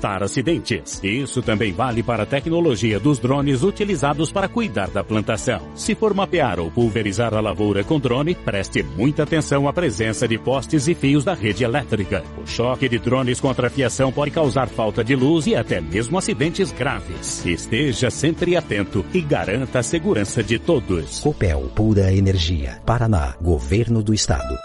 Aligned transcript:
evitar 0.00 0.22
acidentes. 0.22 0.98
Isso 1.04 1.42
também 1.42 1.72
vale 1.72 2.02
para 2.02 2.22
a 2.22 2.26
tecnologia 2.26 2.98
dos 2.98 3.18
drones 3.18 3.62
utilizados 3.62 4.32
para 4.32 4.48
cuidar 4.48 4.88
da 4.88 5.04
plantação. 5.04 5.60
Se 5.74 5.94
for 5.94 6.14
mapear 6.14 6.58
ou 6.58 6.70
pulverizar 6.70 7.34
a 7.34 7.40
lavoura 7.40 7.84
com 7.84 8.00
drone, 8.00 8.34
preste 8.34 8.82
muita 8.82 9.24
atenção 9.24 9.68
à 9.68 9.72
presença 9.72 10.26
de 10.26 10.38
postes 10.38 10.88
e 10.88 10.94
fios 10.94 11.22
da 11.24 11.34
rede 11.34 11.64
elétrica. 11.64 12.24
O 12.42 12.46
choque 12.46 12.88
de 12.88 12.98
drones 12.98 13.40
contra 13.40 13.66
a 13.66 13.70
fiação 13.70 14.10
pode 14.10 14.30
causar 14.30 14.68
falta 14.68 15.04
de 15.04 15.14
luz 15.14 15.46
e 15.46 15.54
até 15.54 15.80
mesmo 15.80 16.16
acidentes 16.16 16.72
graves. 16.72 17.44
Esteja 17.44 18.10
sempre 18.10 18.56
atento 18.56 19.04
e 19.12 19.20
garanta 19.20 19.80
a 19.80 19.82
segurança 19.82 20.42
de 20.42 20.58
todos. 20.58 21.20
Copel 21.20 21.70
Pura 21.74 22.10
Energia. 22.12 22.80
Paraná. 22.86 23.34
Governo 23.40 24.02
do 24.02 24.14
Estado. 24.14 24.56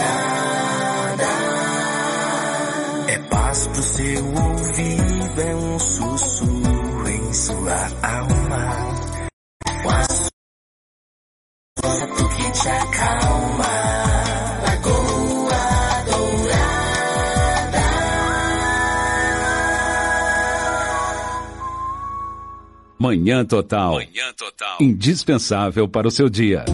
Paz 3.55 3.67
pro 3.67 3.83
seu 3.83 4.25
ouvido, 4.25 5.41
é 5.41 5.55
um 5.55 5.79
sussurro 5.79 7.07
em 7.07 7.33
sua 7.33 7.85
alma. 8.03 8.67
O 9.85 9.89
assunto 11.81 12.29
que 12.35 12.51
te 12.51 12.67
acalma. 12.67 13.63
Lagoa 14.61 16.03
Dourada. 16.11 17.79
Manhã 22.99 23.45
Total. 23.45 23.93
Manhã 23.93 24.33
Total. 24.35 24.77
Indispensável 24.81 25.87
para 25.87 26.09
o 26.09 26.11
seu 26.11 26.27
dia. 26.27 26.65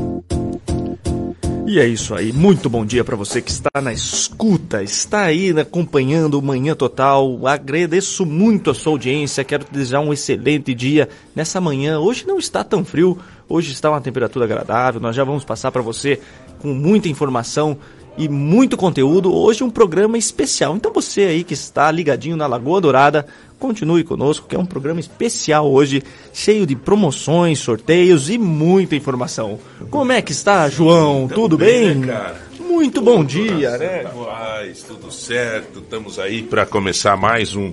E 1.72 1.80
é 1.80 1.88
isso 1.88 2.14
aí. 2.14 2.34
Muito 2.34 2.70
bom 2.70 2.86
dia 2.86 3.02
para 3.02 3.16
você 3.16 3.42
que 3.42 3.50
está 3.50 3.70
na 3.82 3.94
escuta, 3.94 4.84
está 4.84 5.22
aí 5.22 5.58
acompanhando 5.58 6.38
o 6.38 6.42
Manhã 6.42 6.76
Total. 6.76 7.48
Agradeço 7.48 8.26
muito 8.26 8.70
a 8.70 8.74
sua 8.74 8.92
audiência. 8.92 9.42
Quero 9.46 9.64
te 9.64 9.72
desejar 9.72 10.02
um 10.02 10.12
excelente 10.12 10.74
dia 10.74 11.08
nessa 11.34 11.62
manhã. 11.62 11.98
Hoje 11.98 12.28
não 12.28 12.38
está 12.38 12.62
tão 12.62 12.84
frio, 12.84 13.18
hoje 13.48 13.72
está 13.72 13.90
uma 13.90 14.02
temperatura 14.02 14.44
agradável. 14.44 15.00
Nós 15.00 15.16
já 15.16 15.24
vamos 15.24 15.46
passar 15.46 15.72
para 15.72 15.82
você 15.82 16.20
com 16.60 16.74
muita 16.74 17.08
informação 17.08 17.78
e 18.18 18.28
muito 18.28 18.76
conteúdo. 18.76 19.34
Hoje 19.34 19.64
um 19.64 19.70
programa 19.70 20.18
especial. 20.18 20.76
Então 20.76 20.92
você 20.92 21.22
aí 21.22 21.42
que 21.42 21.54
está 21.54 21.90
ligadinho 21.90 22.36
na 22.36 22.48
Lagoa 22.48 22.82
Dourada, 22.82 23.26
continue 23.62 24.04
conosco, 24.04 24.48
que 24.48 24.56
é 24.56 24.60
um 24.60 24.66
programa 24.66 25.00
especial 25.00 25.72
hoje, 25.72 26.02
cheio 26.34 26.66
de 26.66 26.76
promoções, 26.76 27.60
sorteios 27.60 28.28
e 28.28 28.38
muita 28.40 28.96
informação. 28.96 29.60
Como 29.92 30.12
é 30.12 30.20
que 30.20 30.32
está, 30.32 30.68
João? 30.68 31.28
Tudo 31.28 31.60
bem? 31.60 31.94
bem, 31.94 32.02
cara? 32.02 32.42
Muito 32.60 33.02
bom 33.02 33.24
dia, 33.24 33.78
né? 33.78 34.04
Paz, 34.06 34.82
tudo 34.82 35.12
certo. 35.12 35.80
Estamos 35.80 36.18
aí 36.18 36.42
para 36.42 36.66
começar 36.66 37.16
mais 37.16 37.56
um, 37.56 37.72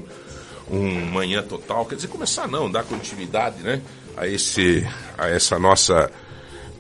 um 0.71 1.07
Manhã 1.07 1.43
Total. 1.43 1.87
Quer 1.87 1.95
dizer, 1.95 2.09
começar 2.09 2.47
não, 2.47 2.71
dar 2.71 2.85
continuidade, 2.85 3.63
né? 3.63 3.81
A, 4.15 4.29
esse, 4.29 4.87
a 5.17 5.29
essa 5.29 5.59
nossa 5.59 6.11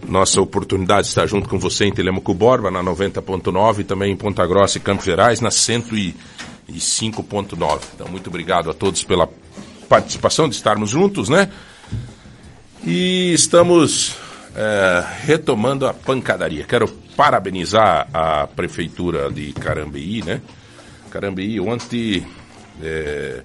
nossa 0.06 0.40
oportunidade 0.40 1.02
de 1.02 1.08
estar 1.08 1.26
junto 1.26 1.48
com 1.48 1.58
você 1.58 1.84
em 1.84 1.92
Telemaco 1.92 2.32
Borba, 2.32 2.70
na 2.70 2.84
90.9, 2.84 3.80
e 3.80 3.84
também 3.84 4.12
em 4.12 4.16
Ponta 4.16 4.46
Grossa 4.46 4.78
e 4.78 4.80
Campos 4.80 5.04
Gerais, 5.04 5.40
na 5.40 5.50
105.9. 6.72 7.80
Então, 7.94 8.08
muito 8.08 8.28
obrigado 8.28 8.70
a 8.70 8.74
todos 8.74 9.02
pela 9.04 9.28
participação, 9.88 10.48
de 10.48 10.54
estarmos 10.56 10.90
juntos, 10.90 11.28
né? 11.28 11.50
E 12.84 13.32
estamos 13.32 14.16
é, 14.54 15.04
retomando 15.24 15.86
a 15.86 15.94
pancadaria. 15.94 16.64
Quero 16.64 16.88
parabenizar 17.16 18.08
a 18.12 18.46
Prefeitura 18.46 19.30
de 19.30 19.52
Carambeí, 19.52 20.22
né? 20.22 20.40
Carambeí, 21.10 21.58
ontem... 21.58 22.26
É, 22.82 23.42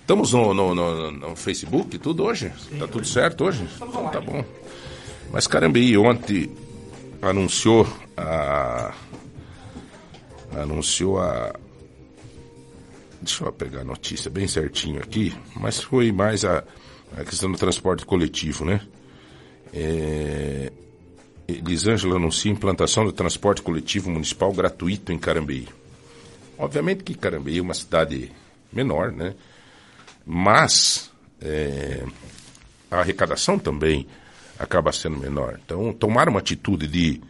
estamos 0.00 0.32
no, 0.32 0.54
no, 0.54 0.74
no, 0.74 1.10
no 1.10 1.36
Facebook, 1.36 1.98
tudo 1.98 2.24
hoje? 2.24 2.52
Tá 2.78 2.86
tudo 2.86 3.06
certo 3.06 3.44
hoje? 3.44 3.66
Então, 3.76 4.08
tá 4.08 4.20
bom. 4.20 4.44
Mas 5.32 5.48
Carambeí 5.48 5.96
ontem 5.98 6.48
anunciou 7.20 7.86
a. 8.16 8.92
Anunciou 10.56 11.20
a. 11.20 11.54
Deixa 13.24 13.42
eu 13.42 13.52
pegar 13.52 13.80
a 13.80 13.84
notícia 13.84 14.30
bem 14.30 14.46
certinho 14.46 15.00
aqui, 15.00 15.34
mas 15.56 15.80
foi 15.80 16.12
mais 16.12 16.44
a, 16.44 16.62
a 17.16 17.24
questão 17.24 17.50
do 17.50 17.56
transporte 17.56 18.04
coletivo, 18.04 18.66
né? 18.66 18.82
É, 19.72 20.70
Elisângela 21.48 22.16
anuncia 22.16 22.52
implantação 22.52 23.02
do 23.02 23.12
transporte 23.12 23.62
coletivo 23.62 24.10
municipal 24.10 24.52
gratuito 24.52 25.10
em 25.10 25.18
Carambeí. 25.18 25.66
Obviamente 26.58 27.02
que 27.02 27.14
Carambeí 27.14 27.58
é 27.58 27.62
uma 27.62 27.72
cidade 27.72 28.30
menor, 28.70 29.10
né? 29.10 29.34
Mas 30.26 31.10
é, 31.40 32.04
a 32.90 33.00
arrecadação 33.00 33.58
também 33.58 34.06
acaba 34.58 34.92
sendo 34.92 35.16
menor. 35.16 35.58
Então, 35.64 35.94
tomar 35.94 36.28
uma 36.28 36.40
atitude 36.40 36.86
de 36.86 37.22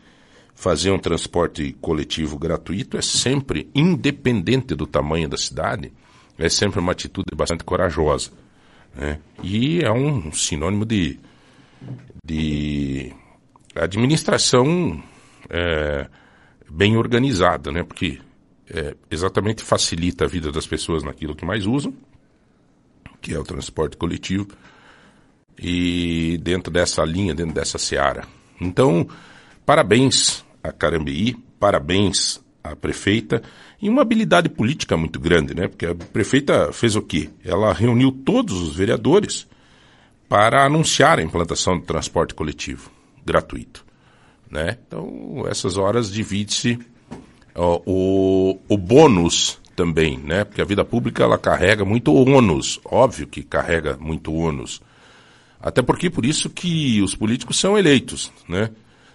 fazer 0.55 0.91
um 0.91 0.99
transporte 0.99 1.77
coletivo 1.81 2.39
gratuito 2.39 2.97
é 2.97 3.03
sempre, 3.03 3.69
independente 3.75 4.75
do 4.75 4.87
tamanho 4.87 5.29
da 5.29 5.37
cidade, 5.37 5.93
é 6.39 6.49
sempre 6.49 6.81
uma 6.81 6.93
atitude 6.93 7.35
bastante 7.35 7.65
corajosa. 7.65 8.31
Né? 8.95 9.19
E 9.43 9.81
é 9.81 9.91
um 9.91 10.33
sinônimo 10.33 10.85
de, 10.85 11.19
de 12.25 13.13
administração 13.75 15.03
é, 15.51 16.07
bem 16.71 16.97
organizada, 16.97 17.71
né? 17.73 17.83
porque 17.83 18.21
é, 18.71 18.97
exatamente 19.11 19.63
facilita 19.63 20.25
a 20.25 20.29
vida 20.29 20.51
das 20.51 20.67
pessoas 20.67 21.03
naquilo 21.03 21.35
que 21.35 21.45
mais 21.45 21.67
usam, 21.67 21.93
que 23.21 23.35
é 23.35 23.39
o 23.39 23.45
transporte 23.45 23.97
coletivo, 23.97 24.49
e 25.59 26.39
dentro 26.43 26.73
dessa 26.73 27.05
linha, 27.05 27.35
dentro 27.35 27.55
dessa 27.55 27.79
seara. 27.79 28.27
Então, 28.61 29.09
parabéns 29.65 30.45
a 30.63 30.73
Carambeí, 30.73 31.37
parabéns 31.59 32.41
à 32.63 32.75
prefeita 32.75 33.43
e 33.81 33.89
uma 33.89 34.03
habilidade 34.03 34.49
política 34.49 34.97
muito 34.97 35.21
grande, 35.21 35.55
né? 35.55 35.69
Porque 35.69 35.87
a 35.87 35.95
prefeita 35.95 36.73
fez 36.73 36.97
o 36.97 37.03
quê? 37.03 37.31
Ela 37.45 37.73
reuniu 37.73 38.11
todos 38.11 38.61
os 38.61 38.75
vereadores 38.75 39.47
para 40.29 40.65
anunciar 40.65 41.19
a 41.19 41.23
implantação 41.23 41.79
do 41.79 41.85
transporte 41.85 42.35
coletivo 42.35 42.91
gratuito, 43.25 43.85
né? 44.51 44.79
Então, 44.87 45.45
essas 45.49 45.77
horas 45.77 46.11
divide-se 46.11 46.79
o, 47.55 48.59
o 48.69 48.77
bônus 48.79 49.61
também, 49.77 50.19
né? 50.19 50.45
Porque 50.45 50.63
a 50.63 50.65
vida 50.65 50.85
pública 50.85 51.23
ela 51.23 51.39
carrega 51.39 51.85
muito 51.85 52.15
ônus, 52.15 52.81
óbvio 52.85 53.27
que 53.27 53.43
carrega 53.43 53.97
muito 53.99 54.33
ônus. 54.33 54.81
Até 55.61 55.83
porque 55.83 56.11
por 56.11 56.25
isso 56.25 56.51
que 56.51 57.01
os 57.03 57.15
políticos 57.15 57.59
são 57.59 57.79
eleitos, 57.79 58.33
né? 58.49 58.71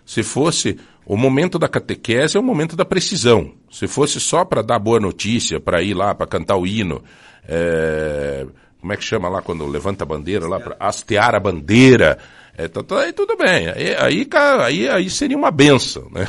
Se 0.10 0.24
fosse 0.24 0.76
o 1.06 1.16
momento 1.16 1.60
da 1.60 1.68
catequese 1.68 2.36
é 2.36 2.40
o 2.40 2.44
momento 2.44 2.76
da 2.76 2.84
precisão. 2.84 3.54
Se 3.70 3.88
fosse 3.88 4.20
só 4.20 4.44
para 4.44 4.64
dar 4.64 4.80
boa 4.80 5.00
notícia, 5.00 5.60
para 5.60 5.84
ir 5.84 5.94
lá, 5.94 6.16
para 6.16 6.26
cantar 6.26 6.58
o 6.58 6.66
hino, 6.66 7.04
é... 7.48 8.44
como 8.82 8.92
é 8.92 8.98
que 8.98 9.04
chama 9.04 9.30
lá 9.30 9.40
quando 9.44 9.68
levanta 9.68 10.04
a 10.04 10.08
bandeira 10.08 10.48
lá, 10.48 10.60
para 10.60 10.76
hastear 10.80 11.36
a 11.36 11.40
bandeira, 11.40 12.18
é, 12.58 12.68
tá, 12.68 12.82
tá, 12.82 13.02
aí 13.02 13.14
tudo 13.14 13.38
bem. 13.38 13.68
Aí, 13.70 13.96
aí, 14.00 14.28
aí, 14.64 14.90
aí 14.90 15.10
seria 15.12 15.38
uma 15.38 15.52
benção, 15.52 16.10
né? 16.12 16.28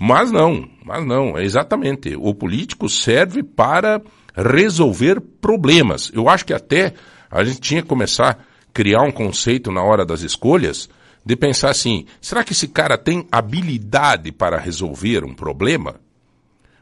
Mas 0.00 0.32
não, 0.32 0.66
mas 0.82 1.06
não, 1.06 1.36
é 1.36 1.44
exatamente. 1.44 2.16
O 2.16 2.34
político 2.34 2.88
serve 2.88 3.42
para 3.42 4.00
resolver 4.34 5.20
problemas. 5.42 6.10
Eu 6.14 6.26
acho 6.26 6.46
que 6.46 6.54
até 6.54 6.94
a 7.30 7.44
gente 7.44 7.60
tinha 7.60 7.82
que 7.82 7.88
começar 7.88 8.42
criar 8.72 9.02
um 9.02 9.12
conceito 9.12 9.70
na 9.70 9.82
hora 9.82 10.06
das 10.06 10.22
escolhas 10.22 10.88
de 11.24 11.36
pensar 11.36 11.70
assim: 11.70 12.06
será 12.20 12.44
que 12.44 12.52
esse 12.52 12.68
cara 12.68 12.98
tem 12.98 13.26
habilidade 13.30 14.30
para 14.30 14.58
resolver 14.58 15.24
um 15.24 15.34
problema? 15.34 15.96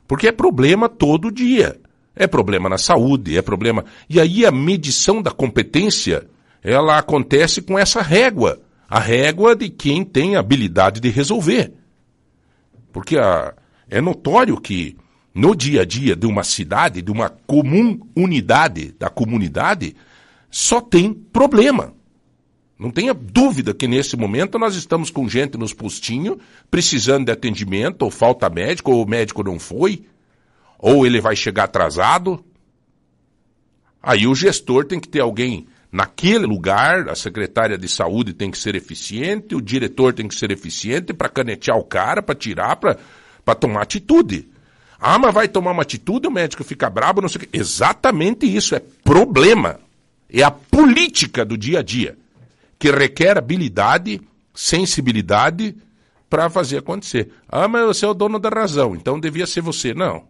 Porque 0.06 0.28
é 0.28 0.32
problema 0.32 0.88
todo 0.88 1.30
dia. 1.30 1.80
É 2.14 2.26
problema 2.26 2.68
na 2.68 2.76
saúde, 2.76 3.38
é 3.38 3.42
problema. 3.42 3.84
E 4.08 4.20
aí 4.20 4.44
a 4.44 4.50
medição 4.50 5.22
da 5.22 5.30
competência, 5.30 6.26
ela 6.62 6.98
acontece 6.98 7.62
com 7.62 7.78
essa 7.78 8.02
régua. 8.02 8.60
A 8.88 8.98
régua 8.98 9.56
de 9.56 9.70
quem 9.70 10.04
tem 10.04 10.36
habilidade 10.36 11.00
de 11.00 11.08
resolver. 11.08 11.72
Porque 12.92 13.16
a, 13.16 13.54
é 13.88 14.02
notório 14.02 14.60
que 14.60 14.98
no 15.34 15.56
dia 15.56 15.80
a 15.80 15.84
dia 15.86 16.14
de 16.14 16.26
uma 16.26 16.44
cidade, 16.44 17.00
de 17.00 17.10
uma 17.10 17.30
comum 17.30 17.98
unidade 18.14 18.94
da 18.98 19.08
comunidade, 19.08 19.96
só 20.50 20.80
tem 20.80 21.14
problema. 21.14 21.94
Não 22.82 22.90
tenha 22.90 23.14
dúvida 23.14 23.72
que 23.72 23.86
nesse 23.86 24.16
momento 24.16 24.58
nós 24.58 24.74
estamos 24.74 25.08
com 25.08 25.28
gente 25.28 25.56
nos 25.56 25.72
postinhos 25.72 26.38
precisando 26.68 27.26
de 27.26 27.30
atendimento, 27.30 28.02
ou 28.02 28.10
falta 28.10 28.50
médico, 28.50 28.90
ou 28.90 29.04
o 29.04 29.08
médico 29.08 29.44
não 29.44 29.56
foi, 29.56 30.04
ou 30.80 31.06
ele 31.06 31.20
vai 31.20 31.36
chegar 31.36 31.64
atrasado. 31.64 32.44
Aí 34.02 34.26
o 34.26 34.34
gestor 34.34 34.84
tem 34.84 34.98
que 34.98 35.06
ter 35.06 35.20
alguém 35.20 35.68
naquele 35.92 36.44
lugar, 36.44 37.08
a 37.08 37.14
secretária 37.14 37.78
de 37.78 37.88
saúde 37.88 38.34
tem 38.34 38.50
que 38.50 38.58
ser 38.58 38.74
eficiente, 38.74 39.54
o 39.54 39.60
diretor 39.60 40.12
tem 40.12 40.26
que 40.26 40.34
ser 40.34 40.50
eficiente 40.50 41.14
para 41.14 41.28
canetear 41.28 41.78
o 41.78 41.84
cara, 41.84 42.20
para 42.20 42.34
tirar, 42.34 42.74
para 42.74 43.54
tomar 43.54 43.82
atitude. 43.82 44.48
Ah, 44.98 45.20
mas 45.20 45.32
vai 45.32 45.46
tomar 45.46 45.70
uma 45.70 45.82
atitude, 45.82 46.26
o 46.26 46.32
médico 46.32 46.64
fica 46.64 46.90
brabo, 46.90 47.20
não 47.20 47.28
sei 47.28 47.42
o 47.42 47.46
quê. 47.46 47.48
Exatamente 47.52 48.44
isso, 48.44 48.74
é 48.74 48.82
problema. 49.04 49.78
É 50.28 50.42
a 50.42 50.50
política 50.50 51.44
do 51.44 51.56
dia 51.56 51.78
a 51.78 51.82
dia, 51.82 52.18
que 52.82 52.90
requer 52.90 53.38
habilidade, 53.38 54.20
sensibilidade 54.52 55.76
para 56.28 56.50
fazer 56.50 56.78
acontecer. 56.78 57.30
Ah, 57.48 57.68
mas 57.68 57.86
você 57.86 58.04
é 58.04 58.08
o 58.08 58.12
dono 58.14 58.40
da 58.40 58.48
razão, 58.48 58.96
então 58.96 59.20
devia 59.20 59.46
ser 59.46 59.60
você. 59.60 59.94
Não. 59.94 60.24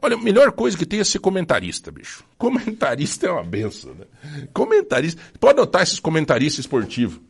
Olha, 0.00 0.14
a 0.14 0.20
melhor 0.20 0.52
coisa 0.52 0.78
que 0.78 0.86
tem 0.86 1.00
é 1.00 1.04
ser 1.04 1.18
comentarista, 1.18 1.90
bicho. 1.90 2.22
Comentarista 2.38 3.26
é 3.26 3.32
uma 3.32 3.42
benção, 3.42 3.92
né? 3.94 4.06
Comentarista. 4.52 5.20
Pode 5.40 5.58
notar 5.58 5.82
esses 5.82 5.98
comentaristas 5.98 6.64
esportivos. 6.64 7.20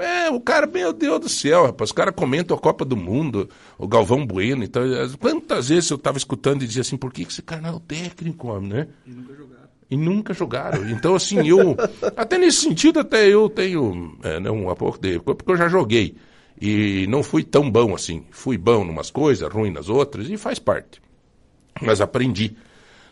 É, 0.00 0.30
o 0.30 0.40
cara, 0.40 0.66
meu 0.66 0.90
Deus 0.94 1.20
do 1.20 1.28
céu, 1.28 1.66
rapaz, 1.66 1.90
os 1.90 1.92
caras 1.94 2.14
comentam 2.14 2.56
a 2.56 2.60
Copa 2.60 2.86
do 2.86 2.96
Mundo, 2.96 3.50
o 3.76 3.86
Galvão 3.86 4.26
Bueno, 4.26 4.64
então, 4.64 4.82
quantas 5.18 5.68
vezes 5.68 5.90
eu 5.90 5.96
estava 5.96 6.16
escutando 6.16 6.62
e 6.62 6.66
dizia 6.66 6.80
assim, 6.80 6.96
por 6.96 7.12
que 7.12 7.22
esse 7.22 7.42
cara 7.42 7.60
não 7.60 7.68
é 7.68 7.72
o 7.72 7.80
técnico, 7.80 8.48
homem, 8.48 8.70
né? 8.70 8.88
E 9.06 9.10
nunca 9.10 9.34
jogaram. 9.34 9.57
E 9.90 9.96
nunca 9.96 10.34
jogaram. 10.34 10.88
Então, 10.90 11.14
assim, 11.14 11.46
eu, 11.48 11.74
até 12.16 12.36
nesse 12.36 12.58
sentido, 12.58 13.00
até 13.00 13.26
eu 13.26 13.48
tenho, 13.48 14.18
é, 14.22 14.38
não, 14.38 14.68
um 14.68 14.74
pouco 14.74 14.98
de, 14.98 15.18
porque 15.18 15.50
eu 15.50 15.56
já 15.56 15.68
joguei. 15.68 16.14
E 16.60 17.06
não 17.08 17.22
fui 17.22 17.42
tão 17.42 17.70
bom 17.70 17.94
assim. 17.94 18.24
Fui 18.30 18.58
bom 18.58 18.84
em 18.84 18.90
umas 18.90 19.10
coisas, 19.10 19.50
ruim 19.50 19.70
nas 19.70 19.88
outras, 19.88 20.28
e 20.28 20.36
faz 20.36 20.58
parte. 20.58 21.00
Mas 21.80 22.00
aprendi. 22.00 22.56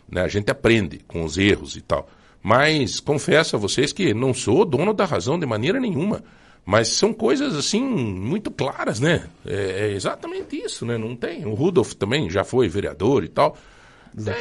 Né? 0.09 0.21
A 0.21 0.27
gente 0.27 0.51
aprende 0.51 0.99
com 1.07 1.23
os 1.23 1.37
erros 1.37 1.75
e 1.75 1.81
tal. 1.81 2.07
Mas 2.43 2.99
confesso 2.99 3.55
a 3.55 3.59
vocês 3.59 3.91
que 3.91 4.13
não 4.13 4.33
sou 4.33 4.63
dono 4.65 4.93
da 4.93 5.05
razão 5.05 5.39
de 5.39 5.45
maneira 5.45 5.79
nenhuma. 5.79 6.23
Mas 6.65 6.89
são 6.89 7.13
coisas 7.13 7.55
assim 7.55 7.81
muito 7.81 8.51
claras, 8.51 8.99
né? 8.99 9.27
É, 9.45 9.87
é 9.87 9.91
exatamente 9.93 10.57
isso, 10.57 10.85
né? 10.85 10.97
Não 10.97 11.15
tem. 11.15 11.45
O 11.45 11.53
Rudolf 11.53 11.93
também 11.93 12.29
já 12.29 12.43
foi 12.43 12.67
vereador 12.67 13.23
e 13.23 13.29
tal. 13.29 13.57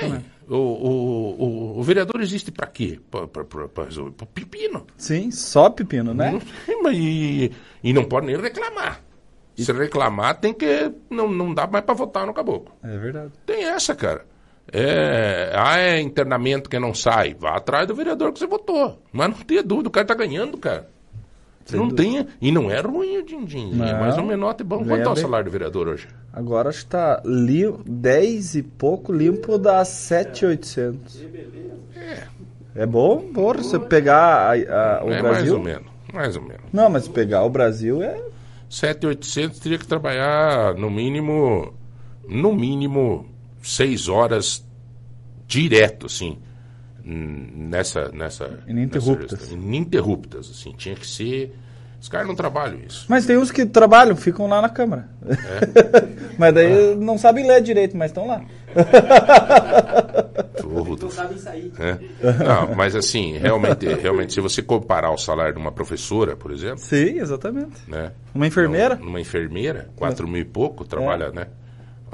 Tem. 0.01 0.25
O, 0.49 0.55
o, 0.55 1.43
o, 1.43 1.79
o 1.81 1.83
vereador 1.83 2.21
existe 2.21 2.53
para 2.53 2.67
quê? 2.69 3.01
Para 3.11 3.85
resolver 3.85 4.13
pra 4.13 4.27
pepino. 4.27 4.87
Sim, 4.97 5.31
só 5.31 5.69
pepino, 5.71 6.15
né? 6.15 6.39
Não- 6.69 6.93
E, 6.93 7.51
e 7.83 7.93
não 7.93 8.05
pode 8.05 8.27
nem 8.27 8.37
reclamar. 8.41 9.01
Se 9.57 9.73
reclamar, 9.73 10.39
tem 10.39 10.53
que. 10.53 10.93
Não, 11.11 11.29
não 11.31 11.53
dá 11.55 11.67
mais 11.67 11.85
para 11.85 11.95
votar 11.95 12.27
no 12.27 12.35
caboclo. 12.35 12.75
É 12.85 12.97
verdade. 12.99 13.33
Tem 13.47 13.65
essa, 13.65 13.95
cara. 13.95 14.25
É, 14.73 15.53
ah, 15.55 15.79
é 15.79 16.01
internamento 16.01 16.69
que 16.69 16.79
não 16.79 16.93
sai. 16.93 17.35
Vá 17.35 17.57
atrás 17.57 17.87
do 17.87 17.95
vereador 17.95 18.33
que 18.33 18.39
você 18.39 18.47
votou. 18.47 19.03
Mas 19.13 19.29
não 19.31 19.37
tenha 19.39 19.63
dúvida, 19.63 19.89
o 19.89 19.93
cara 19.93 20.07
tá 20.07 20.15
ganhando, 20.15 20.59
cara. 20.59 20.91
Não 21.73 21.91
tenha. 21.91 22.27
E 22.41 22.53
não 22.53 22.71
é 22.71 22.81
ruim 22.81 23.19
o 23.19 23.23
din-din. 23.25 23.73
É 23.83 23.95
mais 23.99 24.17
um 24.19 24.25
menote 24.25 24.63
bom. 24.63 24.79
Ganha 24.85 24.99
Quanto 25.05 25.09
é 25.09 25.13
o 25.13 25.17
salário 25.17 25.47
do 25.47 25.51
vereador 25.51 25.89
hoje? 25.89 26.07
Agora 26.33 26.69
acho 26.69 26.81
que 26.85 26.91
tá 26.91 27.23
li 27.25 27.65
10 27.87 28.55
e 28.57 28.63
pouco 28.63 29.13
limpo 29.13 29.57
dá 29.59 29.85
7,800. 29.85 31.25
É 32.75 32.85
bom, 32.87 33.21
porra, 33.33 33.63
você 33.63 33.79
pegar 33.79 34.51
a- 34.51 34.99
a- 35.01 35.05
o 35.05 35.09
é 35.11 35.23
mais 35.23 35.37
Brasil. 35.39 35.55
ou 35.57 35.63
menos. 35.63 35.87
Mais 36.13 36.37
ou 36.37 36.43
menos. 36.43 36.63
Não, 36.73 36.89
mas 36.91 37.09
pegar 37.09 37.43
o 37.45 37.51
Brasil 37.51 38.03
é 38.03 38.21
7,800 38.69 39.59
teria 39.59 39.79
que 39.79 39.87
trabalhar 39.87 40.75
no 40.75 40.91
mínimo. 40.91 41.73
No 42.29 42.55
mínimo, 42.55 43.25
seis 43.63 44.09
horas 44.09 44.65
direto, 45.47 46.07
assim. 46.07 46.39
Nessa. 47.09 48.11
nessa 48.13 48.59
Ininterruptas. 48.67 49.39
nessa 49.41 49.55
ininterruptas, 49.55 50.51
assim. 50.51 50.73
Tinha 50.77 50.97
que 50.97 51.07
ser. 51.07 51.55
Os 52.01 52.09
caras 52.09 52.27
não 52.27 52.35
trabalham 52.35 52.81
isso. 52.87 53.07
Mas 53.09 53.25
tem 53.25 53.39
uns 53.39 53.51
que 53.51 53.65
trabalham, 53.65 54.15
ficam 54.17 54.47
lá 54.47 54.61
na 54.61 54.69
Câmara. 54.69 55.09
mas 56.37 56.53
daí 56.53 56.95
não 56.97 57.17
sabem 57.17 57.47
ler 57.47 57.63
direito, 57.63 57.97
mas 57.97 58.11
estão 58.11 58.27
lá. 58.27 58.43
Ô, 60.65 60.83
Rudolf. 60.83 61.19
É. 61.79 61.99
Não, 62.45 62.75
mas 62.75 62.95
assim, 62.95 63.39
realmente, 63.39 63.87
realmente, 63.87 64.33
se 64.35 64.41
você 64.41 64.61
comparar 64.63 65.11
o 65.11 65.17
salário 65.17 65.55
de 65.55 65.61
uma 65.61 65.73
professora, 65.73 66.37
por 66.37 66.51
exemplo, 66.51 66.79
Sim, 66.79 67.19
exatamente. 67.19 67.89
né? 67.89 68.13
Uma 68.35 68.47
enfermeira? 68.47 68.97
Numa 68.97 69.21
enfermeira, 69.21 69.89
4 69.97 70.29
mil 70.29 70.43
e 70.43 70.45
pouco, 70.45 70.85
trabalha, 70.85 71.31
né? 71.31 71.47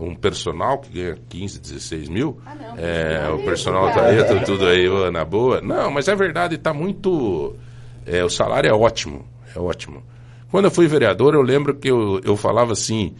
Um 0.03 0.15
personal 0.15 0.79
que 0.79 0.91
ganha 0.93 1.17
15, 1.29 1.61
16 1.61 2.09
mil. 2.09 2.41
é, 2.77 3.29
o 3.31 3.45
personal 3.45 3.93
tá 3.93 4.07
aí, 4.07 4.25
tá 4.25 4.41
tudo 4.45 4.67
aí, 4.67 4.89
ô, 4.89 5.11
na 5.11 5.25
boa. 5.25 5.61
Não, 5.61 5.91
mas 5.91 6.09
é 6.09 6.15
verdade, 6.15 6.59
tá 6.59 6.73
muito. 6.75 7.55
é, 8.07 8.25
o 8.25 8.29
salário 8.29 8.69
é 8.69 8.75
ótimo, 8.75 9.25
é 9.55 9.59
ótimo. 9.59 10.03
Quando 10.51 10.67
eu 10.67 10.71
fui 10.71 10.87
vereador, 10.87 11.35
eu 11.35 11.43
lembro 11.43 11.75
que 11.77 11.89
eu, 11.89 12.21
eu 12.25 12.37
falava 12.37 12.73
assim: 12.73 13.15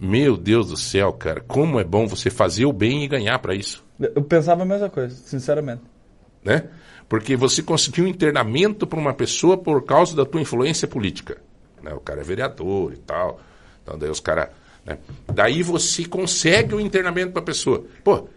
Meu 0.00 0.36
Deus 0.36 0.68
do 0.68 0.76
céu, 0.76 1.12
cara, 1.12 1.40
como 1.46 1.78
é 1.80 1.84
bom 1.84 2.06
você 2.06 2.30
fazer 2.30 2.64
o 2.66 2.72
bem 2.72 3.04
e 3.04 3.08
ganhar 3.08 3.38
para 3.40 3.54
isso 3.54 3.84
Eu 3.98 4.22
pensava 4.22 4.62
a 4.62 4.66
mesma 4.66 4.88
coisa, 4.88 5.14
sinceramente. 5.14 5.82
né? 6.44 6.64
Porque 7.08 7.36
você 7.36 7.62
conseguiu 7.62 8.04
um 8.04 8.08
internamento 8.08 8.86
para 8.86 8.98
uma 8.98 9.14
pessoa 9.14 9.56
por 9.56 9.82
causa 9.84 10.14
da 10.14 10.24
tua 10.26 10.40
influência 10.42 10.86
política. 10.86 11.38
Né? 11.82 11.92
O 11.94 12.00
cara 12.00 12.20
é 12.20 12.24
vereador 12.24 12.92
e 12.92 12.98
tal. 12.98 13.40
Então 13.82 13.98
daí 13.98 14.10
os 14.10 14.20
caras. 14.20 14.48
Né? 14.88 14.98
Daí 15.32 15.62
você 15.62 16.04
consegue 16.04 16.74
o 16.74 16.80
internamento 16.80 17.32
para 17.32 17.42
a 17.42 17.44
pessoa. 17.44 17.84
Pô, 18.02 18.28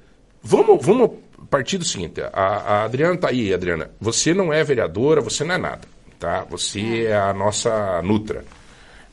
vamos, 0.44 0.86
vamos 0.86 1.12
partir 1.50 1.78
do 1.78 1.86
seguinte: 1.86 2.22
a, 2.22 2.28
a 2.32 2.84
Adriana 2.84 3.18
tá 3.18 3.30
aí, 3.30 3.54
Adriana. 3.54 3.92
Você 4.00 4.34
não 4.34 4.52
é 4.52 4.64
vereadora, 4.64 5.22
você 5.22 5.44
não 5.44 5.56
é 5.56 5.58
nada. 5.58 5.82
Tá? 6.20 6.46
Você 6.50 7.06
é 7.06 7.18
a 7.18 7.34
nossa 7.34 8.02
Nutra. 8.02 8.44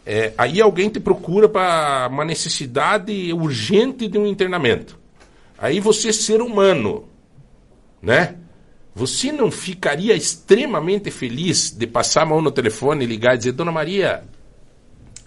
É, 0.04 0.32
aí 0.38 0.60
alguém 0.60 0.88
te 0.88 0.98
procura 0.98 1.48
para 1.48 2.08
uma 2.10 2.24
necessidade 2.24 3.32
urgente 3.32 4.08
de 4.08 4.18
um 4.18 4.26
internamento. 4.26 4.98
Aí 5.58 5.80
você, 5.80 6.12
ser 6.12 6.40
humano, 6.40 7.06
né? 8.00 8.36
Você 8.94 9.30
não 9.30 9.50
ficaria 9.50 10.14
extremamente 10.14 11.10
feliz 11.10 11.70
de 11.70 11.86
passar 11.86 12.22
a 12.22 12.26
mão 12.26 12.40
no 12.40 12.50
telefone 12.50 13.04
e 13.04 13.06
ligar 13.06 13.34
e 13.34 13.38
dizer, 13.38 13.52
Dona 13.52 13.70
Maria, 13.70 14.24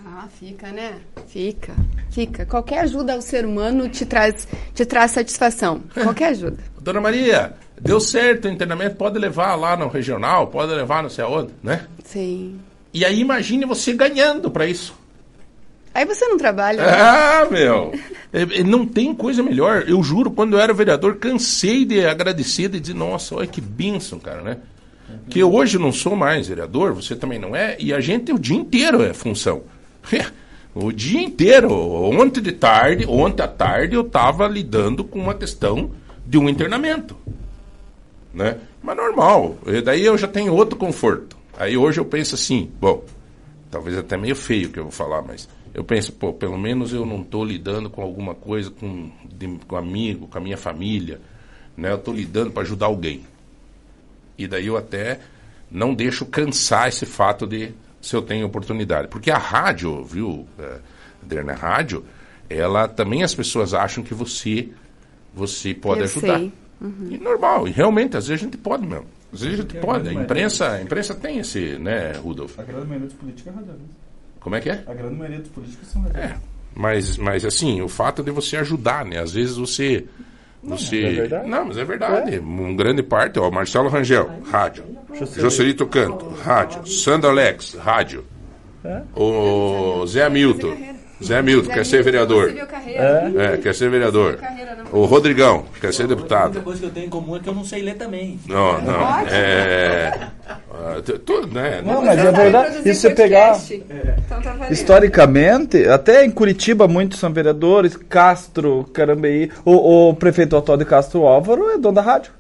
Ah, 0.04 0.28
fica, 0.40 0.72
né? 0.72 1.00
Fica, 1.28 1.74
fica. 2.12 2.46
Qualquer 2.46 2.80
ajuda 2.80 3.14
ao 3.14 3.22
ser 3.22 3.46
humano 3.46 3.90
te 3.90 4.06
traz, 4.06 4.48
te 4.74 4.86
traz 4.86 5.12
satisfação. 5.12 5.82
Qualquer 5.94 6.30
ajuda. 6.30 6.58
Dona 6.80 7.02
Maria, 7.02 7.54
deu 7.80 8.00
certo 8.00 8.46
o 8.46 8.52
internamento, 8.52 8.96
pode 8.96 9.18
levar 9.18 9.56
lá 9.56 9.76
no 9.76 9.88
regional, 9.88 10.48
pode 10.48 10.74
levar 10.74 11.02
não 11.02 11.10
sei 11.10 11.24
aonde, 11.24 11.52
né? 11.64 11.86
Sim. 12.04 12.60
E 12.94 13.06
aí 13.06 13.20
imagine 13.20 13.66
você 13.66 13.94
ganhando 13.94 14.52
para 14.52 14.66
isso. 14.66 15.00
Aí 15.94 16.06
você 16.06 16.26
não 16.28 16.38
trabalha. 16.38 16.82
né? 16.82 16.90
Ah, 16.90 17.48
meu! 17.52 17.94
É, 18.32 18.42
é, 18.60 18.64
não 18.64 18.86
tem 18.86 19.14
coisa 19.14 19.44
melhor. 19.44 19.84
Eu 19.88 20.02
juro, 20.02 20.32
quando 20.32 20.54
eu 20.54 20.60
era 20.60 20.74
vereador, 20.74 21.18
cansei 21.18 21.84
de 21.84 22.06
agradecer, 22.06 22.70
de 22.70 22.80
dizer, 22.80 22.94
nossa, 22.94 23.36
olha 23.36 23.48
que 23.48 23.60
bênção, 23.60 24.18
cara, 24.18 24.42
né? 24.42 24.58
Que 25.30 25.40
eu 25.40 25.54
hoje 25.54 25.78
não 25.78 25.92
sou 25.92 26.16
mais 26.16 26.48
vereador, 26.48 26.94
você 26.94 27.14
também 27.16 27.38
não 27.38 27.54
é, 27.54 27.76
e 27.78 27.94
a 27.94 28.00
gente 28.00 28.32
o 28.32 28.40
dia 28.40 28.56
inteiro 28.56 29.04
é 29.04 29.14
função. 29.14 29.64
O 30.74 30.92
dia 30.92 31.22
inteiro, 31.22 31.72
ontem 31.74 32.42
de 32.42 32.54
tarde, 32.54 33.06
ontem 33.06 33.44
à 33.44 33.48
tarde, 33.48 33.96
eu 33.96 34.02
estava 34.02 34.48
lidando 34.48 35.04
com 35.04 35.20
uma 35.20 35.34
questão 35.34 35.92
de 36.26 36.38
um 36.38 36.48
internamento. 36.48 37.18
Né? 38.34 38.58
Mas 38.82 38.96
normal, 38.96 39.58
e 39.68 39.82
daí 39.82 40.06
eu 40.06 40.18
já 40.18 40.28
tenho 40.28 40.54
outro 40.54 40.78
conforto. 40.78 41.36
Aí 41.58 41.76
hoje 41.76 42.00
eu 42.00 42.06
penso 42.06 42.36
assim, 42.36 42.72
bom, 42.80 43.04
talvez 43.70 43.98
até 43.98 44.16
meio 44.16 44.36
feio 44.36 44.70
que 44.70 44.80
eu 44.80 44.84
vou 44.84 44.92
falar, 44.92 45.22
mas 45.22 45.48
eu 45.74 45.84
penso, 45.84 46.14
pô, 46.14 46.34
pelo 46.34 46.58
menos 46.58 46.94
eu 46.94 47.06
não 47.06 47.22
estou 47.22 47.44
lidando 47.44 47.90
com 47.90 48.02
alguma 48.02 48.34
coisa 48.34 48.72
com, 48.72 49.12
de, 49.26 49.60
com 49.68 49.76
amigo, 49.76 50.28
com 50.28 50.38
a 50.38 50.42
minha 50.42 50.58
família, 50.58 51.20
né? 51.76 51.92
Eu 51.92 51.98
estou 51.98 52.14
lidando 52.14 52.52
para 52.52 52.64
ajudar 52.64 52.88
alguém. 52.88 53.24
E 54.38 54.48
daí 54.48 54.68
eu 54.68 54.78
até 54.78 55.20
não 55.70 55.94
deixo 55.94 56.26
cansar 56.26 56.90
esse 56.90 57.06
fato 57.06 57.46
de 57.46 57.72
se 58.02 58.16
eu 58.16 58.22
tenho 58.22 58.46
oportunidade. 58.48 59.08
Porque 59.08 59.30
a 59.32 59.38
rádio, 59.38 60.04
viu, 60.04 60.48
eh, 60.60 60.80
Adriana, 61.24 61.54
a 61.54 61.56
rádio, 61.56 62.04
ela 62.50 62.88
também 62.88 63.24
as 63.24 63.34
pessoas 63.34 63.74
acham 63.74 64.04
que 64.04 64.14
você 64.14 64.70
você 65.34 65.74
pode 65.74 66.02
Eu 66.02 66.06
ajudar. 66.06 66.38
sei. 66.40 66.52
E 67.10 67.18
normal, 67.18 67.68
e 67.68 67.72
realmente, 67.72 68.18
às 68.18 68.28
vezes 68.28 68.42
a 68.42 68.46
gente 68.46 68.58
pode 68.58 68.86
mesmo. 68.88 69.06
Às 69.32 69.42
vezes 69.42 69.60
a 69.60 69.62
gente 69.62 69.78
pode. 69.78 70.10
A 70.10 70.14
imprensa, 70.14 70.72
a 70.72 70.82
imprensa 70.82 71.14
tem 71.16 71.38
esse, 71.38 71.78
né, 71.78 72.14
Rudolf? 72.14 72.60
A 72.60 72.64
grande 72.64 72.88
maioria 72.88 73.08
dos 73.08 73.16
políticos 73.16 73.54
é 73.54 73.56
radialista. 73.56 73.96
Como 74.40 74.56
é 74.56 74.60
que 74.60 74.70
é? 74.72 74.84
A 74.88 74.94
grande 74.94 75.16
maioria 75.16 75.40
dos 75.40 75.50
políticos 75.50 75.88
são 75.88 76.02
radialistas. 76.02 76.38
É, 76.42 76.42
mas, 76.76 77.18
mas 77.18 77.46
assim, 77.46 77.82
o 77.82 77.88
fato 77.88 78.24
de 78.24 78.32
você 78.32 78.58
ajudar, 78.58 79.06
né? 79.06 79.20
Às 79.20 79.32
vezes 79.34 79.56
você. 79.58 80.06
Você... 80.64 81.04
é 81.04 81.12
verdade. 81.12 81.50
Não, 81.50 81.66
mas 81.66 81.78
é 81.78 81.84
verdade. 81.84 82.40
Um 82.40 82.76
grande 82.76 83.04
parte, 83.04 83.40
ó, 83.40 83.50
Marcelo 83.50 83.90
Rangel, 83.90 84.30
rádio. 84.50 84.84
Jocelito 85.38 85.86
Canto, 85.88 86.28
rádio. 86.44 86.86
Sandro 86.88 87.30
Alex, 87.30 87.76
rádio. 87.76 88.26
O 89.16 90.06
Zé 90.08 90.24
Hamilton. 90.26 90.76
Zé 91.24 91.38
Hamilton, 91.38 91.72
quer 91.72 91.86
ser 91.86 92.04
vereador. 92.04 92.48
Seguiu 92.50 92.66
carreira. 92.68 93.32
É, 93.38 93.58
quer 93.58 93.76
ser 93.76 93.90
vereador. 93.90 94.40
O 94.92 95.06
Rodrigão, 95.06 95.66
quer 95.80 95.94
ser 95.94 96.04
A 96.04 96.06
única 96.06 96.16
deputado. 96.16 96.62
coisa 96.62 96.80
que 96.80 96.86
eu 96.86 96.90
tenho 96.92 97.06
em 97.06 97.10
comum 97.10 97.36
é 97.36 97.40
que 97.40 97.48
eu 97.50 97.54
não 97.56 97.64
sei 97.64 97.82
ler 97.82 97.96
também. 97.96 98.40
Não, 98.48 98.82
não. 98.82 99.20
É. 99.30 100.12
ah, 100.74 101.02
t- 101.06 101.20
tudo, 101.20 101.48
né? 101.54 101.82
Não, 101.86 102.02
mas 102.04 102.20
é 102.20 102.32
verdade. 102.32 102.78
E 102.90 102.94
se 102.94 103.02
você 103.02 103.10
pegar 103.12 103.58
Então 103.70 104.42
tá 104.42 104.68
historicamente, 104.72 105.88
até 105.88 106.26
em 106.26 106.32
Curitiba 106.32 106.88
muitos 106.88 107.20
são 107.20 107.32
vereadores, 107.32 107.96
Castro, 107.96 108.90
Carambeí, 108.94 109.50
o, 109.64 110.10
o 110.10 110.14
prefeito 110.16 110.56
atual 110.58 110.78
de 110.78 110.86
Castro 110.86 111.26
Álvaro 111.26 111.70
é 111.70 111.78
dono 111.78 111.96
da 111.96 112.02
rádio. 112.02 112.32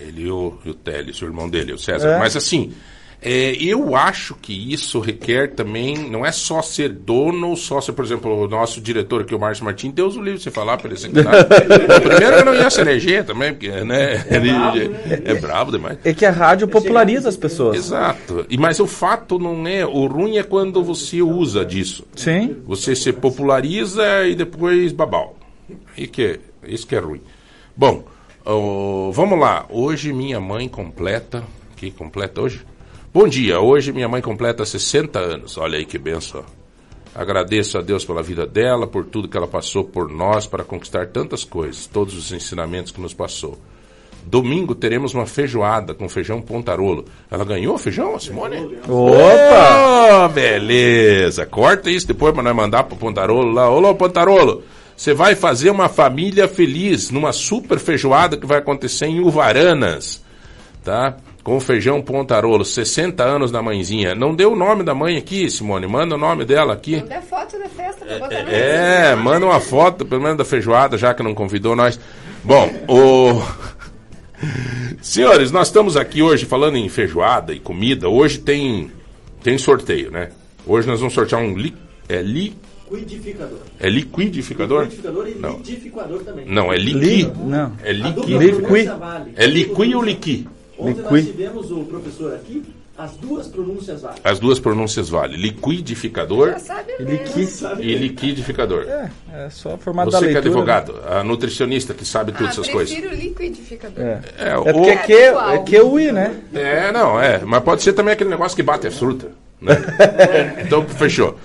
Ele 0.00 0.22
e 0.22 0.30
o, 0.30 0.58
e 0.64 0.70
o 0.70 0.74
Teles, 0.74 1.20
o 1.22 1.24
irmão 1.24 1.48
dele, 1.48 1.72
o 1.72 1.78
César. 1.78 2.08
É. 2.10 2.18
Mas 2.18 2.36
assim, 2.36 2.72
é, 3.24 3.52
eu 3.60 3.94
acho 3.94 4.34
que 4.34 4.72
isso 4.72 4.98
requer 4.98 5.52
também, 5.54 6.10
não 6.10 6.26
é 6.26 6.32
só 6.32 6.60
ser 6.60 6.88
dono 6.88 7.50
ou 7.50 7.56
só 7.56 7.80
ser, 7.80 7.92
por 7.92 8.04
exemplo, 8.04 8.44
o 8.44 8.48
nosso 8.48 8.80
diretor 8.80 9.20
aqui, 9.20 9.32
o 9.32 9.38
Márcio 9.38 9.64
Martins, 9.64 9.92
Deus 9.92 10.16
o 10.16 10.22
livre 10.22 10.40
você 10.40 10.50
falar 10.50 10.76
para 10.76 10.90
ele. 10.90 10.98
Bom, 11.08 11.30
primeiro 12.02 12.36
eu 12.36 12.44
não 12.44 12.54
ia 12.54 12.68
se 12.68 12.80
eleger 12.80 13.24
também, 13.24 13.52
porque, 13.52 13.70
né? 13.70 14.24
É 14.28 14.40
bravo, 14.40 14.78
é 15.24 15.34
brabo 15.34 15.70
demais. 15.70 15.98
É 16.02 16.12
que 16.12 16.26
a 16.26 16.32
rádio 16.32 16.66
populariza 16.66 17.28
as 17.28 17.36
pessoas. 17.36 17.76
Exato. 17.76 18.44
E, 18.50 18.58
mas 18.58 18.80
o 18.80 18.88
fato 18.88 19.38
não 19.38 19.68
é. 19.68 19.86
O 19.86 20.06
ruim 20.06 20.38
é 20.38 20.42
quando 20.42 20.82
você 20.82 21.22
usa 21.22 21.64
disso. 21.64 22.04
Sim. 22.16 22.56
Você 22.66 22.96
se 22.96 23.12
populariza 23.12 24.26
e 24.26 24.34
depois 24.34 24.92
babau. 24.92 25.36
E 25.96 26.08
que, 26.08 26.40
isso 26.66 26.86
que 26.86 26.96
é 26.96 26.98
ruim. 26.98 27.20
Bom, 27.76 28.04
ó, 28.44 29.12
vamos 29.12 29.38
lá. 29.38 29.64
Hoje 29.70 30.12
minha 30.12 30.40
mãe 30.40 30.68
completa. 30.68 31.44
Que 31.76 31.90
completa 31.90 32.40
hoje? 32.40 32.64
Bom 33.14 33.28
dia. 33.28 33.60
Hoje 33.60 33.92
minha 33.92 34.08
mãe 34.08 34.22
completa 34.22 34.64
60 34.64 35.18
anos. 35.18 35.58
Olha 35.58 35.76
aí 35.76 35.84
que 35.84 35.98
benção. 35.98 36.42
Agradeço 37.14 37.76
a 37.76 37.82
Deus 37.82 38.06
pela 38.06 38.22
vida 38.22 38.46
dela, 38.46 38.86
por 38.86 39.04
tudo 39.04 39.28
que 39.28 39.36
ela 39.36 39.46
passou 39.46 39.84
por 39.84 40.08
nós 40.08 40.46
para 40.46 40.64
conquistar 40.64 41.08
tantas 41.08 41.44
coisas, 41.44 41.86
todos 41.86 42.16
os 42.16 42.32
ensinamentos 42.32 42.90
que 42.90 43.02
nos 43.02 43.12
passou. 43.12 43.58
Domingo 44.24 44.74
teremos 44.74 45.12
uma 45.12 45.26
feijoada 45.26 45.92
com 45.92 46.08
feijão 46.08 46.40
pontarolo. 46.40 47.04
Ela 47.30 47.44
ganhou 47.44 47.76
feijão, 47.76 48.18
Simone? 48.18 48.78
Opa! 48.88 50.24
Ô, 50.24 50.28
beleza. 50.30 51.44
Corta 51.44 51.90
isso 51.90 52.06
depois 52.06 52.32
para 52.32 52.42
nós 52.42 52.56
mandar 52.56 52.84
pro 52.84 52.96
Pontarolo 52.96 53.52
lá. 53.52 53.68
Ô, 53.68 53.94
Pontarolo, 53.94 54.62
você 54.96 55.12
vai 55.12 55.34
fazer 55.34 55.68
uma 55.68 55.90
família 55.90 56.48
feliz 56.48 57.10
numa 57.10 57.32
super 57.32 57.78
feijoada 57.78 58.38
que 58.38 58.46
vai 58.46 58.56
acontecer 58.56 59.04
em 59.04 59.20
Uvaranas, 59.20 60.24
tá? 60.82 61.18
Com 61.42 61.58
feijão 61.58 62.00
Pontarolo, 62.00 62.64
60 62.64 63.22
anos 63.24 63.50
da 63.50 63.60
mãezinha. 63.60 64.14
Não 64.14 64.32
deu 64.34 64.52
o 64.52 64.56
nome 64.56 64.84
da 64.84 64.94
mãe 64.94 65.16
aqui, 65.16 65.50
Simone. 65.50 65.88
Manda 65.88 66.14
o 66.14 66.18
nome 66.18 66.44
dela 66.44 66.72
aqui. 66.72 66.96
Manda 66.98 67.18
a 67.18 67.22
foto 67.22 67.58
da 67.58 67.68
festa 67.68 68.04
pra 68.04 68.18
botar 68.20 68.42
no 68.44 68.48
É, 68.50 69.16
manda 69.16 69.46
uma 69.46 69.58
foto, 69.58 70.06
pelo 70.06 70.22
menos 70.22 70.38
da 70.38 70.44
feijoada, 70.44 70.96
já 70.96 71.12
que 71.12 71.22
não 71.22 71.34
convidou 71.34 71.74
nós. 71.74 71.98
Bom, 72.44 72.70
o. 72.88 73.42
Senhores, 75.02 75.50
nós 75.50 75.66
estamos 75.68 75.96
aqui 75.96 76.22
hoje 76.22 76.44
falando 76.46 76.76
em 76.76 76.88
feijoada 76.88 77.52
e 77.52 77.58
comida. 77.58 78.08
Hoje 78.08 78.38
tem, 78.38 78.90
tem 79.42 79.58
sorteio, 79.58 80.12
né? 80.12 80.30
Hoje 80.64 80.86
nós 80.86 81.00
vamos 81.00 81.12
sortear 81.14 81.40
um 81.42 81.56
li, 81.56 81.74
é, 82.08 82.22
li, 82.22 82.54
Liquidificador. 82.90 83.58
é 83.80 83.88
liquidificador? 83.88 84.82
Liquidificador 84.82 85.28
e 85.28 85.34
Não. 85.34 85.50
liquidificador 85.56 86.22
também. 86.22 86.44
Não, 86.46 86.72
é 86.72 86.76
liqui. 86.76 86.98
Li- 86.98 87.32
não. 87.46 87.72
É 87.82 87.92
liqui. 87.92 88.36
Liqui. 88.38 88.88
É 89.36 89.46
liqui 89.46 89.94
ou 89.94 90.02
liqui? 90.02 90.46
Ontem 90.82 91.00
Liqui. 91.00 91.12
nós 91.12 91.24
tivemos 91.26 91.70
o 91.70 91.84
professor 91.84 92.34
aqui, 92.34 92.62
as 92.98 93.12
duas 93.16 93.46
pronúncias 93.48 94.02
valem. 94.02 94.18
As 94.22 94.38
duas 94.38 94.58
pronúncias 94.60 95.08
valem. 95.08 95.36
Liquidificador 95.40 96.48
mesmo. 97.00 97.18
que 97.78 97.82
e 97.82 97.94
liquidificador. 97.96 98.82
é, 98.86 99.10
é 99.32 99.50
só 99.50 99.76
formado 99.78 100.10
da 100.10 100.18
Você 100.18 100.26
que 100.26 100.30
é 100.30 100.34
leitura. 100.34 100.50
advogado, 100.54 100.94
a 101.08 101.24
nutricionista 101.24 101.94
que 101.94 102.04
sabe 102.04 102.32
todas 102.32 102.48
Ah, 102.48 102.50
essas 102.60 102.68
coisas. 102.68 102.94
prefiro 102.94 103.14
liquidificador. 103.14 104.04
É. 104.04 104.20
É, 104.38 104.48
É 104.50 104.56
o- 104.58 104.62
porque 104.64 104.90
é 104.90 104.96
que, 104.96 105.12
é 105.14 105.58
que 105.64 105.80
o 105.80 105.98
I, 105.98 106.12
né? 106.12 106.34
É, 106.52 106.92
não, 106.92 107.20
é. 107.20 107.40
Mas 107.44 107.62
pode 107.62 107.82
ser 107.82 107.92
também 107.94 108.12
aquele 108.12 108.30
negócio 108.30 108.54
que 108.56 108.62
bate 108.62 108.86
a 108.86 108.90
fruta. 108.90 109.28
Né? 109.60 109.74
então, 110.64 110.84
fechou. 110.86 111.38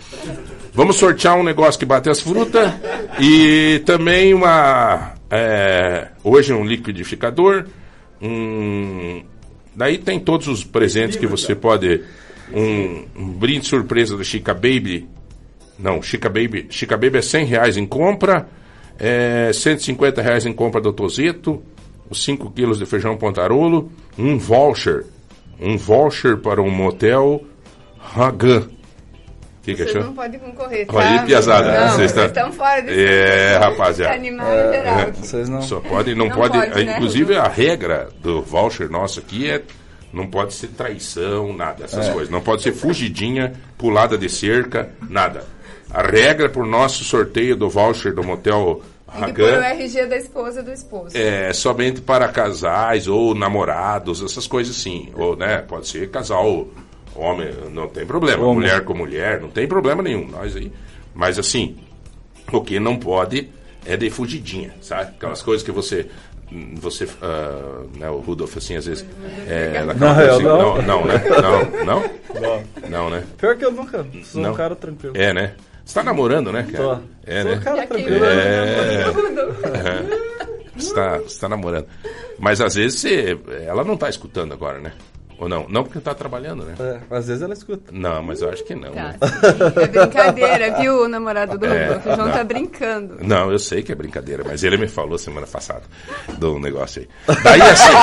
Vamos 0.74 0.98
sortear 0.98 1.36
um 1.38 1.44
negócio 1.44 1.80
que 1.80 1.86
bate 1.86 2.10
as 2.10 2.20
frutas 2.20 2.72
e 3.20 3.82
também 3.86 4.34
uma. 4.34 5.14
é, 5.32 6.10
hoje 6.24 6.52
um 6.54 6.64
liquidificador. 6.66 7.66
Um, 8.22 9.24
daí 9.76 9.98
tem 9.98 10.20
todos 10.20 10.48
os 10.48 10.64
presentes 10.64 11.18
que 11.18 11.28
você 11.28 11.56
pode. 11.56 12.04
Um, 12.54 13.06
um 13.16 13.30
brinde 13.30 13.68
surpresa 13.68 14.18
da 14.18 14.24
Chica 14.24 14.54
Baby. 14.54 15.08
Não, 15.78 16.02
Chica 16.02 16.30
Baby. 16.30 16.68
Chica 16.70 16.98
Baby 16.98 17.18
é 17.18 17.22
100 17.22 17.46
reais 17.46 17.78
em 17.78 17.86
compra. 17.86 18.48
É 19.00 19.52
150 19.54 20.22
reais 20.22 20.46
em 20.46 20.54
compra 20.54 20.82
do 20.82 20.92
Tozeto. 20.92 21.62
Os 22.10 22.24
5 22.24 22.52
quilos 22.52 22.80
de 22.80 22.86
feijão 22.86 23.18
pontarolo. 23.18 23.92
Um 24.18 24.38
voucher. 24.38 25.06
Um 25.60 25.78
voucher 25.78 26.38
para 26.38 26.62
um 26.62 26.72
motel 26.72 27.44
Hagan. 28.16 28.77
O 29.74 29.76
que, 29.76 29.76
que 29.76 29.84
Vocês 29.84 29.96
achou? 29.98 30.04
não 30.08 30.14
podem 30.14 30.40
concorrer, 30.40 30.88
tá? 30.88 30.94
Olha 30.96 31.10
aí, 31.22 31.26
piazada. 31.26 31.72
Não, 31.72 31.96
Vocês 31.98 32.12
vocês 32.12 32.26
estão- 32.28 32.52
fora 32.54 32.82
desse 32.82 33.06
É, 33.06 33.58
rapaziada. 33.58 34.14
Animal 34.16 34.48
em 34.48 34.72
geral. 34.72 35.12
Vocês 35.14 35.50
não. 35.50 35.62
Só 35.62 35.80
pode, 35.82 36.16
não, 36.16 36.28
Não 36.28 36.36
pode. 36.36 36.58
pode, 36.58 36.86
né, 36.86 36.94
inclusive 36.94 37.36
a 37.36 37.48
regra 37.50 38.08
do 38.22 38.42
voucher 38.42 38.90
nosso 38.90 39.20
aqui 39.20 39.50
é 39.50 39.62
não 40.14 40.26
pode 40.28 40.54
ser 40.54 40.68
traição, 40.70 41.52
nada, 41.54 41.84
essas 41.84 42.08
coisas. 42.10 42.30
Não 42.30 42.40
pode 42.42 42.62
ser 42.62 42.72
fugidinha, 42.72 43.54
pulada 43.78 44.18
de 44.18 44.30
cerca, 44.30 44.90
nada. 45.10 45.44
A 45.92 46.02
regra 46.02 46.48
pro 46.48 46.66
nosso 46.66 47.04
sorteio 47.04 47.56
do 47.58 47.70
voucher 47.70 48.14
do 48.14 48.24
motel 48.24 48.82
Tem 49.20 49.34
que 49.34 49.42
pôr 49.42 49.52
o 49.52 49.56
Hagan 49.58 49.66
RG 49.66 50.06
da 50.06 50.16
esposa 50.18 50.64
do 50.64 50.72
esposo. 50.72 51.18
é 51.18 51.52
somente 51.52 52.00
para 52.02 52.28
casais 52.30 53.06
ou 53.08 53.36
namorados, 53.36 54.22
essas 54.24 54.48
coisas 54.48 54.78
assim. 54.78 55.10
Ou, 55.14 55.36
né, 55.36 55.58
pode 55.68 55.88
ser 55.90 56.10
casal 56.10 56.68
homem, 57.18 57.54
não 57.72 57.88
tem 57.88 58.06
problema. 58.06 58.44
Homem. 58.44 58.56
Mulher 58.56 58.84
com 58.84 58.94
mulher, 58.94 59.42
não 59.42 59.50
tem 59.50 59.68
problema 59.68 60.02
nenhum. 60.02 60.28
Nós 60.28 60.56
aí. 60.56 60.72
Mas 61.14 61.40
assim, 61.40 61.78
o 62.52 62.62
que 62.62 62.80
não 62.80 62.98
pode 62.98 63.50
é 63.86 63.98
de 63.98 64.10
fugidinha, 64.10 64.74
sabe? 64.82 65.12
Aquelas 65.16 65.42
coisas 65.42 65.66
que 65.66 65.72
você. 65.72 66.08
Você. 66.76 67.08
ah, 67.22 67.84
né, 67.98 68.10
o 68.10 68.20
Rudolf, 68.20 68.56
assim, 68.58 68.76
às 68.76 68.86
vezes. 68.86 69.06
É, 69.48 69.70
aquela 69.70 69.94
Não, 69.94 70.10
assim, 70.10 70.44
não. 70.44 70.58
não, 70.58 70.82
não, 70.82 71.06
né? 71.06 71.24
Não, 71.84 71.86
não? 72.42 72.64
Não, 72.90 73.10
né? 73.10 73.24
Pior 73.38 73.58
que 73.58 73.66
eu 73.66 73.72
nunca 73.72 74.06
sou 74.24 74.42
Não. 74.42 74.52
um 74.52 74.56
cara 74.56 74.76
tranquilo. 74.76 75.18
É, 75.18 75.34
né? 75.34 75.56
Você 75.84 75.94
tá 75.94 76.04
namorando, 76.04 76.52
né, 76.52 76.68
cara? 76.72 76.84
Tô. 76.84 77.02
É, 77.26 77.42
sou 77.42 77.52
né? 77.52 77.58
um 77.58 77.62
cara 77.62 77.88
tranquilo. 77.88 78.26
É. 78.26 79.04
Rodolfo. 79.04 79.62
Você 80.78 80.94
tá, 80.94 81.18
você 81.18 81.40
tá 81.40 81.50
namorando. 81.50 81.88
Mas 82.38 82.62
às 82.62 82.76
vezes 82.76 83.00
você, 83.00 83.38
ela 83.66 83.84
não 83.84 83.98
tá 83.98 84.10
escutando 84.10 84.54
agora, 84.54 84.80
né? 84.80 84.94
Ou 85.40 85.48
não? 85.48 85.68
Não 85.70 85.84
porque 85.84 86.00
tá 86.00 86.16
trabalhando, 86.16 86.64
né? 86.66 86.74
É, 86.80 87.16
às 87.16 87.28
vezes 87.28 87.44
ela 87.44 87.54
escuta. 87.54 87.92
Não, 87.92 88.24
mas 88.24 88.42
eu 88.42 88.50
acho 88.50 88.64
que 88.64 88.74
não. 88.74 88.92
Tá, 88.92 89.04
né? 89.04 89.18
É 89.84 89.88
brincadeira, 89.88 90.80
viu, 90.80 91.04
o 91.04 91.08
namorado 91.08 91.58
do 91.60 91.66
É, 91.68 91.86
Rodolfo? 91.88 92.10
O 92.10 92.16
João 92.16 92.28
não. 92.28 92.34
tá 92.34 92.44
brincando. 92.44 93.18
Não, 93.22 93.52
eu 93.52 93.60
sei 93.60 93.84
que 93.84 93.92
é 93.92 93.96
brincadeira, 93.96 94.44
mas 94.44 94.64
ele 94.64 94.78
me 94.78 94.88
falou 94.88 95.16
semana 95.18 95.46
passada 95.46 95.84
do 96.40 96.58
negócio 96.60 97.04
aí. 97.04 97.36
Daí 97.44 97.62
assim, 97.62 97.94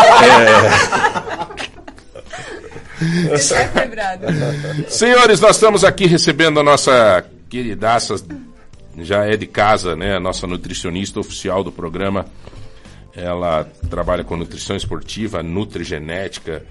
quebrado. 3.73 4.27
é, 4.27 4.89
senhores, 4.89 5.41
nós 5.41 5.57
estamos 5.57 5.85
aqui 5.85 6.07
recebendo 6.07 6.61
a 6.61 6.63
nossa 6.63 7.25
queridaça, 7.49 8.15
já 8.99 9.25
é 9.25 9.37
de 9.37 9.47
casa, 9.47 9.97
né? 9.97 10.17
A 10.17 10.21
nossa 10.21 10.47
nutricionista 10.47 11.19
oficial 11.21 11.65
do 11.65 11.73
programa. 11.73 12.27
Ela 13.17 13.65
trabalha 13.89 14.25
com 14.25 14.37
nutrição 14.37 14.75
esportiva, 14.75 15.43
nutrigenética, 15.43 16.65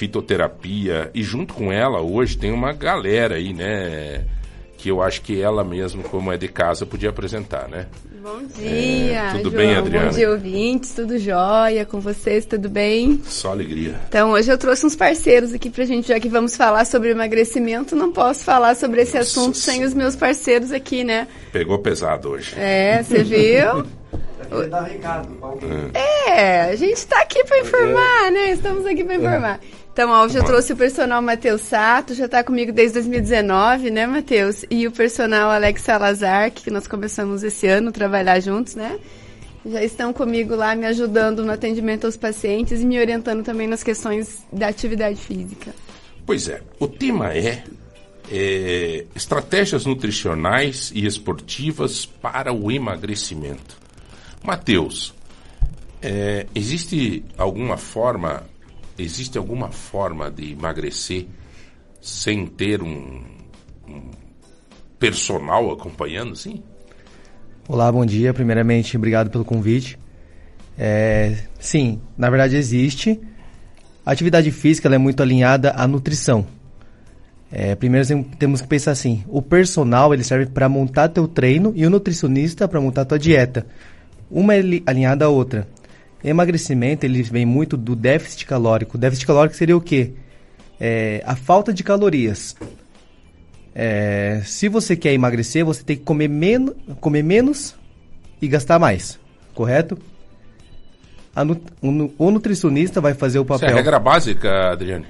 fitoterapia 0.00 1.10
e 1.14 1.22
junto 1.22 1.52
com 1.52 1.70
ela 1.72 2.00
hoje 2.00 2.36
tem 2.38 2.50
uma 2.52 2.72
galera 2.72 3.34
aí, 3.36 3.52
né? 3.52 4.24
Que 4.78 4.90
eu 4.90 5.02
acho 5.02 5.20
que 5.20 5.38
ela 5.40 5.62
mesmo, 5.62 6.02
como 6.02 6.32
é 6.32 6.38
de 6.38 6.48
casa, 6.48 6.86
podia 6.86 7.10
apresentar, 7.10 7.68
né? 7.68 7.86
Bom 8.22 8.42
dia, 8.56 8.66
É, 8.68 9.30
tudo 9.32 9.50
João. 9.50 9.54
bem, 9.56 9.74
Adriana? 9.74 10.06
Bom 10.10 10.16
dia, 10.16 10.30
ouvintes. 10.30 10.92
Tudo 10.94 11.18
jóia 11.18 11.84
com 11.84 12.00
vocês? 12.00 12.44
Tudo 12.46 12.68
bem? 12.68 13.20
Só 13.24 13.50
alegria. 13.50 13.94
Então, 14.08 14.30
hoje 14.32 14.50
eu 14.50 14.56
trouxe 14.58 14.84
uns 14.86 14.96
parceiros 14.96 15.52
aqui 15.54 15.68
pra 15.70 15.84
gente, 15.84 16.08
já 16.08 16.18
que 16.18 16.28
vamos 16.30 16.56
falar 16.56 16.84
sobre 16.86 17.10
emagrecimento, 17.10 17.94
não 17.94 18.10
posso 18.12 18.42
falar 18.44 18.74
sobre 18.76 19.02
esse 19.02 19.16
assunto 19.18 19.56
sem 19.56 19.84
os 19.84 19.92
meus 19.94 20.16
parceiros 20.16 20.72
aqui, 20.72 21.04
né? 21.04 21.28
Pegou 21.52 21.78
pesado 21.78 22.30
hoje. 22.30 22.54
É, 22.58 23.02
você 23.02 23.22
viu? 23.24 23.86
Dar 24.68 24.82
recado 24.82 25.28
pra 25.36 25.48
alguém. 25.48 25.70
É, 25.94 26.62
a 26.70 26.76
gente 26.76 27.06
tá 27.06 27.20
aqui 27.20 27.44
pra 27.44 27.58
informar, 27.60 28.32
né? 28.32 28.50
Estamos 28.50 28.84
aqui 28.86 29.04
pra 29.04 29.14
informar. 29.14 29.60
Então, 30.00 30.12
ó, 30.12 30.24
hoje 30.24 30.38
eu 30.38 30.44
trouxe 30.44 30.72
o 30.72 30.76
personal 30.78 31.20
Matheus 31.20 31.60
Sato, 31.60 32.14
já 32.14 32.26
tá 32.26 32.42
comigo 32.42 32.72
desde 32.72 32.94
2019, 32.94 33.90
né, 33.90 34.06
Matheus? 34.06 34.64
E 34.70 34.86
o 34.86 34.90
personal 34.90 35.50
Alex 35.50 35.82
Salazar, 35.82 36.50
que 36.50 36.70
nós 36.70 36.86
começamos 36.86 37.42
esse 37.42 37.66
ano 37.66 37.90
a 37.90 37.92
trabalhar 37.92 38.40
juntos, 38.40 38.74
né? 38.76 38.98
Já 39.62 39.84
estão 39.84 40.10
comigo 40.10 40.56
lá 40.56 40.74
me 40.74 40.86
ajudando 40.86 41.44
no 41.44 41.52
atendimento 41.52 42.06
aos 42.06 42.16
pacientes 42.16 42.80
e 42.80 42.86
me 42.86 42.98
orientando 42.98 43.44
também 43.44 43.68
nas 43.68 43.82
questões 43.82 44.42
da 44.50 44.68
atividade 44.68 45.20
física. 45.20 45.74
Pois 46.24 46.48
é, 46.48 46.62
o 46.78 46.88
tema 46.88 47.34
é, 47.34 47.62
é, 48.32 49.04
estratégias 49.14 49.84
nutricionais 49.84 50.90
e 50.94 51.04
esportivas 51.04 52.06
para 52.06 52.54
o 52.54 52.70
emagrecimento. 52.70 53.76
Mateus, 54.42 55.12
é, 56.00 56.46
existe 56.54 57.22
alguma 57.36 57.76
forma 57.76 58.48
existe 59.02 59.38
alguma 59.38 59.70
forma 59.70 60.30
de 60.30 60.52
emagrecer 60.52 61.26
sem 62.00 62.46
ter 62.46 62.82
um, 62.82 63.22
um 63.88 64.00
personal 64.98 65.70
acompanhando, 65.70 66.34
sim? 66.36 66.62
Olá, 67.68 67.90
bom 67.90 68.04
dia. 68.04 68.32
Primeiramente, 68.34 68.96
obrigado 68.96 69.30
pelo 69.30 69.44
convite. 69.44 69.98
É, 70.78 71.36
sim, 71.58 72.00
na 72.16 72.28
verdade 72.30 72.56
existe. 72.56 73.20
A 74.04 74.12
atividade 74.12 74.50
física 74.50 74.88
é 74.92 74.98
muito 74.98 75.22
alinhada 75.22 75.72
à 75.76 75.86
nutrição. 75.86 76.46
É, 77.52 77.74
primeiro 77.74 78.06
tem- 78.06 78.22
temos 78.22 78.60
que 78.60 78.68
pensar 78.68 78.92
assim: 78.92 79.24
o 79.28 79.42
personal 79.42 80.14
ele 80.14 80.24
serve 80.24 80.46
para 80.46 80.68
montar 80.68 81.08
teu 81.08 81.26
treino 81.28 81.72
e 81.76 81.84
o 81.84 81.90
nutricionista 81.90 82.66
para 82.66 82.80
montar 82.80 83.04
tua 83.04 83.18
dieta. 83.18 83.66
Uma 84.30 84.54
é 84.54 84.60
li- 84.62 84.82
alinhada 84.86 85.24
à 85.24 85.28
outra. 85.28 85.66
Emagrecimento 86.22 87.04
ele 87.04 87.22
vem 87.22 87.46
muito 87.46 87.76
do 87.76 87.96
déficit 87.96 88.44
calórico. 88.46 88.96
O 88.96 89.00
déficit 89.00 89.26
calórico 89.26 89.56
seria 89.56 89.76
o 89.76 89.80
quê? 89.80 90.12
É, 90.78 91.22
a 91.26 91.34
falta 91.36 91.72
de 91.72 91.82
calorias. 91.82 92.56
É, 93.74 94.42
se 94.44 94.68
você 94.68 94.96
quer 94.96 95.12
emagrecer, 95.12 95.64
você 95.64 95.82
tem 95.82 95.96
que 95.96 96.02
comer, 96.02 96.28
men 96.28 96.68
comer 97.00 97.22
menos 97.22 97.74
e 98.42 98.48
gastar 98.48 98.78
mais, 98.78 99.18
correto? 99.54 99.96
Nu- 101.44 101.60
o, 101.80 101.90
nu- 101.90 102.30
nutricionista 102.30 103.00
vai 103.00 103.14
fazer 103.14 103.38
o 103.38 103.42
Isso 103.42 103.52
é 103.54 103.58
papel. 103.58 103.70
a 103.70 103.76
regra 103.76 103.98
básica, 103.98 104.72
Adriane. 104.72 105.06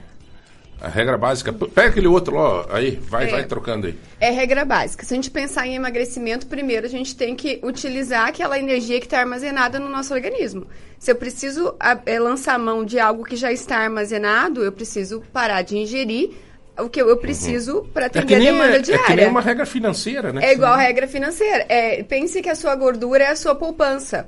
A 0.80 0.88
regra 0.88 1.18
básica. 1.18 1.52
Pega 1.52 1.88
aquele 1.90 2.06
outro 2.06 2.34
lá, 2.36 2.42
ó, 2.42 2.66
aí, 2.70 2.98
vai, 3.08 3.26
É. 3.26 3.30
vai 3.30 3.44
trocando 3.44 3.86
aí. 3.86 3.94
É 4.18 4.30
regra 4.30 4.64
básica. 4.64 5.04
Se 5.04 5.12
a 5.12 5.16
gente 5.16 5.30
pensar 5.30 5.66
em 5.66 5.74
emagrecimento, 5.74 6.46
primeiro 6.46 6.86
a 6.86 6.88
gente 6.88 7.14
tem 7.14 7.34
que 7.36 7.60
utilizar 7.62 8.28
aquela 8.28 8.58
energia 8.58 8.98
que 8.98 9.06
está 9.06 9.20
armazenada 9.20 9.78
no 9.78 9.88
nosso 9.90 10.14
organismo. 10.14 10.66
Se 10.98 11.10
eu 11.10 11.16
preciso 11.16 11.74
a- 11.78 11.98
é, 12.06 12.18
lançar 12.18 12.58
mão 12.58 12.84
de 12.84 12.98
algo 12.98 13.24
que 13.24 13.36
já 13.36 13.52
está 13.52 13.76
armazenado, 13.78 14.62
eu 14.64 14.72
preciso 14.72 15.22
parar 15.32 15.62
de 15.62 15.76
ingerir 15.76 16.30
o 16.78 16.88
que 16.88 17.00
eu, 17.02 17.08
eu 17.10 17.16
preciso 17.18 17.82
para 17.92 18.04
É 18.04 18.06
atender 18.06 18.26
que, 18.26 18.34
a 18.34 18.38
nem 18.38 18.50
uma, 18.50 18.58
demanda 18.64 18.76
é 18.78 18.82
diária. 18.82 19.04
que 19.06 19.14
nem 19.16 19.26
uma 19.28 19.40
regra 19.42 19.66
financeira, 19.66 20.32
né? 20.32 20.40
É 20.46 20.52
igual 20.54 20.72
a 20.72 20.76
regra 20.78 21.06
financeira. 21.06 21.66
É, 21.68 22.02
pense 22.02 22.40
que 22.40 22.48
a 22.48 22.54
sua 22.54 22.74
gordura 22.74 23.24
é 23.24 23.28
a 23.28 23.36
sua 23.36 23.54
poupança. 23.54 24.26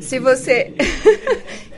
Se 0.00 0.18
você. 0.18 0.72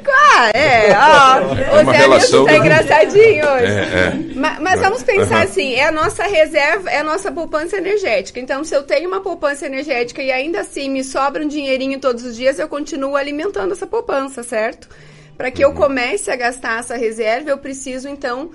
Claro, 0.02 0.52
é, 0.58 0.90
ó. 0.96 1.80
O 1.80 1.84
Zé 1.84 1.96
relação- 1.96 2.44
tá 2.44 2.56
engraçadinho 2.56 3.44
hoje. 3.44 3.64
É, 3.72 4.12
é. 4.32 4.34
Ma- 4.34 4.58
Mas, 4.60 4.80
vamos 4.80 5.02
pensar 5.02 5.36
Aham. 5.36 5.44
assim: 5.44 5.74
é 5.74 5.86
a 5.86 5.92
nossa 5.92 6.24
reserva, 6.24 6.90
é 6.90 6.98
a 6.98 7.04
nossa 7.04 7.32
poupança 7.32 7.76
energética. 7.78 8.38
Então, 8.40 8.62
se 8.64 8.74
eu 8.74 8.82
tenho 8.82 9.08
uma 9.08 9.20
poupança 9.20 9.66
energética 9.66 10.22
e 10.22 10.30
ainda 10.30 10.60
assim 10.60 10.90
me 10.90 11.02
sobra 11.02 11.42
um 11.44 11.48
dinheirinho 11.48 11.98
todos 12.00 12.24
os 12.24 12.36
dias, 12.36 12.58
eu 12.58 12.68
continuo 12.68 13.16
alimentando 13.16 13.72
essa 13.72 13.86
poupança, 13.86 14.42
certo? 14.42 14.88
Para 15.36 15.50
que 15.50 15.64
eu 15.64 15.72
comece 15.72 16.30
a 16.30 16.36
gastar 16.36 16.80
essa 16.80 16.96
reserva, 16.96 17.50
eu 17.50 17.58
preciso, 17.58 18.08
então. 18.08 18.50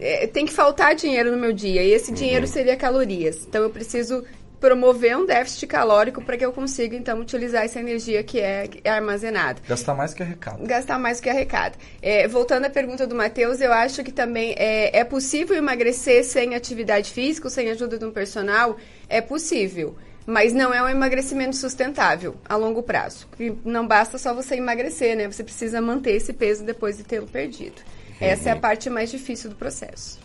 é, 0.00 0.26
tem 0.26 0.46
que 0.46 0.52
faltar 0.52 0.94
dinheiro 0.94 1.30
no 1.30 1.36
meu 1.38 1.52
dia. 1.52 1.82
E 1.82 1.92
esse 1.92 2.10
dinheiro 2.12 2.46
seria 2.46 2.76
calorias. 2.76 3.44
Então, 3.48 3.62
eu 3.62 3.70
preciso 3.70 4.24
promover 4.62 5.16
um 5.16 5.26
déficit 5.26 5.66
calórico 5.66 6.22
para 6.24 6.36
que 6.38 6.46
eu 6.46 6.52
consiga, 6.52 6.96
então, 6.96 7.20
utilizar 7.20 7.64
essa 7.64 7.80
energia 7.80 8.22
que 8.22 8.38
é, 8.40 8.68
que 8.68 8.80
é 8.84 8.90
armazenada 8.90 9.60
Gastar 9.68 9.94
mais 9.94 10.14
que 10.14 10.22
arrecada. 10.22 10.64
gastar 10.64 10.98
mais 11.00 11.20
que 11.20 11.28
arrecada. 11.28 11.74
É, 12.00 12.28
voltando 12.28 12.66
à 12.66 12.70
pergunta 12.70 13.04
do 13.04 13.14
Matheus, 13.16 13.60
eu 13.60 13.72
acho 13.72 14.04
que 14.04 14.12
também 14.12 14.54
é, 14.56 14.96
é 15.00 15.04
possível 15.04 15.56
emagrecer 15.56 16.24
sem 16.24 16.54
atividade 16.54 17.10
física, 17.10 17.50
sem 17.50 17.70
ajuda 17.70 17.98
de 17.98 18.04
um 18.04 18.12
personal? 18.12 18.76
É 19.08 19.20
possível. 19.20 19.96
Mas 20.24 20.52
não 20.52 20.72
é 20.72 20.80
um 20.80 20.88
emagrecimento 20.88 21.56
sustentável 21.56 22.36
a 22.48 22.54
longo 22.54 22.80
prazo. 22.84 23.26
E 23.40 23.52
não 23.64 23.84
basta 23.84 24.16
só 24.16 24.32
você 24.32 24.54
emagrecer, 24.54 25.16
né? 25.16 25.26
Você 25.28 25.42
precisa 25.42 25.80
manter 25.80 26.12
esse 26.12 26.32
peso 26.32 26.64
depois 26.64 26.96
de 26.96 27.02
tê-lo 27.02 27.26
perdido. 27.26 27.82
Essa 28.20 28.50
é 28.50 28.52
a 28.52 28.56
parte 28.56 28.88
mais 28.88 29.10
difícil 29.10 29.50
do 29.50 29.56
processo. 29.56 30.20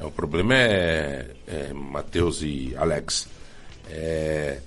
É, 0.00 0.04
O 0.04 0.10
problema 0.10 0.54
é, 0.56 1.26
é 1.46 1.72
Matheus 1.72 2.42
e 2.42 2.74
Alex. 2.76 3.28
É, 3.88 4.58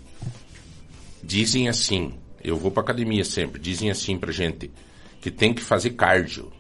dizem 1.24 1.68
assim, 1.68 2.14
eu 2.44 2.58
vou 2.58 2.72
pra 2.72 2.84
academia 2.84 3.24
sempre, 3.26 3.60
dizem 3.60 3.90
assim 3.90 4.18
pra 4.18 4.32
gente 4.32 4.72
que 5.22 5.32
tem 5.32 5.54
que 5.54 5.62
fazer 5.62 5.92
cardio. 5.92 6.52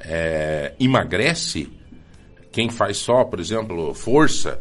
É, 0.00 0.74
emagrece 0.78 1.68
quem 2.56 2.70
faz 2.70 2.96
só, 2.96 3.22
por 3.24 3.38
exemplo, 3.38 3.92
força. 3.92 4.60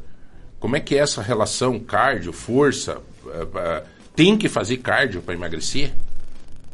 Como 0.60 0.76
é 0.76 0.80
que 0.80 0.96
é 0.96 1.00
essa 1.00 1.22
relação 1.22 1.80
cardio, 1.80 2.34
força? 2.34 2.98
É, 3.28 3.60
é, 3.60 3.84
tem 4.16 4.38
que 4.38 4.50
fazer 4.50 4.78
cardio 4.78 5.22
para 5.22 5.34
emagrecer? 5.34 5.94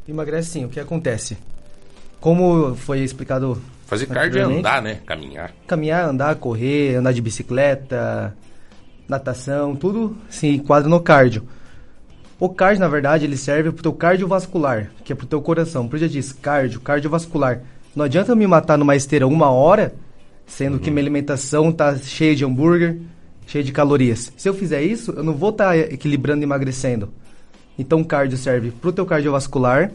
Emagrece 0.07 0.49
sim, 0.49 0.65
o 0.65 0.69
que 0.69 0.79
acontece? 0.79 1.37
Como 2.19 2.75
foi 2.75 3.01
explicado. 3.01 3.61
Fazer 3.85 4.07
cardio 4.07 4.39
é 4.39 4.43
andar, 4.43 4.81
né? 4.81 4.99
Caminhar. 5.05 5.53
Caminhar, 5.67 6.09
andar, 6.09 6.35
correr, 6.35 6.95
andar 6.95 7.11
de 7.11 7.21
bicicleta, 7.21 8.35
natação, 9.11 9.75
tudo 9.75 10.15
se 10.29 10.47
enquadra 10.47 10.89
no 10.89 10.99
cardio. 10.99 11.43
O 12.39 12.49
cardio, 12.49 12.79
na 12.79 12.87
verdade, 12.87 13.25
ele 13.25 13.37
serve 13.37 13.71
pro 13.71 13.83
teu 13.83 13.93
cardiovascular, 13.93 14.89
que 15.03 15.13
é 15.13 15.15
pro 15.15 15.27
teu 15.27 15.41
coração. 15.41 15.87
Por 15.87 15.97
isso 15.97 16.05
já 16.05 16.11
diz 16.11 16.31
cardio, 16.31 16.79
cardiovascular. 16.79 17.61
Não 17.95 18.05
adianta 18.05 18.31
eu 18.31 18.35
me 18.35 18.47
matar 18.47 18.77
numa 18.77 18.95
esteira 18.95 19.27
uma 19.27 19.51
hora, 19.51 19.93
sendo 20.47 20.79
que 20.79 20.89
minha 20.89 21.03
alimentação 21.03 21.71
tá 21.71 21.95
cheia 21.97 22.35
de 22.35 22.43
hambúrguer, 22.43 22.99
cheia 23.45 23.63
de 23.63 23.71
calorias. 23.71 24.31
Se 24.37 24.49
eu 24.49 24.53
fizer 24.53 24.81
isso, 24.81 25.11
eu 25.11 25.23
não 25.23 25.33
vou 25.33 25.49
estar 25.49 25.77
equilibrando 25.77 26.41
e 26.41 26.45
emagrecendo. 26.45 27.09
Então 27.77 28.01
o 28.01 28.05
cardio 28.05 28.37
serve 28.37 28.71
pro 28.71 28.93
teu 28.93 29.05
cardiovascular, 29.05 29.91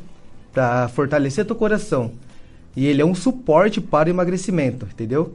para 0.53 0.89
fortalecer 0.89 1.45
teu 1.45 1.57
coração. 1.57 2.13
E 2.77 2.87
ele 2.87 3.03
é 3.03 3.05
um 3.05 3.15
suporte 3.15 3.81
para 3.81 4.09
o 4.09 4.13
emagrecimento, 4.13 4.87
entendeu? 4.87 5.35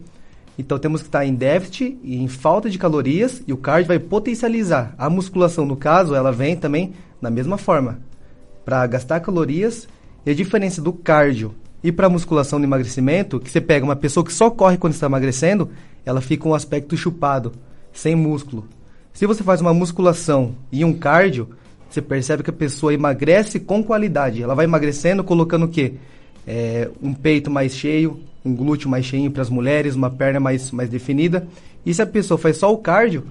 Então 0.61 0.77
temos 0.77 1.01
que 1.01 1.07
estar 1.07 1.25
em 1.25 1.33
déficit 1.33 1.97
e 2.03 2.21
em 2.21 2.27
falta 2.27 2.69
de 2.69 2.77
calorias 2.77 3.41
e 3.47 3.51
o 3.51 3.57
cardio 3.57 3.87
vai 3.87 3.97
potencializar. 3.97 4.93
A 4.95 5.09
musculação, 5.09 5.65
no 5.65 5.75
caso, 5.75 6.13
ela 6.13 6.31
vem 6.31 6.55
também 6.55 6.93
da 7.19 7.31
mesma 7.31 7.57
forma, 7.57 7.99
para 8.63 8.85
gastar 8.85 9.19
calorias. 9.21 9.87
E 10.23 10.29
a 10.29 10.35
diferença 10.35 10.79
do 10.79 10.93
cardio 10.93 11.55
e 11.83 11.91
para 11.91 12.05
a 12.05 12.09
musculação 12.09 12.59
no 12.59 12.65
emagrecimento, 12.65 13.39
que 13.39 13.49
você 13.49 13.59
pega 13.59 13.83
uma 13.83 13.95
pessoa 13.95 14.23
que 14.23 14.31
só 14.31 14.51
corre 14.51 14.77
quando 14.77 14.93
está 14.93 15.07
emagrecendo, 15.07 15.67
ela 16.05 16.21
fica 16.21 16.47
um 16.47 16.53
aspecto 16.53 16.95
chupado, 16.95 17.53
sem 17.91 18.15
músculo. 18.15 18.67
Se 19.11 19.25
você 19.25 19.43
faz 19.43 19.61
uma 19.61 19.73
musculação 19.73 20.55
e 20.71 20.85
um 20.85 20.93
cardio, 20.93 21.49
você 21.89 22.03
percebe 22.03 22.43
que 22.43 22.51
a 22.51 22.53
pessoa 22.53 22.93
emagrece 22.93 23.59
com 23.59 23.83
qualidade. 23.83 24.43
Ela 24.43 24.53
vai 24.53 24.65
emagrecendo 24.65 25.23
colocando 25.23 25.65
o 25.65 25.69
quê? 25.69 25.95
É, 26.45 26.87
um 27.01 27.15
peito 27.15 27.49
mais 27.49 27.73
cheio, 27.73 28.19
um 28.43 28.55
glúteo 28.55 28.89
mais 28.89 29.05
cheio 29.05 29.29
para 29.31 29.41
as 29.41 29.49
mulheres, 29.49 29.95
uma 29.95 30.09
perna 30.09 30.39
mais, 30.39 30.71
mais 30.71 30.89
definida. 30.89 31.47
E 31.85 31.93
se 31.93 32.01
a 32.01 32.05
pessoa 32.05 32.37
faz 32.37 32.57
só 32.57 32.71
o 32.71 32.77
cardio, 32.77 33.25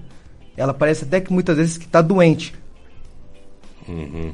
ela 0.56 0.74
parece 0.74 1.04
até 1.04 1.20
que 1.20 1.32
muitas 1.32 1.56
vezes 1.56 1.78
que 1.78 1.86
está 1.86 2.00
doente. 2.02 2.54
Uhum. 3.88 4.32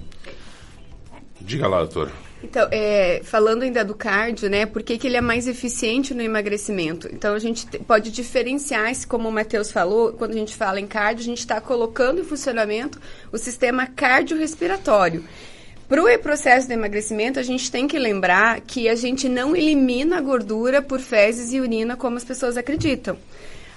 Diga 1.40 1.66
lá, 1.68 1.78
doutor. 1.78 2.10
Então, 2.42 2.68
é, 2.70 3.22
falando 3.24 3.62
ainda 3.62 3.84
do 3.84 3.94
cardio, 3.94 4.48
né? 4.50 4.66
Por 4.66 4.82
que, 4.82 4.98
que 4.98 5.06
ele 5.06 5.16
é 5.16 5.20
mais 5.20 5.48
eficiente 5.48 6.12
no 6.14 6.20
emagrecimento? 6.22 7.08
Então, 7.12 7.34
a 7.34 7.38
gente 7.38 7.66
te- 7.66 7.78
pode 7.78 8.10
diferenciar, 8.10 8.90
esse, 8.90 9.06
como 9.06 9.28
o 9.28 9.32
Matheus 9.32 9.72
falou, 9.72 10.12
quando 10.12 10.32
a 10.32 10.36
gente 10.36 10.54
fala 10.54 10.78
em 10.78 10.86
cardio, 10.86 11.22
a 11.22 11.24
gente 11.26 11.38
está 11.38 11.60
colocando 11.60 12.20
em 12.20 12.24
funcionamento 12.24 13.00
o 13.32 13.38
sistema 13.38 13.86
cardiorrespiratório. 13.86 15.24
Para 15.88 16.02
o 16.02 16.18
processo 16.18 16.66
de 16.66 16.74
emagrecimento, 16.74 17.38
a 17.38 17.42
gente 17.44 17.70
tem 17.70 17.86
que 17.86 17.98
lembrar 17.98 18.60
que 18.60 18.88
a 18.88 18.94
gente 18.96 19.28
não 19.28 19.54
elimina 19.54 20.18
a 20.18 20.20
gordura 20.20 20.82
por 20.82 20.98
fezes 20.98 21.52
e 21.52 21.60
urina, 21.60 21.96
como 21.96 22.16
as 22.16 22.24
pessoas 22.24 22.56
acreditam. 22.56 23.16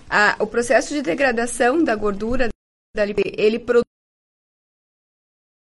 A- 0.10 0.36
o 0.39 0.48
processo 0.48 0.93
de 0.93 1.04
degradação 1.04 1.84
da 1.84 1.95
gordura, 1.95 2.50
da 2.95 3.06
lipe- 3.06 3.36
ele 3.38 3.60
produz 3.60 3.86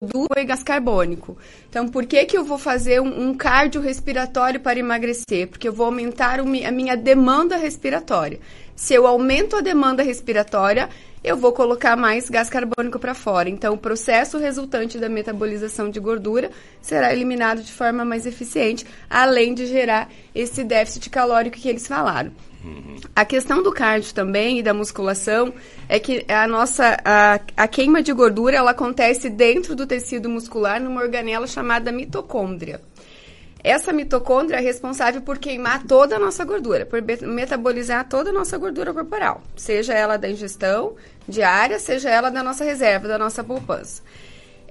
do 0.02 0.26
gás 0.46 0.62
carbônico. 0.62 1.36
Então, 1.68 1.86
por 1.86 2.06
que, 2.06 2.24
que 2.24 2.38
eu 2.38 2.42
vou 2.42 2.56
fazer 2.56 3.02
um, 3.02 3.28
um 3.28 3.34
cardiorrespiratório 3.34 4.58
para 4.58 4.78
emagrecer? 4.78 5.46
Porque 5.46 5.68
eu 5.68 5.74
vou 5.74 5.84
aumentar 5.84 6.40
o 6.40 6.44
a 6.44 6.70
minha 6.70 6.96
demanda 6.96 7.58
respiratória. 7.58 8.40
Se 8.74 8.94
eu 8.94 9.06
aumento 9.06 9.56
a 9.56 9.60
demanda 9.60 10.02
respiratória, 10.02 10.88
eu 11.22 11.36
vou 11.36 11.52
colocar 11.52 11.96
mais 11.96 12.30
gás 12.30 12.48
carbônico 12.48 12.98
para 12.98 13.12
fora. 13.12 13.50
Então, 13.50 13.74
o 13.74 13.78
processo 13.78 14.38
resultante 14.38 14.96
da 14.96 15.06
metabolização 15.06 15.90
de 15.90 16.00
gordura 16.00 16.50
será 16.80 17.12
eliminado 17.12 17.62
de 17.62 17.70
forma 17.70 18.02
mais 18.02 18.24
eficiente, 18.24 18.86
além 19.10 19.52
de 19.52 19.66
gerar 19.66 20.10
esse 20.34 20.64
déficit 20.64 21.10
calórico 21.10 21.58
que 21.58 21.68
eles 21.68 21.86
falaram. 21.86 22.32
A 23.16 23.24
questão 23.24 23.62
do 23.62 23.72
cardio 23.72 24.12
também 24.14 24.58
e 24.58 24.62
da 24.62 24.74
musculação 24.74 25.52
é 25.88 25.98
que 25.98 26.24
a 26.28 26.46
nossa 26.46 26.96
a, 27.04 27.40
a 27.56 27.68
queima 27.68 28.02
de 28.02 28.12
gordura 28.12 28.56
ela 28.56 28.72
acontece 28.72 29.30
dentro 29.30 29.74
do 29.74 29.86
tecido 29.86 30.28
muscular 30.28 30.80
numa 30.80 31.00
organela 31.00 31.46
chamada 31.46 31.90
mitocôndria. 31.90 32.80
Essa 33.62 33.92
mitocôndria 33.92 34.56
é 34.56 34.60
responsável 34.60 35.20
por 35.20 35.38
queimar 35.38 35.84
toda 35.84 36.16
a 36.16 36.18
nossa 36.18 36.44
gordura, 36.44 36.86
por 36.86 37.02
metabolizar 37.02 38.08
toda 38.08 38.30
a 38.30 38.32
nossa 38.32 38.56
gordura 38.56 38.92
corporal, 38.92 39.42
seja 39.54 39.92
ela 39.92 40.16
da 40.16 40.30
ingestão 40.30 40.94
diária, 41.28 41.78
seja 41.78 42.08
ela 42.08 42.30
da 42.30 42.42
nossa 42.42 42.64
reserva, 42.64 43.06
da 43.06 43.18
nossa 43.18 43.44
poupança. 43.44 44.02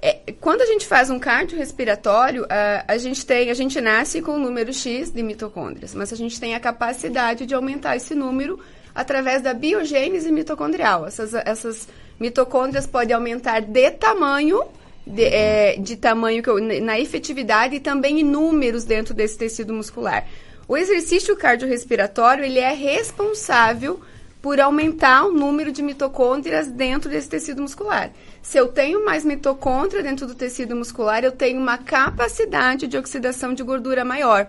É, 0.02 0.32
quando 0.40 0.62
a 0.62 0.66
gente 0.66 0.86
faz 0.86 1.10
um 1.10 1.18
cardiorrespiratório, 1.18 2.46
a, 2.48 2.84
a 2.88 2.96
gente 2.96 3.24
tem, 3.26 3.50
a 3.50 3.54
gente 3.54 3.80
nasce 3.80 4.22
com 4.22 4.32
o 4.32 4.38
número 4.38 4.72
X 4.72 5.10
de 5.10 5.22
mitocôndrias, 5.22 5.94
mas 5.94 6.10
a 6.12 6.16
gente 6.16 6.40
tem 6.40 6.54
a 6.54 6.60
capacidade 6.60 7.44
de 7.44 7.54
aumentar 7.54 7.96
esse 7.96 8.14
número 8.14 8.58
através 8.94 9.42
da 9.42 9.52
biogênese 9.52 10.32
mitocondrial. 10.32 11.06
Essas, 11.06 11.34
essas 11.34 11.86
mitocôndrias 12.18 12.86
podem 12.86 13.14
aumentar 13.14 13.60
de 13.60 13.90
tamanho, 13.90 14.62
de, 15.06 15.24
é, 15.24 15.76
de 15.76 15.96
tamanho 15.96 16.42
eu- 16.46 16.80
na 16.80 16.98
efetividade 16.98 17.76
e 17.76 17.80
também 17.80 18.20
em 18.20 18.24
números 18.24 18.84
dentro 18.84 19.12
desse 19.12 19.36
tecido 19.36 19.74
muscular. 19.74 20.26
O 20.66 20.76
exercício 20.76 21.36
cardiorrespiratório 21.36 22.44
ele 22.44 22.58
é 22.58 22.72
responsável 22.72 24.00
por 24.40 24.58
aumentar 24.60 25.26
o 25.26 25.32
número 25.32 25.70
de 25.70 25.82
mitocôndrias 25.82 26.68
dentro 26.68 27.10
desse 27.10 27.28
tecido 27.28 27.60
muscular. 27.60 28.10
Se 28.42 28.58
eu 28.58 28.68
tenho 28.68 29.04
mais 29.04 29.24
mitocôndria 29.24 30.02
dentro 30.02 30.26
do 30.26 30.34
tecido 30.34 30.74
muscular, 30.74 31.22
eu 31.22 31.32
tenho 31.32 31.60
uma 31.60 31.76
capacidade 31.76 32.86
de 32.86 32.96
oxidação 32.96 33.52
de 33.52 33.62
gordura 33.62 34.04
maior. 34.04 34.48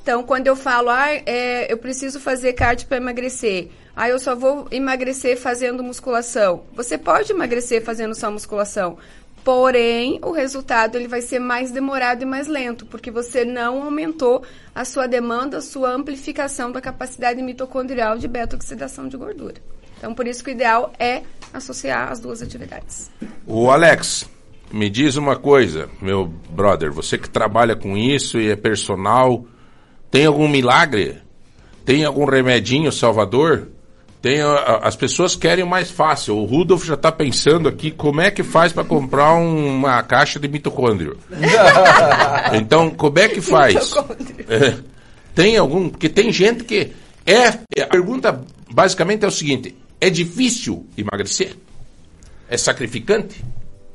Então, 0.00 0.22
quando 0.22 0.46
eu 0.46 0.54
falo, 0.54 0.90
ah, 0.90 1.10
é, 1.10 1.72
eu 1.72 1.78
preciso 1.78 2.20
fazer 2.20 2.52
cardio 2.52 2.86
para 2.86 2.98
emagrecer, 2.98 3.70
ah, 3.96 4.08
eu 4.08 4.18
só 4.18 4.36
vou 4.36 4.68
emagrecer 4.70 5.36
fazendo 5.36 5.82
musculação. 5.82 6.64
Você 6.74 6.98
pode 6.98 7.32
emagrecer 7.32 7.82
fazendo 7.82 8.14
só 8.14 8.30
musculação, 8.30 8.98
porém, 9.42 10.20
o 10.22 10.30
resultado 10.30 10.96
ele 10.96 11.08
vai 11.08 11.22
ser 11.22 11.38
mais 11.38 11.70
demorado 11.70 12.22
e 12.22 12.26
mais 12.26 12.46
lento, 12.46 12.86
porque 12.86 13.10
você 13.10 13.44
não 13.44 13.82
aumentou 13.82 14.44
a 14.74 14.84
sua 14.84 15.06
demanda, 15.06 15.56
a 15.56 15.62
sua 15.62 15.90
amplificação 15.90 16.70
da 16.70 16.80
capacidade 16.80 17.40
mitocondrial 17.42 18.18
de 18.18 18.28
beta-oxidação 18.28 19.08
de 19.08 19.16
gordura. 19.16 19.73
Então, 20.04 20.14
por 20.14 20.26
isso 20.26 20.44
que 20.44 20.50
o 20.50 20.52
ideal 20.52 20.92
é 20.98 21.22
associar 21.50 22.12
as 22.12 22.20
duas 22.20 22.42
atividades. 22.42 23.10
O 23.46 23.70
Alex, 23.70 24.28
me 24.70 24.90
diz 24.90 25.16
uma 25.16 25.34
coisa, 25.34 25.88
meu 25.98 26.26
brother, 26.50 26.92
você 26.92 27.16
que 27.16 27.26
trabalha 27.30 27.74
com 27.74 27.96
isso 27.96 28.38
e 28.38 28.50
é 28.50 28.54
personal, 28.54 29.46
tem 30.10 30.26
algum 30.26 30.46
milagre? 30.46 31.22
Tem 31.86 32.04
algum 32.04 32.26
remedinho 32.26 32.92
salvador? 32.92 33.68
Tem, 34.20 34.42
a- 34.42 34.46
a- 34.52 34.88
as 34.88 34.94
pessoas 34.94 35.34
querem 35.36 35.64
o 35.64 35.66
mais 35.66 35.90
fácil. 35.90 36.36
O 36.36 36.44
Rudolf 36.44 36.84
já 36.84 36.94
está 36.94 37.10
pensando 37.10 37.66
aqui 37.66 37.90
como 37.90 38.20
é 38.20 38.30
que 38.30 38.42
faz 38.42 38.74
para 38.74 38.84
comprar 38.84 39.32
um- 39.36 39.68
uma 39.78 40.02
caixa 40.02 40.38
de 40.38 40.48
mitocôndrio. 40.48 41.16
então, 42.52 42.90
como 42.90 43.18
é 43.18 43.26
que 43.28 43.40
faz? 43.40 43.94
É, 44.50 44.76
tem 45.34 45.56
algum? 45.56 45.88
Porque 45.88 46.10
tem 46.10 46.30
gente 46.30 46.62
que 46.64 46.92
é. 47.24 47.48
A 47.82 47.86
pergunta 47.86 48.38
basicamente 48.70 49.24
é 49.24 49.28
o 49.28 49.30
seguinte: 49.30 49.74
é 50.00 50.10
difícil 50.10 50.86
emagrecer? 50.96 51.56
É 52.48 52.56
sacrificante? 52.56 53.44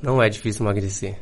Não 0.01 0.21
é 0.21 0.29
difícil 0.29 0.63
emagrecer. 0.65 1.15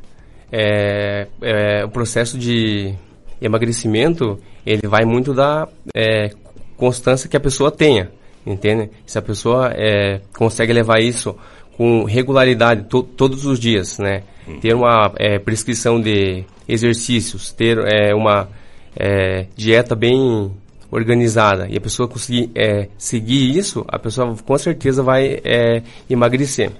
É, 0.51 1.27
é, 1.41 1.83
o 1.85 1.89
processo 1.89 2.37
de 2.37 2.93
emagrecimento, 3.41 4.39
ele 4.65 4.87
vai 4.87 5.03
muito 5.05 5.33
da 5.33 5.67
é, 5.95 6.31
constância 6.77 7.27
que 7.29 7.35
a 7.35 7.39
pessoa 7.39 7.69
tenha, 7.71 8.11
entende? 8.45 8.89
Se 9.05 9.17
a 9.17 9.21
pessoa 9.21 9.71
é, 9.75 10.21
consegue 10.37 10.71
levar 10.73 10.99
isso 11.01 11.35
com 11.75 12.03
regularidade 12.05 12.83
to- 12.85 13.03
todos 13.03 13.45
os 13.45 13.59
dias, 13.59 13.99
né? 13.99 14.23
Ter 14.61 14.73
uma 14.73 15.11
é, 15.17 15.37
prescrição 15.37 15.99
de 15.99 16.45
exercícios, 16.67 17.51
ter 17.51 17.77
é, 17.79 18.15
uma 18.15 18.49
é, 18.95 19.47
dieta 19.55 19.93
bem 19.95 20.51
organizada 20.89 21.67
e 21.69 21.77
a 21.77 21.81
pessoa 21.81 22.07
conseguir 22.07 22.49
é, 22.55 22.87
seguir 22.97 23.57
isso, 23.57 23.85
a 23.87 23.99
pessoa 23.99 24.35
com 24.35 24.57
certeza 24.57 25.03
vai 25.03 25.39
é, 25.43 25.83
emagrecer. 26.09 26.71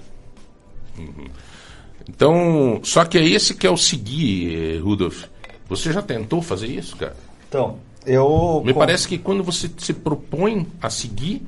Então, 2.08 2.80
só 2.82 3.04
que 3.04 3.18
é 3.18 3.24
esse 3.24 3.54
que 3.54 3.66
é 3.66 3.70
o 3.70 3.76
seguir, 3.76 4.76
eh, 4.76 4.78
Rudolf. 4.80 5.24
Você 5.68 5.92
já 5.92 6.00
tentou 6.00 6.40
fazer 6.40 6.66
isso, 6.66 6.96
cara? 6.96 7.14
Então, 7.48 7.78
eu. 8.06 8.62
Me 8.64 8.72
com- 8.72 8.80
parece 8.80 9.06
que 9.06 9.18
quando 9.18 9.44
você 9.44 9.70
se 9.76 9.92
propõe 9.92 10.66
a 10.80 10.88
seguir, 10.88 11.46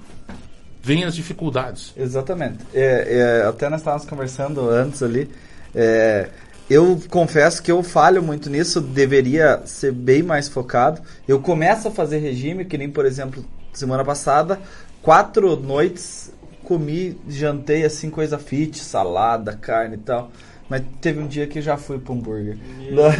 vem 0.82 1.04
as 1.04 1.14
dificuldades. 1.14 1.94
Exatamente. 1.96 2.58
É, 2.74 3.40
é, 3.42 3.48
até 3.48 3.68
nós 3.70 3.80
estávamos 3.80 4.06
conversando 4.06 4.68
antes 4.68 5.02
ali. 5.02 5.30
é, 5.74 6.28
eu 6.70 7.02
confesso 7.10 7.60
que 7.60 7.72
eu 7.72 7.82
falho 7.82 8.22
muito 8.22 8.48
nisso, 8.48 8.80
deveria 8.80 9.60
ser 9.66 9.90
bem 9.90 10.22
mais 10.22 10.48
focado. 10.48 11.02
Eu 11.26 11.40
começo 11.40 11.88
a 11.88 11.90
fazer 11.90 12.18
regime, 12.18 12.64
que 12.64 12.78
nem, 12.78 12.88
por 12.88 13.04
exemplo, 13.04 13.44
semana 13.72 14.04
passada, 14.04 14.60
quatro 15.02 15.56
noites 15.56 16.32
comi, 16.62 17.18
jantei 17.28 17.84
assim, 17.84 18.08
coisa 18.08 18.38
fit, 18.38 18.78
salada, 18.78 19.56
carne 19.56 19.96
e 19.96 19.98
tal. 19.98 20.30
Mas 20.68 20.84
teve 21.00 21.18
um 21.18 21.26
dia 21.26 21.48
que 21.48 21.60
já 21.60 21.76
fui 21.76 21.98
para 21.98 22.14
hambúrguer. 22.14 22.56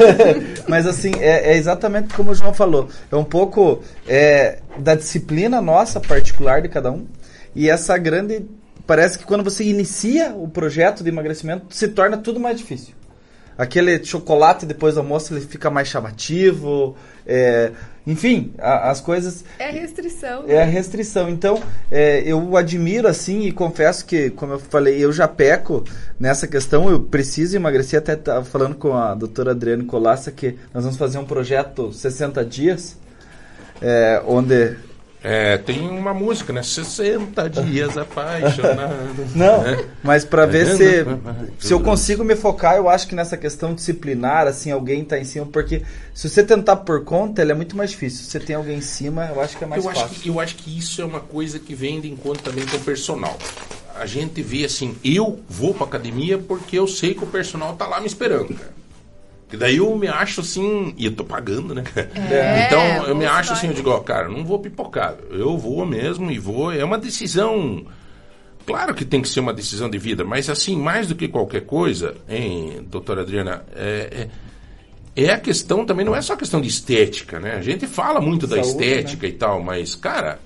Mas 0.69 0.87
assim, 0.87 1.11
é, 1.19 1.53
é 1.53 1.57
exatamente 1.57 2.15
como 2.15 2.31
o 2.31 2.35
João 2.37 2.55
falou. 2.55 2.89
É 3.11 3.17
um 3.17 3.25
pouco 3.25 3.83
é, 4.07 4.61
da 4.79 4.95
disciplina 4.95 5.61
nossa, 5.61 5.99
particular 5.99 6.63
de 6.63 6.69
cada 6.69 6.93
um. 6.93 7.05
E 7.53 7.69
essa 7.69 7.99
grande. 7.99 8.47
Parece 8.87 9.19
que 9.19 9.25
quando 9.25 9.43
você 9.43 9.65
inicia 9.65 10.33
o 10.37 10.49
projeto 10.49 11.03
de 11.03 11.09
emagrecimento, 11.09 11.75
se 11.75 11.89
torna 11.89 12.17
tudo 12.17 12.39
mais 12.39 12.57
difícil. 12.57 12.95
Aquele 13.61 14.03
chocolate 14.05 14.65
depois 14.65 14.95
do 14.95 15.01
almoço 15.01 15.35
ele 15.35 15.41
fica 15.45 15.69
mais 15.71 15.87
chamativo. 15.89 16.97
é, 17.27 17.71
enfim, 18.07 18.53
a- 18.59 18.91
as 18.91 19.01
coisas. 19.01 19.45
É 19.59 19.71
restrição. 19.71 20.45
É 20.49 20.63
a 20.63 20.67
né? 20.67 20.73
restrição. 20.73 21.29
Então, 21.29 21.63
é, 21.91 22.23
eu 22.25 22.57
admiro 22.57 23.07
assim 23.07 23.43
e 23.43 23.53
confesso 23.53 24.05
que, 24.07 24.31
como 24.31 24.55
eu 24.55 24.59
falei, 24.59 24.97
eu 25.05 25.13
já 25.13 25.29
peco 25.29 25.85
nessa 26.19 26.49
questão. 26.49 26.89
Eu 26.91 27.01
preciso 27.01 27.55
emagrecer. 27.55 27.99
Até 27.99 28.15
estava 28.15 28.45
falando 28.45 28.75
com 28.75 28.95
a 28.97 29.15
doutora 29.15 29.51
Adriane 29.51 29.85
Colassa 29.85 30.33
que 30.33 30.57
nós 30.73 30.83
vamos 30.83 30.99
fazer 30.99 31.19
um 31.19 31.25
projeto 31.27 31.93
60 31.93 32.43
dias, 32.45 32.97
é, 33.83 34.23
onde 34.27 34.75
É, 35.23 35.59
tem 35.59 35.87
uma 35.87 36.15
música, 36.15 36.51
né? 36.51 36.63
60 36.63 37.51
dias 37.51 37.99
apaixonado. 37.99 38.95
Não, 39.37 39.67
É. 39.67 39.85
mas 40.03 40.25
para 40.25 40.47
ver 40.47 40.67
se 40.77 41.05
se 41.59 41.73
eu 41.75 41.81
consigo 41.81 42.25
me 42.25 42.35
focar, 42.35 42.77
eu 42.77 42.89
acho 42.89 43.07
que 43.07 43.15
nessa 43.15 43.37
questão 43.37 43.75
disciplinar, 43.75 44.47
assim, 44.47 44.71
alguém 44.71 45.05
tá 45.05 45.19
em 45.19 45.25
cima, 45.25 45.45
porque 45.45 45.83
se 46.15 46.29
você 46.29 46.43
tentar 46.43 46.77
por 46.77 47.05
conta, 47.05 47.43
ele 47.43 47.53
é 47.53 47.55
muito 47.55 47.77
mais 47.77 47.91
difícil. 47.91 48.25
Se 48.25 48.31
você 48.31 48.41
tem 48.41 48.57
alguém 48.57 48.79
em 48.79 48.83
cima, 48.83 49.27
eu 49.35 49.41
acho 49.43 49.59
que 49.59 49.65
é 49.65 49.67
mais 49.67 49.85
eu 49.85 49.91
fácil. 49.91 50.07
Acho 50.07 50.15
que, 50.21 50.29
eu 50.31 50.41
acho 50.41 50.55
que 50.57 50.79
isso 50.79 51.03
é 51.03 51.05
uma 51.05 51.21
coisa 51.21 51.59
que 51.59 51.75
vem 51.75 52.01
de 52.01 52.11
encontro 52.11 52.43
também 52.43 52.65
com 52.65 52.79
o 52.79 52.81
personal. 52.81 53.37
A 53.97 54.07
gente 54.07 54.41
vê 54.43 54.65
assim, 54.65 54.97
eu 55.05 55.39
vou 55.47 55.75
pra 55.75 55.85
academia 55.85 56.39
porque 56.39 56.79
eu 56.79 56.87
sei 56.87 57.13
que 57.13 57.23
o 57.23 57.27
personal 57.27 57.75
tá 57.77 57.87
lá 57.87 58.01
me 58.01 58.07
esperando, 58.07 58.55
cara. 58.55 58.80
E 59.53 59.57
daí 59.57 59.77
eu 59.79 59.97
me 59.97 60.07
acho 60.07 60.41
assim, 60.43 60.95
e 60.97 61.07
eu 61.07 61.13
tô 61.13 61.25
pagando, 61.25 61.75
né? 61.75 61.83
cara? 61.83 62.11
É, 62.15 62.67
então 62.67 63.07
eu 63.09 63.17
me 63.17 63.27
acho 63.27 63.53
assim, 63.53 63.69
eu 63.69 63.73
digo, 63.75 63.91
ó, 63.91 63.99
cara, 64.01 64.29
não 64.29 64.45
vou 64.45 64.59
pipocar. 64.59 65.17
Eu 65.31 65.59
vou 65.59 65.85
mesmo 65.85 66.31
e 66.31 66.39
vou. 66.39 66.73
É 66.73 66.85
uma 66.85 66.99
decisão. 66.99 67.85
Claro 68.67 68.95
que 68.95 69.05
tem 69.05 69.21
que 69.21 69.29
ser 69.29 69.41
uma 69.41 69.53
decisão 69.53 69.91
de 69.91 69.99
vida, 69.99 70.25
mas 70.25 70.49
assim, 70.49 70.77
mais 70.77 71.09
do 71.09 71.15
que 71.17 71.27
qualquer 71.27 71.63
coisa, 71.63 72.15
hein, 72.29 72.87
doutora 72.89 73.23
Adriana, 73.23 73.65
é, 73.75 74.29
é, 75.17 75.25
é 75.25 75.31
a 75.33 75.39
questão 75.41 75.85
também, 75.85 76.05
não 76.07 76.15
é 76.15 76.23
só 76.23 76.37
questão 76.37 76.61
de 76.61 76.69
estética, 76.69 77.41
né? 77.41 77.57
A 77.57 77.63
gente 77.63 77.87
fala 77.89 78.21
muito 78.21 78.47
da 78.47 78.63
Saúde, 78.63 78.69
estética 78.85 79.27
e 79.27 79.33
tal, 79.33 79.61
mas, 79.63 79.95
cara, 79.97 80.39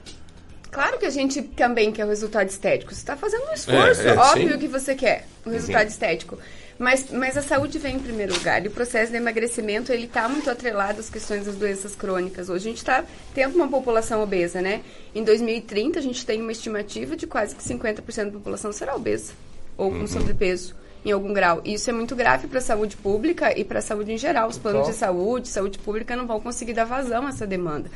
Claro 0.70 0.98
que 0.98 1.06
a 1.06 1.10
gente 1.10 1.40
também 1.40 1.92
quer 1.92 2.04
o 2.04 2.08
resultado 2.08 2.48
estético. 2.48 2.92
Você 2.92 2.98
está 3.00 3.16
fazendo 3.16 3.44
um 3.48 3.52
esforço, 3.52 4.00
É, 4.02 4.08
é, 4.08 4.18
óbvio 4.18 4.52
sim. 4.54 4.58
que 4.58 4.66
você 4.66 4.96
quer 4.96 5.24
o 5.46 5.50
resultado 5.50 5.82
Uhum. 5.82 5.88
estético. 5.88 6.38
Mas, 6.78 7.06
mas 7.12 7.37
a 7.37 7.42
saúde 7.42 7.78
vem 7.78 7.96
em 7.96 8.00
primeiro 8.00 8.34
lugar. 8.34 8.64
E 8.64 8.68
o 8.68 8.70
processo 8.70 9.12
de 9.12 9.16
emagrecimento, 9.16 9.92
ele 9.92 10.06
está 10.06 10.28
muito 10.28 10.50
atrelado 10.50 10.98
às 11.00 11.08
questões 11.08 11.46
das 11.46 11.54
doenças 11.54 11.94
crônicas. 11.94 12.48
Hoje 12.48 12.66
a 12.66 12.70
gente 12.70 12.78
está 12.78 13.04
tendo 13.32 13.54
uma 13.54 13.68
população 13.68 14.22
obesa, 14.22 14.60
né? 14.60 14.82
Em 15.14 15.22
2030, 15.22 15.98
a 15.98 16.02
gente 16.02 16.26
tem 16.26 16.40
uma 16.42 16.50
estimativa 16.52 17.16
de 17.16 17.26
quase 17.26 17.54
que 17.54 17.62
50% 17.62 18.24
da 18.26 18.30
população 18.32 18.72
será 18.72 18.96
obesa. 18.96 19.32
Ou 19.76 19.90
com 19.90 19.98
Uhum. 19.98 20.06
sobrepeso, 20.08 20.74
em 21.04 21.12
algum 21.12 21.32
grau. 21.32 21.60
E 21.64 21.74
isso 21.74 21.88
é 21.90 21.92
muito 21.92 22.16
grave 22.16 22.48
para 22.48 22.58
a 22.58 22.62
saúde 22.62 22.96
pública 22.96 23.56
e 23.56 23.64
para 23.64 23.78
a 23.78 23.82
saúde 23.82 24.12
em 24.12 24.18
geral. 24.18 24.48
Os 24.48 24.58
planos 24.58 24.80
Então- 24.82 24.92
de 24.92 24.96
saúde, 24.98 25.48
saúde 25.48 25.78
pública 25.78 26.16
não 26.16 26.26
vão 26.26 26.40
conseguir 26.40 26.72
dar 26.72 26.84
vazão 26.84 27.26
a 27.26 27.28
essa 27.28 27.46
demanda. 27.46 27.88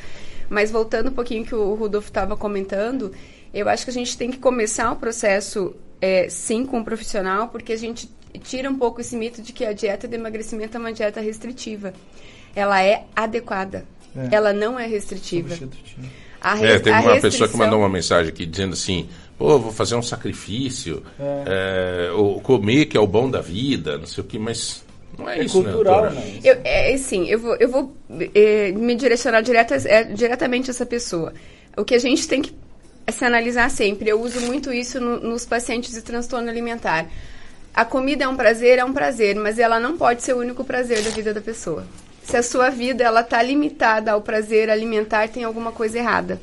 Mas 0.49 0.71
voltando 0.71 1.09
um 1.11 1.13
pouquinho 1.13 1.45
que 1.45 1.55
o 1.55 1.75
Rudolf 1.75 2.07
estava 2.07 2.37
comentando, 2.37 3.13
eu 3.53 3.69
acho 3.69 3.85
que 3.85 3.91
a 3.91 3.95
gente 3.95 4.17
tem 4.17 4.31
que 4.31 4.39
começar 4.39 4.91
o 4.93 4.97
processo, 4.97 5.75
é, 6.01 6.29
sim, 6.29 6.65
com 6.65 6.79
um 6.79 6.85
profissional, 6.85 7.49
porque 7.49 7.73
a 7.73 7.77
gente 7.77 8.09
tira 8.43 8.71
um 8.71 8.77
pouco 8.79 9.01
esse 9.01 9.17
mito 9.17 9.41
de 9.43 9.53
que 9.53 9.65
a 9.65 9.73
dieta 9.73 10.07
de 10.07 10.15
emagrecimento 10.15 10.77
é 10.77 10.81
uma 10.81 10.93
dieta 10.93 11.21
restritiva. 11.21 11.93
Ela 12.55 12.83
é 12.83 13.05
adequada. 13.15 13.85
É. 14.17 14.35
Ela 14.35 14.53
não 14.53 14.79
é 14.79 14.87
restritiva. 14.87 15.55
A 16.41 16.57
É, 16.57 16.73
res- 16.73 16.83
teve 16.83 16.97
a 16.97 17.01
uma 17.01 17.13
pessoa 17.15 17.21
que 17.21 17.27
restrição- 17.39 17.57
mandou 17.59 17.79
uma 17.81 17.89
mensagem 17.89 18.31
aqui 18.33 18.47
dizendo 18.47 18.73
assim: 18.75 19.09
pô, 19.37 19.59
vou 19.59 19.73
fazer 19.73 19.97
um 19.97 20.03
sacrifício, 20.03 21.03
É. 21.19 22.09
é, 22.09 22.13
o 22.13 22.41
comer 22.41 22.87
que 22.87 22.97
é 22.97 23.01
o 23.01 23.07
bom 23.07 23.29
da 23.31 23.41
vida, 23.41 23.99
não 23.99 24.07
sei 24.07 24.23
o 24.23 24.27
que, 24.27 24.39
mas 24.39 24.85
não 25.19 25.29
é, 25.29 25.41
É 25.41 25.45
isso, 25.45 25.63
cultural, 25.63 26.03
né? 26.05 26.11
né? 26.11 26.41
Eu, 26.45 26.57
é, 26.65 26.97
sim, 26.97 27.27
eu 27.29 27.39
vou, 27.41 27.57
eu 27.57 27.69
vou 27.69 27.97
eh, 28.35 28.71
me 28.73 28.95
direcionar 28.95 29.41
direta, 29.41 29.75
é, 29.75 30.05
diretamente 30.05 30.71
a 30.71 30.73
essa 30.73 30.87
pessoa. 30.87 31.33
O 31.77 31.85
que 31.85 31.95
a 31.95 31.99
gente 31.99 32.27
tem 32.29 32.41
que 32.43 32.53
se 33.13 33.25
analisar 33.25 33.71
sempre, 33.71 34.09
eu 34.11 34.21
uso 34.21 34.41
muito 34.41 34.73
isso 34.73 35.01
no- 35.01 35.21
nos 35.21 35.45
pacientes 35.47 35.93
de 35.93 36.03
transtorno 36.03 36.49
alimentar. 36.49 37.07
A 37.75 37.85
comida 37.85 38.25
é 38.25 38.29
um 38.29 38.37
prazer, 38.37 38.79
é 38.79 38.85
um 38.85 38.93
prazer, 38.93 39.37
mas 39.37 39.59
ela 39.59 39.79
não 39.79 39.97
pode 39.97 40.23
ser 40.23 40.35
o 40.35 40.39
único 40.39 40.65
prazer 40.65 41.03
da 41.03 41.11
vida 41.11 41.33
da 41.33 41.41
pessoa. 41.41 41.85
Se 42.25 42.37
a 42.37 42.43
sua 42.43 42.69
vida 42.69 43.03
ela 43.05 43.23
tá 43.23 43.43
limitada 43.43 44.13
ao 44.13 44.21
prazer 44.21 44.69
alimentar, 44.69 45.29
tem 45.29 45.45
alguma 45.45 45.73
coisa 45.73 45.99
errada. 45.99 46.39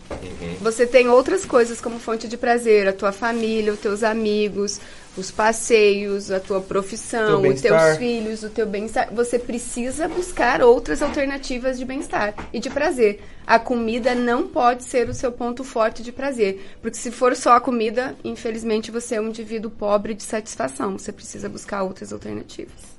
Você 0.62 0.88
tem 0.88 1.08
outras 1.08 1.46
coisas 1.46 1.80
como 1.80 2.00
fonte 2.00 2.28
de 2.28 2.38
prazer, 2.38 2.88
a 2.88 2.94
tua 2.94 3.12
família, 3.12 3.72
os 3.72 3.80
teus 3.80 4.02
amigos, 4.04 4.80
os 5.18 5.32
passeios, 5.32 6.32
a 6.32 6.40
tua 6.40 6.62
profissão, 6.62 7.42
Teu 7.42 7.52
os 7.52 7.62
teus 7.62 7.98
filhos, 7.98 8.44
o 8.44 8.50
teu 8.50 8.66
bem-estar. 8.66 9.14
Você 9.14 9.40
precisa 9.40 10.08
buscar 10.08 10.62
outras 10.62 11.02
alternativas 11.02 11.78
de 11.78 11.86
bem-estar 11.86 12.34
e 12.52 12.60
de 12.60 12.70
prazer. 12.70 13.22
A 13.46 13.60
comida 13.60 14.16
não 14.16 14.48
pode 14.48 14.84
ser 14.84 15.08
o 15.08 15.14
seu 15.14 15.32
ponto 15.32 15.64
forte 15.64 16.02
de 16.02 16.12
prazer, 16.12 16.78
porque 16.82 16.98
se 16.98 17.12
for 17.12 17.36
só 17.36 17.54
a 17.54 17.62
comida, 17.62 18.16
infelizmente 18.24 18.92
você 18.92 19.16
é 19.16 19.22
um 19.22 19.28
indivíduo 19.28 19.72
pobre 19.72 20.14
de 20.14 20.24
satisfação. 20.24 20.98
Você 20.98 21.12
precisa 21.12 21.48
buscar 21.48 21.84
outras 21.84 22.12
alternativas. 22.12 22.95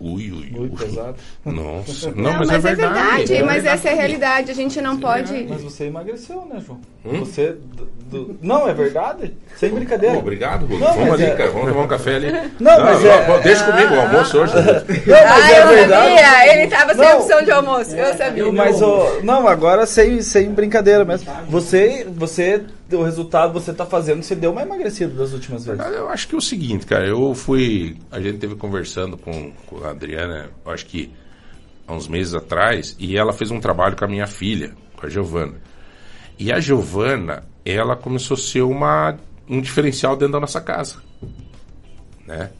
Ui, 0.00 0.32
ui, 0.32 0.50
ui. 0.58 0.70
pesado. 0.70 1.14
Nossa. 1.44 2.10
Não, 2.16 2.32
Não, 2.32 2.38
mas, 2.38 2.50
é 2.50 2.58
verdade. 2.58 3.34
é 3.34 3.42
mas 3.42 3.62
verdade. 3.62 3.68
essa 3.68 3.88
é 3.88 3.92
a 3.92 3.94
realidade. 3.96 4.50
A 4.50 4.54
gente 4.54 4.80
não 4.80 4.98
pode. 4.98 5.46
Mas 5.46 5.60
você 5.60 5.84
emagreceu, 5.84 6.46
né, 6.50 6.58
João? 6.66 6.80
Hum? 7.04 7.18
Você. 7.20 7.56
do- 8.10 8.38
Não, 8.40 8.66
é 8.66 8.72
verdade? 8.72 9.36
Sem 9.56 9.70
brincadeira. 9.70 10.16
Obrigado. 10.16 10.66
Não, 10.66 10.78
Vamos 10.78 10.96
mas 10.96 11.12
ali, 11.12 11.24
é- 11.24 11.34
cara. 11.36 11.50
Vamos 11.50 11.68
tomar 11.68 11.84
um 11.84 11.88
café 11.88 12.14
ali. 12.16 12.32
Não, 12.58 12.80
mas 12.82 13.04
é- 13.04 13.40
Deixa 13.42 13.64
comigo 13.70 13.94
o 13.94 14.00
almoço 14.00 14.38
hoje. 14.38 14.54
Rudo. 14.54 14.66
Não, 15.06 15.28
mas 15.28 15.44
ah, 15.44 15.52
é 15.52 15.62
eu 15.62 15.68
verdade. 15.68 16.08
sabia! 16.16 16.54
Ele 16.54 16.66
tava 16.70 16.94
sem 16.94 17.04
Não. 17.04 17.18
opção 17.20 17.42
de 17.44 17.50
almoço. 17.50 17.94
Eu 17.96 18.14
sabia. 18.16 18.52
Mas 18.52 18.80
o. 18.82 19.20
Não, 19.22 19.46
agora 19.46 19.84
sem, 19.84 20.22
sem 20.22 20.50
brincadeira 20.50 21.04
mesmo. 21.04 21.30
Você, 21.50 22.06
você, 22.10 22.62
o 22.96 23.02
resultado 23.02 23.52
você 23.52 23.72
tá 23.72 23.86
fazendo, 23.86 24.22
você 24.22 24.34
deu 24.34 24.52
uma 24.52 24.62
emagrecida 24.62 25.12
das 25.14 25.32
últimas 25.32 25.64
vezes. 25.64 25.84
Eu 25.86 26.08
acho 26.08 26.28
que 26.28 26.34
é 26.34 26.38
o 26.38 26.40
seguinte, 26.40 26.86
cara, 26.86 27.06
eu 27.06 27.34
fui. 27.34 27.96
A 28.10 28.20
gente 28.20 28.38
teve 28.38 28.54
conversando 28.54 29.16
com, 29.16 29.52
com 29.66 29.84
a 29.84 29.90
Adriana, 29.90 30.50
acho 30.66 30.86
que 30.86 31.12
há 31.86 31.94
uns 31.94 32.08
meses 32.08 32.34
atrás, 32.34 32.96
e 32.98 33.16
ela 33.16 33.32
fez 33.32 33.50
um 33.50 33.60
trabalho 33.60 33.96
com 33.96 34.04
a 34.04 34.08
minha 34.08 34.26
filha, 34.26 34.72
com 34.96 35.06
a 35.06 35.08
Giovana. 35.08 35.54
E 36.38 36.52
a 36.52 36.60
Giovana, 36.60 37.44
ela 37.64 37.96
começou 37.96 38.34
a 38.34 38.38
ser 38.38 38.62
uma, 38.62 39.16
um 39.48 39.60
diferencial 39.60 40.16
dentro 40.16 40.34
da 40.34 40.40
nossa 40.40 40.60
casa. 40.60 40.96
Né? 42.26 42.50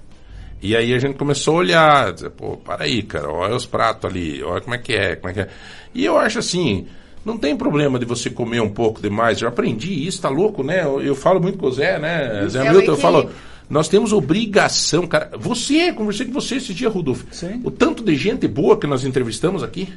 E 0.62 0.76
aí 0.76 0.92
a 0.92 0.98
gente 0.98 1.16
começou 1.16 1.54
a 1.54 1.58
olhar, 1.58 2.12
dizer, 2.12 2.30
pô, 2.30 2.56
para 2.56 2.84
aí, 2.84 3.02
cara, 3.02 3.30
olha 3.30 3.54
os 3.54 3.64
pratos 3.64 4.10
ali, 4.10 4.42
olha 4.42 4.60
como 4.60 4.74
é 4.74 4.78
que 4.78 4.92
é, 4.92 5.16
como 5.16 5.30
é 5.30 5.32
que 5.32 5.40
é. 5.40 5.48
E 5.94 6.04
eu 6.04 6.18
acho 6.18 6.38
assim, 6.38 6.86
não 7.24 7.36
tem 7.36 7.56
problema 7.56 7.98
de 7.98 8.04
você 8.04 8.30
comer 8.30 8.60
um 8.60 8.70
pouco 8.70 9.00
demais. 9.00 9.40
Eu 9.40 9.48
aprendi 9.48 10.06
isso, 10.06 10.22
tá 10.22 10.28
louco, 10.28 10.62
né? 10.62 10.82
Eu, 10.82 11.00
eu 11.02 11.14
falo 11.14 11.40
muito 11.40 11.58
com 11.58 11.66
o 11.66 11.72
Zé, 11.72 11.98
né? 11.98 12.48
Zé 12.48 12.66
É 12.66 12.72
Milton, 12.72 12.92
eu 12.92 12.96
falo, 12.96 13.30
nós 13.68 13.88
temos 13.88 14.12
obrigação, 14.12 15.06
cara. 15.06 15.30
Você, 15.38 15.92
conversei 15.92 16.26
com 16.26 16.32
você 16.32 16.56
esse 16.56 16.72
dia, 16.72 16.88
Rodolfo. 16.88 17.26
Sim. 17.30 17.60
O 17.62 17.70
tanto 17.70 18.02
de 18.02 18.16
gente 18.16 18.48
boa 18.48 18.78
que 18.78 18.86
nós 18.86 19.04
entrevistamos 19.04 19.62
aqui. 19.62 19.92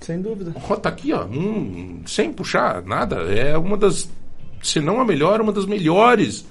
Sem 0.00 0.20
dúvida. 0.22 0.52
Ó, 0.68 0.76
tá 0.76 0.88
aqui, 0.88 1.12
ó, 1.12 1.24
hum, 1.24 2.00
sem 2.06 2.32
puxar 2.32 2.82
nada. 2.84 3.16
É 3.32 3.58
uma 3.58 3.76
das, 3.76 4.08
se 4.62 4.80
não 4.80 5.00
a 5.00 5.04
melhor, 5.04 5.40
uma 5.40 5.52
das 5.52 5.66
melhores 5.66 6.46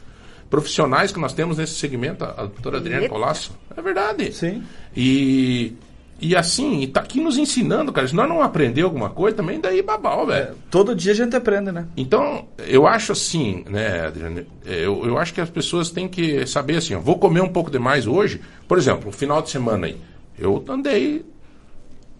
profissionais 0.49 1.11
que 1.11 1.19
nós 1.19 1.33
temos 1.33 1.57
nesse 1.57 1.75
segmento, 1.75 2.23
a, 2.23 2.31
a 2.31 2.45
doutora 2.45 2.77
Adriana. 2.77 3.07
Colasso. 3.09 3.57
É 3.75 3.81
verdade. 3.81 4.33
Sim. 4.33 4.63
E, 4.95 5.73
e 6.19 6.35
assim, 6.35 6.81
e 6.81 6.87
tá 6.87 7.01
aqui 7.01 7.19
nos 7.19 7.37
ensinando, 7.37 7.91
cara. 7.91 8.07
Se 8.07 8.15
nós 8.15 8.27
não 8.27 8.41
aprender 8.41 8.81
alguma 8.81 9.09
coisa, 9.09 9.37
também 9.37 9.59
daí 9.59 9.81
babau, 9.81 10.25
velho. 10.25 10.55
Todo 10.69 10.95
dia 10.95 11.11
a 11.11 11.15
gente 11.15 11.35
aprende, 11.35 11.71
né? 11.71 11.87
Então, 11.95 12.47
eu 12.57 12.87
acho 12.87 13.11
assim, 13.11 13.63
né, 13.69 14.07
Adriane, 14.07 14.47
eu, 14.65 15.05
eu 15.05 15.17
acho 15.17 15.33
que 15.33 15.41
as 15.41 15.49
pessoas 15.49 15.89
têm 15.89 16.07
que 16.07 16.45
saber 16.47 16.77
assim, 16.77 16.95
ó, 16.95 16.99
vou 16.99 17.19
comer 17.19 17.41
um 17.41 17.49
pouco 17.49 17.69
demais 17.69 18.07
hoje. 18.07 18.41
Por 18.67 18.77
exemplo, 18.77 19.09
um 19.09 19.11
final 19.11 19.41
de 19.41 19.49
semana 19.49 19.87
aí. 19.87 19.97
Eu 20.39 20.63
andei 20.67 21.25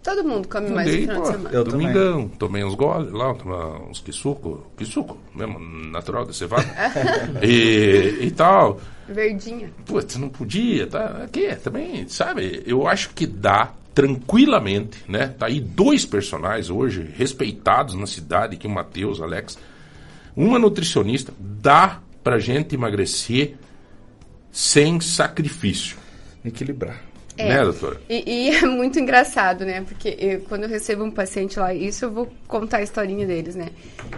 Todo 0.02 0.24
mundo 0.24 0.48
come 0.48 0.70
mais 0.70 0.86
no 0.86 0.92
Andei, 0.92 1.00
final 1.02 1.16
pô, 1.16 1.22
de 1.22 1.28
semana. 1.28 1.54
Eu 1.54 1.64
também. 1.64 1.86
domingão, 1.86 2.28
tomei 2.28 2.64
uns 2.64 2.74
goles 2.74 3.12
lá, 3.12 3.34
tomei 3.34 3.88
uns 3.90 4.00
quisuco, 4.00 4.66
quisuco, 4.76 5.18
mesmo, 5.34 5.58
natural 5.58 6.24
de 6.24 6.34
cevada, 6.34 6.64
e, 7.42 8.26
e 8.26 8.30
tal. 8.30 8.80
Verdinha. 9.08 9.70
Putz, 9.84 10.16
não 10.16 10.28
podia, 10.28 10.86
tá, 10.86 11.24
aqui 11.24 11.54
também, 11.56 12.08
sabe, 12.08 12.62
eu 12.64 12.86
acho 12.86 13.10
que 13.10 13.26
dá 13.26 13.72
tranquilamente, 13.98 15.02
né, 15.08 15.34
tá 15.36 15.46
aí 15.46 15.58
dois 15.60 16.06
personagens 16.06 16.70
hoje, 16.70 17.10
respeitados 17.16 17.96
na 17.96 18.06
cidade, 18.06 18.56
que 18.56 18.64
é 18.64 18.70
o 18.70 18.72
Matheus, 18.72 19.20
Alex, 19.20 19.58
uma 20.36 20.56
nutricionista, 20.56 21.32
dá 21.40 21.98
pra 22.22 22.38
gente 22.38 22.76
emagrecer 22.76 23.56
sem 24.52 25.00
sacrifício, 25.00 25.96
Equilibrar. 26.44 27.02
É. 27.36 27.48
né, 27.48 27.64
doutora? 27.64 28.00
E, 28.08 28.22
e 28.46 28.50
é 28.54 28.64
muito 28.66 29.00
engraçado, 29.00 29.64
né? 29.64 29.80
Porque 29.80 30.16
eu- 30.16 30.40
quando 30.42 30.62
eu 30.62 30.68
recebo 30.68 31.02
um 31.02 31.10
paciente 31.10 31.58
lá, 31.58 31.74
isso 31.74 32.04
eu 32.04 32.12
vou 32.12 32.32
contar 32.46 32.76
a 32.76 32.82
historinha 32.82 33.26
deles, 33.26 33.56
né? 33.56 33.66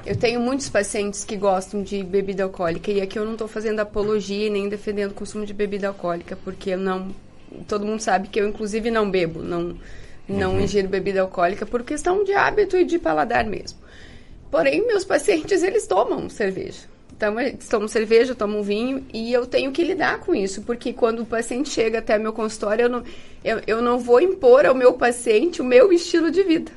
Eu 0.04 0.14
tenho 0.14 0.40
muitos 0.40 0.68
pacientes 0.68 1.24
que 1.24 1.36
gostam 1.38 1.82
de 1.82 2.02
bebida 2.04 2.42
alcoólica 2.42 2.90
e 2.90 3.00
aqui 3.00 3.18
eu 3.18 3.24
não 3.24 3.32
estou 3.32 3.48
fazendo 3.48 3.80
apologia 3.80 4.46
e 4.46 4.50
nem 4.50 4.68
defendendo 4.68 5.12
o 5.12 5.14
consumo 5.14 5.46
de 5.46 5.54
bebida 5.54 5.88
alcoólica, 5.88 6.36
porque 6.44 6.68
eu 6.70 6.78
não. 6.78 7.08
Todo 7.66 7.86
mundo 7.86 8.00
sabe 8.00 8.28
que 8.28 8.40
eu, 8.40 8.48
inclusive, 8.48 8.90
não 8.90 9.10
bebo, 9.10 9.42
não, 9.42 9.76
não 10.28 10.60
ingiro 10.60 10.88
bebida 10.88 11.20
alcoólica 11.20 11.66
por 11.66 11.82
questão 11.82 12.24
de 12.24 12.32
hábito 12.32 12.76
e 12.76 12.84
de 12.84 12.98
paladar 12.98 13.44
mesmo. 13.44 13.78
Porém, 14.50 14.86
meus 14.86 15.04
pacientes, 15.04 15.62
eles 15.62 15.86
tomam 15.86 16.28
cerveja. 16.28 16.88
Então, 17.16 17.38
eles 17.38 17.68
tomam 17.68 17.86
cerveja, 17.86 18.34
tomam 18.34 18.62
vinho 18.62 19.04
e 19.12 19.32
eu 19.32 19.46
tenho 19.46 19.70
que 19.72 19.84
lidar 19.84 20.20
com 20.20 20.34
isso, 20.34 20.62
porque 20.62 20.92
quando 20.92 21.20
o 21.20 21.26
paciente 21.26 21.68
chega 21.68 21.98
até 21.98 22.18
meu 22.18 22.32
consultório, 22.32 22.84
eu 22.84 22.88
não, 22.88 23.04
eu, 23.44 23.60
eu 23.66 23.82
não 23.82 23.98
vou 23.98 24.20
impor 24.20 24.64
ao 24.64 24.74
meu 24.74 24.94
paciente 24.94 25.60
o 25.60 25.64
meu 25.64 25.92
estilo 25.92 26.30
de 26.30 26.42
vida. 26.42 26.72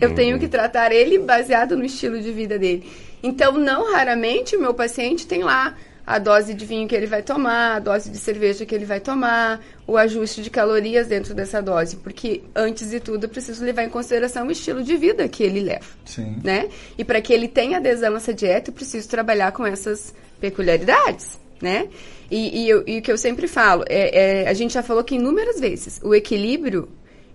Eu 0.00 0.14
tenho 0.14 0.38
que 0.38 0.48
tratar 0.48 0.92
ele 0.92 1.18
baseado 1.18 1.76
no 1.76 1.84
estilo 1.84 2.20
de 2.20 2.32
vida 2.32 2.58
dele. 2.58 2.90
Então, 3.22 3.52
não 3.52 3.92
raramente 3.92 4.56
o 4.56 4.60
meu 4.60 4.72
paciente 4.72 5.26
tem 5.26 5.42
lá 5.42 5.76
a 6.06 6.18
dose 6.20 6.54
de 6.54 6.64
vinho 6.64 6.86
que 6.86 6.94
ele 6.94 7.06
vai 7.06 7.22
tomar, 7.22 7.76
a 7.76 7.78
dose 7.80 8.08
de 8.08 8.18
cerveja 8.18 8.64
que 8.64 8.72
ele 8.74 8.84
vai 8.84 9.00
tomar, 9.00 9.60
o 9.86 9.96
ajuste 9.96 10.40
de 10.40 10.50
calorias 10.50 11.08
dentro 11.08 11.34
dessa 11.34 11.60
dose, 11.60 11.96
porque 11.96 12.42
antes 12.54 12.90
de 12.90 13.00
tudo 13.00 13.24
eu 13.24 13.28
preciso 13.28 13.64
levar 13.64 13.82
em 13.82 13.88
consideração 13.88 14.46
o 14.46 14.50
estilo 14.52 14.84
de 14.84 14.96
vida 14.96 15.28
que 15.28 15.42
ele 15.42 15.60
leva 15.60 15.86
Sim. 16.04 16.36
né? 16.44 16.68
E 16.96 17.04
para 17.04 17.20
que 17.20 17.32
ele 17.32 17.48
tenha 17.48 17.78
adesão 17.78 18.14
a 18.14 18.18
essa 18.18 18.32
dieta, 18.32 18.70
eu 18.70 18.74
preciso 18.74 19.08
trabalhar 19.08 19.50
com 19.50 19.66
essas 19.66 20.14
peculiaridades, 20.40 21.38
né? 21.60 21.88
E, 22.30 22.66
e, 22.66 22.68
e 22.68 22.98
o 22.98 23.02
que 23.02 23.10
eu 23.10 23.18
sempre 23.18 23.48
falo, 23.48 23.84
é, 23.88 24.42
é- 24.42 24.48
a 24.48 24.54
gente 24.54 24.74
já 24.74 24.82
falou 24.82 25.02
que 25.02 25.16
inúmeras 25.16 25.58
vezes, 25.58 26.00
o 26.04 26.14
equilíbrio, 26.14 26.88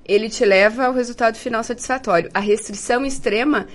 ele 0.06 0.30
te 0.30 0.44
leva 0.46 0.86
ao 0.86 0.94
resultado 0.94 1.36
final 1.38 1.64
satisfatório. 1.64 2.30
A 2.34 2.40
restrição 2.40 3.06
extrema 3.06 3.68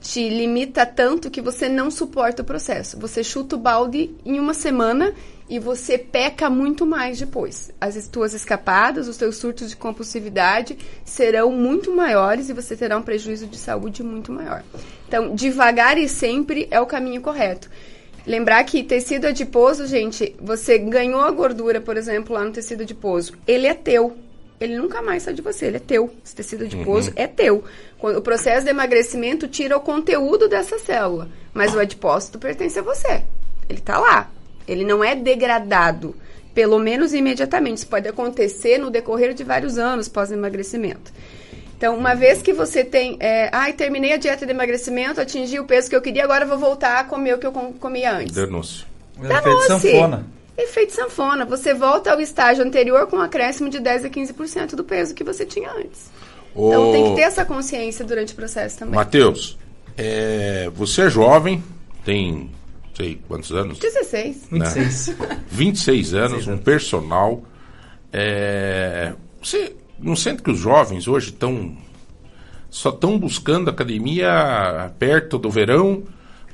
te 0.00 0.28
limita 0.28 0.86
tanto 0.86 1.30
que 1.30 1.40
você 1.40 1.68
não 1.68 1.90
suporta 1.90 2.42
o 2.42 2.44
processo. 2.44 2.98
Você 2.98 3.24
chuta 3.24 3.56
o 3.56 3.58
balde 3.58 4.14
em 4.24 4.38
uma 4.38 4.54
semana 4.54 5.12
e 5.48 5.58
você 5.58 5.96
peca 5.96 6.50
muito 6.50 6.84
mais 6.84 7.18
depois. 7.18 7.70
As 7.80 8.08
tuas 8.08 8.34
escapadas, 8.34 9.08
os 9.08 9.16
teus 9.16 9.36
surtos 9.36 9.70
de 9.70 9.76
compulsividade 9.76 10.76
serão 11.04 11.52
muito 11.52 11.94
maiores 11.94 12.48
e 12.48 12.52
você 12.52 12.76
terá 12.76 12.96
um 12.98 13.02
prejuízo 13.02 13.46
de 13.46 13.56
saúde 13.56 14.02
muito 14.02 14.32
maior. 14.32 14.62
Então, 15.06 15.34
devagar 15.34 15.98
e 15.98 16.08
sempre 16.08 16.66
é 16.70 16.80
o 16.80 16.86
caminho 16.86 17.20
correto. 17.20 17.70
Lembrar 18.26 18.64
que 18.64 18.82
tecido 18.82 19.26
adiposo, 19.26 19.86
gente, 19.86 20.34
você 20.40 20.78
ganhou 20.78 21.20
a 21.20 21.30
gordura, 21.30 21.80
por 21.80 21.96
exemplo, 21.96 22.34
lá 22.34 22.44
no 22.44 22.50
tecido 22.50 22.82
adiposo, 22.82 23.34
ele 23.46 23.68
é 23.68 23.74
teu. 23.74 24.16
Ele 24.60 24.76
nunca 24.78 25.02
mais 25.02 25.22
sai 25.22 25.34
de 25.34 25.42
você, 25.42 25.66
ele 25.66 25.76
é 25.76 25.80
teu. 25.80 26.10
Esse 26.24 26.34
tecido 26.34 26.64
adiposo 26.64 27.12
é 27.16 27.26
teu. 27.26 27.62
Quando 27.98 28.16
o 28.16 28.22
processo 28.22 28.64
de 28.64 28.70
emagrecimento 28.70 29.46
tira 29.48 29.76
o 29.76 29.80
conteúdo 29.80 30.48
dessa 30.48 30.78
célula, 30.78 31.28
mas 31.52 31.74
o 31.74 31.78
adipócito 31.78 32.38
pertence 32.38 32.78
a 32.78 32.82
você. 32.82 33.22
Ele 33.68 33.80
tá 33.80 33.98
lá. 33.98 34.30
Ele 34.66 34.84
não 34.84 35.04
é 35.04 35.14
degradado, 35.14 36.16
pelo 36.54 36.78
menos 36.78 37.12
imediatamente. 37.12 37.78
Isso 37.78 37.86
pode 37.86 38.08
acontecer 38.08 38.78
no 38.78 38.90
decorrer 38.90 39.34
de 39.34 39.44
vários 39.44 39.76
anos 39.76 40.08
pós-emagrecimento. 40.08 41.12
Então, 41.76 41.94
uma 41.94 42.14
vez 42.14 42.40
que 42.40 42.54
você 42.54 42.82
tem, 42.82 43.18
é, 43.20 43.50
ai, 43.52 43.74
terminei 43.74 44.14
a 44.14 44.16
dieta 44.16 44.46
de 44.46 44.52
emagrecimento, 44.52 45.20
atingi 45.20 45.60
o 45.60 45.64
peso 45.66 45.90
que 45.90 45.94
eu 45.96 46.00
queria, 46.00 46.24
agora 46.24 46.44
eu 46.44 46.48
vou 46.48 46.56
voltar 46.58 46.98
a 47.00 47.04
comer 47.04 47.34
o 47.34 47.38
que 47.38 47.46
eu 47.46 47.52
com- 47.52 47.74
comia 47.74 48.12
antes. 48.16 48.34
Denúncio. 48.34 48.86
É 49.22 49.28
Tá 49.28 49.38
Efeito 49.40 49.62
sanfona. 49.66 50.24
Efeito 50.56 50.94
sanfona. 50.94 51.44
Você 51.44 51.74
volta 51.74 52.12
ao 52.12 52.20
estágio 52.20 52.64
anterior 52.64 53.06
com 53.06 53.16
um 53.16 53.20
acréscimo 53.20 53.68
de 53.68 53.78
10 53.78 54.06
a 54.06 54.10
15% 54.10 54.74
do 54.74 54.84
peso 54.84 55.14
que 55.14 55.22
você 55.22 55.44
tinha 55.44 55.70
antes. 55.70 56.10
Então 56.52 56.88
Ô, 56.88 56.92
tem 56.92 57.04
que 57.10 57.16
ter 57.16 57.22
essa 57.22 57.44
consciência 57.44 58.04
durante 58.04 58.32
o 58.32 58.36
processo 58.36 58.78
também. 58.78 58.94
Matheus, 58.94 59.58
é, 59.96 60.70
você 60.74 61.02
é 61.02 61.10
jovem, 61.10 61.62
tem, 62.04 62.50
sei 62.96 63.20
quantos 63.28 63.52
anos? 63.52 63.78
16. 63.78 64.50
Né? 64.50 64.64
26 65.48 66.14
anos, 66.14 66.46
um 66.46 66.56
personal. 66.56 67.42
É, 68.12 69.12
você 69.42 69.76
não 69.98 70.16
sente 70.16 70.42
que 70.42 70.50
os 70.50 70.58
jovens 70.58 71.06
hoje 71.06 71.30
estão 71.30 71.76
só 72.70 72.90
estão 72.90 73.18
buscando 73.18 73.70
academia 73.70 74.92
perto 74.98 75.38
do 75.38 75.50
verão 75.50 76.02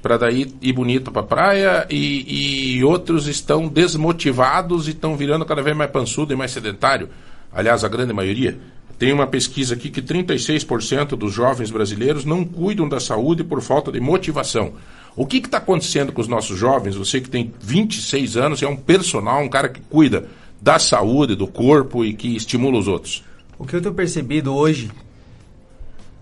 para 0.02 0.18
daí 0.18 0.52
ir 0.60 0.72
bonito 0.72 1.12
para 1.12 1.22
praia 1.22 1.86
e, 1.88 2.76
e 2.76 2.84
outros 2.84 3.28
estão 3.28 3.68
desmotivados 3.68 4.88
e 4.88 4.90
estão 4.90 5.16
virando 5.16 5.46
cada 5.46 5.62
vez 5.62 5.76
mais 5.76 5.90
pançudo 5.90 6.32
e 6.32 6.36
mais 6.36 6.50
sedentário. 6.50 7.08
Aliás, 7.52 7.84
a 7.84 7.88
grande 7.88 8.12
maioria. 8.12 8.58
Tem 8.98 9.12
uma 9.12 9.26
pesquisa 9.26 9.74
aqui 9.74 9.90
que 9.90 10.02
36% 10.02 11.16
dos 11.16 11.32
jovens 11.32 11.70
brasileiros 11.70 12.24
não 12.24 12.44
cuidam 12.44 12.88
da 12.88 13.00
saúde 13.00 13.42
por 13.44 13.60
falta 13.60 13.90
de 13.92 14.00
motivação. 14.00 14.74
O 15.14 15.26
que 15.26 15.38
está 15.38 15.58
acontecendo 15.58 16.12
com 16.12 16.20
os 16.20 16.28
nossos 16.28 16.58
jovens? 16.58 16.96
Você 16.96 17.20
que 17.20 17.28
tem 17.28 17.52
26 17.60 18.36
anos, 18.36 18.62
é 18.62 18.66
um 18.66 18.76
personal, 18.76 19.42
um 19.42 19.48
cara 19.48 19.68
que 19.68 19.80
cuida 19.80 20.28
da 20.60 20.78
saúde, 20.78 21.34
do 21.34 21.46
corpo 21.46 22.04
e 22.04 22.14
que 22.14 22.34
estimula 22.36 22.78
os 22.78 22.88
outros. 22.88 23.24
O 23.58 23.66
que 23.66 23.76
eu 23.76 23.82
tenho 23.82 23.94
percebido 23.94 24.54
hoje, 24.54 24.90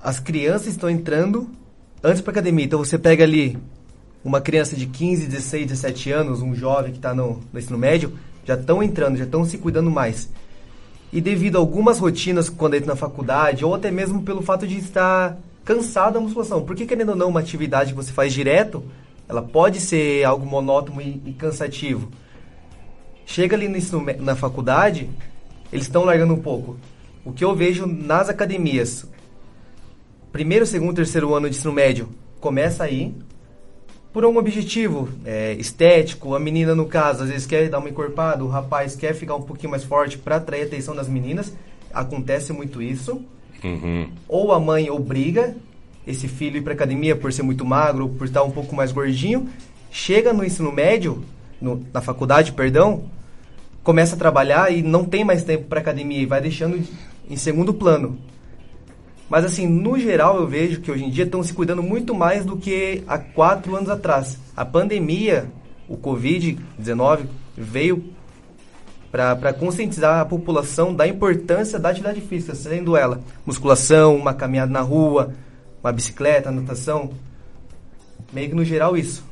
as 0.03 0.19
crianças 0.19 0.69
estão 0.69 0.91
entrando 0.91 1.49
antes 2.03 2.21
para 2.21 2.33
academia. 2.33 2.65
Então 2.65 2.79
você 2.79 2.99
pega 2.99 3.25
ali 3.25 3.59
uma 4.25 4.41
criança 4.41 4.77
de 4.77 4.87
15, 4.87 5.27
16, 5.27 5.67
17 5.69 6.13
anos, 6.13 6.43
um 6.43 6.55
jovem 6.55 6.93
que 6.93 6.99
está 6.99 7.15
no, 7.15 7.41
no 7.53 7.59
ensino 7.59 7.79
médio, 7.79 8.13
já 8.45 8.55
estão 8.55 8.83
entrando, 8.83 9.17
já 9.17 9.25
estão 9.25 9.45
se 9.45 9.59
cuidando 9.59 9.91
mais. 9.91 10.29
E 11.13 11.21
devido 11.21 11.57
a 11.57 11.59
algumas 11.59 11.99
rotinas 11.99 12.49
quando 12.49 12.75
entra 12.75 12.89
na 12.89 12.97
faculdade, 12.97 13.65
ou 13.65 13.75
até 13.75 13.91
mesmo 13.91 14.23
pelo 14.23 14.43
fato 14.43 14.67
de 14.67 14.79
estar 14.79 15.37
cansado 15.65 16.15
da 16.15 16.21
musculação. 16.21 16.63
Porque, 16.63 16.87
querendo 16.87 17.11
ou 17.11 17.17
não, 17.17 17.29
uma 17.29 17.41
atividade 17.41 17.91
que 17.91 17.97
você 17.97 18.13
faz 18.13 18.33
direto, 18.33 18.83
ela 19.29 19.43
pode 19.43 19.81
ser 19.81 20.25
algo 20.25 20.47
monótono 20.47 21.01
e, 21.01 21.21
e 21.27 21.33
cansativo. 21.33 22.11
Chega 23.27 23.57
ali 23.57 23.69
no 23.69 23.77
ensino, 23.77 24.05
na 24.19 24.37
faculdade, 24.37 25.09
eles 25.73 25.87
estão 25.87 26.05
largando 26.05 26.35
um 26.35 26.41
pouco. 26.41 26.77
O 27.25 27.33
que 27.33 27.45
eu 27.45 27.55
vejo 27.55 27.87
nas 27.87 28.29
academias, 28.29 29.07
primeiro, 30.33 30.67
segundo, 30.67 30.95
terceiro 30.97 31.35
ano 31.35 31.49
de 31.49 31.57
ensino 31.57 31.73
médio, 31.73 32.09
começa 32.41 32.85
aí, 32.85 33.15
por 34.13 34.25
um 34.25 34.37
objetivo 34.39 35.09
é, 35.25 35.53
estético, 35.55 36.35
a 36.35 36.41
menina 36.41 36.75
no 36.75 36.87
caso 36.87 37.23
às 37.23 37.29
vezes 37.31 37.47
quer 37.47 37.69
dar 37.69 37.79
uma 37.79 37.89
encorpada, 37.89 38.43
o 38.45 38.49
rapaz 38.49 38.97
quer 38.97 39.15
ficar 39.15 39.37
um 39.37 39.43
pouquinho 39.43 39.71
mais 39.71 39.85
forte 39.85 40.19
para 40.19 40.37
atrair 40.37 40.63
a 40.63 40.67
atenção 40.67 40.95
das 40.97 41.09
meninas, 41.09 41.53
acontece 41.93 42.53
muito 42.53 42.83
isso. 42.83 43.23
Uhum. 43.63 44.09
Ou 44.27 44.53
a 44.53 44.59
mãe 44.59 44.91
obriga 44.91 45.55
esse 46.07 46.27
filho 46.27 46.57
a 46.57 46.59
ir 46.59 46.63
para 46.63 46.73
academia 46.73 47.15
por 47.15 47.33
ser 47.33 47.43
muito 47.43 47.65
magro, 47.65 48.09
por 48.09 48.27
estar 48.27 48.43
um 48.43 48.51
pouco 48.51 48.75
mais 48.75 48.91
gordinho, 48.91 49.49
chega 49.93 50.33
no 50.33 50.43
ensino 50.45 50.73
médio, 50.73 51.23
no- 51.61 51.85
na 51.93 52.01
faculdade, 52.01 52.53
perdão, 52.53 53.05
começa 53.85 54.17
a 54.17 54.19
trabalhar 54.19 54.73
e 54.73 54.83
não 54.83 55.05
tem 55.05 55.25
mais 55.25 55.45
tempo 55.45 55.65
para 55.65 55.79
academia 55.81 56.19
e 56.19 56.27
vai 56.27 56.41
deixando 56.41 56.79
de- 56.79 56.91
em 57.29 57.37
segundo 57.37 57.73
plano. 57.75 58.19
Mas 59.31 59.45
assim, 59.45 59.69
no 59.69 59.97
geral 59.97 60.39
eu 60.39 60.47
vejo 60.49 60.81
que 60.81 60.91
hoje 60.91 61.05
em 61.05 61.11
dia 61.11 61.23
estão 61.23 61.41
se 61.41 61.55
cuidando 61.55 61.85
muito 61.85 62.13
mais 62.13 62.45
do 62.45 62.57
que 62.57 63.05
há 63.07 63.17
quatro 63.17 63.77
anos 63.77 63.89
atrás. 63.89 64.37
A 64.57 64.65
pandemia, 64.65 65.47
o 65.89 65.97
Covid-19, 65.97 67.27
veio 67.57 68.05
para 69.13 69.53
conscientizar 69.53 70.21
a 70.21 70.25
população 70.25 70.93
da 70.93 71.07
importância 71.07 71.79
da 71.79 71.91
atividade 71.91 72.21
física, 72.21 72.57
sendo 72.57 72.97
ela 72.97 73.21
musculação, 73.47 74.17
uma 74.17 74.35
caminhada 74.35 74.73
na 74.73 74.81
rua, 74.81 75.33
uma 75.83 75.93
bicicleta, 75.93 76.51
natação. 76.51 77.13
Meio 78.33 78.51
que 78.51 78.55
no 78.57 78.65
geral 78.65 78.97
isso. 78.97 79.25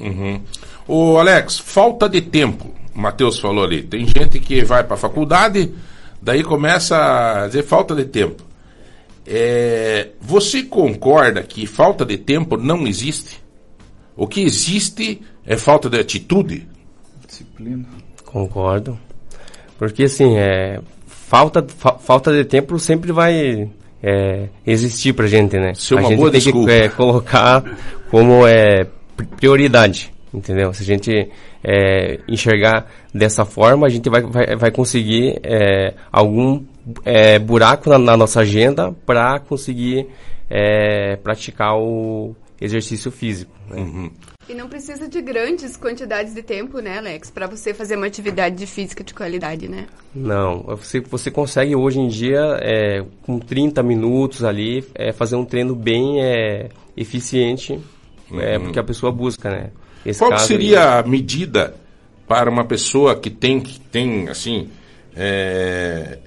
Uhum. 0.00 0.40
Ô 0.88 1.18
Alex, 1.18 1.58
falta 1.58 2.08
de 2.08 2.22
tempo. 2.22 2.72
O 2.94 3.00
Matheus 3.00 3.38
falou 3.38 3.64
ali. 3.64 3.82
Tem 3.82 4.06
gente 4.06 4.40
que 4.40 4.64
vai 4.64 4.82
para 4.82 4.94
a 4.94 4.98
faculdade, 4.98 5.72
daí 6.20 6.42
começa 6.42 6.96
a 7.42 7.46
dizer 7.46 7.64
falta 7.64 7.94
de 7.94 8.04
tempo. 8.04 8.51
É, 9.26 10.08
você 10.20 10.62
concorda 10.64 11.42
que 11.42 11.66
falta 11.66 12.04
de 12.04 12.16
tempo 12.18 12.56
não 12.56 12.86
existe? 12.86 13.40
O 14.16 14.26
que 14.26 14.40
existe 14.42 15.20
é 15.46 15.56
falta 15.56 15.88
de 15.88 15.98
atitude? 15.98 16.66
Disciplina. 17.26 17.86
Concordo. 18.24 18.98
Porque 19.78 20.04
assim, 20.04 20.36
é, 20.36 20.80
falta, 21.06 21.64
fa- 21.68 21.98
falta 21.98 22.32
de 22.32 22.44
tempo 22.44 22.78
sempre 22.78 23.12
vai 23.12 23.70
é, 24.02 24.48
existir 24.66 25.12
pra 25.12 25.26
gente, 25.26 25.56
né? 25.56 25.72
Ser 25.74 25.94
uma 25.94 26.00
a 26.02 26.10
gente 26.10 26.18
boa 26.18 26.30
tem 26.30 26.40
desculpa. 26.40 26.66
que 26.68 26.72
é, 26.74 26.88
colocar 26.88 27.64
como 28.10 28.46
é, 28.46 28.86
pri- 29.16 29.26
prioridade, 29.36 30.11
entendeu? 30.32 30.72
Se 30.72 30.82
a 30.82 30.86
gente 30.86 31.30
é, 31.62 32.20
enxergar 32.28 32.86
dessa 33.14 33.44
forma, 33.44 33.86
a 33.86 33.90
gente 33.90 34.08
vai, 34.08 34.22
vai, 34.22 34.56
vai 34.56 34.70
conseguir 34.70 35.40
é, 35.42 35.94
algum 36.10 36.64
é, 37.04 37.38
buraco 37.38 37.90
na, 37.90 37.98
na 37.98 38.16
nossa 38.16 38.40
agenda 38.40 38.92
para 39.06 39.38
conseguir 39.40 40.08
é, 40.48 41.16
praticar 41.16 41.76
o 41.76 42.34
exercício 42.60 43.10
físico. 43.10 43.52
Né? 43.68 43.76
Uhum. 43.80 44.10
E 44.48 44.54
não 44.54 44.68
precisa 44.68 45.08
de 45.08 45.22
grandes 45.22 45.76
quantidades 45.76 46.34
de 46.34 46.42
tempo, 46.42 46.80
né, 46.80 46.98
Alex? 46.98 47.30
Pra 47.30 47.46
você 47.46 47.72
fazer 47.72 47.96
uma 47.96 48.06
atividade 48.06 48.66
física 48.66 49.04
de 49.04 49.14
qualidade, 49.14 49.68
né? 49.68 49.86
Não, 50.14 50.62
você, 50.62 51.00
você 51.00 51.30
consegue 51.30 51.76
hoje 51.76 52.00
em 52.00 52.08
dia, 52.08 52.58
é, 52.60 53.04
com 53.22 53.38
30 53.38 53.82
minutos 53.82 54.42
ali, 54.42 54.84
é, 54.94 55.12
fazer 55.12 55.36
um 55.36 55.44
treino 55.44 55.76
bem 55.76 56.22
é, 56.22 56.68
eficiente, 56.96 57.80
é, 58.34 58.58
porque 58.58 58.78
a 58.78 58.84
pessoa 58.84 59.12
busca, 59.12 59.48
né? 59.48 59.70
Esse 60.04 60.18
Qual 60.18 60.36
seria 60.38 60.98
a 60.98 61.02
medida 61.02 61.74
para 62.26 62.50
uma 62.50 62.64
pessoa 62.64 63.14
que 63.14 63.30
tem, 63.30 63.60
que 63.60 63.78
tem 63.78 64.28
assim, 64.28 64.68
é, 65.14 66.18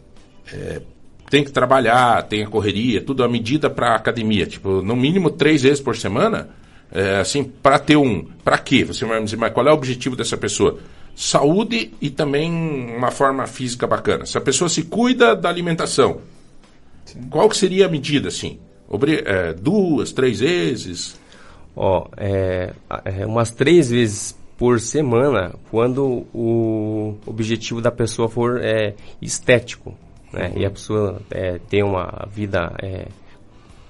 é, 0.54 0.82
tem 1.30 1.44
que 1.44 1.52
trabalhar, 1.52 2.24
tem 2.24 2.44
a 2.44 2.48
correria, 2.48 3.02
tudo 3.02 3.24
a 3.24 3.28
medida 3.28 3.70
para 3.70 3.94
a 3.94 3.96
academia? 3.96 4.46
Tipo, 4.46 4.82
no 4.82 4.96
mínimo 4.96 5.30
três 5.30 5.64
vezes 5.64 5.82
por 5.82 5.96
semana? 5.98 6.50
É, 6.92 7.18
assim, 7.18 7.44
para 7.44 7.80
ter 7.80 7.98
um. 7.98 8.24
Para 8.44 8.58
quê? 8.58 8.86
Você 8.86 9.04
vai 9.06 9.20
me 9.20 9.26
dizer, 9.26 9.38
mas 9.38 9.52
qual 9.52 9.68
é 9.68 9.72
o 9.72 9.74
objetivo 9.74 10.16
dessa 10.16 10.38
pessoa? 10.38 10.80
Saúde 11.16 11.92
e 12.00 12.10
também 12.10 12.52
uma 12.96 13.10
forma 13.10 13.48
física 13.48 13.88
bacana. 13.88 14.26
Se 14.26 14.38
a 14.38 14.42
pessoa 14.42 14.70
se 14.70 14.84
cuida 14.84 15.36
da 15.36 15.50
alimentação, 15.50 16.22
qual 17.30 17.50
que 17.50 17.58
seria 17.58 17.86
a 17.88 17.90
medida, 17.90 18.28
assim? 18.28 18.60
Obri- 18.88 19.24
é, 19.26 19.54
duas, 19.54 20.12
três 20.12 20.40
vezes? 20.40 21.20
Ó, 21.76 22.08
é, 22.18 22.74
é, 23.04 23.26
umas 23.26 23.52
três 23.52 23.90
vezes 23.90 24.38
por 24.58 24.80
semana, 24.80 25.54
quando 25.70 26.26
o 26.34 27.16
objetivo 27.26 27.82
da 27.82 27.92
pessoa 27.92 28.30
for 28.30 28.62
é, 28.64 28.94
estético, 29.22 29.94
né? 30.32 30.54
E 30.56 30.66
a 30.66 30.70
pessoa 30.70 31.22
é, 31.32 31.60
tem 31.70 31.84
uma 31.84 32.28
vida 32.32 32.74
é, 32.82 33.08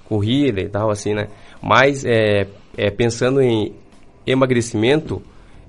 corrida 0.08 0.60
e 0.60 0.68
tal, 0.68 0.90
assim, 0.90 1.14
né? 1.14 1.28
Mas 1.62 2.04
é, 2.04 2.46
é, 2.76 2.90
pensando 2.90 3.40
em 3.40 3.72
emagrecimento, 4.26 5.22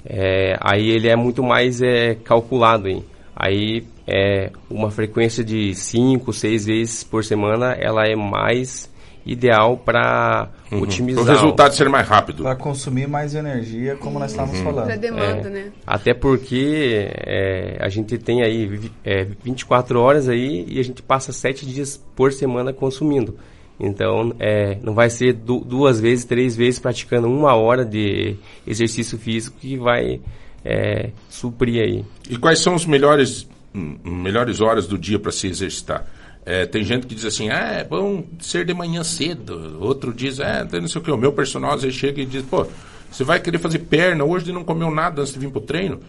é, 0.06 0.58
aí 0.60 0.90
ele 0.90 1.10
é 1.10 1.16
muito 1.16 1.44
mais 1.44 1.82
é, 1.82 2.16
calculado, 2.16 2.88
hein? 2.88 3.04
Aí 3.36 3.86
é, 4.08 4.52
uma 4.70 4.90
frequência 4.90 5.44
de 5.44 5.76
cinco, 5.76 6.34
seis 6.34 6.66
vezes 6.66 7.04
por 7.04 7.24
semana, 7.24 7.74
ela 7.74 8.04
é 8.06 8.16
mais 8.16 8.92
ideal 9.28 9.78
para 9.78 10.50
Uhum. 10.72 10.82
otimizar. 10.82 11.24
Para 11.24 11.34
o 11.34 11.36
resultado 11.36 11.74
ser 11.76 11.88
mais 11.90 12.08
rápido. 12.08 12.44
Para 12.44 12.56
consumir 12.56 13.08
mais 13.08 13.36
energia, 13.36 13.96
como 13.96 14.18
nós 14.20 14.32
estávamos 14.32 14.60
falando. 14.62 14.86
Pra 14.88 14.96
demanda, 14.96 15.48
É, 15.48 15.50
né? 15.52 15.72
Até 15.86 16.14
porque 16.14 17.10
é, 17.26 17.78
a 17.80 17.90
gente 17.90 18.18
tem 18.18 18.42
aí 18.44 18.90
é, 19.06 19.26
24 19.44 20.00
horas 20.00 20.28
aí 20.28 20.66
e 20.68 20.80
a 20.80 20.84
gente 20.84 21.02
passa 21.02 21.32
7 21.32 21.66
dias 21.66 22.04
por 22.16 22.32
semana 22.34 22.74
consumindo. 22.74 23.38
Então, 23.80 24.34
é, 24.40 24.78
não 24.82 24.94
vai 24.96 25.10
ser 25.10 25.34
du- 25.34 25.60
duas 25.64 26.00
vezes, 26.00 26.26
três 26.26 26.56
vezes 26.56 26.80
praticando 26.80 27.28
uma 27.28 27.54
hora 27.54 27.86
de 27.86 28.36
exercício 28.66 29.18
físico 29.20 29.58
que 29.60 29.78
vai 29.78 30.20
é, 30.66 31.12
suprir 31.30 31.82
aí. 31.84 32.06
E 32.30 32.38
quais 32.38 32.60
são 32.60 32.74
os 32.74 32.86
melhores, 32.86 33.48
hum, 33.74 33.96
melhores 34.04 34.60
horas 34.62 34.88
do 34.88 34.98
dia 34.98 35.20
para 35.20 35.32
se 35.32 35.48
exercitar? 35.48 36.06
É, 36.50 36.66
tem 36.66 36.82
gente 36.82 37.06
que 37.06 37.14
diz 37.14 37.26
assim, 37.26 37.50
ah, 37.50 37.74
é 37.74 37.84
bom 37.84 38.24
ser 38.40 38.64
de 38.64 38.74
manhã 38.74 39.04
cedo. 39.04 39.80
Outro 39.82 40.14
diz, 40.14 40.38
tem 40.72 40.80
não 40.80 40.88
sei 40.88 41.02
o 41.02 41.04
que. 41.04 41.12
O 41.12 41.18
meu 41.18 41.34
personal 41.34 41.74
às 41.74 41.82
vezes 41.82 41.98
chega 41.98 42.22
e 42.22 42.26
diz, 42.26 42.42
pô, 42.44 42.66
você 43.12 43.26
vai 43.26 43.38
querer 43.38 43.58
fazer 43.58 43.80
perna 43.80 44.24
hoje 44.24 44.50
e 44.50 44.54
não 44.54 44.64
comeu 44.64 44.90
nada 44.90 45.20
antes 45.22 45.34
de 45.34 45.40
vir 45.40 45.50
pro 45.52 45.60
treino? 45.60 46.00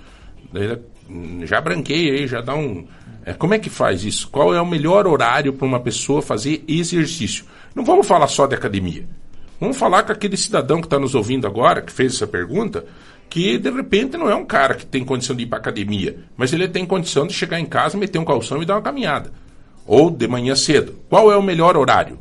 Daí, 0.53 0.79
hum, 1.11 1.41
já 1.45 1.61
branquei 1.61 2.13
aí, 2.13 2.29
já 2.29 2.41
dá 2.41 2.55
um... 2.55 2.87
É, 3.27 3.33
como 3.33 3.53
é 3.53 3.59
que 3.59 3.69
faz 3.69 4.05
isso? 4.05 4.29
Qual 4.29 4.55
é 4.55 4.61
o 4.61 4.65
melhor 4.65 5.09
horário 5.09 5.53
para 5.53 5.67
uma 5.67 5.81
pessoa 5.81 6.23
fazer 6.23 6.63
exercício? 6.69 7.45
Não 7.75 7.85
vamos 7.85 8.07
falar 8.07 8.29
só 8.29 8.47
de 8.47 8.55
academia. 8.55 9.05
Vamos 9.59 9.77
falar 9.77 10.05
com 10.05 10.13
aquele 10.13 10.37
cidadão 10.37 10.81
que 10.81 10.87
está 10.87 11.01
nos 11.01 11.17
ouvindo 11.17 11.49
agora, 11.49 11.83
que 11.83 11.91
fez 11.91 12.15
essa 12.15 12.29
pergunta, 12.29 12.87
que 13.29 13.59
de 13.59 13.71
repente 13.71 14.17
não 14.17 14.31
é 14.31 14.37
um 14.37 14.47
cara 14.47 14.77
que 14.77 14.87
tem 14.87 15.05
condição 15.05 15.35
de 15.35 15.43
ir 15.43 15.47
para 15.47 15.59
academia, 15.59 16.21
mas 16.37 16.53
ele 16.53 16.69
tem 16.69 16.87
condição 16.87 17.27
de 17.27 17.35
chegar 17.35 17.59
em 17.59 17.67
casa, 17.67 17.99
meter 17.99 18.21
um 18.21 18.25
calção 18.25 18.63
e 18.63 18.65
dar 18.65 18.77
uma 18.77 18.83
caminhada. 18.83 19.33
Ou 19.89 20.11
de 20.11 20.29
manhã 20.29 20.55
cedo. 20.55 20.95
Qual 21.09 21.33
é 21.33 21.37
o 21.37 21.43
melhor 21.43 21.77
horário? 21.77 22.19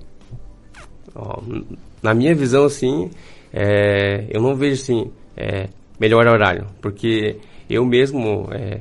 Na 2.01 2.13
minha 2.13 2.33
visão, 2.33 2.63
assim, 2.63 3.11
é, 3.53 4.25
eu 4.29 4.41
não 4.41 4.55
vejo 4.55 4.81
assim 4.81 5.11
é, 5.35 5.67
melhor 5.99 6.25
horário, 6.27 6.67
porque 6.81 7.37
eu 7.69 7.85
mesmo, 7.85 8.47
é, 8.51 8.79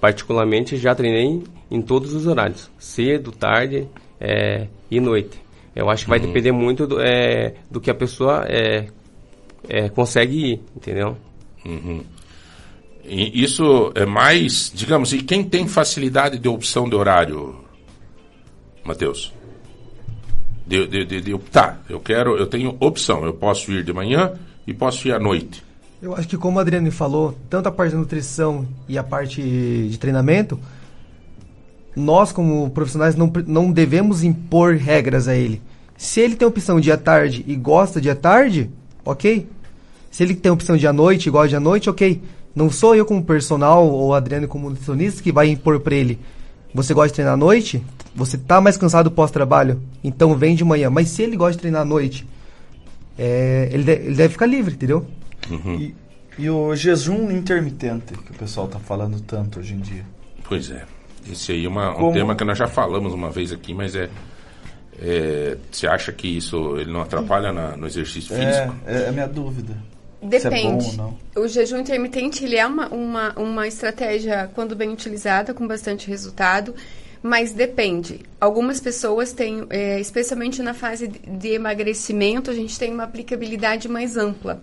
particularmente, 0.00 0.76
já 0.76 0.94
treinei 0.94 1.42
em 1.70 1.80
todos 1.80 2.12
os 2.14 2.26
horários, 2.26 2.70
cedo, 2.78 3.32
tarde 3.32 3.88
é, 4.20 4.66
e 4.90 5.00
noite. 5.00 5.40
Eu 5.74 5.88
acho 5.88 6.04
que 6.04 6.10
vai 6.10 6.18
Uhum. 6.18 6.26
depender 6.26 6.52
muito 6.52 6.86
do, 6.86 7.00
é, 7.00 7.54
do 7.70 7.80
que 7.80 7.90
a 7.90 7.94
pessoa 7.94 8.44
é, 8.48 8.88
consegue 9.94 10.52
ir, 10.52 10.60
entendeu? 10.76 11.16
Uhum. 11.64 12.02
Isso 13.04 13.90
é 13.94 14.04
mais, 14.04 14.70
digamos, 14.74 15.12
e 15.12 15.22
quem 15.22 15.42
tem 15.44 15.66
facilidade 15.66 16.38
de 16.38 16.48
opção 16.48 16.88
de 16.88 16.94
horário, 16.96 17.56
Matheus? 18.88 19.32
De, 20.66 20.86
de, 20.86 21.04
de, 21.04 21.20
de 21.20 21.34
optar. 21.34 21.80
Eu 21.88 22.00
quero, 22.00 22.36
eu 22.36 22.46
tenho 22.46 22.76
opção. 22.80 23.24
Eu 23.24 23.34
posso 23.34 23.70
ir 23.70 23.84
de 23.84 23.92
manhã 23.92 24.32
e 24.66 24.74
posso 24.74 25.06
ir 25.06 25.12
à 25.12 25.18
noite. 25.18 25.62
Eu 26.00 26.14
acho 26.14 26.28
que 26.28 26.36
como 26.36 26.58
o 26.58 26.60
Adriano 26.60 26.90
falou, 26.90 27.36
tanto 27.50 27.68
a 27.68 27.72
parte 27.72 27.92
da 27.92 27.98
nutrição 27.98 28.66
e 28.88 28.96
a 28.96 29.02
parte 29.02 29.42
de 29.42 29.98
treinamento, 29.98 30.58
nós 31.94 32.32
como 32.32 32.70
profissionais 32.70 33.16
não, 33.16 33.32
não 33.46 33.72
devemos 33.72 34.22
impor 34.22 34.74
regras 34.76 35.26
a 35.26 35.34
ele. 35.34 35.60
Se 35.96 36.20
ele 36.20 36.36
tem 36.36 36.46
opção 36.46 36.80
de 36.80 36.92
à 36.92 36.96
tarde 36.96 37.44
e 37.46 37.56
gosta 37.56 38.00
de 38.00 38.08
à 38.08 38.14
tarde, 38.14 38.70
ok. 39.04 39.48
Se 40.10 40.22
ele 40.22 40.34
tem 40.34 40.52
opção 40.52 40.76
de 40.76 40.86
à 40.86 40.92
noite 40.92 41.26
e 41.26 41.30
gosta 41.30 41.48
de 41.48 41.56
à 41.56 41.60
noite, 41.60 41.90
ok. 41.90 42.22
Não 42.54 42.70
sou 42.70 42.94
eu 42.94 43.04
como 43.04 43.22
personal 43.22 43.88
ou 43.88 44.14
Adriano 44.14 44.46
como 44.46 44.70
nutricionista 44.70 45.22
que 45.22 45.32
vai 45.32 45.48
impor 45.48 45.80
para 45.80 45.94
ele. 45.94 46.18
Você 46.72 46.94
gosta 46.94 47.08
de 47.08 47.14
treinar 47.14 47.34
à 47.34 47.36
noite? 47.36 47.82
Você 48.18 48.36
tá 48.36 48.60
mais 48.60 48.76
cansado 48.76 49.10
pós-trabalho? 49.10 49.80
Então 50.02 50.34
vem 50.36 50.54
de 50.54 50.64
manhã. 50.64 50.90
Mas 50.90 51.08
se 51.08 51.22
ele 51.22 51.36
gosta 51.36 51.52
de 51.52 51.58
treinar 51.60 51.82
à 51.82 51.84
noite, 51.84 52.26
é, 53.18 53.68
ele, 53.72 53.84
de- 53.84 53.92
ele 53.92 54.14
deve 54.16 54.30
ficar 54.32 54.46
livre, 54.46 54.74
entendeu? 54.74 55.06
E, 55.78 55.94
e 56.38 56.50
o 56.50 56.74
jejum 56.74 57.30
intermitente, 57.30 58.12
que 58.14 58.32
o 58.32 58.34
pessoal 58.34 58.68
tá 58.68 58.78
falando 58.78 59.20
tanto 59.20 59.60
hoje 59.60 59.74
em 59.74 59.78
dia. 59.80 60.04
Pois 60.48 60.70
é. 60.70 60.84
Esse 61.30 61.52
aí 61.52 61.64
é 61.64 61.68
uma, 61.68 61.90
um 61.92 61.94
Como- 61.94 62.12
tema 62.12 62.34
que 62.34 62.44
nós 62.44 62.58
já 62.58 62.66
falamos 62.66 63.12
uma 63.14 63.30
vez 63.30 63.52
aqui, 63.52 63.72
mas 63.72 63.94
é. 63.94 64.08
é, 65.00 65.56
você 65.70 65.86
acha 65.86 66.12
que 66.12 66.26
isso 66.26 66.76
ele 66.76 66.90
não 66.92 67.00
atrapalha 67.02 67.52
na- 67.52 67.76
no 67.76 67.86
exercício 67.86 68.34
É, 68.34 68.46
físico? 68.46 68.74
é 68.86 69.08
a 69.08 69.12
minha 69.12 69.28
dúvida. 69.28 69.72
Se 70.20 70.24
é 70.24 70.26
bom 70.26 70.28
Depende. 70.28 70.86
ou 70.86 70.92
não. 70.96 71.16
O 71.44 71.46
jejum 71.46 71.78
intermitente 71.78 72.44
ele 72.44 72.56
é 72.56 72.66
uma, 72.66 72.88
uma, 72.88 73.32
uma 73.38 73.68
estratégia, 73.68 74.50
quando 74.54 74.74
bem 74.74 74.90
utilizada, 74.92 75.54
com 75.54 75.66
bastante 75.68 76.08
resultado, 76.08 76.74
mas 77.22 77.52
depende. 77.52 78.20
Algumas 78.40 78.80
pessoas 78.80 79.32
têm, 79.32 79.66
é, 79.70 80.00
especialmente 80.00 80.62
na 80.62 80.74
fase 80.74 81.08
de- 81.08 81.48
emagrecimento, 81.48 82.50
a 82.50 82.54
gente 82.54 82.78
tem 82.78 82.92
uma 82.92 83.04
aplicabilidade 83.04 83.88
mais 83.88 84.16
ampla. 84.16 84.60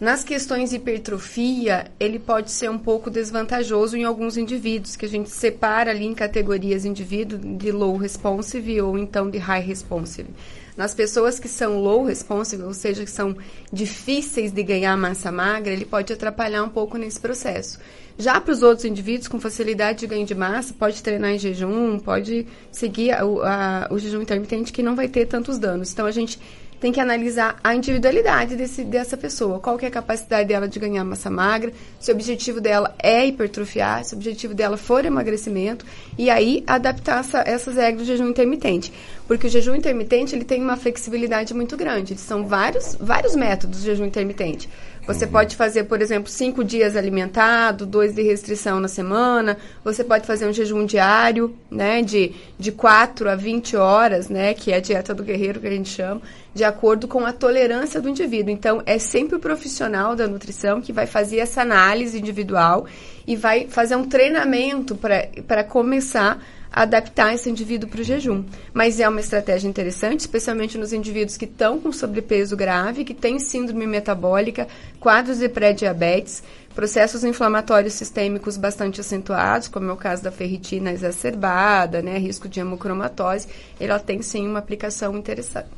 Nas 0.00 0.24
questões 0.24 0.70
de 0.70 0.76
hipertrofia, 0.76 1.86
ele 2.00 2.18
pode 2.18 2.50
ser 2.50 2.68
um 2.68 2.78
pouco 2.78 3.08
desvantajoso 3.08 3.96
em 3.96 4.02
alguns 4.02 4.36
indivíduos, 4.36 4.96
que 4.96 5.06
a 5.06 5.08
gente 5.08 5.30
separa 5.30 5.92
ali 5.92 6.04
em 6.04 6.14
categorias 6.14 6.84
indivíduo 6.84 7.38
de 7.38 7.70
low 7.70 7.96
responsive 7.96 8.80
ou 8.80 8.98
então 8.98 9.30
de 9.30 9.38
high 9.38 9.62
responsive. 9.62 10.30
Nas 10.76 10.94
pessoas 10.94 11.38
que 11.38 11.48
são 11.48 11.78
low 11.80 12.04
responsive, 12.04 12.62
ou 12.62 12.72
seja, 12.72 13.04
que 13.04 13.10
são 13.10 13.36
difíceis 13.72 14.50
de 14.52 14.62
ganhar 14.62 14.96
massa 14.96 15.30
magra, 15.30 15.72
ele 15.72 15.84
pode 15.84 16.12
atrapalhar 16.12 16.62
um 16.62 16.68
pouco 16.68 16.96
nesse 16.96 17.20
processo. 17.20 17.78
Já 18.18 18.40
para 18.40 18.52
os 18.52 18.62
outros 18.62 18.84
indivíduos 18.84 19.28
com 19.28 19.40
facilidade 19.40 20.00
de 20.00 20.06
ganho 20.06 20.24
de 20.26 20.34
massa, 20.34 20.74
pode 20.74 21.02
treinar 21.02 21.32
em 21.32 21.38
jejum, 21.38 21.98
pode 21.98 22.46
seguir 22.70 23.10
a- 23.12 23.22
a- 23.22 23.88
o 23.90 23.98
jejum 23.98 24.22
intermitente 24.22 24.72
que 24.72 24.82
não 24.82 24.94
vai 24.94 25.08
ter 25.08 25.26
tantos 25.26 25.58
danos. 25.58 25.92
Então 25.92 26.06
a 26.06 26.10
gente 26.10 26.38
tem 26.82 26.90
que 26.90 27.00
analisar 27.00 27.60
a 27.62 27.76
individualidade 27.76 28.56
desse, 28.56 28.82
dessa 28.82 29.16
pessoa. 29.16 29.60
Qual 29.60 29.78
que 29.78 29.84
é 29.84 29.88
a 29.88 29.90
capacidade 29.90 30.48
dela 30.48 30.66
de 30.66 30.80
ganhar 30.80 31.04
massa 31.04 31.30
magra, 31.30 31.72
se 32.00 32.10
o 32.10 32.14
objetivo 32.14 32.60
dela 32.60 32.92
é 32.98 33.24
hipertrofiar, 33.24 34.04
se 34.04 34.14
o 34.14 34.16
objetivo 34.16 34.52
dela 34.52 34.76
for 34.76 35.04
emagrecimento, 35.04 35.86
e 36.18 36.28
aí 36.28 36.64
adaptar 36.66 37.20
essa, 37.20 37.44
essas 37.46 37.76
regras 37.76 38.02
do 38.02 38.04
jejum 38.04 38.26
intermitente. 38.26 38.92
Porque 39.28 39.46
o 39.46 39.50
jejum 39.50 39.76
intermitente 39.76 40.34
ele 40.34 40.44
tem 40.44 40.60
uma 40.60 40.76
flexibilidade 40.76 41.54
muito 41.54 41.76
grande. 41.76 42.18
São 42.18 42.48
vários, 42.48 42.96
vários 43.00 43.36
métodos 43.36 43.78
de 43.78 43.86
jejum 43.86 44.06
intermitente. 44.06 44.68
Você 45.04 45.26
pode 45.26 45.56
fazer, 45.56 45.84
por 45.84 46.00
exemplo, 46.00 46.30
cinco 46.30 46.62
dias 46.62 46.94
alimentado, 46.94 47.84
dois 47.84 48.14
de 48.14 48.22
restrição 48.22 48.78
na 48.78 48.86
semana. 48.86 49.58
Você 49.82 50.04
pode 50.04 50.24
fazer 50.24 50.46
um 50.46 50.52
jejum 50.52 50.86
diário, 50.86 51.56
né, 51.68 52.02
de, 52.02 52.32
de 52.56 52.70
4 52.70 53.28
a 53.28 53.34
20 53.34 53.76
horas, 53.76 54.28
né, 54.28 54.54
que 54.54 54.70
é 54.70 54.76
a 54.76 54.80
dieta 54.80 55.12
do 55.12 55.24
guerreiro 55.24 55.58
que 55.58 55.66
a 55.66 55.70
gente 55.70 55.88
chama, 55.88 56.22
de 56.54 56.62
acordo 56.62 57.08
com 57.08 57.26
a 57.26 57.32
tolerância 57.32 58.00
do 58.00 58.08
indivíduo. 58.08 58.52
Então, 58.52 58.80
é 58.86 58.96
sempre 58.96 59.34
o 59.34 59.40
profissional 59.40 60.14
da 60.14 60.28
nutrição 60.28 60.80
que 60.80 60.92
vai 60.92 61.06
fazer 61.06 61.38
essa 61.38 61.62
análise 61.62 62.20
individual 62.20 62.86
e 63.26 63.34
vai 63.34 63.66
fazer 63.68 63.96
um 63.96 64.04
treinamento 64.04 64.96
para 64.96 65.64
começar 65.64 66.34
a 66.34 66.42
adaptar 66.72 67.34
esse 67.34 67.50
indivíduo 67.50 67.88
para 67.88 68.00
o 68.00 68.04
jejum. 68.04 68.44
Mas 68.72 68.98
é 68.98 69.08
uma 69.08 69.20
estratégia 69.20 69.68
interessante, 69.68 70.20
especialmente 70.20 70.78
nos 70.78 70.92
indivíduos 70.92 71.36
que 71.36 71.44
estão 71.44 71.78
com 71.78 71.92
sobrepeso 71.92 72.56
grave, 72.56 73.04
que 73.04 73.12
têm 73.14 73.38
síndrome 73.38 73.86
metabólica, 73.86 74.66
quadros 74.98 75.38
de 75.38 75.48
pré-diabetes, 75.48 76.42
processos 76.74 77.22
inflamatórios 77.22 77.92
sistêmicos 77.92 78.56
bastante 78.56 79.00
acentuados, 79.00 79.68
como 79.68 79.90
é 79.90 79.92
o 79.92 79.96
caso 79.96 80.22
da 80.22 80.32
ferritina 80.32 80.90
exacerbada, 80.90 82.00
né, 82.00 82.16
risco 82.16 82.48
de 82.48 82.60
hemocromatose. 82.60 83.46
Ela 83.78 83.98
tem 83.98 84.22
sim 84.22 84.46
uma 84.48 84.58
aplicação 84.58 85.16
interessante. 85.16 85.68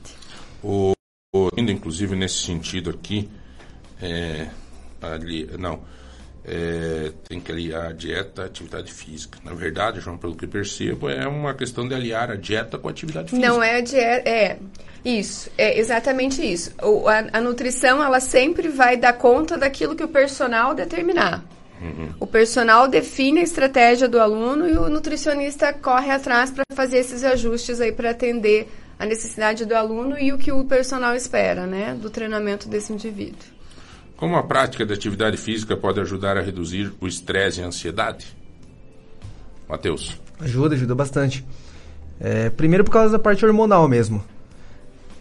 O, 0.63 0.93
o- 1.35 1.49
inclusive 1.59 2.15
nesse 2.15 2.37
sentido 2.37 2.91
aqui, 2.91 3.29
é, 4.01 4.47
ali, 5.03 5.49
não, 5.59 5.81
é, 6.45 7.13
tem 7.29 7.41
que 7.41 7.51
aliar 7.51 7.87
a 7.87 7.93
dieta 7.93 8.43
à 8.43 8.45
atividade 8.47 8.93
física. 8.93 9.39
Na 9.45 9.55
verdade, 9.55 10.01
João, 10.01 10.19
pelo 10.19 10.37
que 10.37 10.47
percebo, 10.47 11.09
é 11.09 11.27
uma 11.27 11.55
questão 11.55 11.89
de 11.89 11.95
aliar 11.95 12.31
a 12.31 12.37
dieta 12.37 12.79
com 12.79 12.89
a 12.89 12.91
atividade 12.91 13.31
física. 13.31 13.49
Não 13.49 13.63
é 13.63 13.81
dieta, 13.81 14.29
é 14.29 14.59
isso, 15.05 15.51
é 15.57 15.79
exatamente 15.79 16.43
isso. 16.43 16.73
O, 16.83 17.09
a, 17.09 17.25
a 17.33 17.41
nutrição 17.41 18.03
ela 18.03 18.21
sempre 18.21 18.69
vai 18.69 18.97
dar 18.97 19.15
conta 19.15 19.57
daquilo 19.57 19.97
que 19.97 20.05
o 20.05 20.09
personal 20.09 20.75
determinar. 20.75 21.45
O 22.19 22.27
personal 22.27 22.89
define 22.89 23.41
a 23.41 23.43
estratégia 23.43 24.09
do 24.09 24.19
aluno 24.19 24.69
e 24.69 24.77
o 24.77 24.89
nutricionista 24.89 25.73
corre 25.73 26.11
atrás 26.11 26.51
para 26.51 26.65
fazer 26.75 26.99
esses 26.99 27.23
ajustes 27.23 27.81
aí 27.81 27.93
para 27.93 28.11
atender 28.11 28.69
a 28.99 29.05
necessidade 29.05 29.67
do 29.67 29.75
aluno 29.75 30.19
e 30.19 30.33
o 30.33 30.39
que 30.39 30.53
o 30.53 30.65
personal 30.65 31.15
espera, 31.15 31.67
né, 31.67 31.95
do 32.01 32.09
treinamento 32.09 32.69
desse 32.69 32.93
indivíduo. 32.93 33.54
Como 34.17 34.37
a 34.37 34.43
prática 34.43 34.87
da 34.87 34.95
atividade 34.95 35.37
física 35.37 35.77
pode 35.77 36.01
ajudar 36.01 36.37
a 36.37 36.41
reduzir 36.41 36.93
o 37.01 37.07
estresse 37.07 37.61
e 37.61 37.65
a 37.65 37.67
ansiedade? 37.67 38.27
Matheus. 39.69 40.19
Ajuda, 40.41 40.75
ajuda 40.75 40.95
bastante. 40.95 41.45
É, 42.21 42.49
primeiro 42.51 42.85
por 42.85 42.91
causa 42.91 43.11
da 43.13 43.19
parte 43.19 43.45
hormonal 43.45 43.89
mesmo. 43.89 44.25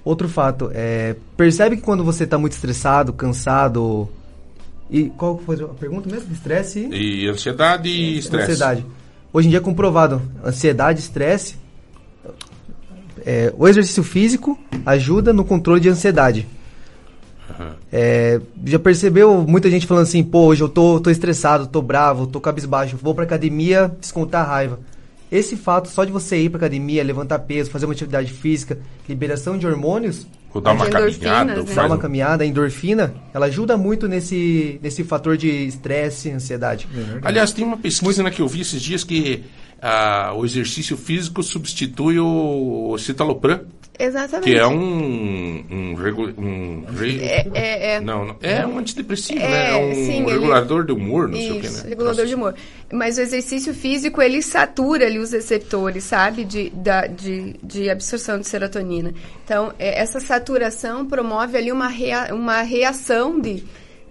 Outro 0.05 0.27
fato, 0.27 0.69
é, 0.73 1.15
percebe 1.37 1.77
que 1.77 1.81
quando 1.81 2.03
você 2.03 2.25
está 2.25 2.37
muito 2.37 2.53
estressado, 2.53 3.13
cansado... 3.13 4.09
E 4.89 5.05
qual 5.05 5.39
foi 5.39 5.55
a 5.63 5.67
pergunta 5.69 6.09
mesmo? 6.09 6.31
Estresse 6.31 6.87
e... 6.91 7.27
Ansiedade 7.27 7.89
e 7.89 8.17
estresse. 8.19 8.51
Ansiedade. 8.51 8.85
Hoje 9.31 9.47
em 9.47 9.49
dia 9.49 9.59
é 9.59 9.61
comprovado. 9.61 10.21
Ansiedade, 10.45 10.99
estresse. 10.99 11.55
é, 13.25 13.53
o 13.57 13.67
exercício 13.67 14.03
físico 14.03 14.59
ajuda 14.85 15.33
no 15.33 15.43
controle 15.43 15.79
de 15.79 15.89
ansiedade. 15.89 16.45
É, 17.91 18.39
já 18.65 18.79
percebeu 18.79 19.45
muita 19.47 19.69
gente 19.69 19.85
falando 19.87 20.03
assim, 20.03 20.23
pô, 20.23 20.45
hoje 20.47 20.61
eu 20.61 20.69
tô, 20.69 20.99
tô 20.99 21.09
estressado, 21.09 21.67
tô 21.67 21.81
bravo, 21.81 22.27
tô 22.27 22.39
cabisbaixo, 22.41 22.97
vou 23.01 23.13
pra 23.15 23.23
academia 23.23 23.91
descontar 23.99 24.45
a 24.45 24.47
raiva. 24.49 24.79
Esse 25.31 25.55
fato 25.55 25.89
só 25.89 26.03
de 26.03 26.11
você 26.11 26.37
ir 26.37 26.49
pra 26.49 26.57
academia, 26.57 27.03
levantar 27.03 27.39
peso, 27.39 27.71
fazer 27.71 27.85
uma 27.85 27.93
atividade 27.93 28.31
física, 28.31 28.77
liberação 29.09 29.57
de 29.57 29.65
hormônios, 29.65 30.27
Ou 30.53 30.61
dar 30.61 30.73
uma 30.73 30.85
caminhada, 30.87 31.51
endorfinas, 31.53 31.69
né? 31.69 31.75
dar 31.75 31.85
uma 31.87 31.95
um- 31.95 31.97
caminhada, 31.99 32.43
a 32.43 32.47
endorfina, 32.47 33.13
ela 33.33 33.47
ajuda 33.47 33.75
muito 33.75 34.07
nesse, 34.07 34.79
nesse 34.83 35.03
fator 35.03 35.35
de 35.35 35.49
estresse, 35.49 36.29
ansiedade. 36.29 36.87
Aliás, 37.23 37.51
tem 37.51 37.65
uma 37.65 37.77
pesquisa 37.77 38.21
né, 38.21 38.29
que 38.29 38.43
eu 38.43 38.47
vi 38.47 38.61
esses 38.61 38.79
dias 38.79 39.03
que 39.03 39.43
ah, 39.83 40.33
o 40.35 40.45
exercício 40.45 40.95
físico 40.95 41.43
substitui 41.43 42.17
o 42.19 42.97
citalopram, 42.97 43.61
Exatamente. 43.99 44.49
que 44.49 44.57
é 44.57 44.65
um, 44.65 45.65
um, 45.69 45.93
regu- 45.95 46.33
um 46.37 46.83
re- 46.97 47.19
É, 47.21 47.47
é, 47.53 47.91
é. 47.95 47.99
Não, 48.01 48.25
não, 48.25 48.35
é 48.41 48.65
um 48.65 48.79
antidepressivo, 48.79 49.39
É, 49.39 49.47
né? 49.47 49.71
É 49.71 49.75
um 49.85 49.93
sim, 49.93 50.21
ele- 50.23 50.31
regulador 50.31 50.85
de 50.85 50.91
humor, 50.93 51.27
não 51.27 51.37
sei 51.37 51.51
o 51.51 51.59
que, 51.59 51.67
Isso, 51.67 51.83
né? 51.83 51.89
regulador 51.89 52.25
de 52.25 52.33
humor. 52.33 52.55
Mas 52.91 53.17
o 53.17 53.21
exercício 53.21 53.73
físico, 53.73 54.21
ele 54.21 54.41
satura 54.41 55.05
ali 55.05 55.19
os 55.19 55.31
receptores, 55.31 56.03
sabe? 56.05 56.43
De, 56.45 56.69
da, 56.71 57.05
de, 57.05 57.55
de 57.61 57.89
absorção 57.89 58.39
de 58.39 58.47
serotonina. 58.47 59.13
Então, 59.45 59.73
é, 59.77 59.99
essa 60.01 60.19
saturação 60.19 61.05
promove 61.05 61.57
ali 61.57 61.71
uma, 61.71 61.87
rea, 61.87 62.33
uma 62.33 62.61
reação 62.61 63.39
de, 63.39 63.63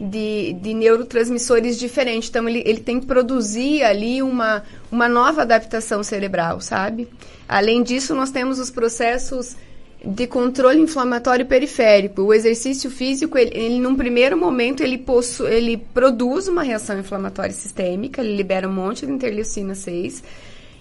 de, 0.02 0.54
de 0.54 0.74
neurotransmissores 0.74 1.78
diferentes. 1.78 2.28
Então, 2.28 2.48
ele, 2.48 2.62
ele 2.66 2.80
tem 2.80 2.98
que 2.98 3.06
produzir 3.06 3.84
ali 3.84 4.20
uma, 4.22 4.64
uma 4.90 5.08
nova 5.08 5.42
adaptação 5.42 6.02
cerebral, 6.02 6.60
sabe? 6.60 7.08
Além 7.48 7.82
disso, 7.82 8.14
nós 8.14 8.30
temos 8.30 8.58
os 8.58 8.70
processos 8.70 9.56
de 10.04 10.26
controle 10.26 10.80
inflamatório 10.80 11.46
periférico. 11.46 12.22
O 12.22 12.34
exercício 12.34 12.90
físico, 12.90 13.38
ele, 13.38 13.52
ele, 13.54 13.78
num 13.78 13.94
primeiro 13.94 14.36
momento, 14.36 14.82
ele, 14.82 14.98
possu, 14.98 15.46
ele 15.46 15.76
produz 15.76 16.48
uma 16.48 16.64
reação 16.64 16.98
inflamatória 16.98 17.52
sistêmica, 17.52 18.20
ele 18.20 18.34
libera 18.34 18.68
um 18.68 18.72
monte 18.72 19.06
de 19.06 19.12
interleucina 19.12 19.76
6. 19.76 20.24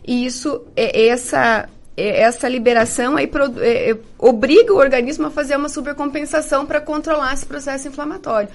E 0.08 0.26
isso, 0.26 0.64
é, 0.76 1.08
essa, 1.08 1.70
é, 1.96 2.22
essa 2.22 2.50
liberação 2.50 3.16
aí 3.16 3.28
produ- 3.28 3.62
é, 3.62 3.92
é, 3.92 3.98
obriga 4.18 4.74
o 4.74 4.78
organismo 4.78 5.28
a 5.28 5.30
fazer 5.30 5.56
uma 5.56 5.70
supercompensação 5.70 6.66
para 6.66 6.82
controlar 6.82 7.36
esse 7.36 7.46
processo 7.46 7.88
inflamatório. 7.88 8.50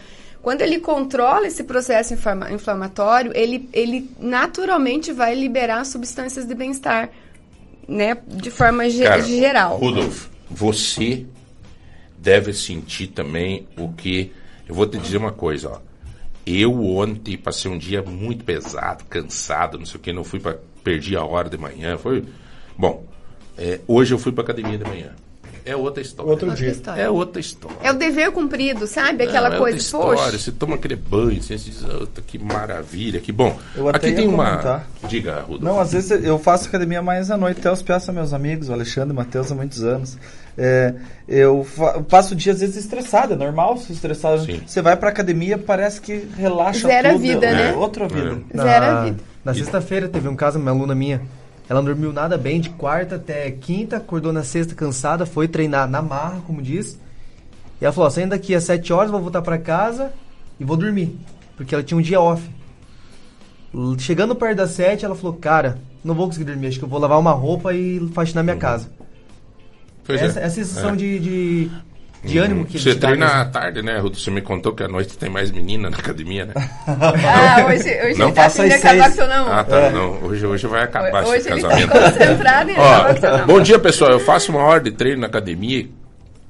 Quando 0.47 0.61
ele 0.63 0.79
controla 0.79 1.49
esse 1.49 1.65
processo 1.65 2.15
inflama- 2.15 2.53
inflamatório, 2.53 3.33
ele, 3.35 3.69
ele 3.73 4.09
naturalmente 4.17 5.11
vai 5.13 5.35
liberar 5.35 5.85
substâncias 5.85 6.47
de 6.47 6.55
bem-estar, 6.55 7.11
né, 7.89 8.17
de 8.29 8.49
forma 8.49 8.89
ge- 8.89 9.03
Cara, 9.03 9.23
geral. 9.23 9.77
Rudolf, 9.77 10.29
você 10.49 11.27
deve 12.17 12.53
sentir 12.53 13.09
também 13.09 13.67
o 13.77 13.93
que. 13.93 14.33
Eu 14.69 14.75
vou 14.77 14.87
te 14.87 14.97
dizer 14.99 15.17
uma 15.17 15.33
coisa, 15.33 15.69
ó. 15.69 15.81
Eu 16.47 16.81
ontem 16.97 17.37
passei 17.37 17.69
um 17.69 17.77
dia 17.77 18.01
muito 18.01 18.45
pesado, 18.45 19.03
cansado, 19.11 19.77
não 19.81 19.85
sei 19.85 19.97
o 19.97 20.01
que, 20.01 20.13
não 20.13 20.23
fui 20.23 20.39
para 20.39 20.61
perdi 20.85 21.17
a 21.17 21.25
hora 21.25 21.49
de 21.51 21.59
manhã, 21.59 21.99
foi. 21.99 22.25
Bom, 22.79 23.05
é, 23.59 23.81
hoje 23.89 24.15
eu 24.15 24.19
fui 24.21 24.31
para 24.31 24.45
academia 24.45 24.79
de 24.79 24.85
manhã. 24.85 25.11
É 25.67 25.75
outra 25.75 26.01
história. 26.01 26.31
Outro 26.31 26.47
Outra 26.49 26.63
dia. 26.63 26.71
história. 26.73 27.03
É 27.03 27.11
outra 27.11 27.41
história. 27.41 27.77
É 27.83 27.91
o 27.91 27.95
dever 27.95 28.31
cumprido, 28.31 28.87
sabe? 28.87 29.25
Aquela 29.25 29.49
Não, 29.51 29.57
é 29.57 29.59
coisa, 29.59 29.77
outra 29.77 29.77
história. 30.15 30.23
poxa. 30.23 30.39
Você 30.39 30.53
toma 30.53 30.77
aquele 30.77 30.95
banho, 30.97 31.43
você 31.43 31.57
diz, 31.57 31.79
"Puta, 31.83 32.23
que 32.25 32.39
maravilha, 32.39 33.21
que 33.21 33.33
bom. 33.33 33.59
Eu 33.75 33.89
até 33.89 34.07
Aqui 34.07 34.17
tem 34.17 34.29
uma. 34.29 34.45
comentar. 34.51 34.87
Diga, 35.09 35.41
Rudolf. 35.41 35.63
Não, 35.63 35.81
às 35.81 35.93
vezes 35.93 36.11
eu 36.25 36.39
faço 36.39 36.69
academia 36.69 37.03
mais 37.03 37.31
à 37.33 37.37
noite, 37.37 37.59
até 37.59 37.71
os 37.73 37.83
peço 37.83 38.11
a 38.11 38.15
meus 38.15 38.33
amigos, 38.33 38.69
o 38.69 38.73
Alexandre 38.73 39.11
e 39.11 39.13
o 39.13 39.17
Matheus 39.17 39.51
há 39.51 39.55
muitos 39.57 39.83
anos. 39.83 40.17
É, 40.57 40.95
eu, 41.29 41.65
fa- 41.65 41.95
eu 41.97 42.03
passo 42.05 42.33
o 42.33 42.37
dia 42.37 42.53
às 42.53 42.61
vezes 42.61 42.77
estressado, 42.77 43.35
é 43.35 43.37
normal 43.37 43.77
se 43.77 43.93
estressado. 43.93 44.45
Sim. 44.45 44.63
Você 44.65 44.81
vai 44.81 44.97
pra 44.97 45.09
academia, 45.11 45.59
parece 45.59 46.01
que 46.01 46.27
relaxa 46.37 46.87
Zera 46.87 47.09
a 47.09 47.13
tudo. 47.13 47.23
vida, 47.23 47.45
é 47.47 47.53
né? 47.55 47.73
Outra 47.75 48.07
vida. 48.09 48.39
Na, 48.55 48.63
Zero 48.63 48.85
a 48.87 49.05
vida. 49.05 49.17
na 49.45 49.53
sexta-feira 49.53 50.09
teve 50.09 50.29
um 50.29 50.37
caso, 50.37 50.59
uma 50.61 50.71
aluna 50.71 50.95
minha. 50.95 51.21
Ela 51.69 51.81
não 51.81 51.87
dormiu 51.87 52.13
nada 52.13 52.39
bem 52.39 52.61
de 52.61 52.71
quarta 52.71 53.17
até 53.17 53.51
quinta, 53.51 53.97
acordou 53.97 54.33
na 54.33 54.45
sexta 54.45 54.75
cansada, 54.75 55.27
foi 55.27 55.49
treinar 55.49 55.89
na 55.89 56.01
marra, 56.01 56.41
como 56.47 56.63
diz. 56.63 56.99
E 57.81 57.85
ela 57.85 57.93
falou: 57.93 58.07
ó, 58.07 58.11
saindo 58.11 58.31
daqui 58.31 58.55
às 58.55 58.65
sete 58.65 58.93
horas, 58.93 59.11
vou 59.11 59.21
voltar 59.21 59.43
pra 59.43 59.59
casa 59.59 60.13
e 60.61 60.65
vou 60.65 60.77
dormir. 60.77 61.19
Porque 61.57 61.75
ela 61.75 61.83
tinha 61.83 61.99
um 61.99 62.03
dia 62.03 62.21
off. 62.21 62.49
Chegando 63.99 64.35
perto 64.35 64.57
das 64.59 64.71
sete, 64.71 65.05
ela 65.05 65.15
falou: 65.15 65.35
Cara, 65.35 65.79
não 66.05 66.15
vou 66.15 66.27
conseguir 66.27 66.45
dormir, 66.45 66.69
acho 66.69 66.79
que 66.79 66.85
eu 66.85 66.89
vou 66.89 67.01
lavar 67.01 67.19
uma 67.19 67.33
roupa 67.33 67.75
e 67.75 68.09
faxinar 68.15 68.45
minha 68.45 68.57
casa. 68.57 68.89
Pois 70.05 70.23
essa, 70.23 70.41
é. 70.41 70.45
essa 70.45 70.55
sensação 70.55 70.91
É. 70.91 70.97
de, 70.97 71.19
de, 71.19 71.71
de 72.25 72.39
ânimo 72.39 72.65
que 72.65 72.79
Você 72.79 72.95
treina 72.95 73.27
à 73.27 73.45
tarde, 73.45 73.83
né, 73.83 73.97
Rudolf? 73.99 74.19
Você 74.19 74.31
me 74.31 74.41
contou 74.41 74.75
que 74.75 74.83
à 74.83 74.89
noite 74.89 75.17
tem 75.17 75.31
mais 75.31 75.51
menina 75.51 75.89
na 75.91 75.97
academia, 75.97 76.47
né? 76.47 76.55
Ah, 76.87 77.67
hoje, 77.67 77.89
hoje 78.05 78.19
Não 78.19 78.27
ele 78.29 78.35
tá 78.35 78.51
seu 79.11 79.27
namoro. 79.29 79.53
Ah, 79.53 79.65
tá. 79.65 79.91
Não, 79.91 80.25
hoje, 80.25 80.47
hoje 80.47 80.67
vai 80.67 80.83
acabar 80.83 81.25
Hoje 81.25 81.39
esse 81.39 81.51
ele 81.53 81.63
tá 81.63 81.69
casamento. 81.69 81.93
concentrado 81.93 82.71
em 82.71 82.75
seu 82.75 82.83
Ó, 82.83 83.47
bom 83.47 83.61
dia, 83.61 83.79
pessoal. 83.79 84.11
Eu 84.11 84.21
faço 84.21 84.51
uma 84.51 84.63
hora 84.63 84.81
de 84.81 84.91
treino 84.93 85.21
na 85.21 85.27
academia, 85.27 85.87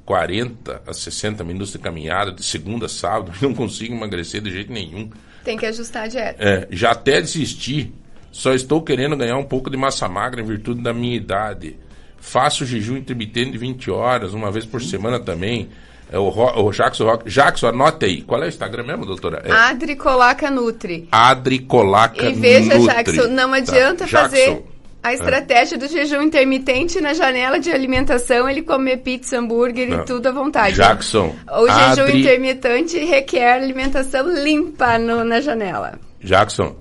40 0.05 0.81
a 0.87 0.93
60 0.93 1.43
minutos 1.43 1.71
de 1.71 1.79
caminhada, 1.79 2.31
de 2.31 2.43
segunda 2.43 2.85
a 2.85 2.89
sábado. 2.89 3.31
Não 3.41 3.53
consigo 3.53 3.93
emagrecer 3.93 4.41
de 4.41 4.51
jeito 4.51 4.71
nenhum. 4.71 5.09
Tem 5.43 5.57
que 5.57 5.65
ajustar 5.65 6.03
a 6.03 6.07
dieta. 6.07 6.43
É, 6.43 6.67
já 6.71 6.91
até 6.91 7.21
desisti. 7.21 7.93
Só 8.31 8.53
estou 8.53 8.81
querendo 8.81 9.15
ganhar 9.15 9.37
um 9.37 9.43
pouco 9.43 9.69
de 9.69 9.77
massa 9.77 10.07
magra 10.07 10.41
em 10.41 10.45
virtude 10.45 10.81
da 10.81 10.93
minha 10.93 11.15
idade. 11.15 11.75
Faço 12.19 12.65
jejum 12.65 12.97
intermitente 12.97 13.51
de 13.51 13.57
20 13.57 13.89
horas, 13.91 14.33
uma 14.33 14.51
vez 14.51 14.65
por 14.65 14.81
semana 14.81 15.19
também. 15.19 15.69
É 16.11 16.17
o, 16.17 16.29
Ro, 16.29 16.63
o 16.65 16.71
Jackson 16.71 17.03
Rock. 17.05 17.29
Jackson, 17.29 17.67
anote 17.67 18.05
aí. 18.05 18.21
Qual 18.21 18.41
é 18.41 18.45
o 18.45 18.49
Instagram 18.49 18.83
mesmo, 18.83 19.05
doutora? 19.05 19.41
É 19.45 19.51
Adri 19.51 19.95
coloca 19.95 20.49
Nutri. 20.49 21.07
Adri 21.11 21.59
Colaca 21.59 22.25
E 22.29 22.33
veja, 22.33 22.77
Nutri. 22.77 22.95
Jackson, 22.95 23.27
não 23.27 23.49
Tá. 23.51 23.57
adianta 23.57 24.05
Jackson. 24.05 24.17
fazer 24.17 24.63
a 25.03 25.13
estratégia 25.13 25.77
do 25.77 25.87
jejum 25.87 26.21
intermitente 26.21 26.99
na 27.01 27.13
janela 27.13 27.59
de 27.59 27.69
alimentação, 27.71 28.49
ele 28.49 28.61
comer 28.61 28.97
pizza, 28.97 29.37
hambúrguer 29.37 29.89
Não. 29.89 30.01
e 30.01 30.05
tudo 30.05 30.27
à 30.27 30.31
vontade. 30.31 30.75
Jackson, 30.75 31.35
O 31.51 31.67
jejum 31.67 32.03
Adri- 32.03 32.19
intermitente 32.21 32.97
requer 32.99 33.53
alimentação 33.53 34.27
limpa 34.43 34.97
no- 34.97 35.23
na 35.25 35.41
janela. 35.41 35.99
Jackson, 36.21 36.75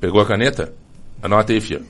pegou 0.00 0.20
a 0.22 0.26
caneta? 0.26 0.72
Anota 1.22 1.52
aí, 1.52 1.60
filho. 1.60 1.84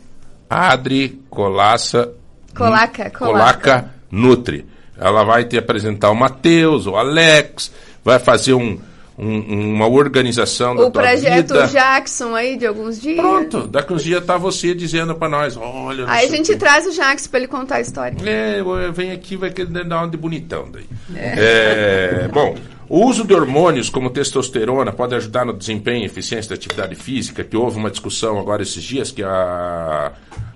Adri 0.51 1.21
Colaça. 1.31 2.13
Colaca, 2.55 3.11
Colaca 3.11 3.11
colaca. 3.11 3.91
Nutri. 4.11 4.65
Ela 4.97 5.25
vai 5.25 5.45
te 5.45 5.59
apresentar 5.59 6.11
o 6.11 6.15
Matheus, 6.15 6.87
o 6.87 6.97
Alex, 6.97 7.73
vai 8.05 8.19
fazer 8.21 8.55
um, 8.55 8.79
um- 9.19 9.73
uma 9.75 9.89
organização 9.89 10.75
da 10.77 10.87
O 10.87 10.91
projeto 10.91 11.53
vida. 11.55 11.67
Jackson 11.67 12.35
aí 12.35 12.57
de 12.57 12.65
alguns 12.67 13.01
dias. 13.01 13.17
Pronto, 13.17 13.67
daqui 13.67 13.93
uns 13.93 14.05
dias 14.05 14.25
tá 14.25 14.37
você 14.37 14.73
dizendo 14.75 15.15
pra 15.17 15.29
nós, 15.29 15.57
olha... 15.57 16.05
Aí 16.09 16.27
a 16.27 16.31
gente 16.31 16.53
quê. 16.53 16.57
traz 16.57 16.87
o 16.87 16.93
Jackson 16.93 17.29
pra 17.29 17.41
ele 17.41 17.49
contar 17.49 17.77
a 17.77 17.81
história. 17.81 18.17
É, 18.25 18.63
vem 18.93 19.11
aqui, 19.11 19.37
vai 19.37 19.51
querer 19.51 19.85
dar 19.85 19.99
uma 19.99 20.09
de 20.09 20.17
bonitão 20.17 20.69
daí. 20.71 20.87
É, 21.17 22.29
bom, 22.33 22.55
o 22.89 23.05
uso 23.05 23.25
de 23.25 23.35
hormônios 23.35 23.91
como 23.91 24.11
testosterona 24.11 24.93
pode 24.93 25.15
ajudar 25.17 25.45
no 25.45 25.53
desempenho 25.53 26.03
e 26.05 26.07
eficiência 26.07 26.51
da 26.51 26.55
atividade 26.55 26.95
física, 26.95 27.43
que 27.43 27.57
houve 27.57 27.79
uma 27.79 27.91
discussão 27.91 28.39
agora 28.39 28.63
esses 28.63 28.83
dias 28.83 29.11
que 29.11 29.23
a 29.25 30.13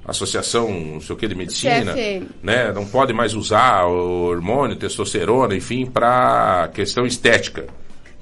Associação, 0.09 0.71
não 0.71 1.01
sei 1.01 1.15
o 1.15 1.19
que, 1.19 1.29
de 1.29 1.35
medicina, 1.35 1.95
né, 2.43 2.73
não 2.73 2.87
pode 2.87 3.13
mais 3.13 3.35
usar 3.35 3.85
o 3.85 4.25
hormônio, 4.25 4.75
testosterona, 4.75 5.55
enfim, 5.55 5.85
para 5.85 6.71
questão 6.73 7.05
estética. 7.05 7.67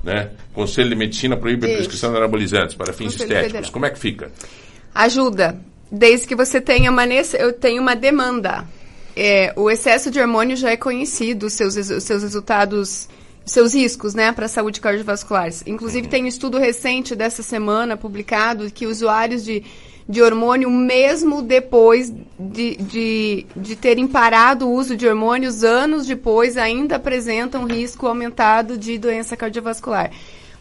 Né? 0.03 0.31
Conselho 0.53 0.91
de 0.91 0.97
Medicina 0.97 1.37
proíbe 1.37 1.67
a 1.67 1.69
Isso. 1.69 1.79
prescrição 1.79 2.11
de 2.11 2.19
anabolizantes 2.19 2.75
para 2.75 2.93
fins 2.93 3.13
Conselho 3.13 3.25
estéticos. 3.25 3.53
Federal. 3.53 3.73
Como 3.73 3.87
é 3.87 3.91
que 3.91 3.99
fica? 3.99 4.31
Ajuda, 4.95 5.59
desde 5.91 6.27
que 6.27 6.35
você 6.35 6.61
tenha 6.61 6.91
uma, 6.91 7.05
eu 7.07 7.53
tenho 7.53 7.81
uma 7.81 7.95
demanda. 7.95 8.65
É, 9.15 9.53
o 9.57 9.71
excesso 9.71 10.11
de 10.11 10.21
hormônio 10.21 10.57
já 10.57 10.71
é 10.71 10.77
conhecido, 10.77 11.49
seus, 11.49 11.75
seus 11.75 12.23
resultados, 12.23 13.09
os 13.45 13.53
seus 13.53 13.75
riscos, 13.75 14.15
né, 14.15 14.33
para 14.33 14.47
a 14.47 14.49
saúde 14.49 14.81
cardiovascular. 14.81 15.49
Inclusive, 15.67 16.09
tem 16.09 16.25
um 16.25 16.27
estudo 16.27 16.59
recente 16.59 17.15
dessa 17.15 17.43
semana 17.43 17.97
publicado 17.97 18.71
que 18.71 18.87
usuários 18.87 19.45
de, 19.45 19.63
de 20.09 20.23
hormônio, 20.23 20.71
mesmo 20.71 21.43
depois 21.43 22.13
de, 22.39 22.77
de, 22.77 23.47
de 23.57 23.77
terem 23.77 24.07
parado 24.07 24.69
o 24.69 24.73
uso 24.73 24.97
de 24.97 25.07
hormônios, 25.07 25.65
anos 25.65 26.07
depois, 26.07 26.57
ainda 26.57 26.97
apresentam 26.97 27.65
risco 27.65 28.07
aumentado 28.07 28.79
de 28.79 28.99
doença 28.99 29.37
cardiovascular. 29.37 30.13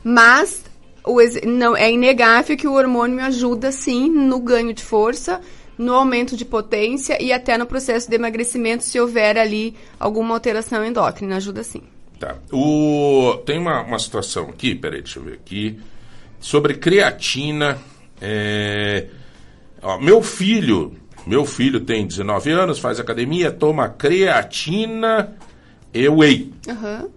Mas 0.04 0.64
o 1.04 1.20
não, 1.46 1.78
é 1.78 1.91
inegável 1.91 2.58
que 2.58 2.68
o 2.68 2.74
hormônio 2.74 3.24
ajuda 3.24 3.72
sim 3.72 4.10
no 4.10 4.39
ganho 4.39 4.74
de 4.74 4.84
força, 4.84 5.39
no 5.78 5.93
aumento 5.93 6.36
de 6.36 6.46
potência 6.46 7.22
e 7.22 7.32
até 7.32 7.58
no 7.58 7.66
processo 7.66 8.10
de 8.10 8.16
emagrecimento 8.16 8.84
se 8.84 9.00
houver 9.00 9.38
ali 9.38 9.76
alguma 10.00 10.34
alteração 10.34 10.84
endócrina. 10.84 11.36
Ajuda 11.36 11.64
sim. 11.64 11.84
Tá. 12.20 12.38
O, 12.52 13.36
tem 13.46 13.60
uma, 13.60 13.82
uma 13.82 14.00
situação 14.00 14.46
aqui, 14.46 14.74
peraí, 14.74 15.02
deixa 15.02 15.20
eu 15.20 15.24
ver 15.24 15.34
aqui. 15.34 15.78
Sobre 16.39 16.76
creatina. 16.76 17.78
é, 18.22 19.08
ó, 19.86 19.98
meu 20.00 20.22
filho, 20.22 20.94
meu 21.26 21.46
filho 21.46 21.80
tem 21.80 22.06
19 22.06 22.52
anos, 22.52 22.80
faz 22.80 23.00
academia, 23.00 23.52
toma 23.52 23.88
creatina 23.90 25.34
e 25.94 26.08
whey. 26.10 26.54
Aham. 26.68 27.08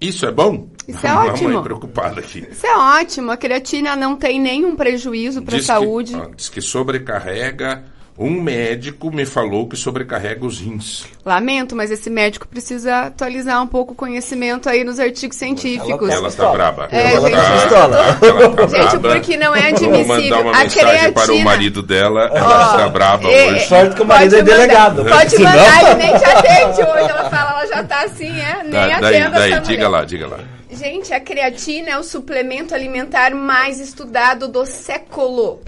Isso 0.00 0.26
é 0.26 0.30
bom? 0.32 0.68
Isso 0.86 1.04
é 1.06 1.08
A 1.10 1.24
ótimo. 1.24 1.50
mãe 1.50 1.62
preocupada 1.62 2.20
aqui. 2.20 2.46
Isso 2.50 2.66
é 2.66 2.76
ótimo. 2.76 3.30
A 3.30 3.36
creatina 3.36 3.96
não 3.96 4.16
tem 4.16 4.38
nenhum 4.40 4.76
prejuízo 4.76 5.40
para 5.42 5.54
a 5.54 5.58
Diz 5.58 5.66
que- 5.66 5.72
saúde. 5.72 6.14
ó, 6.14 6.28
diz 6.36 6.48
que 6.48 6.60
sobrecarrega. 6.60 7.84
Um 8.16 8.40
médico 8.40 9.10
me 9.10 9.26
falou 9.26 9.66
que 9.68 9.76
sobrecarrega 9.76 10.46
os 10.46 10.60
rins. 10.60 11.04
Lamento, 11.24 11.74
mas 11.74 11.90
esse 11.90 12.08
médico 12.08 12.46
precisa 12.46 13.06
atualizar 13.06 13.60
um 13.60 13.66
pouco 13.66 13.92
o 13.92 13.96
conhecimento 13.96 14.68
aí 14.68 14.84
nos 14.84 15.00
artigos 15.00 15.36
científicos. 15.36 16.08
Ela 16.08 16.30
tá 16.30 16.48
braba. 16.52 16.88
É, 16.92 17.14
ela, 17.14 17.28
gente, 17.28 17.40
tá, 17.40 17.52
pistola. 17.60 17.96
ela 18.22 18.48
tá 18.50 18.66
Gente, 18.70 18.98
braba. 18.98 19.14
porque 19.16 19.36
não 19.36 19.52
é 19.56 19.60
Vou 19.72 19.88
admissível. 19.88 20.06
mandar 20.06 20.40
uma 20.42 20.50
A 20.56 20.62
mensagem 20.62 21.12
para 21.12 21.22
o 21.22 21.26
creatina- 21.26 21.44
marido 21.44 21.82
dela. 21.82 22.30
Ela 22.32 22.70
está 22.70 22.88
braba 22.88 23.28
É, 23.28 23.50
hoje. 23.50 23.66
Sorte 23.66 23.96
que 23.96 24.02
o 24.02 24.06
marido 24.06 24.36
é 24.36 24.38
Pode 24.38 24.50
mandar- 24.50 24.60
delegado. 24.66 25.04
Pode 25.06 25.30
Senão- 25.30 25.50
mandar, 25.50 25.82
ele 25.90 25.94
nem 25.94 26.16
te 26.18 26.24
atende 26.24 26.82
hoje. 26.82 27.10
Ela 27.10 27.30
fala, 27.30 27.50
ela 27.50 27.66
já 27.66 27.82
tá 27.84 28.02
assim, 28.04 28.40
é? 28.40 28.62
Nem 28.62 28.70
Da- 28.70 28.84
atenda 28.84 29.00
daí, 29.00 29.30
daí, 29.30 29.52
essa 29.54 29.60
diga 29.62 29.88
mulher. 29.88 29.88
lá, 29.88 30.04
diga 30.04 30.26
lá. 30.28 30.38
Gente, 30.70 31.12
a 31.12 31.18
creatina 31.18 31.90
é 31.90 31.98
o 31.98 32.04
suplemento 32.04 32.76
alimentar 32.76 33.34
mais 33.34 33.80
estudado 33.80 34.46
do 34.46 34.64
século. 34.64 35.60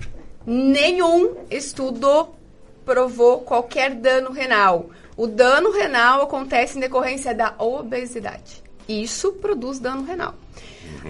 Nenhum 0.47 1.35
estudo 1.51 2.29
provou 2.87 3.41
qualquer 3.41 3.95
dano 3.95 4.31
renal. 4.31 4.89
O 5.17 5.27
dano 5.27 5.73
renal 5.73 6.23
acontece 6.23 6.79
em 6.79 6.81
decorrência 6.81 7.35
da 7.35 7.55
obesidade. 7.59 8.63
Isso 8.89 9.33
produz 9.33 9.81
dano 9.81 10.05
renal. 10.05 10.35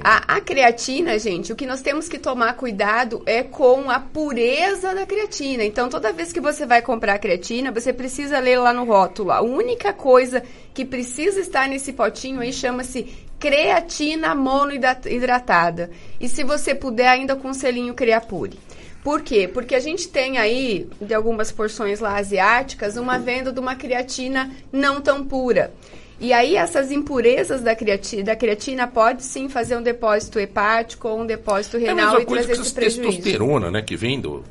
A, 0.03 0.37
a 0.37 0.41
creatina, 0.41 1.19
gente, 1.19 1.53
o 1.53 1.57
que 1.57 1.67
nós 1.67 1.83
temos 1.83 2.09
que 2.09 2.19
tomar 2.19 2.55
cuidado 2.55 3.23
é 3.27 3.43
com 3.43 3.91
a 3.91 4.01
pureza 4.01 4.95
da 4.95 5.05
creatina. 5.05 5.65
Então, 5.65 5.89
toda 5.89 6.13
vez 6.13 6.33
que 6.33 6.41
você 6.41 6.65
vai 6.65 6.81
comprar 6.81 7.19
creatina, 7.19 7.71
você 7.71 7.93
precisa 7.93 8.39
ler 8.39 8.59
lá 8.59 8.73
no 8.73 8.85
rótulo. 8.85 9.31
A 9.31 9.43
única 9.43 9.93
coisa 9.93 10.43
que 10.73 10.85
precisa 10.85 11.41
estar 11.41 11.69
nesse 11.69 11.93
potinho 11.93 12.41
aí 12.41 12.53
chama-se 12.53 13.15
creatina 13.39 14.35
monohidratada. 14.35 15.91
E 16.19 16.29
se 16.29 16.43
você 16.43 16.75
puder, 16.75 17.09
ainda 17.09 17.37
com 17.37 17.53
selinho 17.53 17.95
Creapure. 17.95 18.59
Por 19.07 19.23
quê? 19.23 19.47
Porque 19.47 19.73
a 19.77 19.79
gente 19.79 20.09
tem 20.09 20.37
aí, 20.37 20.89
de 21.01 21.15
algumas 21.15 21.53
porções 21.53 22.01
lá 22.01 22.19
asiáticas, 22.19 22.97
uma 22.97 23.21
venda 23.21 23.53
de 23.53 23.61
uma 23.61 23.77
creatina 23.77 24.51
não 24.73 25.01
tão 25.01 25.25
pura. 25.25 25.73
E 26.19 26.33
aí 26.33 26.57
essas 26.57 26.91
impurezas 26.91 27.63
da 27.63 27.77
creatina, 27.77 28.25
da 28.25 28.35
creatina 28.35 28.89
pode 28.89 29.23
sim 29.23 29.49
fazer 29.49 29.77
um 29.77 29.83
depósito 29.83 30.41
hepático 30.41 31.07
ou 31.07 31.21
um 31.21 31.25
depósito 31.27 31.77
É 31.77 31.81
renal 31.81 32.17
mesma 32.17 32.23
e 32.23 32.27
trazer 32.27 32.53
esse 32.61 32.75
prejuízo. 32.75 33.11
testosterona, 33.13 33.71
né? 33.71 33.81
Que 33.81 33.95
vem 33.97 34.19
do, 34.21 34.43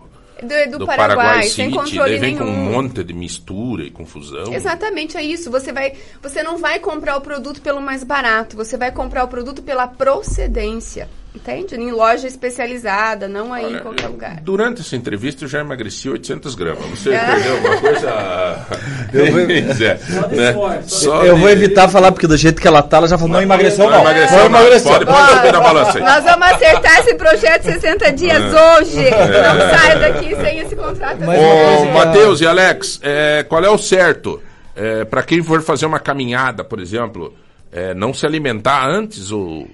Do, 0.41 0.71
do 0.71 0.79
do 0.79 0.85
Paraguai, 0.85 1.17
Paraguai 1.17 1.43
sem 1.49 1.65
City, 1.65 1.77
controle 1.77 2.17
vem 2.17 2.35
nenhum. 2.35 2.45
com 2.45 2.51
um 2.51 2.71
monte 2.71 3.03
de 3.03 3.13
mistura 3.13 3.83
e 3.83 3.91
confusão. 3.91 4.53
Exatamente, 4.53 5.17
é 5.17 5.21
isso. 5.23 5.51
Você 5.51 5.73
vai, 5.73 5.95
você 6.23 6.41
não 6.43 6.57
vai 6.57 6.79
comprar 6.79 7.17
o 7.17 7.21
produto 7.21 7.61
pelo 7.61 7.81
mais 7.81 8.05
barato, 8.05 8.55
você 8.55 8.77
vai 8.77 8.89
comprar 8.93 9.25
o 9.25 9.27
produto 9.27 9.61
pela 9.61 9.85
procedência, 9.85 11.09
entende? 11.35 11.75
Em 11.75 11.91
loja 11.91 12.27
especializada, 12.27 13.27
não 13.27 13.53
aí 13.53 13.73
em 13.75 13.79
qualquer 13.79 14.07
lugar. 14.07 14.39
Durante 14.41 14.81
essa 14.81 14.95
entrevista 14.95 15.43
eu 15.43 15.47
já 15.49 15.59
emagreci 15.59 16.09
800 16.09 16.55
gramas. 16.55 16.85
Você 16.89 17.11
É. 17.13 17.19
perdeu 17.25 17.53
alguma 17.55 17.77
coisa? 17.77 18.65
Eu 19.13 19.31
vou- 19.31 19.41
É, 19.45 20.35
né? 20.35 20.83
Só 20.87 21.23
eu 21.23 21.35
de- 21.35 21.39
vou 21.41 21.49
evitar 21.49 21.87
falar, 21.87 22.11
porque 22.11 22.27
do 22.27 22.35
jeito 22.37 22.61
que 22.61 22.67
ela 22.67 22.81
tá, 22.81 22.97
ela 22.97 23.07
já 23.07 23.17
falou, 23.17 23.33
não 23.33 23.41
emagreceu 23.41 23.89
não. 23.89 24.01
emagreceu, 24.01 24.37
Não 24.37 24.49
não. 24.49 24.59
emagreceu. 24.59 24.91
Pode, 24.91 25.05
pode 25.05 25.33
subir 25.33 25.51
na 25.53 25.59
balança 25.61 25.97
aí. 25.97 26.03
Nós 26.03 26.23
vamos 26.23 26.47
acertar 26.47 26.99
esse 26.99 27.15
projeto 27.15 27.63
60 27.63 28.11
dias 28.13 28.41
É. 28.43 28.47
hoje. 28.79 28.95
Não 29.09 29.77
saia 29.79 29.99
daqui 29.99 30.35
sem 30.35 30.59
esse 30.59 30.75
contrato. 30.75 31.19
Ô, 31.23 31.85
Matheus 31.93 32.41
e 32.41 32.47
Alex, 32.47 32.99
é, 33.03 33.43
qual 33.47 33.63
é 33.63 33.69
o 33.69 33.77
certo? 33.77 34.41
É, 34.75 35.05
para 35.05 35.23
quem 35.23 35.41
for 35.41 35.61
fazer 35.61 35.85
uma 35.85 35.99
caminhada, 35.99 36.63
por 36.63 36.79
exemplo, 36.79 37.33
é, 37.71 37.93
não 37.93 38.13
se 38.13 38.25
alimentar 38.25 38.85
antes 38.89 39.31
ou, 39.31 39.67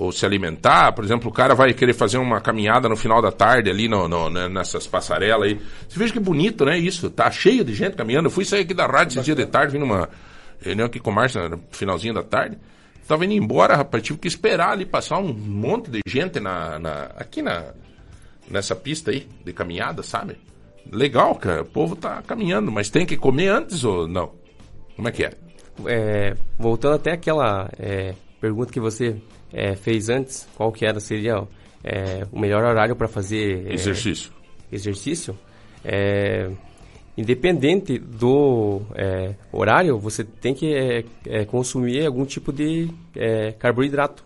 ou 0.00 0.12
se 0.12 0.24
alimentar? 0.24 0.92
Por 0.92 1.04
exemplo, 1.04 1.28
o 1.28 1.32
cara 1.32 1.54
vai 1.54 1.72
querer 1.74 1.92
fazer 1.92 2.18
uma 2.18 2.40
caminhada 2.40 2.88
no 2.88 2.96
final 2.96 3.20
da 3.20 3.32
tarde 3.32 3.68
ali 3.68 3.88
no, 3.88 4.06
no- 4.06 4.30
né, 4.30 4.48
nessas 4.48 4.86
passarelas 4.86 5.48
aí. 5.48 5.60
Você 5.88 5.98
veja 5.98 6.12
que 6.12 6.20
bonito, 6.20 6.64
né? 6.64 6.78
Isso. 6.78 7.10
Tá 7.10 7.30
cheio 7.30 7.64
de 7.64 7.74
gente 7.74 7.96
caminhando. 7.96 8.26
Eu 8.26 8.30
fui 8.30 8.44
sair 8.44 8.60
aqui 8.60 8.74
da 8.74 8.86
rádio 8.86 9.18
esse 9.18 9.24
dia 9.24 9.34
de 9.34 9.46
tarde, 9.46 9.72
vim 9.72 9.78
numa 9.80 10.08
reunião 10.60 10.86
aqui 10.86 11.00
com 11.00 11.10
o 11.10 11.14
Márcio 11.14 11.48
no 11.48 11.60
finalzinho 11.72 12.14
da 12.14 12.22
tarde. 12.22 12.56
Tava 13.08 13.24
indo 13.24 13.34
embora, 13.34 13.74
rapaz. 13.74 14.02
Tive 14.02 14.18
que 14.18 14.28
esperar 14.28 14.70
ali 14.72 14.84
passar 14.86 15.18
um 15.18 15.32
monte 15.32 15.90
de 15.90 16.00
gente 16.06 16.38
na, 16.38 16.78
na- 16.78 17.10
aqui 17.16 17.42
na, 17.42 17.72
nessa 18.50 18.76
pista 18.76 19.10
aí 19.10 19.26
de 19.44 19.52
caminhada, 19.52 20.02
sabe? 20.02 20.36
Legal, 20.92 21.34
cara. 21.34 21.62
O 21.62 21.66
povo 21.66 21.96
tá 21.96 22.22
caminhando, 22.22 22.70
mas 22.70 22.88
tem 22.88 23.04
que 23.04 23.16
comer 23.16 23.48
antes 23.48 23.82
ou 23.82 24.06
não? 24.06 24.30
Como 24.94 25.08
é 25.08 25.10
que 25.12 25.24
é? 25.24 25.32
É, 25.86 26.36
voltando 26.58 26.94
até 26.94 27.12
aquela 27.12 27.68
é, 27.78 28.14
pergunta 28.40 28.72
que 28.72 28.80
você 28.80 29.16
é, 29.52 29.74
fez 29.74 30.08
antes, 30.08 30.48
qual 30.56 30.70
que 30.72 30.84
era, 30.84 31.00
seria 31.00 31.46
é, 31.82 32.26
o 32.32 32.38
melhor 32.38 32.64
horário 32.64 32.94
para 32.96 33.08
fazer 33.08 33.66
é, 33.66 33.74
Exercício. 33.74 34.32
exercício? 34.70 35.38
É, 35.84 36.50
independente 37.16 37.98
do 37.98 38.82
é, 38.94 39.34
horário, 39.52 39.98
você 39.98 40.22
tem 40.24 40.54
que 40.54 41.04
consumir 41.48 42.06
algum 42.06 42.24
tipo 42.24 42.52
de 42.52 42.88
carboidrato 43.58 44.24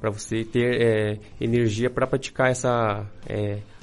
para 0.00 0.10
você 0.10 0.44
ter 0.44 1.20
energia 1.40 1.88
para 1.88 2.06
praticar 2.06 2.50
essa 2.50 3.06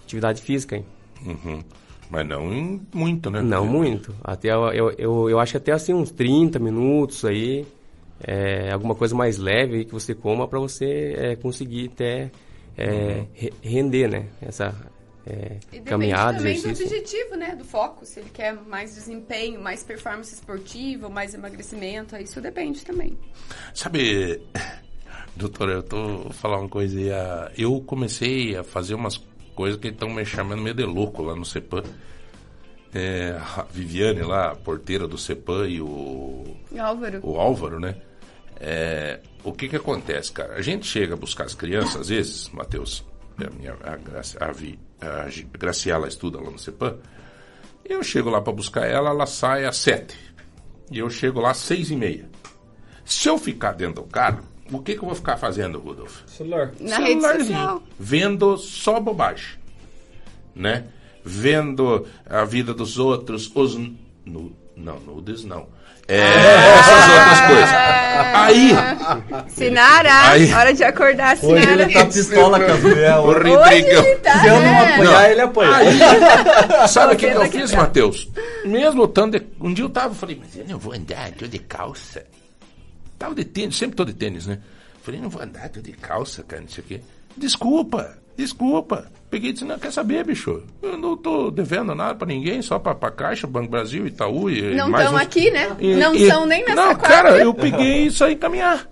atividade 0.03 0.41
física. 0.41 0.75
hein? 0.75 0.85
Uhum. 1.25 1.63
Mas 2.09 2.27
não 2.27 2.79
muito, 2.93 3.29
né? 3.31 3.41
Não 3.41 3.65
muito. 3.65 4.13
Até 4.23 4.49
eu, 4.53 4.67
eu, 4.71 4.91
eu, 4.97 5.29
eu 5.29 5.39
acho 5.39 5.53
que 5.53 5.57
até 5.57 5.71
assim 5.71 5.93
uns 5.93 6.11
30 6.11 6.59
minutos 6.59 7.25
aí, 7.25 7.65
é, 8.23 8.71
alguma 8.71 8.95
coisa 8.95 9.13
mais 9.15 9.37
leve 9.37 9.85
que 9.85 9.91
você 9.93 10.13
coma 10.15 10.47
para 10.47 10.59
você 10.59 11.13
é, 11.17 11.35
conseguir 11.35 11.91
até 11.93 12.31
é, 12.77 13.25
re- 13.33 13.53
render, 13.61 14.07
né? 14.09 14.25
Essa 14.41 14.73
é, 15.27 15.57
E 15.71 15.79
depende 15.79 15.85
caminhada, 15.89 16.37
também 16.37 16.53
do 16.53 16.57
exercício. 16.69 16.85
objetivo, 16.97 17.35
né? 17.35 17.55
Do 17.55 17.65
foco. 17.65 18.05
Se 18.05 18.19
ele 18.19 18.29
quer 18.33 18.53
mais 18.53 18.93
desempenho, 18.95 19.59
mais 19.61 19.83
performance 19.83 20.33
esportiva, 20.33 21.09
mais 21.09 21.33
emagrecimento, 21.33 22.15
isso 22.17 22.39
depende 22.41 22.85
também. 22.85 23.17
Sabe, 23.73 24.41
doutor, 25.35 25.69
eu 25.69 25.83
tô 25.83 26.29
falando 26.31 26.61
uma 26.61 26.69
coisa 26.69 26.97
aí. 26.99 27.53
Eu 27.57 27.81
comecei 27.81 28.55
a 28.55 28.63
fazer 28.63 28.93
umas 28.95 29.17
coisas 29.55 29.79
que 29.79 29.87
estão 29.87 30.09
me 30.09 30.23
chamando 30.25 30.61
meio 30.61 30.75
de 30.75 30.83
louco 30.83 31.23
lá 31.23 31.35
no 31.35 31.45
CEPAM. 31.45 31.83
É, 32.97 33.37
a 33.57 33.63
Viviane 33.63 34.21
lá, 34.21 34.51
a 34.51 34.55
porteira 34.55 35.05
do 35.05 35.17
CEPAM 35.17 35.67
e 35.67 35.81
o 35.81 36.55
Álvaro? 36.79 37.19
o 37.23 37.37
Álvaro, 37.37 37.77
né? 37.79 37.95
É, 38.57 39.19
o 39.43 39.51
que 39.51 39.67
que 39.67 39.75
acontece, 39.75 40.31
cara? 40.31 40.53
A 40.55 40.61
gente 40.61 40.85
chega 40.87 41.13
a 41.13 41.17
buscar 41.17 41.43
as 41.43 41.53
crianças, 41.53 41.97
às 42.01 42.07
vezes, 42.09 42.49
Matheus, 42.51 43.03
a, 43.37 43.49
minha, 43.49 43.75
a, 43.83 43.97
Graci- 43.97 44.37
a, 44.39 44.49
Vi- 44.53 44.79
a 45.01 45.27
Graciela 45.57 46.07
estuda 46.07 46.39
lá 46.39 46.49
no 46.49 46.57
CEPAM, 46.57 46.95
eu 47.83 48.01
chego 48.01 48.29
lá 48.29 48.39
para 48.41 48.53
buscar 48.53 48.85
ela, 48.87 49.09
ela 49.09 49.25
sai 49.25 49.65
às 49.65 49.75
sete. 49.75 50.17
E 50.89 50.99
eu 50.99 51.09
chego 51.09 51.41
lá 51.41 51.51
às 51.51 51.57
seis 51.57 51.91
e 51.91 51.95
meia. 51.97 52.29
Se 53.03 53.27
eu 53.27 53.37
ficar 53.37 53.73
dentro 53.73 54.03
do 54.03 54.07
carro, 54.07 54.39
o 54.71 54.79
que 54.79 54.93
que 54.93 54.99
eu 55.01 55.05
vou 55.07 55.15
ficar 55.15 55.35
fazendo, 55.35 55.79
Rudolf? 55.79 56.21
Celular. 56.27 56.71
Na 56.79 56.97
rede 56.99 57.19
Celularzinho. 57.21 57.45
social. 57.59 57.83
Vendo 57.99 58.57
só 58.57 58.99
bobagem. 59.01 59.57
Né? 60.55 60.85
Vendo 61.25 62.05
a 62.29 62.45
vida 62.45 62.73
dos 62.73 62.97
outros, 62.99 63.51
os. 63.55 63.75
Nu, 64.25 64.55
não, 64.75 64.99
nudes 64.99 65.43
não. 65.43 65.67
É, 66.07 66.19
essas 66.19 67.09
outras 67.09 67.41
coisas. 67.47 67.69
Aí. 68.35 68.71
Sinara, 69.49 70.29
Aí- 70.29 70.53
hora 70.53 70.71
de 70.71 70.83
acordar, 70.83 71.35
Hoje 71.41 71.61
Sinara. 71.63 71.81
ele 71.81 71.93
tá 71.93 72.05
pistola 72.05 72.59
com 72.59 72.71
as 72.71 72.79
mulheres. 72.83 73.15
O 73.15 73.21
Hoje 73.23 73.49
Rodrigão. 73.49 74.03
ele 74.05 74.15
tá, 74.17 74.39
Se 74.39 74.47
eu 74.47 74.59
não 74.61 74.79
apoiar, 74.79 75.03
Não. 75.21 75.31
ele 75.31 75.41
apoia. 75.41 75.75
Aí, 75.75 76.87
sabe 76.87 77.13
o 77.15 77.17
que, 77.17 77.31
que 77.31 77.35
eu 77.37 77.45
fiz, 77.51 77.71
vai 77.71 77.79
Matheus? 77.81 78.29
Mesmo 78.65 79.05
estando. 79.05 79.39
de- 79.39 79.45
Um 79.59 79.73
dia 79.73 79.83
eu 79.85 79.89
tava, 79.89 80.13
falei, 80.13 80.37
mas 80.39 80.55
eu 80.55 80.65
não 80.67 80.77
vou 80.77 80.93
andar, 80.93 81.31
tô 81.31 81.47
de 81.47 81.57
calça. 81.59 82.23
Tava 83.17 83.33
de 83.33 83.43
tênis, 83.45 83.75
sempre 83.75 83.95
tô 83.95 84.05
de 84.05 84.13
tênis, 84.13 84.45
né? 84.45 84.59
Falei, 85.01 85.19
não 85.19 85.29
vou 85.29 85.41
andar, 85.41 85.69
tô 85.69 85.79
de 85.81 85.91
calça, 85.93 86.43
cara, 86.43 86.61
não 86.61 86.69
sei 86.69 86.83
o 86.83 86.87
quê. 86.87 87.01
Desculpa, 87.35 88.15
desculpa. 88.37 89.05
Peguei 89.29 89.49
e 89.49 89.53
disse, 89.53 89.65
não, 89.65 89.77
quer 89.77 89.91
saber, 89.91 90.23
bicho? 90.25 90.61
Eu 90.81 90.97
não 90.97 91.17
tô 91.17 91.49
devendo 91.51 91.93
nada 91.95 92.15
pra 92.15 92.27
ninguém, 92.27 92.61
só 92.61 92.79
pra, 92.79 92.93
pra 92.95 93.11
Caixa, 93.11 93.45
Banco 93.47 93.69
Brasil, 93.69 94.07
Itaú 94.07 94.49
e 94.49 94.75
Não 94.75 94.89
estão 94.89 95.13
uns- 95.15 95.21
aqui, 95.21 95.51
né? 95.51 95.75
E- 95.79 95.95
não 95.95 96.15
e- 96.15 96.27
são 96.27 96.45
nem 96.45 96.61
nessa 96.63 96.75
Não, 96.75 96.95
quadra. 96.95 97.07
cara, 97.09 97.37
eu 97.39 97.53
peguei 97.53 98.05
e 98.07 98.11
saí 98.11 98.35
caminhar 98.35 98.87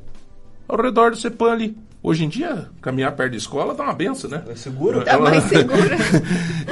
ao 0.67 0.81
redor 0.81 1.11
do 1.11 1.17
CEPAM 1.17 1.51
ali. 1.51 1.77
Hoje 2.01 2.25
em 2.25 2.29
dia, 2.29 2.69
caminhar 2.81 3.13
perto 3.13 3.31
da 3.31 3.37
escola 3.37 3.73
dá 3.73 3.83
uma 3.83 3.93
benção, 3.93 4.29
né? 4.29 4.43
É 4.49 4.55
seguro? 4.55 5.01
Tá 5.05 5.17
mais 5.17 5.43
segura. 5.47 5.95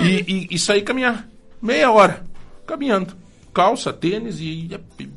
e, 0.01 0.47
e, 0.51 0.55
e 0.55 0.59
sair 0.59 0.81
caminhar. 0.81 1.25
Meia 1.61 1.89
hora. 1.91 2.21
Caminhando. 2.67 3.13
Calça, 3.53 3.93
tênis 3.93 4.39
e, 4.41 4.43
e, 4.43 4.79
e, 4.99 5.09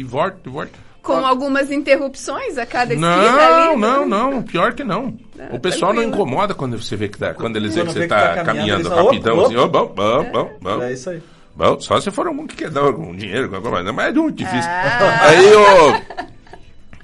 e 0.00 0.02
volta, 0.02 0.40
e 0.44 0.48
volta. 0.50 0.72
Com 1.02 1.24
algumas 1.24 1.70
interrupções 1.70 2.58
a 2.58 2.66
cada 2.66 2.92
esquina 2.92 3.16
Não, 3.16 3.70
ali. 3.72 3.80
não, 3.80 4.06
não. 4.06 4.42
Pior 4.42 4.74
que 4.74 4.82
não. 4.84 5.16
Ah, 5.38 5.48
o 5.54 5.60
pessoal 5.60 5.92
não 5.92 6.02
incomoda 6.02 6.54
quando 6.54 6.80
você 6.80 6.96
vê 6.96 7.08
que 7.08 7.18
tá, 7.18 7.34
quando 7.34 7.56
eles 7.56 7.74
veem 7.74 7.86
Quando 7.86 7.94
que 7.94 8.00
vê 8.00 8.08
você 8.08 8.14
que 8.14 8.20
tá, 8.20 8.34
tá 8.36 8.44
caminhando, 8.44 8.88
caminhando 8.88 9.06
rapidão, 9.06 9.38
"Opa, 9.38 9.46
assim, 9.46 9.56
ó, 9.56 9.68
bom, 9.68 9.86
bom, 9.86 10.30
bom, 10.32 10.50
bom. 10.60 10.82
É 10.82 10.92
isso 10.92 11.10
aí. 11.10 11.22
Bom, 11.54 11.80
só 11.80 11.98
se 12.00 12.10
for 12.10 12.26
algum 12.26 12.46
que 12.46 12.54
quer 12.56 12.70
dar 12.70 12.82
algum 12.82 13.14
dinheiro, 13.16 13.44
alguma 13.54 13.70
coisa, 13.72 13.92
mas 13.92 14.08
é 14.14 14.18
muito 14.18 14.36
difícil. 14.36 14.70
Ah. 14.70 15.20
Aí 15.22 15.46
eu. 15.48 16.26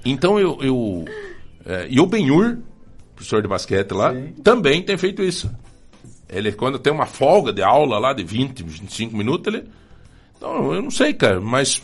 Então 0.04 0.38
eu. 0.38 0.58
eu 0.60 1.04
é, 1.64 1.86
e 1.88 2.00
o 2.00 2.06
Benhur, 2.06 2.58
professor 3.14 3.40
de 3.40 3.48
basquete 3.48 3.92
lá, 3.92 4.12
também 4.42 4.82
tem 4.82 4.96
feito 4.98 5.22
isso. 5.22 5.50
Ele, 6.28 6.50
quando 6.52 6.78
tem 6.78 6.92
uma 6.92 7.06
folga 7.06 7.52
de 7.52 7.62
aula 7.62 7.98
lá 7.98 8.12
de 8.12 8.24
20, 8.24 8.62
25 8.62 9.16
minutos, 9.16 9.52
ele. 9.52 9.64
Então, 10.36 10.72
eu 10.74 10.82
não 10.82 10.90
sei, 10.90 11.12
cara, 11.14 11.40
mas. 11.40 11.82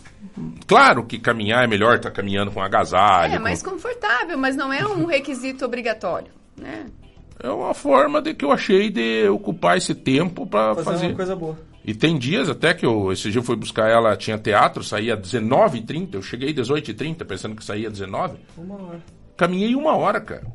Claro 0.67 1.05
que 1.05 1.19
caminhar 1.19 1.63
é 1.65 1.67
melhor 1.67 1.97
estar 1.97 2.11
caminhando 2.11 2.51
com 2.51 2.61
agasalho. 2.61 3.35
É 3.35 3.37
com- 3.37 3.43
mais 3.45 3.63
confortável, 3.63 4.37
mas 4.37 4.57
não 4.57 4.73
é 4.73 4.85
um 4.85 5.05
requisito 5.07 5.65
obrigatório, 5.65 6.29
né? 6.59 6.87
É 7.41 7.49
uma 7.51 7.73
forma 7.73 8.21
de 8.21 8.35
que 8.35 8.45
eu 8.45 8.51
achei 8.51 8.91
de 8.91 9.29
ocupar 9.29 9.77
esse 9.77 9.95
tempo 9.95 10.47
para 10.47 10.75
Fazer 10.75 10.85
fazer. 10.85 11.07
uma 11.09 11.15
coisa 11.15 11.37
boa. 11.37 11.59
E 11.85 11.95
tem 11.95 12.19
dias 12.19 12.51
até 12.51 12.75
que 12.75 12.85
eu, 12.85 13.11
esse 13.13 13.31
dia 13.31 13.39
eu 13.39 13.45
fui 13.45 13.57
buscar 13.57 13.89
ela, 13.89 14.17
tinha 14.17 14.37
teatro, 14.37 14.83
saía 14.85 15.15
às 15.15 15.21
19h30, 15.21 16.15
eu 16.15 16.23
cheguei 16.23 16.51
às 16.51 16.69
18h30 16.69 17.25
pensando 17.25 17.55
que 17.57 17.65
saía 17.65 17.87
às 17.89 17.95
19 17.95 18.37
Uma 18.59 18.75
hora. 18.75 19.01
Caminhei 19.37 19.75
uma 19.75 19.97
hora, 19.97 20.21
cara. 20.21 20.47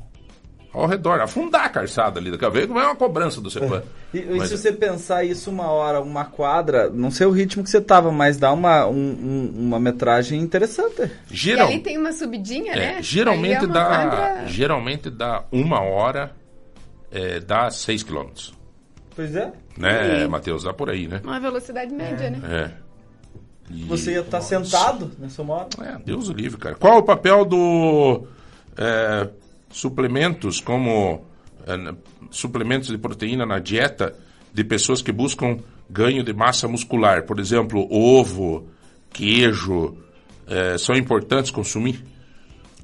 Ao 0.74 0.88
redor, 0.88 1.21
afundar 1.21 1.65
a 1.65 1.69
calçada 1.69 2.19
ali, 2.19 2.32
daqui 2.32 2.43
a 2.45 2.49
pouco 2.49 2.74
vai 2.74 2.84
uma 2.86 2.95
cobrança 2.95 3.39
do 3.39 3.47
CEPAM. 3.51 3.84
E, 4.11 4.17
e 4.17 4.38
Mas- 4.39 4.49
se 4.49 4.57
você 4.57 4.71
pensar 4.71 5.24
isso 5.24 5.51
uma 5.51 5.67
hora, 5.69 6.01
uma 6.01 6.26
quadra, 6.26 6.89
não 6.89 7.11
sei 7.11 7.28
o 7.28 7.32
ritmo 7.32 7.63
que 7.63 7.69
você 7.69 7.80
tava, 7.80 8.11
mas 8.11 8.38
dá 8.38 8.51
uma, 8.51 8.88
um- 8.88 8.93
um- 8.95 9.53
uma 9.55 9.80
metragem 9.80 10.41
interessante. 10.41 11.11
Geral- 11.30 11.69
E 11.69 11.74
ali 11.74 11.82
tem 11.84 11.95
uma 11.97 12.11
subidinha, 12.11 12.74
é, 12.74 12.76
né? 12.95 12.97
geralmente 13.03 13.57
Aí 13.57 13.63
é 13.63 13.65
uma 13.67 13.74
dá. 13.74 13.86
quadra- 13.86 14.47
Geralmente 14.47 15.09
dá 15.11 15.43
uma 15.51 15.80
hora, 15.82 16.32
é, 17.11 17.39
dá 17.39 17.69
6 17.69 18.01
quilômetros. 18.01 18.51
Pois 19.15 19.36
é. 19.36 19.51
Né, 19.78 20.28
Matheus? 20.28 20.63
Dá 20.63 20.74
por 20.74 20.89
aí, 20.89 21.07
né? 21.07 21.21
Uma 21.24 21.39
velocidade 21.39 21.93
média, 21.93 22.32
né? 22.32 22.39
É. 22.49 22.71
E- 23.71 23.84
Você 23.86 24.11
ia 24.13 24.21
estar 24.21 24.41
sentado 24.41 25.11
nessa 25.19 25.43
hora. 25.43 25.67
É, 25.84 25.97
Deus 26.03 26.30
o 26.30 26.34
livre, 26.34 26.57
cara. 26.59 26.74
Qual 26.76 26.97
o 26.97 27.03
papel 27.03 27.45
do 27.45 28.24
é, 28.76 29.30
suplementos 29.74 30.61
como 30.61 31.26
n- 31.67 31.97
suplementos 32.32 32.88
de 32.89 32.97
proteína 32.97 33.45
na 33.45 33.59
dieta 33.59 34.15
de 34.53 34.63
pessoas 34.63 35.01
que 35.01 35.11
buscam 35.11 35.57
ganho 35.89 36.24
de 36.24 36.32
massa 36.34 36.67
muscular. 36.67 37.24
Por 37.26 37.39
exemplo, 37.39 37.88
ovo, 37.91 38.67
queijo, 39.11 39.97
eh, 40.47 40.78
são 40.78 40.95
importantes 40.95 41.51
consumir? 41.51 42.03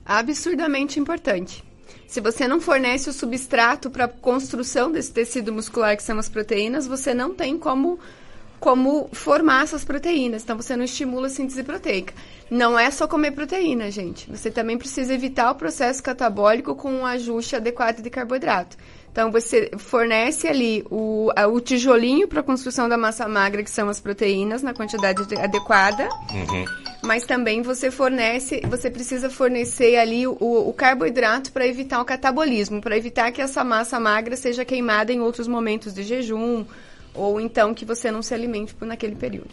Absurdamente 0.05 0.99
importante. 0.99 1.63
Se 2.07 2.19
você 2.19 2.47
não 2.47 2.59
fornece 2.59 3.07
o 3.09 3.13
substrato 3.13 3.91
para 3.91 4.05
a 4.05 4.07
construção 4.07 4.91
desse 4.91 5.13
tecido 5.13 5.53
muscular 5.53 5.95
que 5.95 6.01
são 6.01 6.17
as 6.17 6.27
proteínas, 6.27 6.87
você 6.87 7.13
não 7.13 7.35
tem 7.35 7.57
como 7.57 7.99
como 8.59 9.09
formar 9.13 9.63
essas 9.63 9.83
proteínas. 9.85 10.43
Então 10.43 10.57
você 10.57 10.75
não 10.75 10.83
estimula 10.83 11.27
a 11.27 11.29
síntese 11.29 11.63
proteica. 11.63 12.13
Não 12.49 12.77
é 12.77 12.89
só 12.91 13.07
comer 13.07 13.31
proteína, 13.31 13.89
gente. 13.91 14.29
Você 14.29 14.49
também 14.51 14.77
precisa 14.77 15.13
evitar 15.13 15.51
o 15.51 15.55
processo 15.55 16.01
catabólico 16.01 16.75
com 16.75 16.91
um 16.91 17.05
ajuste 17.05 17.55
adequado 17.55 18.01
de 18.01 18.09
carboidrato. 18.09 18.75
Então 19.11 19.31
você 19.31 19.71
fornece 19.77 20.47
ali 20.47 20.83
o, 20.89 21.31
a- 21.35 21.47
o 21.47 21.59
tijolinho 21.59 22.27
para 22.27 22.41
a 22.41 22.43
construção 22.43 22.87
da 22.87 22.97
massa 22.97 23.27
magra, 23.27 23.63
que 23.63 23.69
são 23.71 23.89
as 23.89 23.99
proteínas, 23.99 24.61
na 24.61 24.73
quantidade 24.73 25.25
de- 25.27 25.35
adequada. 25.35 26.07
Mas 27.03 27.25
também 27.25 27.61
você 27.61 27.89
fornece, 27.89 28.61
você 28.69 28.89
precisa 28.89 29.29
fornecer 29.29 29.95
ali 29.97 30.27
o, 30.27 30.35
o 30.39 30.73
carboidrato 30.73 31.51
para 31.51 31.65
evitar 31.65 32.01
o 32.01 32.05
catabolismo, 32.05 32.81
para 32.81 32.97
evitar 32.97 33.31
que 33.31 33.41
essa 33.41 33.63
massa 33.63 33.99
magra 33.99 34.35
seja 34.35 34.63
queimada 34.65 35.11
em 35.13 35.19
outros 35.21 35.47
momentos 35.47 35.93
de 35.93 36.03
jejum, 36.03 36.65
ou 37.19 37.39
então 37.39 37.73
que 37.73 37.85
você 37.85 38.09
não 38.11 38.21
se 38.21 38.33
alimente 38.33 38.73
por 38.73 38.85
naquele 38.87 39.15
período. 39.15 39.49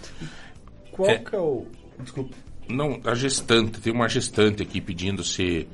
Qual 0.92 1.10
É. 1.10 1.18
que 1.18 1.34
é 1.34 1.38
o. 1.38 1.66
Desculpa. 2.00 2.34
Não, 2.68 3.00
a 3.04 3.14
gestante, 3.14 3.80
tem 3.80 3.92
uma 3.92 4.08
gestante 4.08 4.62
aqui 4.62 4.80
pedindo 4.80 5.22
se, 5.22 5.68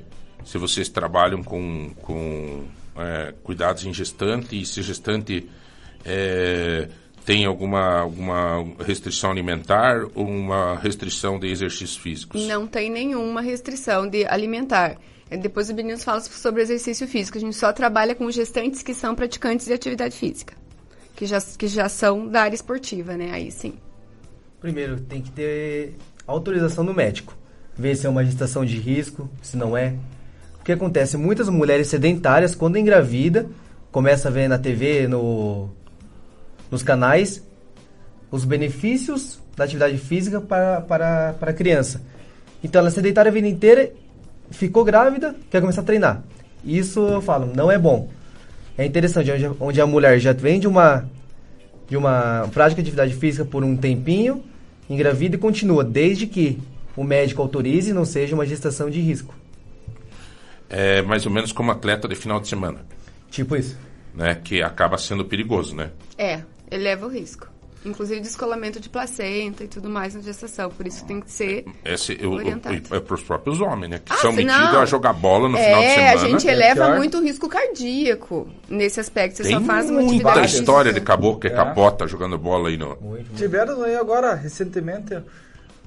se 0.45 0.57
vocês 0.57 0.89
trabalham 0.89 1.43
com, 1.43 1.91
com 2.01 2.65
é, 2.95 3.33
cuidados 3.43 3.85
em 3.85 3.93
gestante 3.93 4.61
e 4.61 4.65
se 4.65 4.81
gestante 4.83 5.49
é, 6.05 6.87
tem 7.25 7.45
alguma, 7.45 7.99
alguma 7.99 8.63
restrição 8.85 9.31
alimentar 9.31 10.05
ou 10.13 10.27
uma 10.27 10.75
restrição 10.75 11.39
de 11.39 11.47
exercícios 11.47 11.95
físicos. 11.97 12.45
Não 12.45 12.67
tem 12.67 12.89
nenhuma 12.91 13.41
restrição 13.41 14.07
de 14.07 14.25
alimentar. 14.25 14.97
Eh, 15.29 15.37
Depois 15.37 15.69
o 15.69 15.73
meninos 15.73 16.03
fala 16.03 16.19
sobre 16.19 16.61
exercício 16.61 17.07
físico. 17.07 17.37
A 17.37 17.41
gente 17.41 17.55
só 17.55 17.71
trabalha 17.71 18.13
com 18.13 18.29
gestantes 18.29 18.83
que 18.83 18.93
são 18.93 19.15
praticantes 19.15 19.65
de 19.65 19.73
atividade 19.73 20.15
física. 20.15 20.53
Que 21.15 21.25
já, 21.25 21.39
que 21.41 21.67
já 21.67 21.87
são 21.87 22.27
da 22.27 22.41
área 22.41 22.55
esportiva, 22.55 23.15
né? 23.15 23.31
Aí 23.31 23.51
sim. 23.51 23.73
Primeiro, 24.59 24.99
tem 25.01 25.21
que 25.21 25.31
ter 25.31 25.95
autorização 26.25 26.85
do 26.85 26.93
médico. 26.93 27.35
Ver 27.75 27.95
se 27.95 28.05
é 28.05 28.09
uma 28.09 28.23
gestação 28.23 28.63
de 28.63 28.77
risco, 28.77 29.29
se 29.41 29.57
não 29.57 29.75
é. 29.75 29.95
O 30.59 30.63
que 30.63 30.71
acontece? 30.71 31.17
Muitas 31.17 31.49
mulheres 31.49 31.87
sedentárias, 31.87 32.55
quando 32.55 32.77
engravida, 32.77 33.47
começa 33.91 34.29
a 34.29 34.31
ver 34.31 34.47
na 34.47 34.57
TV, 34.57 35.07
no, 35.07 35.69
nos 36.71 36.81
canais, 36.81 37.43
os 38.31 38.45
benefícios 38.45 39.39
da 39.55 39.65
atividade 39.65 39.97
física 39.97 40.41
para, 40.41 40.81
para, 40.81 41.33
para 41.33 41.51
a 41.51 41.53
criança. 41.53 42.01
Então 42.63 42.79
ela 42.79 42.87
é 42.87 42.91
sedentária 42.91 43.29
a 43.29 43.33
vida 43.33 43.47
inteira, 43.47 43.91
ficou 44.49 44.83
grávida, 44.83 45.35
quer 45.51 45.61
começar 45.61 45.81
a 45.81 45.83
treinar. 45.83 46.23
Isso 46.63 46.99
eu 47.01 47.21
falo, 47.21 47.51
não 47.53 47.69
é 47.69 47.77
bom. 47.77 48.09
É 48.77 48.85
interessante, 48.85 49.31
onde, 49.31 49.51
onde 49.59 49.81
a 49.81 49.85
mulher 49.85 50.19
já 50.19 50.33
vem 50.33 50.59
de 50.59 50.67
uma, 50.67 51.07
de 51.87 51.95
uma 51.95 52.49
prática 52.53 52.81
de 52.81 52.87
atividade 52.87 53.13
física 53.13 53.45
por 53.45 53.63
um 53.63 53.77
tempinho, 53.77 54.43
engravida 54.89 55.35
e 55.35 55.39
continua, 55.39 55.83
desde 55.83 56.25
que 56.27 56.59
o 56.95 57.03
médico 57.03 57.41
autorize 57.41 57.91
e 57.91 57.93
não 57.93 58.05
seja 58.05 58.35
uma 58.35 58.45
gestação 58.45 58.89
de 58.89 58.99
risco. 58.99 59.35
É 60.69 61.01
mais 61.03 61.25
ou 61.25 61.31
menos 61.31 61.51
como 61.51 61.71
atleta 61.71 62.07
de 62.07 62.15
final 62.15 62.39
de 62.39 62.47
semana, 62.47 62.79
Tipo 63.29 63.55
isso. 63.55 63.77
né? 64.13 64.35
Que 64.35 64.61
acaba 64.63 64.97
sendo 64.97 65.23
perigoso, 65.25 65.75
né? 65.75 65.91
É, 66.17 66.41
eleva 66.71 67.05
o 67.05 67.09
risco. 67.09 67.47
Inclusive 67.85 68.21
descolamento 68.21 68.79
de 68.79 68.87
placenta 68.89 69.63
e 69.63 69.67
tudo 69.67 69.89
mais 69.89 70.15
na 70.15 70.21
gestação. 70.21 70.69
Por 70.69 70.87
isso 70.87 71.03
tem 71.05 71.19
que 71.19 71.29
ser 71.29 71.65
Esse, 71.83 72.17
eu, 72.19 72.31
orientado. 72.31 72.75
é 72.75 72.99
para 72.99 73.13
os 73.15 73.21
próprios 73.21 73.59
homens, 73.59 73.89
né? 73.89 73.99
Que 74.03 74.13
Ah, 74.13 74.17
são 74.17 74.31
metidos 74.31 74.55
não. 74.71 74.79
a 74.81 74.85
jogar 74.85 75.11
bola 75.13 75.49
no 75.49 75.57
é, 75.57 75.63
final 75.65 75.81
de 75.81 75.89
semana. 75.89 76.11
a 76.11 76.17
gente 76.17 76.47
eleva 76.47 76.85
pior. 76.85 76.95
muito 76.97 77.17
o 77.17 77.21
risco 77.21 77.49
cardíaco 77.49 78.47
nesse 78.69 78.99
aspecto. 78.99 79.37
Você 79.37 79.43
Tem 79.43 79.53
só 79.53 79.61
faz 79.61 79.89
uma 79.89 79.99
muita 80.01 80.11
atividade 80.13 80.41
física. 80.47 80.59
história 80.61 80.93
de 80.93 81.01
caboclo 81.01 81.39
que 81.41 81.47
É. 81.47 81.49
capota 81.49 82.07
jogando 82.07 82.37
bola 82.37 82.69
aí 82.69 82.77
no... 82.77 82.97
Tiveram 83.35 83.83
aí 83.83 83.95
agora, 83.95 84.33
recentemente, 84.33 85.17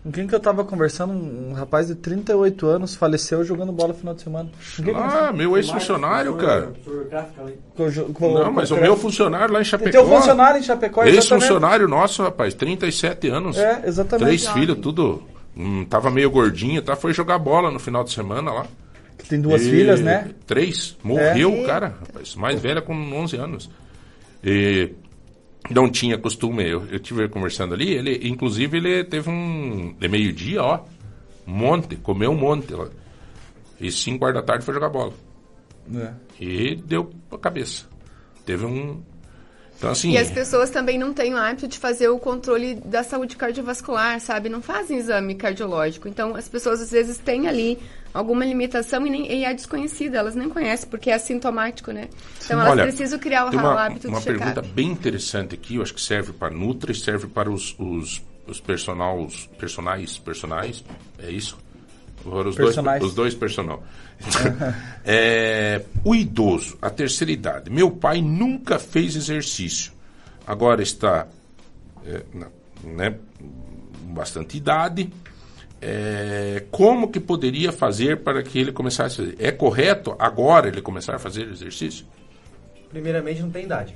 com 0.07 0.13
quem 0.13 0.25
que 0.25 0.35
eu 0.35 0.39
tava 0.39 0.65
conversando, 0.65 1.13
um, 1.13 1.53
rapaz 1.53 1.89
de 1.89 1.97
38 1.97 2.65
anos 2.69 2.95
faleceu 2.95 3.43
jogando 3.45 3.73
bola 3.73 3.89
no 3.89 3.95
final 3.99 4.15
de 4.15 4.23
semana. 4.23 4.49
Ah, 4.95 5.33
meu 5.33 5.57
ex-funcionário, 5.57 6.37
cara. 6.37 6.73
Com- 7.77 7.91
com- 7.93 8.13
com- 8.13 8.35
Não, 8.35 8.53
mas 8.53 8.69
com- 8.69 8.77
o 8.77 8.81
meu 8.81 8.97
funcionário 8.97 9.53
lá 9.53 9.61
em 9.61 9.65
Chapecó. 9.65 9.91
teu 9.91 10.07
funcionário 10.09 10.61
em 10.61 10.63
Chapecó. 10.63 11.03
Ex-funcionário 11.05 11.89
nosso, 11.89 12.23
rapaz, 12.23 12.55
37 12.55 13.29
anos. 13.29 13.59
É, 13.59 13.83
exatamente. 13.85 14.27
Três 14.27 14.47
filhos, 14.49 14.79
tudo. 14.79 15.25
hum, 15.57 15.85
tava 15.85 16.09
meio 16.11 16.31
gordinho, 16.31 16.81
tá? 16.83 16.95
Foi 16.95 17.13
jogar 17.13 17.39
bola 17.39 17.71
no 17.73 17.81
final 17.81 18.05
de 18.05 18.13
semana 18.13 18.53
lá. 18.53 18.67
Que 19.19 19.27
tem 19.29 19.41
duas 19.41 19.63
E- 19.63 19.71
filhas, 19.71 20.01
né? 20.01 20.29
Três. 20.47 20.97
Morreu 21.03 21.51
É. 21.51 21.65
cara, 21.65 21.95
rapaz. 22.07 22.35
Mais 22.37 22.61
velha 22.61 22.81
com 22.81 22.93
11 22.95 23.37
anos. 23.37 23.69
E 24.45 24.93
não 25.71 25.91
tinha 25.91 26.19
costume. 26.19 26.69
Eu, 26.69 26.87
eu 26.87 26.99
tive 26.99 27.29
conversando 27.29 27.75
ali. 27.75 27.93
Ele, 27.93 28.29
inclusive, 28.29 28.77
ele 28.77 29.05
teve 29.05 29.31
um. 29.31 29.95
De 29.99 30.09
meio-dia, 30.09 30.63
ó. 30.63 30.85
Um 31.47 31.53
monte. 31.53 31.97
Comeu 31.97 32.31
um 32.31 32.37
monte 32.37 32.73
lá. 32.73 32.89
E 33.81 33.91
5 33.91 34.25
horas 34.25 34.37
da 34.37 34.43
tarde 34.43 34.65
foi 34.65 34.75
jogar 34.75 34.89
bola. 34.89 35.13
É. 35.95 36.13
E 36.41 36.77
deu 36.77 37.11
pra 37.29 37.39
cabeça. 37.39 37.87
Teve 38.45 38.65
um. 38.65 39.03
Então, 39.77 39.91
assim. 39.91 40.13
E 40.13 40.19
as 40.19 40.31
pessoas 40.31 40.71
também 40.71 40.99
não 40.99 41.13
têm 41.13 41.35
o 41.35 41.37
hábito 41.37 41.69
de 41.69 41.79
fazer 41.79 42.09
o 42.09 42.19
controle 42.19 42.75
da 42.77 43.03
saúde 43.03 43.37
cardiovascular, 43.37 44.21
sabe? 44.21 44.49
Não 44.49 44.63
fazem 44.63 44.99
exame 44.99 45.35
cardiológico. 45.35 46.09
Então, 46.09 46.35
as 46.35 46.49
pessoas 46.49 46.81
às 46.81 46.91
vezes 46.91 47.19
têm 47.19 47.47
ali 47.47 47.79
alguma 48.13 48.45
limitação 48.45 49.07
e, 49.07 49.11
nem, 49.11 49.31
e 49.31 49.45
é 49.45 49.53
desconhecida, 49.53 50.17
elas 50.17 50.35
nem 50.35 50.49
conhecem, 50.49 50.89
porque 50.89 51.11
é 51.11 51.15
assintomático, 51.15 51.93
né? 51.93 52.09
Então, 52.45 52.59
elas 52.59 52.73
Olha, 52.73 52.83
precisam 52.85 53.19
criar 53.19 53.47
o, 53.47 53.51
tem 53.51 53.59
o 53.59 53.63
uma, 53.63 53.81
hábito 53.81 54.09
uma 54.09 54.19
do 54.19 54.25
check-up. 54.25 54.53
pergunta 54.53 54.75
bem 54.75 54.87
interessante 54.87 55.55
aqui, 55.55 55.77
eu 55.77 55.83
acho 55.83 55.93
que 55.93 56.01
serve 56.01 56.33
para 56.33 56.51
Nutra 56.51 56.91
e 56.91 56.95
serve 56.95 57.27
para 57.27 57.51
os, 57.51 57.77
os, 57.79 58.23
os 58.47 58.59
personals, 58.59 59.51
personagens, 59.59 60.17
personagens, 60.17 60.83
é 61.19 61.31
isso? 61.31 61.59
Para 62.31 62.49
os 62.49 62.57
dois, 62.57 62.77
os 63.03 63.15
dois 63.15 63.35
personal. 63.35 63.83
É, 65.05 65.83
o 66.05 66.15
idoso, 66.15 66.77
a 66.83 66.91
terceira 66.91 67.31
idade. 67.31 67.71
Meu 67.71 67.91
pai 67.91 68.21
nunca 68.21 68.79
fez 68.79 69.15
exercício. 69.15 69.93
Agora 70.47 70.83
está 70.83 71.29
é, 72.05 72.23
na- 72.35 72.49
né, 72.83 73.17
com 73.39 74.15
bastante 74.15 74.57
idade. 74.57 75.13
É, 75.81 76.65
como 76.71 77.09
que 77.11 77.21
poderia 77.21 77.71
fazer 77.71 78.23
para 78.25 78.43
que 78.43 78.59
ele 78.59 78.73
começasse 78.73 79.21
a 79.21 79.25
fazer? 79.25 79.37
É 79.39 79.53
correto 79.53 80.17
agora 80.19 80.69
ele 80.69 80.81
começar 80.83 81.15
a 81.15 81.19
fazer 81.19 81.49
exercício? 81.49 82.07
Primeiramente, 82.89 83.43
não 83.43 83.51
tem 83.51 83.65
idade. 83.65 83.95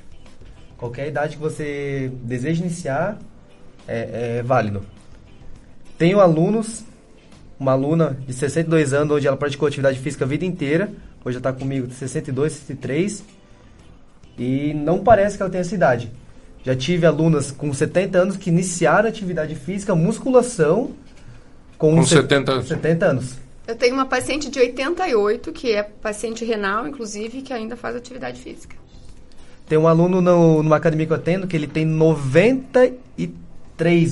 Qualquer 0.76 1.08
idade 1.08 1.36
que 1.36 1.42
você 1.42 2.12
deseja 2.22 2.60
iniciar 2.60 3.18
é, 3.88 4.38
é 4.38 4.42
válido. 4.42 4.84
Tenho 5.98 6.20
alunos, 6.20 6.84
uma 7.61 7.72
aluna 7.72 8.16
de 8.26 8.32
62 8.32 8.92
anos, 8.94 9.16
onde 9.16 9.26
ela 9.28 9.36
praticou 9.36 9.68
atividade 9.68 9.98
física 9.98 10.24
a 10.24 10.28
vida 10.28 10.44
inteira. 10.46 10.86
Hoje 11.24 11.36
ela 11.36 11.50
está 11.50 11.52
comigo 11.52 11.86
de 11.86 11.94
62, 11.94 12.52
63. 12.52 13.22
E 14.38 14.72
não 14.74 15.00
parece 15.04 15.36
que 15.36 15.42
ela 15.42 15.50
tem 15.52 15.61
essa 15.61 15.74
idade. 15.74 16.11
Já 16.64 16.74
tive 16.74 17.06
alunas 17.06 17.50
com 17.50 17.72
70 17.72 18.18
anos 18.18 18.36
que 18.36 18.48
iniciaram 18.50 19.08
atividade 19.08 19.54
física, 19.54 19.94
musculação, 19.94 20.92
com, 21.76 21.96
Com 21.96 22.02
se- 22.02 22.14
70 22.14 22.52
anos. 22.52 22.68
70 22.68 23.06
anos. 23.06 23.34
Eu 23.66 23.76
tenho 23.76 23.94
uma 23.94 24.06
paciente 24.06 24.50
de 24.50 24.58
88, 24.58 25.52
que 25.52 25.72
é 25.72 25.82
paciente 25.82 26.44
renal, 26.44 26.88
inclusive, 26.88 27.42
que 27.42 27.52
ainda 27.52 27.76
faz 27.76 27.94
atividade 27.94 28.40
física. 28.40 28.76
Tem 29.68 29.78
um 29.78 29.86
aluno 29.86 30.20
no, 30.20 30.62
numa 30.62 30.76
academia 30.76 31.06
que 31.06 31.12
eu 31.12 31.16
atendo 31.16 31.46
que 31.46 31.56
ele 31.56 31.66
tem 31.68 31.84
93, 31.84 33.30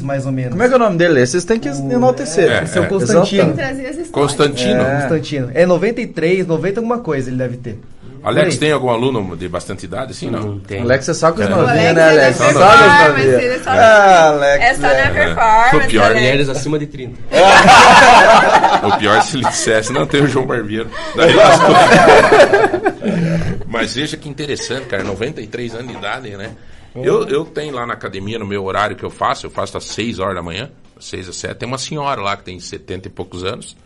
mais 0.03 0.27
ou 0.27 0.33
menos. 0.33 0.51
Como 0.53 0.63
é 0.63 0.69
que 0.69 0.73
é 0.75 0.77
o 0.77 0.81
nome 0.81 0.97
dele? 0.97 1.25
Vocês 1.27 1.45
têm 1.45 1.59
que 1.59 1.69
enaltecer. 1.69 2.51
É, 2.51 2.65
Esse 2.65 2.79
é 2.79 2.81
o 2.81 2.85
é. 2.85 2.87
Constantino. 2.89 3.43
Tem 3.45 3.51
que 3.53 3.57
trazer 3.59 3.87
as 3.87 3.97
histórias. 3.97 4.11
Constantino. 4.11 4.83
É. 4.83 5.01
Constantino. 5.01 5.51
É 5.55 5.67
93, 5.67 6.47
90 6.47 6.81
alguma 6.81 6.99
coisa 6.99 7.31
ele 7.31 7.37
deve 7.39 7.57
ter. 7.59 7.79
Alex, 8.21 8.57
tem 8.59 8.73
algum 8.73 8.91
aluno 8.91 9.37
de 9.37 9.49
bastante 9.49 9.85
idade? 9.87 10.13
Sim, 10.13 10.29
não? 10.31 10.41
Não 10.41 10.59
tem. 10.59 10.81
Alex 10.83 11.09
é 11.09 11.15
só 11.15 11.31
com 11.31 11.41
os 11.41 11.47
É. 11.47 11.49
novinhos, 11.49 11.95
né, 11.95 12.01
é 12.01 12.09
Alex? 12.25 12.37
Só 12.37 12.45
com 12.45 12.51
os 12.51 13.09
novinhos. 13.09 13.43
é 13.45 13.59
só- 13.61 13.71
Ah, 13.71 14.27
Alex. 14.31 14.65
É 14.65 14.75
só 14.75 14.83
na 14.83 15.11
performance, 15.15 15.77
O 15.77 15.89
pior-. 15.89 16.15
Mulheres 16.15 16.49
acima 16.49 16.79
de 16.81 16.87
30. 16.89 17.13
O 18.87 18.97
pior 18.99 19.17
é 19.19 19.21
se 19.23 19.37
ele 19.37 19.45
dissesse, 19.47 19.93
não, 19.93 20.07
tem 20.07 20.23
o 20.23 20.27
João 20.27 20.47
Barbeiro. 20.47 20.89
Daí 21.17 21.33
lascou. 21.33 21.75
Mas 23.67 23.95
veja 23.95 24.17
que 24.17 24.29
interessante, 24.29 24.87
cara, 24.87 25.05
93 25.05 25.75
anos 25.75 25.89
de 25.93 25.97
idade, 25.99 26.31
né? 26.37 26.51
Eu, 26.95 27.27
eu 27.29 27.45
tenho 27.45 27.75
lá 27.75 27.87
na 27.87 27.95
academia, 27.95 28.39
no 28.39 28.47
meu 28.47 28.65
horário 28.65 28.97
que 28.97 29.05
eu 29.05 29.11
faço, 29.11 29.47
eu 29.47 29.51
faço 29.51 29.77
às 29.77 29.85
6 29.85 30.19
horas 30.19 30.35
da 30.35 30.43
manhã, 30.43 30.71
às 30.97 31.05
6 31.05 31.29
às 31.29 31.37
7, 31.37 31.59
tem 31.59 31.69
uma 31.69 31.79
senhora 31.79 32.21
lá 32.21 32.37
que 32.37 32.45
tem 32.45 32.59
70 32.59 33.09
e 33.09 33.11
poucos 33.11 33.45
anos. 33.45 33.77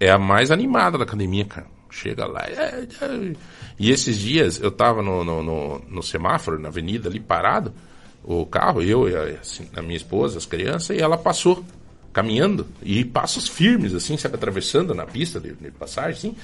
É 0.00 0.10
a 0.10 0.18
mais 0.18 0.50
animada 0.50 0.98
da 0.98 1.04
academia, 1.04 1.44
cara. 1.44 1.66
Chega 1.90 2.26
lá. 2.26 2.40
é, 2.46 2.86
é. 3.00 3.32
E 3.78 3.90
esses 3.90 4.18
dias 4.18 4.60
eu 4.60 4.70
tava 4.70 5.02
no, 5.02 5.22
no, 5.22 5.42
no, 5.42 5.78
no 5.88 6.02
semáforo, 6.02 6.58
na 6.58 6.68
avenida 6.68 7.08
ali 7.08 7.20
parado, 7.20 7.72
o 8.24 8.46
carro, 8.46 8.82
eu 8.82 9.08
e 9.08 9.14
a, 9.14 9.40
assim, 9.40 9.68
a 9.76 9.82
minha 9.82 9.96
esposa, 9.96 10.38
as 10.38 10.46
crianças, 10.46 10.96
e 10.96 11.00
ela 11.00 11.18
passou 11.18 11.64
caminhando 12.12 12.66
e 12.82 13.04
passos 13.04 13.48
firmes, 13.48 13.94
assim, 13.94 14.16
sabe, 14.16 14.36
atravessando 14.36 14.94
na 14.94 15.06
pista 15.06 15.40
de, 15.40 15.52
de 15.52 15.70
passagem, 15.70 16.12
assim, 16.12 16.36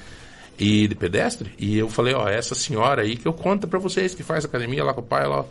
e 0.58 0.88
de 0.88 0.94
pedestre. 0.94 1.52
E 1.58 1.78
eu 1.78 1.88
falei, 1.88 2.14
ó, 2.14 2.28
essa 2.28 2.54
senhora 2.54 3.02
aí 3.02 3.16
que 3.16 3.26
eu 3.26 3.32
conto 3.32 3.68
pra 3.68 3.78
vocês 3.78 4.14
que 4.14 4.22
faz 4.22 4.44
academia 4.44 4.84
lá 4.84 4.92
com 4.92 5.00
o 5.00 5.04
pai, 5.04 5.26
lá. 5.26 5.40
ó. 5.40 5.44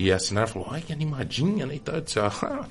E 0.00 0.12
a 0.12 0.18
senhora 0.20 0.46
falou, 0.46 0.68
ai, 0.70 0.80
que 0.80 0.92
animadinha, 0.92 1.66
né? 1.66 1.74
E 1.74 1.80
tal. 1.80 1.96
Eu 1.96 2.00
disse, 2.02 2.20
ah, 2.20 2.64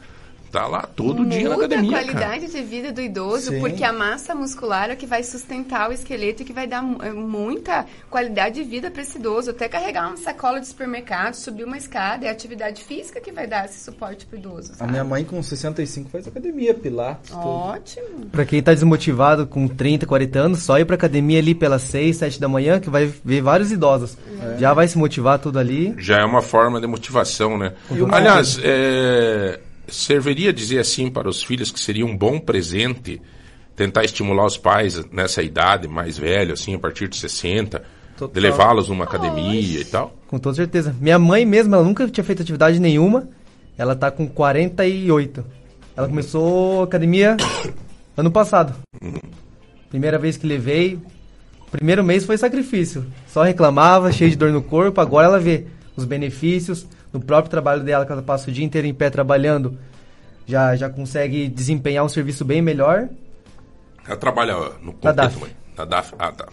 tá 0.51 0.67
lá 0.67 0.81
todo 0.83 1.25
dia 1.25 1.49
na 1.49 1.55
Muda 1.55 1.65
academia, 1.65 1.97
a 1.97 2.03
qualidade 2.03 2.47
de 2.47 2.61
vida 2.61 2.91
do 2.91 3.01
idoso, 3.01 3.51
Sim. 3.51 3.59
porque 3.59 3.83
a 3.83 3.93
massa 3.93 4.33
muscular 4.33 4.89
é 4.89 4.93
o 4.93 4.97
que 4.97 5.05
vai 5.05 5.23
sustentar 5.23 5.89
o 5.89 5.93
esqueleto 5.93 6.41
e 6.41 6.45
que 6.45 6.53
vai 6.53 6.67
dar 6.67 6.83
é, 7.01 7.11
muita 7.11 7.85
qualidade 8.09 8.63
de 8.63 8.69
vida 8.69 8.89
para 8.89 9.01
esse 9.01 9.17
idoso. 9.17 9.51
Até 9.51 9.67
carregar 9.67 10.07
uma 10.07 10.17
sacola 10.17 10.59
de 10.59 10.67
supermercado, 10.67 11.35
subir 11.35 11.63
uma 11.63 11.77
escada, 11.77 12.25
é 12.25 12.29
a 12.29 12.31
atividade 12.31 12.83
física 12.83 13.19
que 13.19 13.31
vai 13.31 13.47
dar 13.47 13.65
esse 13.65 13.79
suporte 13.79 14.25
pro 14.25 14.37
idoso. 14.37 14.73
A 14.79 14.87
minha 14.87 15.03
mãe 15.03 15.23
com 15.23 15.41
65 15.41 16.09
faz 16.09 16.27
academia, 16.27 16.73
pilates. 16.73 17.31
Ótimo. 17.33 18.27
Pra 18.31 18.45
quem 18.45 18.61
tá 18.61 18.73
desmotivado 18.73 19.45
com 19.47 19.67
30, 19.67 20.05
40 20.05 20.39
anos, 20.39 20.63
só 20.63 20.79
ir 20.79 20.85
pra 20.85 20.95
academia 20.95 21.39
ali 21.39 21.53
pelas 21.53 21.83
6, 21.83 22.17
7 22.17 22.39
da 22.39 22.47
manhã, 22.47 22.79
que 22.79 22.89
vai 22.89 23.11
ver 23.23 23.41
vários 23.41 23.71
idosos. 23.71 24.17
É. 24.41 24.57
Já 24.57 24.73
vai 24.73 24.87
se 24.87 24.97
motivar 24.97 25.39
tudo 25.39 25.59
ali. 25.59 25.93
Já 25.97 26.19
é 26.19 26.25
uma 26.25 26.41
forma 26.41 26.79
de 26.79 26.87
motivação, 26.87 27.57
né? 27.57 27.73
Aliás, 28.11 28.59
é, 28.63 29.59
serviria 29.87 30.51
dizer 30.51 30.79
assim 30.79 31.09
para 31.09 31.29
os 31.29 31.43
filhos 31.43 31.71
que 31.71 31.79
seria 31.79 32.05
um 32.05 32.15
bom 32.15 32.39
presente 32.39 33.21
tentar 33.75 34.03
estimular 34.03 34.45
os 34.45 34.57
pais 34.57 35.05
nessa 35.11 35.43
idade 35.43 35.87
mais 35.87 36.17
velha, 36.17 36.53
assim, 36.53 36.73
a 36.73 36.79
partir 36.79 37.07
de 37.07 37.15
60, 37.15 37.77
de 37.79 37.85
Total. 38.17 38.41
levá-los 38.41 38.89
numa 38.89 39.03
academia 39.03 39.79
e 39.79 39.85
tal. 39.85 40.15
Com 40.27 40.39
toda 40.39 40.55
certeza. 40.55 40.95
Minha 40.99 41.19
mãe 41.19 41.45
mesmo, 41.45 41.75
ela 41.75 41.83
nunca 41.83 42.07
tinha 42.07 42.23
feito 42.23 42.41
atividade 42.41 42.79
nenhuma. 42.79 43.29
Ela 43.77 43.95
tá 43.95 44.09
com 44.09 44.27
48. 44.27 45.45
Ela 45.95 46.07
começou 46.07 46.81
academia 46.81 47.37
ano 48.17 48.31
passado. 48.31 48.73
Primeira 49.89 50.17
vez 50.17 50.37
que 50.37 50.47
levei. 50.47 50.99
Primeiro 51.69 52.03
mês 52.03 52.25
foi 52.25 52.37
sacrifício. 52.37 53.05
Só 53.27 53.43
reclamava, 53.43 54.11
cheio 54.11 54.31
de 54.31 54.37
dor 54.37 54.51
no 54.51 54.63
corpo. 54.63 54.99
Agora 54.99 55.27
ela 55.27 55.39
vê 55.39 55.65
os 55.95 56.03
benefícios 56.03 56.87
no 57.11 57.19
próprio 57.19 57.49
trabalho 57.49 57.83
dela, 57.83 58.05
que 58.05 58.11
ela 58.11 58.21
passa 58.21 58.49
o 58.49 58.53
dia 58.53 58.65
inteiro 58.65 58.87
em 58.87 58.93
pé 58.93 59.09
trabalhando. 59.09 59.77
Já, 60.45 60.75
já 60.75 60.89
consegue 60.89 61.47
desempenhar 61.47 62.05
um 62.05 62.09
serviço 62.09 62.45
bem 62.45 62.61
melhor. 62.61 63.09
Ela 64.05 64.17
trabalha 64.17 64.53
no 64.81 64.93
Na 65.03 65.13
Conqueto, 65.13 65.15
DAF. 65.15 65.55
Na 65.77 65.85
DAF. 65.85 66.15
Ah, 66.17 66.31
tá. 66.31 66.47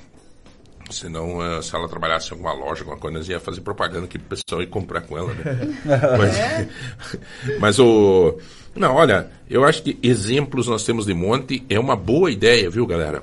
Senão, 0.90 1.42
eh, 1.42 1.62
se 1.62 1.74
ela 1.74 1.88
trabalhasse 1.88 2.28
em 2.28 2.32
alguma 2.32 2.52
loja, 2.52 2.82
alguma 2.82 2.98
coisa, 2.98 3.18
nós 3.18 3.28
ia 3.28 3.40
fazer 3.40 3.61
propaganda 3.62 4.07
que 4.07 4.18
o 4.18 4.20
pessoal 4.20 4.61
ia 4.61 4.66
comprar 4.66 5.00
com 5.02 5.16
ela, 5.16 5.32
né? 5.32 5.44
mas, 6.18 7.57
mas 7.59 7.78
o... 7.78 8.38
Não, 8.74 8.94
olha, 8.94 9.30
eu 9.48 9.64
acho 9.64 9.82
que 9.82 9.98
exemplos 10.02 10.66
nós 10.66 10.84
temos 10.84 11.07
de 11.07 11.14
monte. 11.14 11.64
É 11.70 11.78
uma 11.78 11.96
boa 11.96 12.30
ideia, 12.30 12.68
viu, 12.68 12.86
galera? 12.86 13.22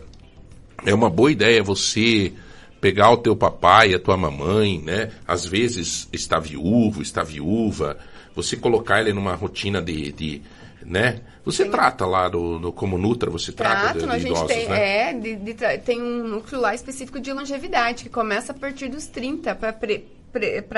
É 0.86 0.94
uma 0.94 1.10
boa 1.10 1.32
ideia 1.32 1.62
você 1.62 2.34
pegar 2.82 3.12
o 3.12 3.18
teu 3.18 3.36
papai, 3.36 3.94
a 3.94 4.00
tua 4.00 4.18
mamãe, 4.18 4.82
né? 4.84 5.12
Às 5.28 5.46
vezes 5.46 6.10
está 6.12 6.40
viúvo, 6.40 7.02
está 7.02 7.24
viúva. 7.24 7.98
Você 8.36 8.58
colocar 8.58 9.00
ele 9.00 9.14
numa 9.14 9.36
rotina 9.36 9.82
de... 9.82 10.12
de 10.12 10.42
né? 10.84 11.22
Você 11.46 11.66
trata 11.66 12.06
lá 12.06 12.28
do, 12.28 12.72
como 12.72 12.98
Nutra, 12.98 13.30
você 13.30 13.52
trata 13.52 13.94
de, 13.94 14.00
Trato, 14.00 14.06
de 14.08 14.12
a 14.16 14.18
gente 14.20 14.32
idosos, 14.32 14.48
tem, 14.48 14.68
né? 14.68 15.10
é, 15.10 15.14
de- 15.14 15.36
de 15.36 15.54
tem 15.80 16.02
um 16.02 16.28
núcleo 16.28 16.60
lá 16.60 16.74
específico 16.76 17.20
de 17.20 17.32
longevidade, 17.32 18.04
que 18.04 18.10
começa 18.10 18.52
a 18.52 18.56
partir 18.56 18.88
dos 18.90 19.06
30, 19.08 19.54
para 19.56 19.74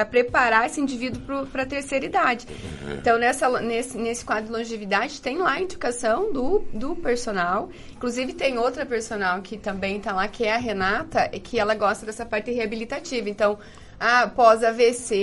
preparar 0.10 0.66
esse 0.66 0.82
indivíduo 0.82 1.46
para 1.48 1.64
a 1.64 1.66
terceira 1.66 2.06
idade. 2.06 2.48
Então, 2.98 3.18
nessa, 3.18 3.50
nesse, 3.62 3.98
nesse 3.98 4.26
quadro 4.26 4.46
de 4.46 4.52
longevidade, 4.52 5.22
tem 5.22 5.38
lá 5.38 5.54
a 5.54 5.62
indicação 5.62 6.34
do, 6.34 6.60
do 6.74 6.96
personal. 6.96 7.70
Inclusive, 7.96 8.34
tem 8.34 8.58
outra 8.58 8.86
personal 8.86 9.42
que 9.42 9.58
também 9.58 9.98
está 9.98 10.14
lá, 10.14 10.28
que 10.28 10.44
é 10.44 10.54
a 10.54 10.58
Renata, 10.58 11.30
e 11.32 11.40
que 11.40 11.60
ela 11.60 11.76
gosta 11.76 12.06
dessa 12.06 12.26
parte 12.26 12.52
reabilitativa. 12.52 13.30
Então, 13.30 13.58
ah, 14.06 14.28
pós-AVC, 14.28 15.16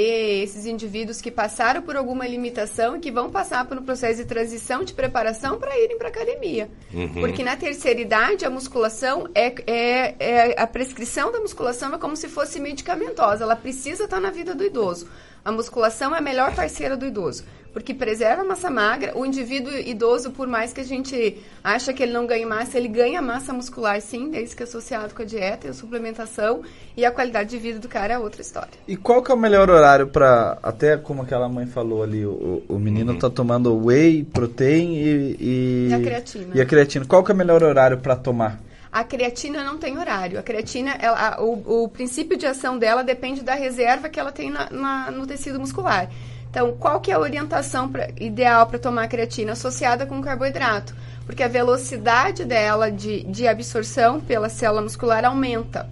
esses 0.42 0.64
indivíduos 0.64 1.20
que 1.20 1.30
passaram 1.30 1.82
por 1.82 1.96
alguma 1.96 2.26
limitação 2.26 2.96
e 2.96 2.98
que 2.98 3.10
vão 3.10 3.30
passar 3.30 3.66
por 3.66 3.76
um 3.76 3.82
processo 3.82 4.16
de 4.16 4.24
transição 4.24 4.82
de 4.82 4.94
preparação 4.94 5.58
para 5.58 5.78
irem 5.78 5.98
para 5.98 6.08
academia. 6.08 6.70
Uhum. 6.90 7.12
Porque 7.20 7.44
na 7.44 7.56
terceira 7.56 8.00
idade, 8.00 8.46
a 8.46 8.48
musculação 8.48 9.28
é, 9.34 9.52
é, 9.66 10.14
é- 10.18 10.62
A 10.62 10.66
prescrição 10.66 11.30
da 11.30 11.40
musculação 11.40 11.92
é 11.94 11.98
como 11.98 12.16
se 12.16 12.26
fosse 12.26 12.58
medicamentosa. 12.58 13.44
Ela 13.44 13.54
precisa 13.54 14.04
estar 14.04 14.18
na 14.18 14.30
vida 14.30 14.54
do 14.54 14.64
idoso. 14.64 15.06
A 15.44 15.52
musculação 15.52 16.14
é 16.14 16.18
a 16.18 16.22
melhor 16.22 16.54
parceira 16.54 16.96
do 16.96 17.06
idoso. 17.06 17.44
Porque 17.72 17.94
preserva 17.94 18.42
a 18.42 18.44
massa 18.44 18.68
magra. 18.68 19.16
O 19.16 19.24
indivíduo 19.24 19.72
idoso, 19.72 20.32
por 20.32 20.48
mais 20.48 20.72
que 20.72 20.80
a 20.80 20.84
gente 20.84 21.36
acha 21.62 21.92
que 21.92 22.02
ele 22.02 22.12
não 22.12 22.26
ganhe 22.26 22.44
massa, 22.44 22.76
ele 22.76 22.88
ganha 22.88 23.22
massa 23.22 23.52
muscular 23.52 24.00
sim, 24.00 24.28
desde 24.28 24.56
que 24.56 24.62
é 24.62 24.66
associado 24.66 25.14
com 25.14 25.22
a 25.22 25.24
dieta 25.24 25.68
e 25.68 25.70
a 25.70 25.72
suplementação. 25.72 26.62
E 26.96 27.04
a 27.04 27.12
qualidade 27.12 27.50
de 27.50 27.58
vida 27.58 27.78
do 27.78 27.88
cara 27.88 28.14
é 28.14 28.18
outra 28.18 28.42
história. 28.42 28.70
E 28.88 28.96
qual 28.96 29.22
que 29.22 29.30
é 29.30 29.34
o 29.34 29.38
melhor 29.38 29.70
horário 29.70 30.08
pra. 30.08 30.58
Até 30.62 30.96
como 30.96 31.22
aquela 31.22 31.48
mãe 31.48 31.64
falou 31.64 32.02
ali, 32.02 32.26
o, 32.26 32.64
o 32.68 32.76
menino 32.76 33.16
tá 33.16 33.30
tomando 33.30 33.86
whey, 33.86 34.24
protein 34.24 34.94
e. 34.96 35.36
E, 35.38 35.88
E 35.90 35.94
a 35.94 36.00
creatina. 36.00 36.50
E 36.52 36.60
a 36.60 36.66
creatina. 36.66 37.04
Qual 37.04 37.22
que 37.22 37.30
é 37.30 37.34
o 37.34 37.38
melhor 37.38 37.62
horário 37.62 37.98
pra 37.98 38.16
tomar? 38.16 38.60
A 38.92 39.04
creatina 39.04 39.62
não 39.62 39.78
tem 39.78 39.96
horário. 39.98 40.38
A 40.38 40.42
creatina, 40.42 40.96
ela- 40.98 41.36
a- 41.36 41.40
o, 41.42 41.84
o 41.84 41.88
princípio 41.88 42.36
de 42.36 42.44
ação 42.46 42.76
dela 42.78 43.04
depende 43.04 43.42
da 43.42 43.54
reserva 43.54 44.08
que 44.08 44.18
ela 44.18 44.32
tem 44.32 44.50
na- 44.50 44.68
na- 44.70 45.10
no 45.10 45.26
tecido 45.26 45.60
muscular. 45.60 46.08
Então, 46.50 46.72
qual 46.72 47.00
que 47.00 47.12
é 47.12 47.14
a 47.14 47.18
orientação 47.20 47.88
pra- 47.88 48.08
ideal 48.18 48.66
para 48.66 48.78
tomar 48.80 49.04
a 49.04 49.08
creatina? 49.08 49.52
Associada 49.52 50.04
com 50.06 50.20
carboidrato. 50.20 50.92
Porque 51.24 51.44
a 51.44 51.48
velocidade 51.48 52.44
dela 52.44 52.90
de, 52.90 53.22
de 53.22 53.46
absorção 53.46 54.18
pela 54.20 54.48
célula 54.48 54.82
muscular 54.82 55.24
aumenta. 55.24 55.88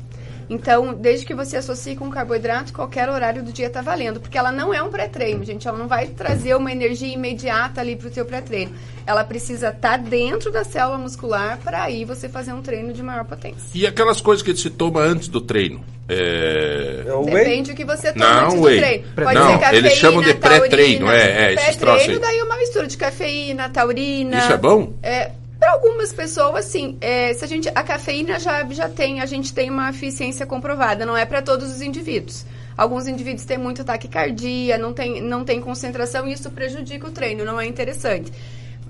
Então, 0.50 0.94
desde 0.94 1.26
que 1.26 1.34
você 1.34 1.56
associe 1.58 1.94
com 1.94 2.10
carboidrato, 2.10 2.72
qualquer 2.72 3.08
horário 3.08 3.42
do 3.42 3.52
dia 3.52 3.66
está 3.66 3.82
valendo. 3.82 4.18
Porque 4.20 4.38
ela 4.38 4.50
não 4.50 4.72
é 4.72 4.82
um 4.82 4.88
pré-treino, 4.88 5.44
gente. 5.44 5.68
Ela 5.68 5.76
não 5.76 5.86
vai 5.88 6.06
trazer 6.06 6.54
uma 6.54 6.72
energia 6.72 7.12
imediata 7.12 7.80
ali 7.80 7.96
para 7.96 8.08
o 8.08 8.12
seu 8.12 8.24
pré-treino. 8.24 8.72
Ela 9.06 9.24
precisa 9.24 9.68
estar 9.68 9.98
dentro 9.98 10.50
da 10.50 10.64
célula 10.64 10.98
muscular 10.98 11.58
para 11.62 11.82
aí 11.82 12.04
você 12.04 12.28
fazer 12.28 12.52
um 12.52 12.62
treino 12.62 12.92
de 12.92 13.02
maior 13.02 13.24
potência. 13.24 13.62
E 13.74 13.86
aquelas 13.86 14.20
coisas 14.20 14.42
que 14.42 14.54
se 14.56 14.70
toma 14.70 15.00
antes 15.00 15.28
do 15.28 15.40
treino? 15.40 15.84
É... 16.08 17.04
Depende 17.26 17.72
do 17.72 17.76
que 17.76 17.84
você 17.84 18.12
toma 18.12 18.26
Não, 18.26 18.44
antes 18.46 18.54
do 18.54 18.62
whey. 18.62 18.78
treino. 18.78 19.04
Pode 19.14 19.34
Não, 19.34 19.46
ser 19.50 19.58
cafeína, 19.58 19.76
eles 19.88 19.98
chamam 19.98 20.22
de 20.22 20.34
pré-treino, 20.34 21.06
taurina. 21.06 21.22
é, 21.22 21.52
é, 21.52 21.54
Pré-treino, 21.54 22.12
aí. 22.14 22.18
daí 22.18 22.42
uma 22.42 22.56
mistura 22.56 22.86
de 22.86 22.96
cafeína, 22.96 23.68
taurina. 23.68 24.38
Isso 24.38 24.52
é 24.52 24.56
bom? 24.56 24.94
É, 25.02 25.30
para 25.58 25.72
algumas 25.72 26.12
pessoas, 26.12 26.64
sim. 26.66 26.96
É, 27.00 27.32
se 27.34 27.44
a 27.44 27.48
gente, 27.48 27.68
a 27.74 27.82
cafeína 27.82 28.38
já, 28.38 28.64
já 28.70 28.88
tem, 28.88 29.20
a 29.20 29.26
gente 29.26 29.52
tem 29.52 29.70
uma 29.70 29.90
eficiência 29.90 30.46
comprovada, 30.46 31.04
não 31.04 31.16
é 31.16 31.24
para 31.24 31.42
todos 31.42 31.70
os 31.72 31.80
indivíduos. 31.82 32.44
Alguns 32.76 33.08
indivíduos 33.08 33.44
têm 33.44 33.58
muito 33.58 33.82
taquicardia, 33.82 34.78
não 34.78 34.92
tem, 34.92 35.20
não 35.20 35.44
tem 35.44 35.60
concentração 35.60 36.28
e 36.28 36.32
isso 36.32 36.48
prejudica 36.50 37.08
o 37.08 37.10
treino, 37.10 37.44
não 37.44 37.60
é 37.60 37.66
interessante. 37.66 38.32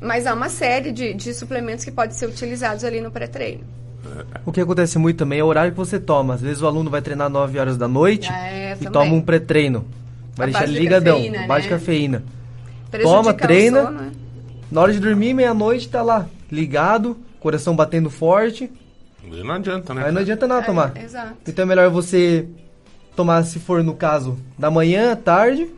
Mas 0.00 0.26
há 0.26 0.34
uma 0.34 0.48
série 0.50 0.92
de, 0.92 1.14
de 1.14 1.32
suplementos 1.32 1.84
que 1.84 1.90
podem 1.90 2.14
ser 2.14 2.26
utilizados 2.26 2.84
ali 2.84 3.00
no 3.00 3.10
pré-treino. 3.10 3.62
O 4.44 4.52
que 4.52 4.60
acontece 4.60 4.98
muito 4.98 5.16
também 5.16 5.40
é 5.40 5.44
o 5.44 5.46
horário 5.46 5.72
que 5.72 5.78
você 5.78 5.98
toma. 5.98 6.34
Às 6.34 6.40
vezes 6.42 6.62
o 6.62 6.66
aluno 6.66 6.88
vai 6.90 7.00
treinar 7.02 7.28
9 7.30 7.58
horas 7.58 7.76
da 7.76 7.88
noite 7.88 8.30
É, 8.30 8.72
e 8.72 8.76
também. 8.76 8.92
toma 8.92 9.14
um 9.14 9.20
pré-treino. 9.20 9.84
Vai 10.36 10.48
A 10.48 10.50
deixar 10.50 10.64
ele 10.68 10.78
ligadão, 10.78 11.16
cafeína, 11.16 11.46
base 11.46 11.62
de 11.62 11.70
né? 11.72 11.78
cafeína. 11.78 12.22
Prejudica 12.90 13.16
Toma, 13.22 13.34
treina. 13.34 13.84
sono, 13.84 14.00
né? 14.02 14.12
Na 14.70 14.80
hora 14.82 14.92
de 14.92 15.00
dormir, 15.00 15.34
meia-noite, 15.34 15.88
tá 15.88 16.00
lá, 16.02 16.26
ligado, 16.50 17.16
coração 17.40 17.74
batendo 17.76 18.10
forte. 18.10 18.70
Não 19.22 19.52
adianta, 19.54 19.92
né? 19.94 20.06
Aí 20.06 20.12
não 20.12 20.20
adianta 20.22 20.46
nada 20.46 20.62
É, 20.62 20.64
tomar. 20.64 20.96
exato. 20.96 21.34
Então 21.46 21.62
é 21.64 21.66
melhor 21.66 21.90
você 21.90 22.46
tomar, 23.14 23.42
se 23.44 23.58
for 23.58 23.82
no 23.82 23.94
caso, 23.94 24.38
da 24.58 24.70
manhã, 24.70 25.14
tarde, 25.16 25.68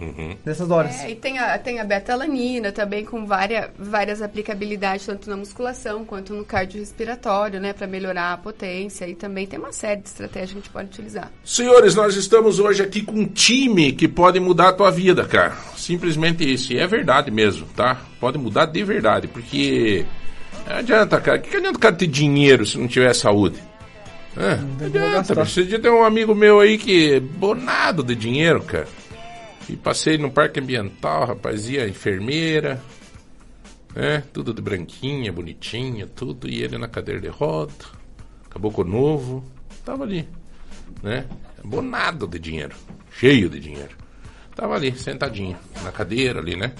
Uhum. 0.00 0.36
nessas 0.44 0.70
horas. 0.70 1.00
É, 1.02 1.10
e 1.10 1.16
tem 1.16 1.38
a, 1.38 1.58
tem 1.58 1.80
a 1.80 1.84
betalanina 1.84 2.70
também 2.72 3.04
com 3.04 3.26
várias, 3.26 3.70
várias 3.78 4.22
aplicabilidades, 4.22 5.06
tanto 5.06 5.28
na 5.28 5.36
musculação 5.36 6.04
quanto 6.04 6.32
no 6.34 6.44
cardiorrespiratório, 6.44 7.60
né? 7.60 7.72
Para 7.72 7.86
melhorar 7.86 8.32
a 8.32 8.36
potência. 8.36 9.06
E 9.06 9.14
também 9.14 9.46
tem 9.46 9.58
uma 9.58 9.72
série 9.72 10.00
de 10.00 10.08
estratégias 10.08 10.50
que 10.50 10.58
a 10.58 10.60
gente 10.60 10.70
pode 10.70 10.88
utilizar. 10.88 11.30
Senhores, 11.44 11.94
nós 11.94 12.14
estamos 12.16 12.58
hoje 12.58 12.82
aqui 12.82 13.02
com 13.02 13.20
um 13.20 13.26
time 13.26 13.92
que 13.92 14.06
pode 14.06 14.38
mudar 14.40 14.68
a 14.68 14.72
tua 14.72 14.90
vida, 14.90 15.24
cara. 15.24 15.56
Simplesmente 15.76 16.50
isso. 16.50 16.72
E 16.72 16.78
é 16.78 16.86
verdade 16.86 17.30
mesmo, 17.30 17.66
tá? 17.74 18.00
Pode 18.20 18.38
mudar 18.38 18.66
de 18.66 18.82
verdade, 18.84 19.26
porque. 19.28 20.04
Não 20.68 20.76
adianta, 20.76 21.20
cara. 21.20 21.38
O 21.38 21.40
que, 21.40 21.50
que 21.50 21.56
adianta 21.56 21.78
o 21.78 21.80
cara 21.80 21.94
ter 21.94 22.06
dinheiro 22.06 22.66
se 22.66 22.78
não 22.78 22.86
tiver 22.86 23.14
saúde? 23.14 23.58
É, 24.36 24.56
não 24.56 24.86
adianta. 24.86 25.42
Esse 25.42 25.64
dia 25.64 25.80
tem 25.80 25.90
um 25.90 26.04
amigo 26.04 26.34
meu 26.34 26.60
aí 26.60 26.78
que 26.78 27.14
é 27.14 27.20
bonado 27.20 28.04
de 28.04 28.14
dinheiro, 28.14 28.62
cara. 28.62 28.86
E 29.68 29.76
passei 29.76 30.16
no 30.16 30.30
parque 30.30 30.60
ambiental, 30.60 31.26
rapaz, 31.26 31.68
ia 31.68 31.84
a 31.84 31.88
enfermeira, 31.88 32.82
né? 33.94 34.22
Tudo 34.32 34.54
de 34.54 34.62
branquinha, 34.62 35.32
bonitinha, 35.32 36.06
tudo. 36.06 36.48
E 36.48 36.62
ele 36.62 36.78
na 36.78 36.88
cadeira 36.88 37.20
de 37.20 37.28
roda. 37.28 37.72
caboclo 38.48 38.84
novo, 38.84 39.44
tava 39.84 40.04
ali, 40.04 40.26
né? 41.02 41.26
Bonado 41.62 42.26
de 42.26 42.38
dinheiro, 42.38 42.74
cheio 43.12 43.48
de 43.50 43.60
dinheiro. 43.60 43.96
Tava 44.54 44.74
ali, 44.74 44.96
sentadinho, 44.96 45.56
na 45.82 45.92
cadeira 45.92 46.40
ali, 46.40 46.56
né? 46.56 46.72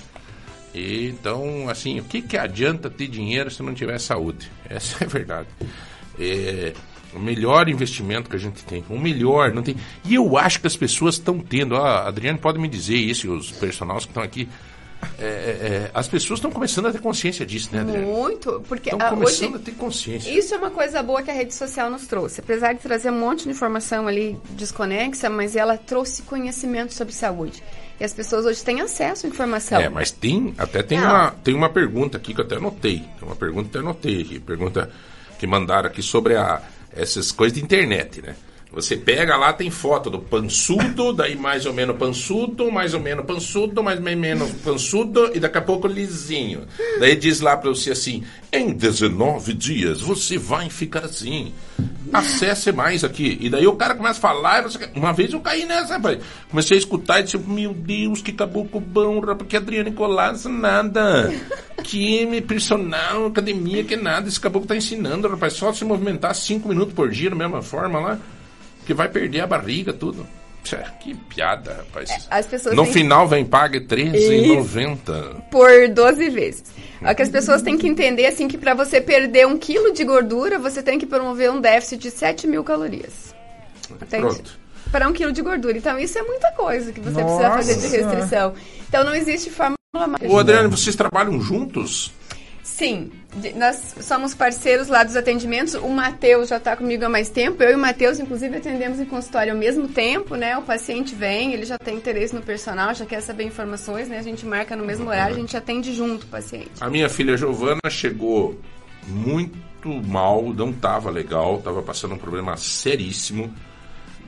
E, 0.74 1.08
então, 1.08 1.68
assim, 1.68 2.00
o 2.00 2.04
que, 2.04 2.22
que 2.22 2.36
adianta 2.36 2.90
ter 2.90 3.08
dinheiro 3.08 3.50
se 3.50 3.62
não 3.62 3.74
tiver 3.74 3.98
saúde? 3.98 4.50
Essa 4.68 5.04
é 5.04 5.06
a 5.06 5.10
verdade. 5.10 5.48
É 6.18 6.72
o 7.14 7.18
melhor 7.18 7.68
investimento 7.68 8.28
que 8.28 8.36
a 8.36 8.38
gente 8.38 8.62
tem. 8.64 8.84
O 8.88 8.98
melhor, 8.98 9.52
não 9.52 9.62
tem. 9.62 9.76
E 10.04 10.14
eu 10.14 10.36
acho 10.36 10.60
que 10.60 10.66
as 10.66 10.76
pessoas 10.76 11.14
estão 11.14 11.38
tendo. 11.38 11.76
A 11.76 12.06
Adriane 12.08 12.38
pode 12.38 12.58
me 12.58 12.68
dizer 12.68 12.96
isso, 12.96 13.26
e 13.26 13.30
os 13.30 13.50
personagens 13.50 14.04
que 14.04 14.10
estão 14.10 14.22
aqui. 14.22 14.48
É, 15.16 15.24
é, 15.24 15.26
é, 15.26 15.90
as 15.94 16.08
pessoas 16.08 16.38
estão 16.38 16.50
começando 16.50 16.86
a 16.86 16.92
ter 16.92 17.00
consciência 17.00 17.46
disso, 17.46 17.68
né, 17.72 17.82
Adriane? 17.82 18.04
Muito, 18.04 18.64
porque 18.68 18.90
Estão 18.90 19.06
ah, 19.06 19.10
começando 19.10 19.54
hoje 19.54 19.62
a 19.62 19.64
ter 19.64 19.72
consciência. 19.72 20.28
isso 20.28 20.52
é 20.52 20.58
uma 20.58 20.72
coisa 20.72 21.00
boa 21.04 21.22
que 21.22 21.30
a 21.30 21.34
rede 21.34 21.54
social 21.54 21.88
nos 21.88 22.04
trouxe. 22.08 22.40
Apesar 22.40 22.72
de 22.72 22.80
trazer 22.80 23.10
um 23.12 23.20
monte 23.20 23.44
de 23.44 23.50
informação 23.50 24.08
ali 24.08 24.36
desconexa, 24.50 25.30
mas 25.30 25.54
ela 25.54 25.76
trouxe 25.78 26.22
conhecimento 26.22 26.94
sobre 26.94 27.14
saúde. 27.14 27.62
E 28.00 28.04
as 28.04 28.12
pessoas 28.12 28.44
hoje 28.44 28.62
têm 28.64 28.80
acesso 28.80 29.26
à 29.26 29.28
informação. 29.28 29.80
É, 29.80 29.88
mas 29.88 30.10
tem, 30.10 30.52
até 30.58 30.82
tem 30.82 30.98
Não. 30.98 31.08
uma, 31.08 31.30
tem 31.30 31.54
uma 31.54 31.68
pergunta 31.68 32.16
aqui 32.16 32.34
que 32.34 32.40
eu 32.40 32.44
até 32.44 32.56
anotei. 32.56 32.98
Tem 32.98 33.28
uma 33.28 33.36
pergunta 33.36 33.68
que 33.68 33.76
eu 33.76 33.80
até 33.80 33.88
anotei 33.88 34.22
aqui. 34.22 34.40
Pergunta 34.40 34.90
que 35.38 35.46
mandaram 35.46 35.88
aqui 35.88 36.02
sobre 36.02 36.36
a, 36.36 36.60
essas 36.98 37.30
coisas 37.32 37.56
de 37.56 37.64
internet, 37.64 38.20
né? 38.20 38.34
Você 38.70 38.96
pega 38.96 39.36
lá, 39.36 39.52
tem 39.52 39.70
foto 39.70 40.10
do 40.10 40.18
pançudo, 40.18 41.12
daí 41.12 41.34
mais 41.34 41.64
ou 41.64 41.72
menos 41.72 41.96
pançudo, 41.96 42.70
mais 42.70 42.92
ou 42.92 43.00
menos 43.00 43.24
pançudo, 43.24 43.82
mais 43.82 43.98
ou 43.98 44.04
menos 44.04 44.50
pançudo, 44.62 45.30
e 45.34 45.40
daqui 45.40 45.56
a 45.56 45.62
pouco 45.62 45.88
lisinho. 45.88 46.66
Daí 47.00 47.16
diz 47.16 47.40
lá 47.40 47.56
pra 47.56 47.70
você 47.70 47.92
assim, 47.92 48.24
em 48.52 48.72
19 48.72 49.54
dias 49.54 50.00
você 50.00 50.36
vai 50.36 50.68
ficar 50.68 51.06
assim. 51.06 51.52
Acesse 52.12 52.70
mais 52.72 53.04
aqui. 53.04 53.38
E 53.40 53.50
daí 53.50 53.66
o 53.66 53.76
cara 53.76 53.94
começa 53.94 54.18
a 54.18 54.22
falar, 54.22 54.62
você... 54.62 54.88
uma 54.94 55.12
vez 55.12 55.32
eu 55.32 55.40
caí 55.40 55.64
nessa, 55.64 55.94
rapaz. 55.94 56.18
Comecei 56.50 56.76
a 56.76 56.78
escutar 56.78 57.20
e 57.20 57.24
disse, 57.24 57.38
meu 57.38 57.72
Deus, 57.72 58.20
que 58.20 58.32
caboclo 58.32 58.80
bom, 58.80 59.20
rapaz, 59.20 59.48
que 59.48 59.56
Adriane 59.56 59.92
Colasso, 59.92 60.48
nada. 60.48 61.32
Que 61.82 62.40
personal, 62.42 63.26
academia, 63.26 63.82
que 63.82 63.96
nada. 63.96 64.28
Esse 64.28 64.40
caboclo 64.40 64.68
tá 64.68 64.76
ensinando, 64.76 65.28
rapaz, 65.28 65.54
só 65.54 65.72
se 65.72 65.84
movimentar 65.84 66.34
5 66.34 66.68
minutos 66.68 66.94
por 66.94 67.10
dia, 67.10 67.30
da 67.30 67.36
mesma 67.36 67.62
forma 67.62 67.98
lá, 67.98 68.18
que 68.88 68.94
vai 68.94 69.06
perder 69.06 69.42
a 69.42 69.46
barriga, 69.46 69.92
tudo. 69.92 70.26
Tchê, 70.64 70.78
que 70.98 71.14
piada, 71.14 71.74
rapaz. 71.74 72.26
As 72.30 72.46
pessoas 72.46 72.74
No 72.74 72.84
têm- 72.84 72.92
final 72.94 73.28
vem 73.28 73.44
paga 73.44 73.78
R$13,90. 73.78 75.42
por 75.50 75.68
12 75.90 76.30
vezes. 76.30 76.64
É 77.02 77.14
que 77.14 77.20
as 77.20 77.28
pessoas 77.28 77.60
têm 77.60 77.76
que 77.76 77.86
entender 77.86 78.24
assim 78.24 78.48
que 78.48 78.56
para 78.56 78.72
você 78.72 78.98
perder 78.98 79.46
um 79.46 79.58
quilo 79.58 79.92
de 79.92 80.02
gordura, 80.04 80.58
você 80.58 80.82
tem 80.82 80.98
que 80.98 81.04
promover 81.04 81.50
um 81.50 81.60
déficit 81.60 82.00
de 82.00 82.10
7 82.10 82.46
mil 82.46 82.64
calorias. 82.64 83.34
Entende? 83.90 84.22
Pronto. 84.22 84.58
Para 84.90 85.06
um 85.06 85.12
quilo 85.12 85.32
de 85.32 85.42
gordura. 85.42 85.76
Então 85.76 85.98
isso 85.98 86.18
é 86.18 86.22
muita 86.22 86.50
coisa 86.52 86.90
que 86.90 87.00
você 87.00 87.22
precisa 87.22 87.50
fazer 87.50 87.74
de 87.74 87.82
Nossa 87.82 87.96
restrição. 88.16 88.54
Então 88.88 89.04
não 89.04 89.14
existe 89.14 89.50
fórmula 89.50 89.76
mágica. 89.94 90.30
Ô, 90.30 90.38
Adriane, 90.38 90.68
vocês 90.68 90.96
trabalham 90.96 91.38
juntos? 91.42 92.10
Sim, 92.62 93.12
nós 93.56 93.94
somos 94.00 94.34
parceiros 94.34 94.88
lá 94.88 95.04
dos 95.04 95.16
atendimentos. 95.16 95.74
O 95.74 95.88
Matheus 95.88 96.48
já 96.48 96.56
está 96.56 96.76
comigo 96.76 97.04
há 97.04 97.08
mais 97.08 97.28
tempo. 97.28 97.62
Eu 97.62 97.70
e 97.70 97.74
o 97.74 97.78
Matheus, 97.78 98.18
inclusive, 98.18 98.56
atendemos 98.56 99.00
em 99.00 99.04
consultório 99.04 99.52
ao 99.52 99.58
mesmo 99.58 99.88
tempo, 99.88 100.34
né? 100.34 100.56
O 100.56 100.62
paciente 100.62 101.14
vem, 101.14 101.52
ele 101.52 101.64
já 101.64 101.78
tem 101.78 101.96
interesse 101.96 102.34
no 102.34 102.42
personal, 102.42 102.94
já 102.94 103.06
quer 103.06 103.20
saber 103.20 103.44
informações, 103.44 104.08
né? 104.08 104.18
A 104.18 104.22
gente 104.22 104.44
marca 104.46 104.76
no 104.76 104.84
mesmo 104.84 105.08
horário, 105.08 105.36
a 105.36 105.38
gente 105.38 105.56
atende 105.56 105.94
junto 105.94 106.24
o 106.24 106.28
paciente. 106.28 106.70
A 106.80 106.90
minha 106.90 107.08
filha 107.08 107.36
Giovana 107.36 107.90
chegou 107.90 108.58
muito 109.06 109.88
mal, 110.06 110.52
não 110.52 110.72
tava 110.72 111.10
legal, 111.10 111.58
tava 111.58 111.82
passando 111.82 112.14
um 112.14 112.18
problema 112.18 112.56
seríssimo 112.56 113.52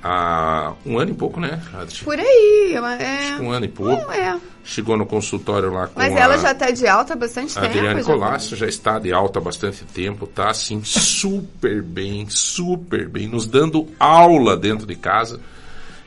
há 0.02 0.72
um 0.84 0.98
ano 0.98 1.10
e 1.10 1.14
pouco, 1.14 1.40
né? 1.40 1.60
Acho 1.74 2.04
Por 2.04 2.18
aí, 2.18 2.72
eu- 2.74 2.86
é. 2.86 3.36
que 3.36 3.42
um 3.42 3.50
ano 3.50 3.64
e 3.64 3.68
pouco. 3.68 4.02
Não, 4.02 4.12
é. 4.12 4.38
Chegou 4.62 4.96
no 4.96 5.06
consultório 5.06 5.72
lá 5.72 5.86
com 5.86 5.98
Mas 5.98 6.14
a 6.14 6.18
ela 6.18 6.38
já 6.38 6.52
está 6.52 6.70
de 6.70 6.86
alta 6.86 7.14
há 7.14 7.16
bastante 7.16 7.58
a 7.58 7.62
tempo. 7.62 7.76
Adriane. 7.78 8.04
Colasso, 8.04 8.54
já 8.56 8.66
está 8.66 8.98
de 8.98 9.12
alta 9.12 9.38
há 9.38 9.42
bastante 9.42 9.84
tempo, 9.84 10.26
tá 10.26 10.50
assim 10.50 10.82
super 10.84 11.82
bem, 11.82 12.26
super 12.28 13.08
bem, 13.08 13.26
nos 13.26 13.46
dando 13.46 13.88
aula 13.98 14.56
dentro 14.56 14.86
de 14.86 14.94
casa 14.94 15.40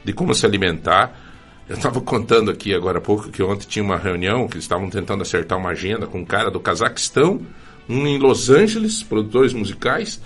de 0.04 0.14
como 0.14 0.34
se 0.36 0.46
alimentar. 0.46 1.20
Eu 1.68 1.76
estava 1.78 2.00
contando 2.02 2.52
aqui 2.52 2.74
agora 2.76 2.98
há 3.00 3.02
pouco 3.02 3.30
que 3.30 3.42
ontem 3.42 3.66
tinha 3.68 3.84
uma 3.84 3.98
reunião 3.98 4.48
que 4.48 4.56
eles 4.56 4.66
estavam 4.66 4.90
tentando 4.90 5.22
acertar 5.24 5.58
uma 5.58 5.70
agenda 5.70 6.06
com 6.06 6.20
um 6.20 6.26
cara 6.26 6.52
do 6.52 6.60
Cazaquistão, 6.60 7.42
um 7.90 8.06
em 8.06 8.18
Los 8.20 8.50
Angeles, 8.50 9.02
produtores 9.02 9.54
musicais, 9.54 10.22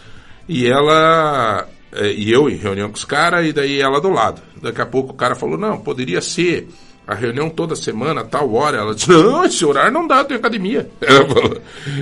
e 0.49 0.67
ela 0.67 1.67
e 1.93 2.31
eu 2.31 2.49
em 2.49 2.55
reunião 2.55 2.89
com 2.89 2.95
os 2.95 3.05
caras 3.05 3.45
e 3.47 3.53
daí 3.53 3.79
ela 3.79 3.99
do 4.01 4.09
lado. 4.09 4.41
Daqui 4.61 4.81
a 4.81 4.85
pouco 4.85 5.11
o 5.13 5.15
cara 5.15 5.35
falou: 5.35 5.57
"Não, 5.57 5.77
poderia 5.79 6.21
ser 6.21 6.67
a 7.07 7.13
reunião 7.15 7.49
toda 7.49 7.75
semana, 7.75 8.23
tal 8.23 8.53
hora". 8.53 8.77
Ela 8.77 8.93
disse: 8.95 9.09
"Não, 9.11 9.43
esse 9.45 9.63
horário 9.65 9.91
não 9.91 10.05
dá, 10.07 10.17
eu 10.19 10.25
tenho 10.25 10.39
academia". 10.39 10.89
Ela 11.01 11.25
falou. 11.25 11.61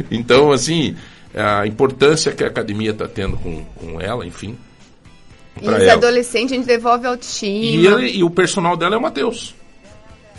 Então, 0.09 0.51
assim, 0.51 0.95
a 1.33 1.65
importância 1.67 2.31
que 2.31 2.43
a 2.43 2.47
academia 2.47 2.91
está 2.91 3.07
tendo 3.07 3.37
com, 3.37 3.63
com 3.75 4.01
ela, 4.01 4.25
enfim, 4.25 4.57
E 5.61 5.67
os 5.67 5.73
ela. 5.75 5.93
adolescentes, 5.93 6.51
a 6.53 6.55
gente 6.55 6.65
devolve 6.65 7.05
a 7.05 7.09
autoestima. 7.11 7.53
E, 7.65 7.85
ele- 7.87 8.17
e 8.17 8.23
o 8.23 8.29
personal 8.29 8.75
dela 8.75 8.95
é 8.95 8.97
o 8.97 9.01
Matheus. 9.01 9.53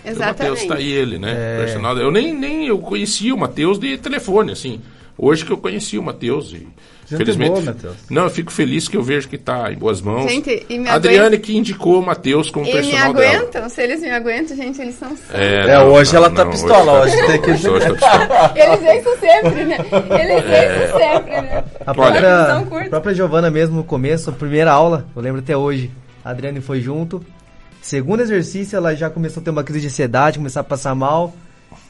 O 0.04 0.08
Matheus 0.08 0.18
Exatamente. 0.60 0.68
tá 0.68 0.74
aí 0.76 0.88
ele, 0.90 1.18
né? 1.18 1.32
É. 1.36 1.64
Personal. 1.64 1.96
Eu 1.98 2.10
nem, 2.12 2.32
nem 2.32 2.66
eu 2.68 2.78
conhecia 2.78 3.34
o 3.34 3.38
Matheus 3.38 3.78
de 3.78 3.96
telefone, 3.98 4.52
assim. 4.52 4.80
Hoje 5.18 5.44
que 5.44 5.50
eu 5.52 5.56
conheci 5.58 5.98
o 5.98 6.02
Matheus 6.02 6.52
e 6.52 6.66
Gente 7.08 7.18
felizmente. 7.18 7.50
boa, 7.52 7.62
Matheus. 7.62 7.94
Não, 8.10 8.24
eu 8.24 8.30
fico 8.30 8.52
feliz 8.52 8.88
que 8.88 8.96
eu 8.96 9.02
vejo 9.02 9.28
que 9.28 9.38
tá 9.38 9.70
em 9.72 9.76
boas 9.76 10.00
mãos. 10.00 10.30
Gente, 10.30 10.66
e 10.68 10.78
me 10.78 10.88
Adriane 10.88 11.18
aguenta- 11.28 11.38
que 11.42 11.56
indicou 11.56 12.00
o 12.00 12.04
Matheus 12.04 12.50
como 12.50 12.64
E 12.66 12.68
me 12.68 12.74
personal 12.74 13.14
dela. 13.14 13.36
aguentam, 13.38 13.68
se 13.68 13.82
eles 13.82 14.00
me 14.00 14.10
aguentam, 14.10 14.56
gente, 14.56 14.80
eles 14.80 14.94
são. 14.98 15.16
É, 15.32 15.54
É, 15.68 15.74
não, 15.78 15.92
hoje 15.92 16.12
não, 16.12 16.24
ela 16.24 16.30
tá 16.34 16.44
não, 16.44 16.50
pistola, 16.50 17.00
hoje 17.02 17.14
hoje 17.16 17.26
tem 17.26 17.40
que- 17.42 17.50
hoje 17.68 17.86
tá 17.86 17.92
pistola. 17.92 18.52
Eles 18.56 18.80
veem 18.80 18.98
isso 18.98 19.10
sempre, 19.20 19.64
né? 19.64 19.76
Eles 20.20 20.44
veem 20.44 20.84
isso 20.84 20.98
sempre, 20.98 21.40
né? 21.42 21.64
A 21.86 21.94
própria, 21.94 22.56
a 22.56 22.88
própria 22.90 23.14
Giovana 23.14 23.50
mesmo 23.50 23.76
no 23.76 23.84
começo, 23.84 24.30
a 24.30 24.32
primeira 24.32 24.72
aula, 24.72 25.06
eu 25.14 25.22
lembro 25.22 25.40
até 25.40 25.56
hoje, 25.56 25.90
a 26.24 26.30
Adriane 26.30 26.60
foi 26.60 26.80
junto. 26.80 27.24
Segundo 27.80 28.20
exercício, 28.20 28.76
ela 28.76 28.96
já 28.96 29.08
começou 29.08 29.40
a 29.40 29.44
ter 29.44 29.50
uma 29.50 29.62
crise 29.62 29.82
de 29.82 29.86
ansiedade, 29.86 30.38
começar 30.38 30.60
a 30.60 30.64
passar 30.64 30.92
mal. 30.94 31.32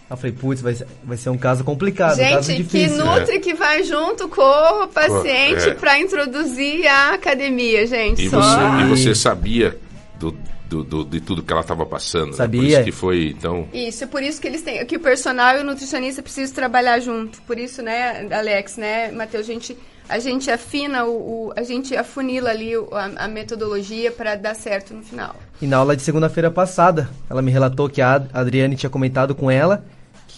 Eu 0.09 0.16
falei, 0.16 0.32
putz, 0.32 0.61
vai, 0.62 0.74
ser- 0.74 0.86
vai 1.02 1.16
ser 1.16 1.30
um 1.30 1.36
caso 1.38 1.64
complicado, 1.64 2.14
um 2.14 2.30
caso 2.30 2.50
Gente, 2.52 2.64
que 2.64 2.78
difícil. 2.78 3.04
nutre 3.04 3.40
que 3.40 3.54
vai 3.54 3.82
junto 3.82 4.28
com 4.28 4.84
o 4.84 4.86
paciente 4.88 5.68
É. 5.70 5.74
pra 5.74 5.98
introduzir 5.98 6.86
a 6.86 7.14
academia, 7.14 7.86
gente. 7.86 8.24
E 8.26 8.30
Só... 8.30 8.40
você, 8.40 8.82
e 8.82 8.88
você 8.88 9.14
sabia 9.16 9.76
do, 10.20 10.36
do, 10.68 10.84
do- 10.84 11.04
de 11.04 11.20
tudo 11.20 11.42
que 11.42 11.52
ela 11.52 11.62
estava 11.62 11.84
passando. 11.84 12.26
né? 12.26 12.30
Por 12.30 12.36
Sabia. 12.36 12.68
isso 12.76 12.84
que 12.84 12.92
foi, 12.92 13.34
então. 13.36 13.66
Isso, 13.72 14.07
por 14.07 14.22
isso 14.22 14.40
que 14.40 14.46
eles 14.46 14.62
têm, 14.62 14.84
que 14.86 14.96
o 14.96 15.00
personal 15.00 15.57
e 15.57 15.61
o 15.61 15.64
nutricionista 15.64 16.22
precisam 16.22 16.54
trabalhar 16.54 17.00
junto. 17.00 17.42
Por 17.42 17.59
isso, 17.59 17.82
né, 17.82 18.28
Alex, 18.30 18.76
né, 18.76 19.11
Matheus, 19.11 19.44
a 19.48 19.52
gente, 19.52 19.76
a 20.09 20.20
gente 20.20 20.48
afina 20.50 21.04
o, 21.04 21.48
o- 21.48 21.52
a 21.57 21.64
gente 21.64 21.96
afunila 21.96 22.50
ali 22.50 22.72
a, 22.92 23.24
a 23.24 23.28
metodologia 23.28 24.12
para 24.12 24.36
dar 24.36 24.54
certo 24.54 24.94
no 24.94 25.02
final. 25.02 25.34
E 25.61 25.66
na 25.66 25.78
aula 25.78 25.96
de 25.96 26.02
segunda-feira 26.02 26.48
passada, 26.50 27.09
ela 27.28 27.42
me 27.42 27.50
relatou 27.50 27.88
que 27.88 28.00
a 28.00 28.14
Ad- 28.14 28.28
a 28.32 28.40
Adriane 28.40 28.76
tinha 28.76 28.90
comentado 28.90 29.34
com 29.34 29.50
ela 29.50 29.84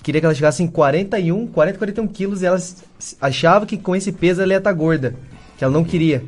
queria 0.09 0.23
que 0.23 0.27
ela 0.27 0.35
chegasse 0.35 0.63
em 0.63 0.67
41, 0.67 1.49
40, 1.49 1.77
41 1.77 2.09
quilos 2.09 2.41
e 2.41 2.47
ela 2.47 2.59
achava 3.21 3.67
que 3.67 3.77
com 3.77 3.95
esse 3.95 4.11
peso 4.11 4.41
ela 4.41 4.55
ia 4.55 4.59
estar 4.59 4.73
gorda, 4.73 5.15
que 5.59 5.63
ela 5.63 5.73
não 5.73 5.85
queria. 5.85 6.25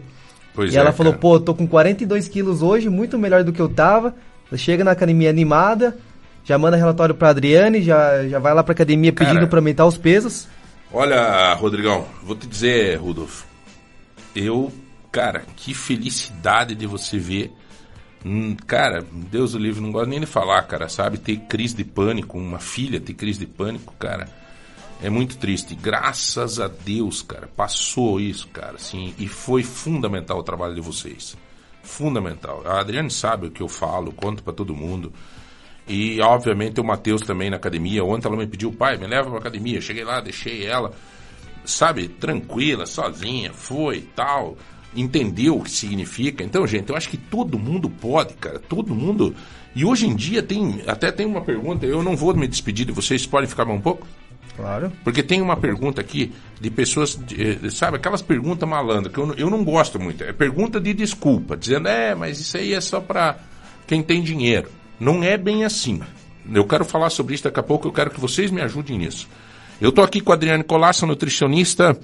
Pois 0.54 0.74
e 0.74 0.76
é, 0.76 0.80
ela 0.80 0.92
falou, 0.92 1.14
cara. 1.14 1.20
pô, 1.22 1.36
eu 1.36 1.40
tô 1.40 1.54
com 1.54 1.66
42 1.66 2.28
quilos 2.28 2.60
hoje, 2.60 2.90
muito 2.90 3.18
melhor 3.18 3.42
do 3.42 3.54
que 3.54 3.60
eu 3.60 3.70
tava. 3.70 4.14
Ela 4.50 4.58
chega 4.58 4.84
na 4.84 4.90
academia 4.90 5.30
animada, 5.30 5.96
já 6.44 6.58
manda 6.58 6.76
relatório 6.76 7.14
pra 7.14 7.30
Adriane, 7.30 7.82
já, 7.82 8.28
já 8.28 8.38
vai 8.38 8.52
lá 8.52 8.62
pra 8.62 8.72
academia 8.72 9.12
Cara. 9.12 9.30
pedindo 9.30 9.48
pra 9.48 9.60
aumentar 9.60 9.86
os 9.86 9.96
pesos. 9.96 10.46
Olha, 10.92 11.54
Rodrigão, 11.54 12.04
vou 12.22 12.36
te 12.36 12.46
dizer, 12.46 12.96
Rudolf. 12.96 13.44
Eu, 14.36 14.70
cara, 15.10 15.42
que 15.56 15.72
felicidade 15.72 16.74
de 16.74 16.86
você 16.86 17.16
ver. 17.16 17.50
Hum, 18.24 18.54
cara, 18.66 19.04
Deus 19.10 19.54
o 19.54 19.58
livre, 19.58 19.80
não 19.80 19.90
gosto 19.90 20.10
nem 20.10 20.20
de 20.20 20.26
falar, 20.26 20.62
cara, 20.62 20.88
sabe? 20.88 21.16
Ter 21.18 21.36
crise 21.40 21.74
de 21.74 21.84
pânico, 21.84 22.38
uma 22.38 22.58
filha 22.58 23.00
ter 23.00 23.14
crise 23.14 23.40
de 23.40 23.46
pânico, 23.46 23.94
cara. 23.98 24.28
É 25.02 25.08
muito 25.08 25.38
triste. 25.38 25.74
Graças 25.74 26.60
a 26.60 26.68
Deus, 26.68 27.22
cara, 27.22 27.48
passou 27.56 28.20
isso, 28.20 28.48
cara, 28.48 28.74
assim, 28.74 29.14
e 29.18 29.26
foi 29.26 29.62
fundamental 29.62 30.38
o 30.38 30.42
trabalho 30.42 30.74
de 30.74 30.80
vocês. 30.82 31.36
Fundamental. 31.82 32.62
A 32.66 32.80
Adriane 32.80 33.10
sabe 33.10 33.46
o 33.46 33.50
que 33.50 33.62
eu 33.62 33.68
falo, 33.68 34.12
conto 34.12 34.42
pra 34.42 34.52
todo 34.52 34.76
mundo. 34.76 35.12
E, 35.88 36.20
obviamente, 36.20 36.78
o 36.78 36.84
Matheus 36.84 37.22
também 37.22 37.48
na 37.50 37.56
academia. 37.56 38.04
Ontem 38.04 38.28
ela 38.28 38.36
me 38.36 38.46
pediu, 38.46 38.70
pai, 38.70 38.98
me 38.98 39.06
leva 39.06 39.30
pra 39.30 39.38
academia. 39.38 39.80
Cheguei 39.80 40.04
lá, 40.04 40.20
deixei 40.20 40.66
ela, 40.66 40.92
sabe, 41.64 42.06
tranquila, 42.06 42.84
sozinha, 42.84 43.52
foi 43.52 44.02
tal. 44.14 44.58
Entendeu 44.94 45.56
o 45.56 45.62
que 45.62 45.70
significa. 45.70 46.42
Então, 46.42 46.66
gente, 46.66 46.90
eu 46.90 46.96
acho 46.96 47.08
que 47.08 47.16
todo 47.16 47.58
mundo 47.58 47.88
pode, 47.88 48.34
cara. 48.34 48.58
Todo 48.58 48.94
mundo. 48.94 49.34
E 49.74 49.84
hoje 49.84 50.06
em 50.06 50.16
dia 50.16 50.42
tem. 50.42 50.82
Até 50.86 51.12
tem 51.12 51.26
uma 51.26 51.40
pergunta, 51.42 51.86
eu 51.86 52.02
não 52.02 52.16
vou 52.16 52.34
me 52.34 52.48
despedir 52.48 52.84
de 52.86 52.92
vocês, 52.92 53.24
podem 53.24 53.48
ficar 53.48 53.64
mais 53.64 53.78
um 53.78 53.82
pouco? 53.82 54.06
Claro. 54.56 54.92
Porque 55.04 55.22
tem 55.22 55.40
uma 55.40 55.56
pergunta 55.56 56.00
aqui 56.00 56.32
de 56.60 56.70
pessoas, 56.70 57.14
de, 57.16 57.40
eh, 57.64 57.70
sabe, 57.70 57.96
aquelas 57.96 58.20
perguntas 58.20 58.68
malandras 58.68 59.12
que 59.14 59.18
eu, 59.18 59.26
não- 59.26 59.34
eu 59.34 59.48
não 59.48 59.64
gosto 59.64 59.98
muito. 59.98 60.24
É 60.24 60.32
pergunta 60.32 60.80
de 60.80 60.92
desculpa, 60.92 61.56
dizendo, 61.56 61.88
é, 61.88 62.14
mas 62.14 62.40
isso 62.40 62.56
aí 62.56 62.74
é 62.74 62.80
só 62.80 63.00
para 63.00 63.38
quem 63.86 64.02
tem 64.02 64.20
dinheiro. 64.22 64.68
Não 64.98 65.22
é 65.22 65.38
bem 65.38 65.64
assim. 65.64 66.00
Eu 66.52 66.64
quero 66.66 66.84
falar 66.84 67.10
sobre 67.10 67.34
isso 67.36 67.44
daqui 67.44 67.60
a 67.60 67.62
pouco, 67.62 67.86
eu 67.88 67.92
quero 67.92 68.10
que 68.10 68.20
vocês 68.20 68.50
me 68.50 68.60
ajudem 68.60 68.98
nisso. 68.98 69.28
Eu 69.80 69.90
estou 69.90 70.02
aqui 70.04 70.20
com 70.20 70.32
a 70.32 70.34
Adriane 70.34 70.64
Colasso, 70.64 71.06
nutricionista 71.06 71.96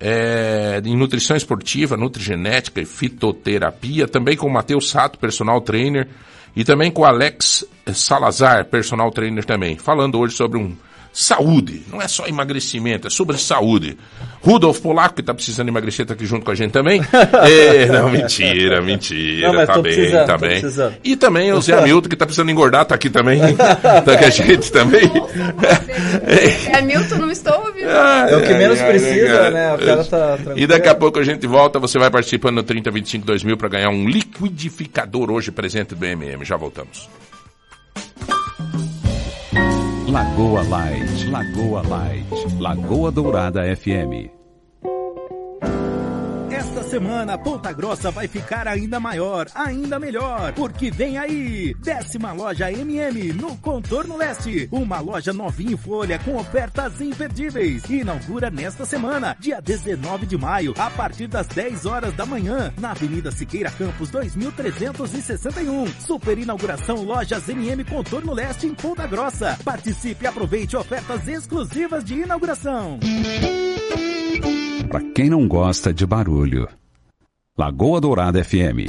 eh, 0.00 0.80
em 0.84 0.96
nutrição 0.96 1.36
esportiva, 1.36 1.96
nutrigenética 1.96 2.80
e 2.80 2.84
fitoterapia, 2.86 4.06
também 4.06 4.36
com 4.36 4.46
o 4.46 4.52
Matheus 4.52 4.90
Sato, 4.90 5.18
personal 5.18 5.60
trainer, 5.60 6.08
e 6.54 6.64
também 6.64 6.90
com 6.90 7.02
o 7.02 7.04
Alex 7.04 7.64
Salazar, 7.92 8.64
personal 8.66 9.10
trainer 9.10 9.44
também, 9.44 9.76
falando 9.76 10.18
hoje 10.18 10.34
sobre 10.34 10.58
um 10.58 10.74
saúde, 11.12 11.82
não 11.90 12.00
é 12.00 12.06
só 12.06 12.26
emagrecimento, 12.26 13.08
é 13.08 13.10
sobre 13.10 13.36
saúde. 13.38 13.98
Rudolf 14.40 14.78
Polaco, 14.80 15.16
que 15.16 15.20
está 15.20 15.34
precisando 15.34 15.68
emagrecer, 15.68 16.04
está 16.04 16.14
aqui 16.14 16.24
junto 16.24 16.44
com 16.44 16.52
a 16.52 16.54
gente 16.54 16.70
também. 16.70 17.02
É, 17.48 17.86
não, 17.86 18.10
mentira, 18.10 18.80
mentira, 18.80 19.52
Não, 19.52 19.66
tá 19.66 19.80
bem, 19.80 20.10
tá 20.10 20.38
bem. 20.38 20.50
precisando. 20.50 20.96
E 21.02 21.16
também 21.16 21.52
o 21.52 21.60
Zé 21.60 21.74
Hamilton, 21.74 22.08
que 22.08 22.14
está 22.14 22.26
precisando 22.26 22.50
engordar, 22.50 22.82
está 22.82 22.94
aqui 22.94 23.08
também, 23.10 23.40
tá 23.56 24.02
com 24.02 24.24
a 24.24 24.30
gente 24.30 24.70
também. 24.70 25.10
É 26.72 26.80
Milton, 26.80 27.16
não 27.16 27.30
estou 27.30 27.57
É 27.80 28.36
o 28.36 28.42
que 28.42 28.54
menos 28.54 28.80
precisa, 28.80 29.50
né? 29.50 29.74
O 29.74 29.78
cara 29.78 30.04
tá 30.04 30.36
tranquilo. 30.36 30.58
E 30.58 30.66
daqui 30.66 30.88
a 30.88 30.94
pouco 30.94 31.18
a 31.18 31.24
gente 31.24 31.46
volta, 31.46 31.78
você 31.78 31.98
vai 31.98 32.10
participando 32.10 32.56
no 32.56 32.62
3025 32.62 33.24
2000 33.24 33.56
para 33.56 33.68
ganhar 33.68 33.90
um 33.90 34.08
liquidificador 34.08 35.30
hoje 35.30 35.50
presente 35.50 35.94
do 35.94 36.04
MM. 36.04 36.44
Já 36.44 36.56
voltamos. 36.56 37.08
Lagoa 40.08 40.62
Light, 40.62 41.30
Lagoa 41.30 41.82
Light, 41.86 42.26
Lagoa 42.58 43.12
Dourada 43.12 43.62
FM. 43.76 44.37
Semana, 46.88 47.36
Ponta 47.36 47.70
Grossa 47.70 48.10
vai 48.10 48.26
ficar 48.26 48.66
ainda 48.66 48.98
maior, 48.98 49.46
ainda 49.54 49.98
melhor, 49.98 50.54
porque 50.54 50.90
vem 50.90 51.18
aí, 51.18 51.74
décima 51.74 52.32
loja 52.32 52.72
MM 52.72 53.34
no 53.34 53.58
Contorno 53.58 54.16
Leste, 54.16 54.66
uma 54.72 54.98
loja 54.98 55.30
novinha 55.30 55.74
em 55.74 55.76
folha 55.76 56.18
com 56.18 56.36
ofertas 56.36 56.98
imperdíveis. 57.02 57.84
Inaugura 57.90 58.48
nesta 58.48 58.86
semana, 58.86 59.36
dia 59.38 59.60
19 59.60 60.24
de 60.24 60.38
maio, 60.38 60.72
a 60.78 60.88
partir 60.88 61.26
das 61.26 61.46
10 61.48 61.84
horas 61.84 62.14
da 62.14 62.24
manhã, 62.24 62.72
na 62.78 62.92
Avenida 62.92 63.30
Siqueira 63.30 63.70
Campos 63.70 64.08
2361. 64.08 65.88
Super 66.00 66.38
inauguração 66.38 67.02
Lojas 67.02 67.46
MM 67.50 67.84
Contorno 67.84 68.32
Leste 68.32 68.66
em 68.66 68.74
Ponta 68.74 69.06
Grossa. 69.06 69.58
Participe 69.62 70.24
e 70.24 70.26
aproveite 70.26 70.74
ofertas 70.74 71.28
exclusivas 71.28 72.02
de 72.02 72.14
inauguração. 72.14 72.98
Para 74.88 75.02
quem 75.14 75.28
não 75.28 75.46
gosta 75.46 75.92
de 75.92 76.06
barulho. 76.06 76.66
Lagoa 77.56 78.00
Dourada 78.00 78.42
FM. 78.42 78.88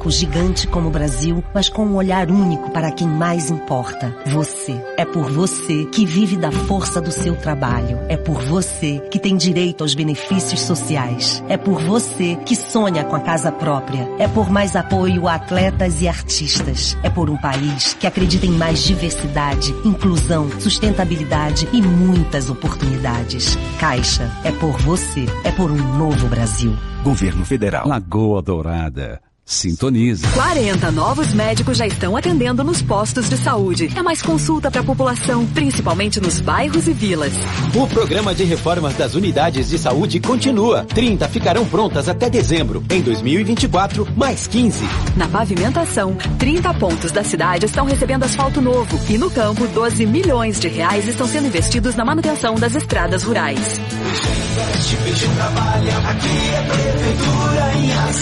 gigante 0.09 0.67
como 0.67 0.87
o 0.87 0.91
Brasil, 0.91 1.43
mas 1.53 1.69
com 1.69 1.85
um 1.85 1.95
olhar 1.95 2.31
único 2.31 2.71
para 2.71 2.91
quem 2.91 3.07
mais 3.07 3.49
importa. 3.49 4.15
Você. 4.25 4.81
É 4.97 5.05
por 5.05 5.31
você 5.31 5.85
que 5.85 6.05
vive 6.05 6.37
da 6.37 6.51
força 6.51 7.01
do 7.01 7.11
seu 7.11 7.35
trabalho. 7.35 7.99
É 8.07 8.17
por 8.17 8.41
você 8.41 8.99
que 9.11 9.19
tem 9.19 9.35
direito 9.35 9.83
aos 9.83 9.93
benefícios 9.93 10.61
sociais. 10.61 11.43
É 11.47 11.57
por 11.57 11.81
você 11.81 12.35
que 12.45 12.55
sonha 12.55 13.03
com 13.03 13.15
a 13.15 13.19
casa 13.19 13.51
própria. 13.51 14.07
É 14.17 14.27
por 14.27 14.49
mais 14.49 14.75
apoio 14.75 15.27
a 15.27 15.35
atletas 15.35 16.01
e 16.01 16.07
artistas. 16.07 16.97
É 17.03 17.09
por 17.09 17.29
um 17.29 17.37
país 17.37 17.93
que 17.93 18.07
acredita 18.07 18.45
em 18.45 18.51
mais 18.51 18.83
diversidade, 18.83 19.73
inclusão, 19.85 20.49
sustentabilidade 20.59 21.67
e 21.73 21.81
muitas 21.81 22.49
oportunidades. 22.49 23.57
Caixa, 23.79 24.31
é 24.43 24.51
por 24.51 24.77
você. 24.79 25.25
É 25.43 25.51
por 25.51 25.69
um 25.71 25.97
novo 25.97 26.27
Brasil. 26.27 26.75
Governo 27.03 27.45
Federal. 27.45 27.87
Lagoa 27.87 28.41
Dourada. 28.41 29.30
Sintonize. 29.51 30.25
40 30.33 30.91
novos 30.91 31.33
médicos 31.33 31.77
já 31.77 31.85
estão 31.85 32.15
atendendo 32.15 32.63
nos 32.63 32.81
postos 32.81 33.29
de 33.29 33.35
saúde. 33.35 33.91
É 33.95 34.01
mais 34.01 34.21
consulta 34.21 34.71
para 34.71 34.79
a 34.79 34.83
população, 34.83 35.45
principalmente 35.47 36.21
nos 36.21 36.39
bairros 36.39 36.87
e 36.87 36.93
vilas. 36.93 37.33
O 37.75 37.85
programa 37.87 38.33
de 38.33 38.45
reformas 38.45 38.95
das 38.95 39.13
unidades 39.13 39.69
de 39.69 39.77
saúde 39.77 40.21
continua. 40.21 40.85
30 40.85 41.27
ficarão 41.27 41.65
prontas 41.65 42.07
até 42.07 42.29
dezembro. 42.29 42.81
Em 42.89 43.01
2024, 43.01 44.07
mais 44.15 44.47
15. 44.47 44.85
Na 45.17 45.27
pavimentação, 45.27 46.15
30 46.39 46.73
pontos 46.75 47.11
da 47.11 47.23
cidade 47.23 47.65
estão 47.65 47.85
recebendo 47.85 48.23
asfalto 48.23 48.61
novo. 48.61 48.99
E 49.09 49.17
no 49.17 49.29
campo, 49.29 49.67
12 49.67 50.05
milhões 50.05 50.61
de 50.61 50.69
reais 50.69 51.07
estão 51.07 51.27
sendo 51.27 51.47
investidos 51.47 51.95
na 51.95 52.05
manutenção 52.05 52.55
das 52.55 52.73
estradas 52.73 53.23
rurais. 53.23 53.59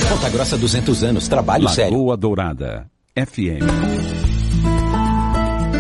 Ponta 0.10 0.30
Grossa 0.30 0.58
200 0.58 1.04
anos, 1.04 1.19
trabalho 1.28 1.68
sério. 1.70 1.92
Lagoa 1.98 2.16
Dourada 2.18 2.90
FM. 3.16 4.29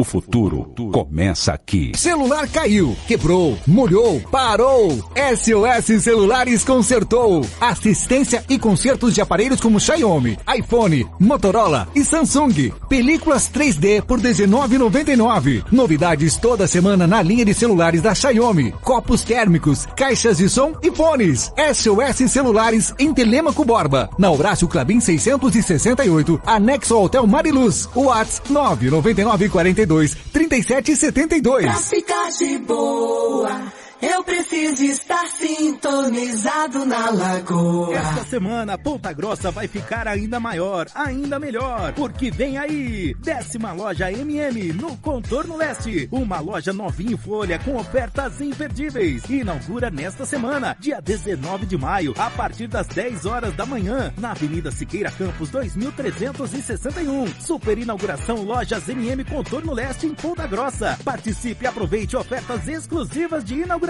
O 0.00 0.04
futuro 0.04 0.72
começa 0.90 1.52
aqui. 1.52 1.92
Celular 1.94 2.48
caiu, 2.48 2.96
quebrou, 3.06 3.58
molhou, 3.66 4.18
parou. 4.30 4.88
SOS 5.36 6.02
Celulares 6.02 6.64
consertou. 6.64 7.44
Assistência 7.60 8.42
e 8.48 8.58
consertos 8.58 9.12
de 9.12 9.20
aparelhos 9.20 9.60
como 9.60 9.78
Xiaomi, 9.78 10.38
iPhone, 10.56 11.06
Motorola 11.18 11.86
e 11.94 12.02
Samsung. 12.02 12.72
Películas 12.88 13.50
3D 13.52 14.00
por 14.00 14.20
R$19,99. 14.20 15.64
Novidades 15.70 16.38
toda 16.38 16.66
semana 16.66 17.06
na 17.06 17.20
linha 17.20 17.44
de 17.44 17.52
celulares 17.52 18.00
da 18.00 18.14
Xiaomi. 18.14 18.72
Copos 18.80 19.22
térmicos, 19.22 19.84
caixas 19.94 20.38
de 20.38 20.48
som 20.48 20.72
e 20.82 20.90
fones. 20.90 21.52
SOS 21.74 22.30
Celulares 22.30 22.94
em 22.98 23.12
Telemaco 23.12 23.66
Borba. 23.66 24.08
Na 24.16 24.30
Horácio 24.30 24.66
Clabin 24.66 24.98
668, 24.98 26.40
anexo 26.46 26.94
ao 26.94 27.04
Hotel 27.04 27.26
Mariluz. 27.26 27.86
WhatsApp 27.94 28.50
999 28.50 29.50
42 29.50 29.89
37 30.32 30.96
72. 30.96 31.64
Pra 31.64 31.74
ficar 31.74 32.30
de 32.30 32.58
boa, 32.58 33.72
eu 34.02 34.24
preciso 34.24 34.82
estar 34.82 35.28
sintonizado 35.28 36.86
na 36.86 37.10
lagoa. 37.10 37.94
Esta 37.94 38.24
semana, 38.24 38.78
Ponta 38.78 39.12
Grossa 39.12 39.50
vai 39.50 39.68
ficar 39.68 40.08
ainda 40.08 40.40
maior, 40.40 40.86
ainda 40.94 41.38
melhor, 41.38 41.92
porque 41.92 42.30
vem 42.30 42.56
aí, 42.56 43.14
décima 43.18 43.72
loja 43.72 44.10
MM 44.10 44.72
no 44.72 44.96
Contorno 44.96 45.56
Leste, 45.56 46.08
uma 46.10 46.40
loja 46.40 46.72
novinha 46.72 47.12
em 47.12 47.16
folha 47.16 47.58
com 47.58 47.76
ofertas 47.76 48.40
imperdíveis. 48.40 49.28
Inaugura 49.28 49.90
nesta 49.90 50.24
semana, 50.24 50.74
dia 50.80 51.00
19 51.00 51.66
de 51.66 51.76
maio, 51.76 52.14
a 52.16 52.30
partir 52.30 52.68
das 52.68 52.86
10 52.86 53.26
horas 53.26 53.54
da 53.54 53.66
manhã, 53.66 54.14
na 54.16 54.30
Avenida 54.30 54.70
Siqueira 54.70 55.10
Campos 55.10 55.50
2361. 55.50 57.26
Super 57.40 57.76
inauguração 57.76 58.42
Lojas 58.42 58.88
MM 58.88 59.24
Contorno 59.24 59.74
Leste 59.74 60.06
em 60.06 60.14
Ponta 60.14 60.46
Grossa. 60.46 60.98
Participe 61.04 61.64
e 61.64 61.68
aproveite 61.68 62.16
ofertas 62.16 62.66
exclusivas 62.66 63.44
de 63.44 63.56
inauguração. 63.56 63.89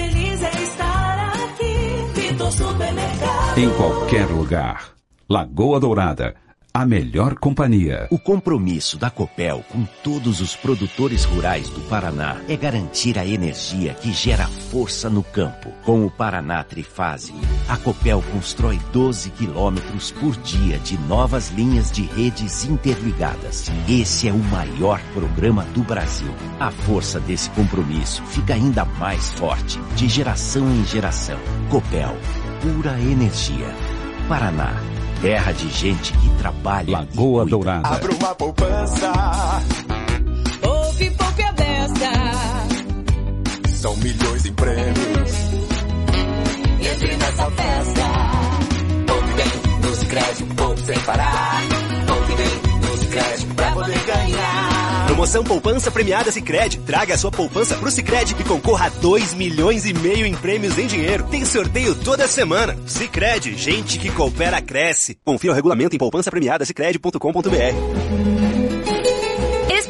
Em 3.55 3.69
qualquer 3.71 4.25
lugar. 4.25 4.93
Lagoa 5.29 5.79
Dourada. 5.79 6.35
A 6.73 6.85
melhor 6.85 7.35
companhia. 7.35 8.07
O 8.09 8.17
compromisso 8.17 8.97
da 8.97 9.09
Copel 9.09 9.61
com 9.69 9.83
todos 10.01 10.39
os 10.39 10.55
produtores 10.55 11.25
rurais 11.25 11.67
do 11.67 11.81
Paraná 11.81 12.37
é 12.47 12.55
garantir 12.55 13.19
a 13.19 13.25
energia 13.25 13.93
que 13.93 14.13
gera 14.13 14.47
força 14.47 15.09
no 15.09 15.21
campo. 15.21 15.69
Com 15.83 16.05
o 16.05 16.09
Paraná 16.09 16.63
Trifase, 16.63 17.33
a 17.67 17.75
Copel 17.75 18.23
constrói 18.31 18.79
12 18.93 19.31
quilômetros 19.31 20.11
por 20.11 20.33
dia 20.37 20.79
de 20.79 20.97
novas 20.97 21.49
linhas 21.49 21.91
de 21.91 22.03
redes 22.03 22.63
interligadas. 22.63 23.69
Esse 23.89 24.29
é 24.29 24.31
o 24.31 24.39
maior 24.39 25.01
programa 25.13 25.65
do 25.73 25.83
Brasil. 25.83 26.33
A 26.57 26.71
força 26.71 27.19
desse 27.19 27.49
compromisso 27.49 28.23
fica 28.27 28.53
ainda 28.53 28.85
mais 28.85 29.29
forte, 29.31 29.77
de 29.97 30.07
geração 30.07 30.71
em 30.71 30.85
geração. 30.85 31.37
Copel, 31.69 32.15
pura 32.61 32.97
energia. 33.01 33.67
Paraná, 34.29 34.73
terra 35.21 35.51
de 35.51 35.69
gente 35.69 36.11
que 36.13 36.29
trabalha. 36.37 36.91
Lagoa 36.97 37.45
Dourada. 37.45 37.87
Abra 37.87 38.13
uma 38.13 38.35
poupança. 38.35 39.11
Poupe, 40.59 41.11
poupe 41.11 41.43
a 41.43 41.51
beça. 41.53 42.11
São 43.75 43.95
milhões 43.97 44.45
em 44.45 44.53
prêmios. 44.53 45.31
Entre 46.79 47.17
nessa 47.17 47.51
festa. 47.51 48.01
Poupe 49.07 49.33
bem 49.33 49.79
no 49.81 49.95
Sicredi, 49.95 50.43
poupe 50.55 50.81
sem 50.81 50.99
parar. 50.99 51.70
Promoção 55.21 55.43
Poupança 55.43 55.91
Premiada 55.91 56.31
Sicredi. 56.31 56.79
Traga 56.79 57.13
a 57.13 57.17
sua 57.17 57.29
poupança 57.29 57.75
pro 57.75 57.91
Sicredi 57.91 58.35
e 58.39 58.43
concorra 58.43 58.87
a 58.87 58.89
2 58.89 59.35
milhões 59.35 59.85
e 59.85 59.93
meio 59.93 60.25
em 60.25 60.33
prêmios 60.33 60.79
em 60.79 60.87
dinheiro. 60.87 61.27
Tem 61.29 61.45
sorteio 61.45 61.93
toda 61.93 62.27
semana. 62.27 62.75
Sicredi, 62.87 63.55
gente 63.55 63.99
que 63.99 64.09
coopera 64.09 64.59
cresce. 64.59 65.19
Confira 65.23 65.53
o 65.53 65.55
regulamento 65.55 65.95
em 65.95 65.99
poupançapremiadasicredi.com.br. 65.99 68.60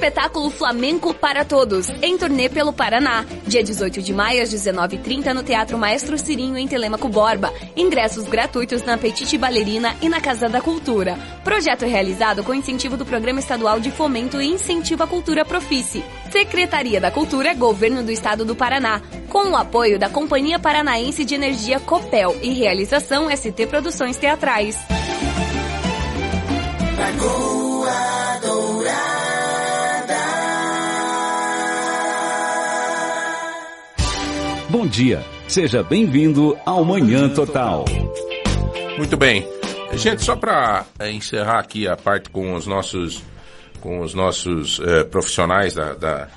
Espetáculo 0.02 0.50
Flamenco 0.50 1.14
para 1.14 1.46
Todos, 1.46 1.88
em 2.02 2.18
turnê 2.18 2.50
pelo 2.50 2.74
Paraná. 2.74 3.24
Dia 3.46 3.64
18 3.64 4.02
de 4.02 4.12
maio, 4.12 4.42
às 4.42 4.52
19h30, 4.52 5.32
no 5.32 5.44
Teatro 5.44 5.78
Maestro 5.78 6.18
Cirinho, 6.18 6.58
em 6.58 6.68
Telemaco 6.68 7.08
Borba. 7.08 7.54
Ingressos 7.78 8.28
gratuitos 8.28 8.82
na 8.82 8.98
Petite 8.98 9.38
Ballerina 9.38 9.96
e 10.02 10.10
na 10.10 10.20
Casa 10.20 10.50
da 10.50 10.60
Cultura. 10.60 11.20
Projeto 11.44 11.86
realizado 11.86 12.44
com 12.44 12.52
incentivo 12.52 12.98
do 12.98 13.06
Programa 13.06 13.40
Estadual 13.40 13.80
de 13.80 13.92
Fomento 13.92 14.42
e 14.42 14.48
Incentivo 14.48 15.04
à 15.04 15.08
Cultura 15.08 15.46
Profice. 15.46 16.04
Secretaria 16.32 17.00
da 17.00 17.12
Cultura, 17.12 17.54
Governo 17.54 18.02
do 18.02 18.12
Estado 18.12 18.44
do 18.44 18.56
Paraná. 18.56 19.04
Com 19.30 19.52
o 19.52 19.56
apoio 19.56 20.00
da 20.00 20.10
Companhia 20.10 20.58
Paranaense 20.58 21.24
de 21.24 21.36
Energia 21.36 21.80
Copel 21.80 22.36
e 22.42 22.50
realização 22.50 23.30
ST 23.30 23.68
Produções 23.68 24.18
Teatrais. 24.18 24.80
Lagoa 26.98 28.40
Dourada. 28.42 29.21
Bom 34.72 34.88
dia. 34.88 35.22
Seja 35.50 35.84
bem-vindo 35.84 36.58
ao 36.66 36.86
Manhã 36.86 37.28
Total. 37.28 37.84
Muito 38.98 39.18
bem. 39.18 39.46
Gente, 39.96 40.24
só 40.24 40.34
para 40.34 40.86
encerrar 41.12 41.60
aqui 41.60 41.90
a 41.90 41.98
parte 41.98 42.30
com 42.30 42.54
os 42.54 42.66
nossos, 42.66 43.22
com 43.82 44.00
os 44.00 44.14
nossos 44.14 44.80
eh, 44.80 45.04
profissionais 45.04 45.74
da, 45.74 45.94
da, 45.94 46.30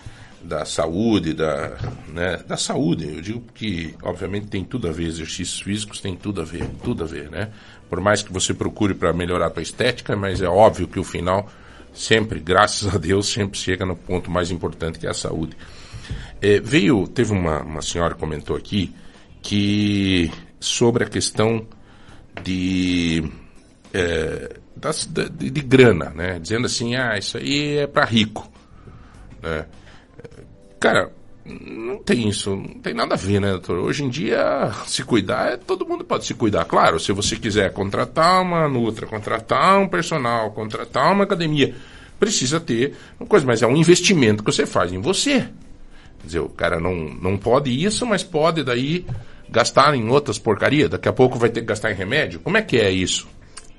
da 0.42 0.64
saúde, 0.64 1.32
da, 1.32 1.78
né, 2.08 2.42
da 2.44 2.56
saúde, 2.56 3.14
eu 3.14 3.20
digo 3.20 3.44
que, 3.54 3.94
obviamente, 4.02 4.48
tem 4.48 4.64
tudo 4.64 4.88
a 4.88 4.90
ver, 4.90 5.04
exercícios 5.04 5.60
físicos 5.60 6.00
tem 6.00 6.16
tudo 6.16 6.40
a 6.40 6.44
ver, 6.44 6.68
tudo 6.82 7.04
a 7.04 7.06
ver, 7.06 7.30
né? 7.30 7.52
Por 7.88 8.00
mais 8.00 8.20
que 8.20 8.32
você 8.32 8.52
procure 8.52 8.94
para 8.94 9.12
melhorar 9.12 9.46
a 9.46 9.50
tua 9.50 9.62
estética, 9.62 10.16
mas 10.16 10.42
é 10.42 10.48
óbvio 10.48 10.88
que 10.88 10.98
o 10.98 11.04
final 11.04 11.48
sempre, 11.92 12.40
graças 12.40 12.92
a 12.92 12.98
Deus, 12.98 13.28
sempre 13.28 13.56
chega 13.56 13.86
no 13.86 13.94
ponto 13.94 14.28
mais 14.28 14.50
importante 14.50 14.98
que 14.98 15.06
é 15.06 15.10
a 15.10 15.14
saúde. 15.14 15.56
É, 16.46 16.60
veio, 16.60 17.06
teve 17.08 17.32
uma, 17.32 17.62
uma 17.62 17.80
senhora 17.80 18.12
que 18.14 18.20
comentou 18.20 18.54
aqui 18.54 18.94
que 19.40 20.30
sobre 20.60 21.04
a 21.04 21.08
questão 21.08 21.66
de, 22.42 23.24
é, 23.92 24.56
das- 24.76 25.06
da- 25.06 25.24
de, 25.24 25.48
de 25.48 25.60
grana, 25.62 26.10
né? 26.10 26.38
Dizendo 26.38 26.66
assim, 26.66 26.96
ah, 26.96 27.16
isso 27.16 27.38
aí 27.38 27.78
é 27.78 27.86
para 27.86 28.04
rico, 28.04 28.50
né? 29.42 29.64
Cara, 30.78 31.10
não 31.46 31.96
tem 32.02 32.28
isso, 32.28 32.54
não 32.56 32.74
tem 32.80 32.92
nada 32.92 33.14
a 33.14 33.16
ver, 33.18 33.40
né, 33.40 33.50
doutor? 33.52 33.78
Hoje 33.78 34.04
em 34.04 34.10
dia, 34.10 34.70
se 34.86 35.02
cuidar, 35.02 35.56
todo 35.58 35.86
mundo 35.86 36.04
pode 36.04 36.26
se 36.26 36.34
cuidar. 36.34 36.66
Claro, 36.66 37.00
se 37.00 37.10
você 37.12 37.36
quiser 37.36 37.72
contratar 37.72 38.42
uma 38.42 38.68
nutra, 38.68 39.06
contratar 39.06 39.78
um 39.78 39.88
personal, 39.88 40.50
contratar 40.52 41.10
uma 41.10 41.24
academia, 41.24 41.74
precisa 42.20 42.60
ter 42.60 42.94
uma 43.18 43.26
coisa, 43.26 43.46
mas 43.46 43.62
é 43.62 43.66
um 43.66 43.76
investimento 43.76 44.44
que 44.44 44.52
você 44.52 44.66
faz 44.66 44.92
em 44.92 45.00
você. 45.00 45.48
Quer 46.24 46.26
dizer, 46.26 46.38
o 46.40 46.48
cara 46.48 46.80
não, 46.80 46.94
não 46.94 47.36
pode 47.36 47.70
isso, 47.70 48.06
mas 48.06 48.22
pode 48.22 48.64
daí 48.64 49.04
gastar 49.50 49.94
em 49.94 50.08
outras 50.08 50.38
porcarias. 50.38 50.88
Daqui 50.88 51.06
a 51.06 51.12
pouco 51.12 51.38
vai 51.38 51.50
ter 51.50 51.60
que 51.60 51.66
gastar 51.66 51.92
em 51.92 51.94
remédio. 51.94 52.40
Como 52.40 52.56
é 52.56 52.62
que 52.62 52.78
é 52.78 52.90
isso? 52.90 53.28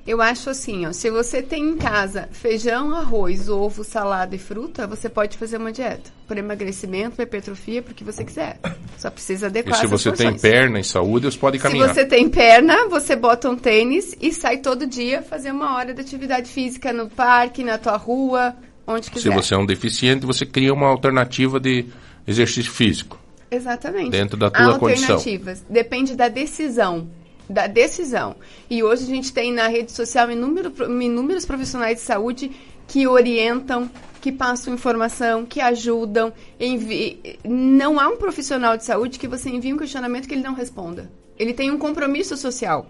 Eu 0.06 0.22
acho 0.22 0.52
assim, 0.52 0.86
ó, 0.86 0.92
se 0.94 1.10
você 1.10 1.42
tem 1.42 1.64
em 1.70 1.78
casa 1.78 2.30
feijão, 2.32 2.96
arroz, 2.96 3.50
ovo, 3.50 3.84
salada 3.84 4.36
e 4.36 4.38
fruta, 4.38 4.86
você 4.86 5.10
pode 5.10 5.36
fazer 5.36 5.58
uma 5.58 5.72
dieta. 5.72 6.12
Por 6.28 6.38
emagrecimento, 6.38 7.20
hipertrofia, 7.20 7.82
porque 7.82 8.04
você 8.04 8.24
quiser. 8.24 8.60
Só 9.00 9.10
precisa 9.10 9.48
E 9.48 9.50
adequar 9.50 9.74
se 9.80 9.88
essas 9.88 10.04
você 10.04 10.12
tem 10.12 10.38
perna 10.38 10.80
e 10.80 10.84
saúde, 10.84 11.26
você 11.26 11.38
pode 11.40 11.58
Se 11.58 11.64
caminhar. 11.64 11.92
você 11.92 12.06
tem 12.06 12.30
perna, 12.30 12.88
você 12.88 13.16
bota 13.16 13.50
um 13.50 13.56
tênis 13.58 14.16
e 14.22 14.32
sai 14.32 14.58
todo 14.58 14.86
dia 14.86 15.24
fazer 15.24 15.50
uma 15.50 15.76
hora 15.76 15.92
de 15.92 16.02
atividade 16.02 16.52
física 16.52 16.94
no 16.94 17.10
parque, 17.10 17.64
na 17.64 17.80
tua 17.80 17.98
rua, 17.98 18.56
onde 18.86 19.06
Se 19.08 19.12
quiser. 19.12 19.34
você 19.34 19.56
é 19.56 19.58
um 19.58 19.66
deficiente, 19.66 20.24
você 20.24 20.46
cria 20.46 20.72
uma 20.72 20.86
alternativa 20.88 21.60
de 21.60 21.84
exercício 22.28 22.72
físico. 22.72 23.20
Exatamente. 23.50 24.10
Dentro 24.10 24.38
da 24.38 24.50
tua 24.50 24.80
condição. 24.80 25.16
Alternativas. 25.16 25.64
Depende 25.70 26.16
da 26.16 26.28
decisão. 26.28 27.08
Da 27.50 27.68
decisão. 27.68 28.36
E 28.70 28.84
hoje 28.84 29.04
a 29.04 29.08
gente 29.08 29.32
tem 29.32 29.54
na 29.54 29.68
rede 29.68 29.92
social 29.92 30.32
inúmero, 30.32 30.74
inúmeros 31.02 31.46
profissionais 31.46 31.98
de 31.98 32.04
saúde 32.04 32.52
que 32.88 33.08
orientam, 33.08 33.90
que 34.20 34.32
passam 34.32 34.74
informação, 34.74 35.46
que 35.46 35.62
ajudam. 35.62 36.34
Envi... 36.60 37.38
Não 37.44 38.00
há 38.00 38.08
um 38.08 38.18
profissional 38.18 38.76
de 38.76 38.84
saúde 38.84 39.20
que 39.20 39.28
você 39.28 39.50
envie 39.50 39.74
um 39.74 39.78
questionamento 39.78 40.28
que 40.28 40.34
ele 40.34 40.44
não 40.44 40.56
responda. 40.56 41.10
Ele 41.38 41.54
tem 41.54 41.70
um 41.70 41.78
compromisso 41.78 42.36
social. 42.36 42.88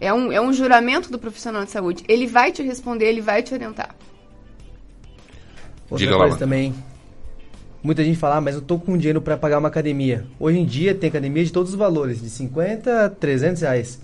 É 0.00 0.12
um, 0.12 0.30
é 0.30 0.40
um 0.40 0.52
juramento 0.52 1.10
do 1.10 1.18
profissional 1.18 1.64
de 1.64 1.70
saúde. 1.70 2.04
Ele 2.06 2.26
vai 2.26 2.52
te 2.52 2.62
responder, 2.62 3.06
ele 3.06 3.20
vai 3.20 3.42
te 3.42 3.54
orientar. 3.54 3.94
Outra 5.90 5.98
Diga 5.98 6.12
lá, 6.12 6.18
coisa 6.18 6.34
mano. 6.34 6.38
também. 6.38 6.74
Muita 7.86 8.02
gente 8.02 8.18
fala, 8.18 8.38
ah, 8.38 8.40
mas 8.40 8.56
eu 8.56 8.60
tô 8.60 8.80
com 8.80 8.98
dinheiro 8.98 9.22
para 9.22 9.36
pagar 9.36 9.60
uma 9.60 9.68
academia. 9.68 10.26
Hoje 10.40 10.58
em 10.58 10.66
dia 10.66 10.92
tem 10.92 11.08
academia 11.08 11.44
de 11.44 11.52
todos 11.52 11.70
os 11.70 11.78
valores, 11.78 12.20
de 12.20 12.28
50 12.28 13.04
a 13.04 13.08
300 13.08 13.62
reais. 13.62 14.00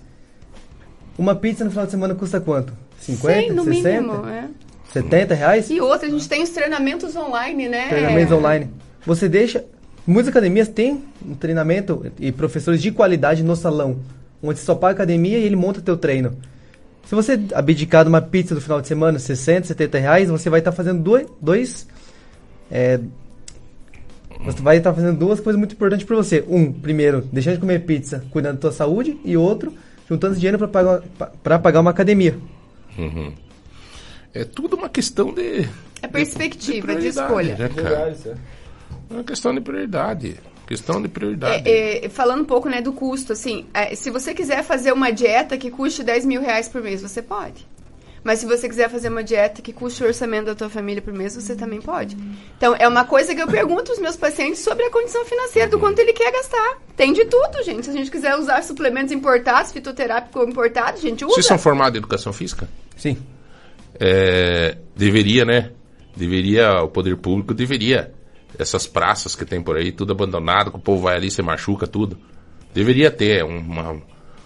Uma 1.17 1.35
pizza 1.35 1.65
no 1.65 1.69
final 1.69 1.83
de 1.83 1.91
semana 1.91 2.15
custa 2.15 2.39
quanto? 2.39 2.71
50, 3.01 3.41
Sim, 3.41 3.49
no 3.49 3.65
60? 3.65 4.01
mínimo. 4.01 4.25
É. 4.25 4.47
70 4.93 5.35
reais? 5.35 5.69
E 5.69 5.81
outra, 5.81 6.07
a 6.07 6.09
gente 6.09 6.29
tem 6.29 6.41
os 6.41 6.51
treinamentos 6.51 7.13
online, 7.13 7.67
né? 7.67 7.89
Treinamentos 7.89 8.31
online. 8.31 8.69
Você 9.05 9.27
deixa. 9.27 9.65
Muitas 10.07 10.29
academias 10.29 10.69
têm 10.69 11.03
um 11.25 11.35
treinamento 11.35 12.09
e 12.17 12.31
professores 12.31 12.81
de 12.81 12.89
qualidade 12.89 13.43
no 13.43 13.53
salão, 13.53 13.99
onde 14.41 14.59
você 14.59 14.65
só 14.65 14.75
paga 14.75 14.93
a 14.93 14.95
academia 14.95 15.37
e 15.37 15.43
ele 15.43 15.57
monta 15.57 15.81
teu 15.81 15.97
treino. 15.97 16.37
Se 17.05 17.13
você 17.13 17.37
abdicar 17.53 18.05
de 18.05 18.09
uma 18.09 18.21
pizza 18.21 18.55
do 18.55 18.61
final 18.61 18.79
de 18.79 18.87
semana, 18.87 19.19
60, 19.19 19.67
70 19.67 19.97
reais, 19.97 20.29
você 20.29 20.49
vai 20.49 20.61
estar 20.61 20.71
fazendo 20.71 21.03
dois. 21.03 21.27
dois 21.41 21.85
é, 22.71 22.97
você 24.43 24.61
vai 24.61 24.77
estar 24.77 24.93
fazendo 24.93 25.17
duas 25.17 25.39
coisas 25.39 25.57
muito 25.57 25.73
importantes 25.73 26.05
para 26.05 26.15
você. 26.15 26.43
Um, 26.47 26.71
primeiro, 26.71 27.21
deixando 27.31 27.55
de 27.55 27.59
comer 27.61 27.79
pizza, 27.79 28.25
cuidando 28.29 28.55
da 28.55 28.61
tua 28.61 28.71
saúde, 28.71 29.17
e 29.23 29.37
outro, 29.37 29.73
juntando 30.09 30.33
esse 30.33 30.41
dinheiro 30.41 30.57
para 30.57 30.67
pagar, 30.67 31.01
pra 31.41 31.59
pagar 31.59 31.79
uma 31.79 31.91
academia. 31.91 32.37
Uhum. 32.97 33.33
É 34.33 34.43
tudo 34.43 34.75
uma 34.75 34.89
questão 34.89 35.33
de. 35.33 35.67
É 36.01 36.07
perspectiva, 36.07 36.75
de, 36.75 36.81
prioridade, 36.81 37.19
escolha. 37.19 37.55
né, 37.57 37.69
cara? 37.69 38.17
É 39.09 39.13
uma 39.13 39.23
questão 39.23 39.53
de 39.53 39.61
prioridade. 39.61 40.35
Questão 40.67 41.01
de 41.01 41.07
prioridade. 41.07 41.69
É, 41.69 42.05
é, 42.05 42.09
falando 42.09 42.41
um 42.41 42.45
pouco 42.45 42.69
né, 42.69 42.81
do 42.81 42.93
custo, 42.93 43.33
assim, 43.33 43.65
é, 43.73 43.95
se 43.95 44.09
você 44.09 44.33
quiser 44.33 44.63
fazer 44.63 44.91
uma 44.91 45.11
dieta 45.11 45.57
que 45.57 45.69
custe 45.69 46.03
10 46.03 46.25
mil 46.25 46.41
reais 46.41 46.67
por 46.67 46.81
mês, 46.81 47.01
você 47.01 47.21
pode. 47.21 47.67
Mas 48.23 48.39
se 48.39 48.45
você 48.45 48.69
quiser 48.69 48.89
fazer 48.89 49.09
uma 49.09 49.23
dieta 49.23 49.61
que 49.61 49.73
custe 49.73 50.01
o 50.01 50.07
orçamento 50.07 50.45
da 50.45 50.55
tua 50.55 50.69
família 50.69 51.01
por 51.01 51.13
mês, 51.13 51.35
você 51.35 51.55
também 51.55 51.81
pode. 51.81 52.15
Então, 52.57 52.73
é 52.79 52.87
uma 52.87 53.03
coisa 53.03 53.35
que 53.35 53.41
eu 53.41 53.47
pergunto 53.47 53.91
aos 53.91 53.99
meus 53.99 54.15
pacientes 54.15 54.59
sobre 54.61 54.85
a 54.85 54.89
condição 54.89 55.25
financeira, 55.25 55.69
do 55.69 55.77
quanto 55.77 55.99
ele 55.99 56.13
quer 56.13 56.31
gastar. 56.31 56.77
Tem 56.95 57.11
de 57.11 57.25
tudo, 57.25 57.61
gente. 57.63 57.83
Se 57.83 57.89
a 57.89 57.93
gente 57.93 58.09
quiser 58.09 58.35
usar 58.37 58.63
suplementos 58.63 59.11
importados, 59.11 59.73
fitoterápico 59.73 60.41
importado, 60.43 60.97
a 60.97 61.01
gente 61.01 61.25
usa. 61.25 61.33
Vocês 61.35 61.45
são 61.45 61.57
formados 61.57 61.95
em 61.95 61.99
educação 61.99 62.31
física? 62.31 62.69
Sim. 62.95 63.17
É, 63.99 64.77
deveria, 64.95 65.43
né? 65.45 65.71
Deveria, 66.15 66.81
o 66.81 66.87
poder 66.87 67.17
público 67.17 67.53
deveria. 67.53 68.13
Essas 68.57 68.85
praças 68.87 69.35
que 69.35 69.45
tem 69.45 69.61
por 69.61 69.75
aí, 69.75 69.91
tudo 69.91 70.13
abandonado, 70.13 70.71
que 70.71 70.77
o 70.77 70.79
povo 70.79 71.01
vai 71.03 71.15
ali, 71.15 71.29
se 71.29 71.41
machuca, 71.41 71.87
tudo. 71.87 72.17
Deveria 72.73 73.09
ter 73.11 73.43
um 73.43 73.57
uma- 73.57 74.01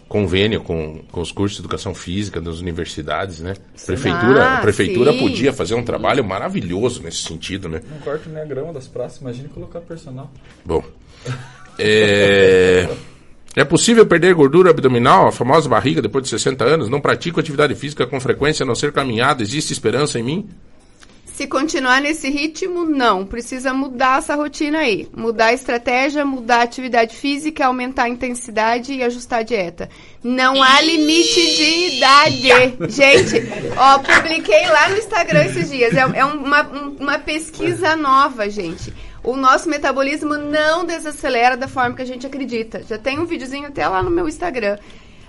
convênio 0.07 0.61
com, 0.61 0.99
com 1.11 1.21
os 1.21 1.31
cursos 1.31 1.57
de 1.57 1.61
educação 1.61 1.93
física 1.93 2.39
das 2.39 2.59
universidades, 2.59 3.39
né? 3.41 3.53
Prefeitura, 3.85 4.43
Ah, 4.45 4.57
a 4.57 4.61
prefeitura 4.61 5.11
sim. 5.11 5.19
podia 5.19 5.51
fazer 5.53 5.75
um 5.75 5.83
trabalho 5.83 6.23
maravilhoso 6.23 7.03
nesse 7.03 7.23
sentido, 7.23 7.67
né? 7.67 7.81
Não 7.89 7.99
corto 7.99 8.29
nem 8.29 8.41
a 8.41 8.45
grama 8.45 8.71
das 8.73 8.87
praças, 8.87 9.19
imagine 9.21 9.49
colocar 9.49 9.81
personal. 9.81 10.31
Bom. 10.65 10.83
É... 11.79 12.87
é 13.55 13.63
possível 13.65 14.05
perder 14.05 14.33
gordura 14.33 14.71
abdominal, 14.71 15.27
a 15.27 15.31
famosa 15.31 15.67
barriga, 15.69 16.01
depois 16.01 16.23
de 16.23 16.29
60 16.29 16.63
anos? 16.63 16.89
Não 16.89 17.01
pratico 17.01 17.39
atividade 17.39 17.75
física 17.75 18.07
com 18.07 18.19
frequência, 18.19 18.63
a 18.63 18.67
não 18.67 18.75
ser 18.75 18.91
caminhada. 18.91 19.43
Existe 19.43 19.73
esperança 19.73 20.17
em 20.19 20.23
mim? 20.23 20.49
Se 21.37 21.45
continuar 21.45 22.01
nesse 22.01 22.31
ritmo, 22.31 22.83
não. 22.83 23.23
Precisa 23.23 23.71
mudar 23.71 24.17
essa 24.17 24.33
rotina 24.33 24.79
aí. 24.79 25.07
Mudar 25.15 25.45
a 25.47 25.53
estratégia, 25.53 26.25
mudar 26.25 26.57
a 26.57 26.63
atividade 26.63 27.15
física, 27.15 27.67
aumentar 27.67 28.05
a 28.05 28.09
intensidade 28.09 28.91
e 28.93 29.03
ajustar 29.03 29.41
a 29.41 29.43
dieta. 29.43 29.87
Não 30.23 30.63
há 30.63 30.81
limite 30.81 31.55
de 31.55 31.95
idade. 31.95 32.49
Gente, 32.89 33.35
ó, 33.77 33.99
publiquei 33.99 34.65
lá 34.67 34.89
no 34.89 34.97
Instagram 34.97 35.45
esses 35.45 35.69
dias. 35.69 35.93
É, 35.95 35.99
é 36.15 36.25
uma, 36.25 36.63
um- 36.63 36.95
uma 36.99 37.19
pesquisa 37.19 37.95
nova, 37.95 38.49
gente. 38.49 38.91
O 39.23 39.35
nosso 39.37 39.69
metabolismo 39.69 40.37
não 40.37 40.85
desacelera 40.85 41.55
da 41.55 41.67
forma 41.67 41.95
que 41.95 42.01
a 42.01 42.05
gente 42.05 42.25
acredita. 42.25 42.81
Já 42.89 42.97
tem 42.97 43.19
um 43.19 43.25
videozinho 43.25 43.67
até 43.67 43.87
lá 43.87 44.01
no 44.01 44.09
meu 44.09 44.27
Instagram. 44.27 44.79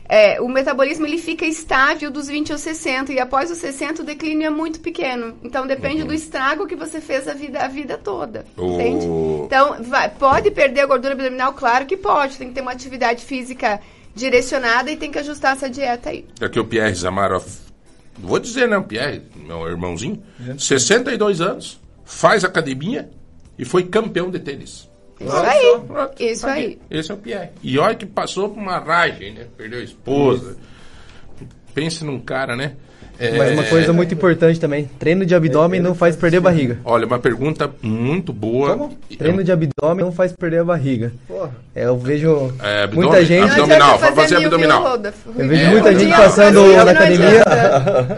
É, 0.08 0.40
o 0.40 0.48
metabolismo 0.48 1.04
ele 1.04 1.18
fica 1.18 1.44
estável 1.44 2.10
dos 2.10 2.28
20 2.28 2.52
aos 2.52 2.62
60 2.62 3.12
e 3.12 3.20
após 3.20 3.50
os 3.50 3.58
60 3.58 4.02
o 4.02 4.04
declínio 4.06 4.46
é 4.46 4.50
muito 4.50 4.80
pequeno. 4.80 5.36
Então 5.42 5.66
depende 5.66 6.02
do 6.02 6.14
estrago 6.14 6.66
que 6.66 6.74
você 6.74 6.98
fez 7.00 7.28
a 7.28 7.34
vida, 7.34 7.60
a 7.60 7.68
vida 7.68 7.98
toda. 7.98 8.46
O- 8.56 8.74
Entende? 8.74 9.04
Então, 9.44 9.82
vai- 9.82 10.08
pode 10.08 10.50
perder 10.50 10.80
a 10.80 10.86
gordura 10.86 11.12
abdominal? 11.12 11.52
Claro 11.52 11.84
que 11.84 11.96
pode. 11.96 12.38
Tem 12.38 12.48
que 12.48 12.54
ter 12.54 12.62
uma 12.62 12.72
atividade 12.72 13.22
física 13.24 13.80
direcionada 14.14 14.90
e 14.90 14.96
tem 14.96 15.10
que 15.10 15.18
ajustar 15.18 15.52
essa 15.54 15.68
dieta 15.68 16.08
aí. 16.08 16.24
Aqui 16.40 16.58
o 16.58 16.64
Pierre 16.64 16.94
Zamarov. 16.94 17.44
Vou 18.18 18.38
dizer, 18.38 18.66
né? 18.66 18.78
O 18.78 18.82
Pierre, 18.84 19.22
meu 19.36 19.68
irmãozinho, 19.68 20.22
62 20.56 21.40
anos, 21.42 21.78
faz 22.04 22.44
academia 22.44 23.10
e 23.58 23.64
foi 23.64 23.84
campeão 23.84 24.30
de 24.30 24.38
tênis. 24.38 24.87
Isso 25.20 25.36
aí. 25.36 25.80
Isso 26.20 26.46
aí. 26.46 26.78
Esse 26.90 27.10
é 27.10 27.14
o 27.14 27.18
Pierre. 27.18 27.50
E 27.62 27.78
olha 27.78 27.94
que 27.94 28.06
passou 28.06 28.48
por 28.48 28.58
uma 28.58 28.78
ragem, 28.78 29.34
né? 29.34 29.46
Perdeu 29.56 29.80
a 29.80 29.82
esposa. 29.82 30.56
Pense 31.74 32.04
num 32.04 32.20
cara, 32.20 32.56
né? 32.56 32.76
É, 33.20 33.36
Mas 33.36 33.52
uma 33.52 33.64
coisa 33.64 33.92
muito 33.92 34.14
importante 34.14 34.60
também, 34.60 34.88
treino 34.98 35.26
de 35.26 35.34
abdômen 35.34 35.80
não 35.80 35.94
faz 35.94 36.14
perder 36.14 36.36
a 36.36 36.40
barriga. 36.40 36.78
Olha, 36.84 37.04
uma 37.06 37.18
pergunta 37.18 37.68
muito 37.82 38.32
boa. 38.32 38.88
Treino 39.18 39.42
de 39.42 39.50
abdômen 39.50 40.04
não 40.04 40.12
faz 40.12 40.32
perder 40.32 40.60
a 40.60 40.64
barriga. 40.64 41.12
É, 41.74 41.84
eu 41.86 41.98
vejo 41.98 42.52
É, 42.62 42.84
abdômen- 42.84 43.08
muita 43.08 43.24
gente... 43.24 43.50
abdominal, 43.50 43.98
vai 43.98 44.12
fazer 44.12 44.36
abdominal. 44.36 45.00
Eu 45.36 45.48
vejo 45.48 45.62
É, 45.64 45.70
muita 45.70 45.98
gente 45.98 46.16
passando 46.16 46.72
na 46.76 46.90
academia 46.92 47.44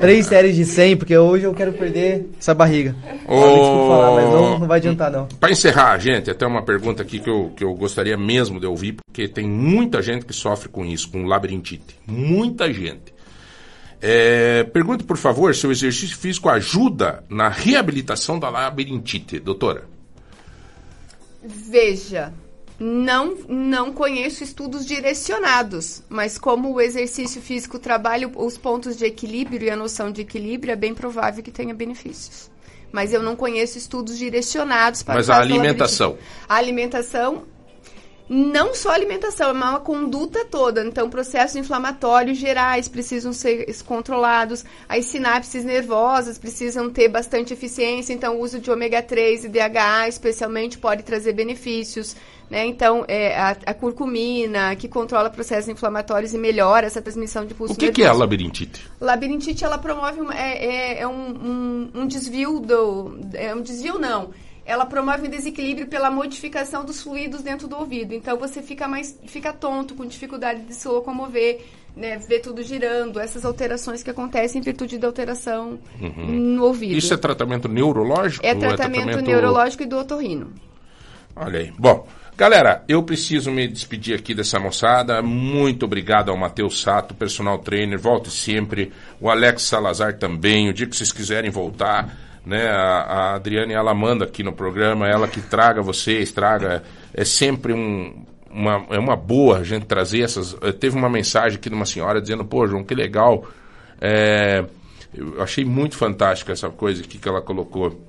três 0.01 0.27
séries 0.27 0.55
de 0.56 0.64
100, 0.64 0.97
porque 0.98 1.16
hoje 1.16 1.44
eu 1.44 1.55
quero 1.55 1.72
perder 1.72 2.28
essa 2.39 2.52
barriga. 2.55 2.94
Desculpa 3.05 3.89
falar, 3.89 4.10
mas 4.16 4.24
não, 4.31 4.59
não 4.59 4.66
vai 4.66 4.78
adiantar 4.78 5.10
não. 5.10 5.27
Para 5.39 5.51
encerrar, 5.51 5.98
gente, 5.98 6.31
até 6.31 6.47
uma 6.47 6.62
pergunta 6.62 7.02
aqui 7.02 7.18
que 7.18 7.31
eu, 7.31 7.52
que 7.56 7.64
eu 7.64 7.72
gostaria 7.74 8.16
mesmo 8.18 8.60
de 8.60 8.66
ouvir, 8.66 8.97
porque 9.06 9.27
tem 9.28 9.47
muita 9.48 10.02
gente 10.02 10.24
que 10.27 10.32
sofre 10.35 10.68
com 10.68 10.85
isso, 10.85 11.10
com 11.10 11.24
labirintite. 11.24 11.97
Muita 12.06 12.72
gente. 12.72 13.14
É, 14.01 14.64
pergunte, 14.64 15.05
por 15.05 15.16
favor, 15.16 15.55
se 15.55 15.66
o 15.66 15.72
exercício 15.72 16.16
físico 16.16 16.48
ajuda 16.48 17.22
na 17.28 17.48
reabilitação 17.48 18.39
da 18.39 18.48
labirintite, 18.48 19.39
doutora. 19.39 19.85
Veja, 21.43 22.32
não, 22.78 23.36
não 23.47 23.93
conheço 23.93 24.43
estudos 24.43 24.86
direcionados, 24.86 26.02
mas 26.09 26.39
como 26.39 26.72
o 26.72 26.81
exercício 26.81 27.43
físico 27.43 27.78
trabalha 27.78 28.31
os 28.35 28.56
pontos 28.56 28.97
de 28.97 29.05
equilíbrio 29.05 29.66
e 29.66 29.70
a 29.70 29.77
noção 29.77 30.10
de 30.10 30.22
equilíbrio, 30.22 30.72
é 30.72 30.77
bem 30.77 30.94
provável 30.94 31.44
que 31.44 31.51
tenha 31.51 31.74
benefícios. 31.74 32.51
Mas 32.90 33.12
eu 33.12 33.22
não 33.22 33.36
conheço 33.36 33.77
estudos 33.77 34.18
direcionados 34.18 35.02
para 35.02 35.14
Mas 35.14 35.28
a 35.28 35.36
alimentação? 35.36 36.16
A 36.48 36.56
alimentação, 36.56 37.44
não 38.32 38.73
só 38.77 38.90
alimentação, 38.90 39.48
é 39.48 39.52
uma 39.52 39.81
conduta 39.81 40.44
toda. 40.44 40.85
Então, 40.86 41.11
processos 41.11 41.57
inflamatórios 41.57 42.39
gerais 42.39 42.86
precisam 42.86 43.32
ser 43.32 43.66
controlados, 43.85 44.65
as 44.89 45.07
sinapses 45.07 45.65
nervosas 45.65 46.39
precisam 46.39 46.89
ter 46.89 47.09
bastante 47.09 47.52
eficiência, 47.52 48.12
então 48.12 48.36
o 48.36 48.40
uso 48.40 48.61
de 48.61 48.70
ômega 48.70 49.02
3 49.02 49.47
e 49.47 49.48
DHA 49.48 50.07
especialmente 50.09 50.78
pode 50.78 51.02
trazer 51.02 51.32
benefícios. 51.32 52.15
Né? 52.48 52.66
Então, 52.66 53.05
é, 53.09 53.36
a, 53.36 53.57
a 53.66 53.74
curcumina, 53.74 54.74
que 54.77 54.89
controla 54.89 55.28
processos 55.31 55.69
inflamatórios 55.69 56.32
e 56.32 56.39
melhora 56.39 56.86
essa 56.86 57.01
transmissão 57.02 57.44
de 57.44 57.55
pulso 57.55 57.74
O 57.74 57.77
que, 57.77 57.90
que 57.93 58.02
é 58.02 58.07
a 58.07 58.12
labirintite? 58.12 58.89
Labirintite, 59.01 59.65
ela 59.65 59.78
promove 59.78 60.20
uma- 60.20 60.35
é, 60.36 60.65
é- 60.98 61.01
é 61.01 61.07
um, 61.09 61.31
um- 61.31 61.90
um 62.02 62.07
desvio 62.07 62.61
do... 62.61 63.19
É 63.35 63.52
um 63.55 63.61
desvio, 63.62 63.98
não. 63.98 64.31
Ela 64.70 64.86
promove 64.86 65.26
um 65.26 65.30
desequilíbrio 65.30 65.88
pela 65.88 66.10
modificação 66.12 66.84
dos 66.84 67.02
fluidos 67.02 67.42
dentro 67.42 67.66
do 67.66 67.76
ouvido. 67.76 68.14
Então, 68.14 68.36
você 68.38 68.62
fica 68.62 68.86
mais... 68.86 69.18
Fica 69.26 69.52
tonto, 69.52 69.97
com 69.97 70.06
dificuldade 70.06 70.60
de 70.60 70.72
se 70.74 70.86
locomover, 70.86 71.60
né? 71.97 72.18
Ver 72.18 72.38
tudo 72.38 72.62
girando. 72.62 73.18
Essas 73.18 73.44
alterações 73.44 74.02
que 74.05 74.10
acontecem 74.10 74.60
em 74.60 74.64
virtude 74.64 74.97
da 74.97 75.09
alteração 75.09 75.76
Uhum. 76.01 76.26
no 76.56 76.64
ouvido. 76.64 76.97
Isso 76.97 77.12
é 77.12 77.16
tratamento 77.16 77.66
neurológico? 77.68 78.47
É 78.47 78.52
ou 78.55 78.59
tratamento 78.60 79.20
neurológico 79.20 79.82
e 79.82 79.86
do 79.86 79.98
otorrino. 79.98 80.52
Olha 81.34 81.59
aí. 81.59 81.72
Bom, 81.76 82.06
galera, 82.36 82.84
eu 82.88 83.02
preciso 83.02 83.51
me 83.51 83.66
despedir 83.66 84.14
aqui 84.16 84.34
dessa 84.34 84.60
moçada. 84.60 85.20
Muito 85.20 85.84
obrigado 85.84 86.30
ao 86.30 86.36
Matheus 86.36 86.80
Sato, 86.80 87.12
personal 87.14 87.59
trainer. 87.59 87.98
Volte 87.98 88.30
sempre. 88.30 88.92
O 89.20 89.28
Alex 89.28 89.62
Salazar 89.62 90.16
também. 90.16 90.68
O 90.68 90.72
dia 90.72 90.86
que 90.86 90.97
vocês 90.97 91.10
quiserem 91.12 91.51
voltar, 91.51 92.16
né? 92.44 92.68
A, 92.68 93.00
a 93.02 93.34
Adriane, 93.34 93.72
ela 93.72 93.94
manda 93.94 94.24
aqui 94.24 94.42
no 94.42 94.52
programa. 94.52 95.08
Ela 95.08 95.28
que 95.28 95.40
traga 95.40 95.82
vocês, 95.82 96.32
traga. 96.32 96.82
É 97.14 97.24
sempre 97.24 97.72
um. 97.72 98.24
Uma, 98.52 98.84
é 98.90 98.98
uma 98.98 99.14
boa 99.14 99.58
a 99.58 99.64
gente 99.64 99.86
trazer 99.86 100.22
essas. 100.22 100.56
eh, 100.60 100.72
Teve 100.72 100.96
uma 100.96 101.08
mensagem 101.08 101.56
aqui 101.56 101.68
de 101.68 101.74
uma 101.76 101.86
senhora 101.86 102.20
dizendo: 102.20 102.44
pô, 102.44 102.66
João, 102.66 102.82
que 102.82 102.94
legal. 102.94 103.46
É, 104.00 104.64
eu 105.14 105.42
achei 105.42 105.64
muito 105.64 105.96
fantástica 105.96 106.52
essa 106.52 106.68
coisa 106.68 107.02
aqui 107.02 107.18
que 107.18 107.28
ela 107.28 107.40
colocou. 107.40 108.00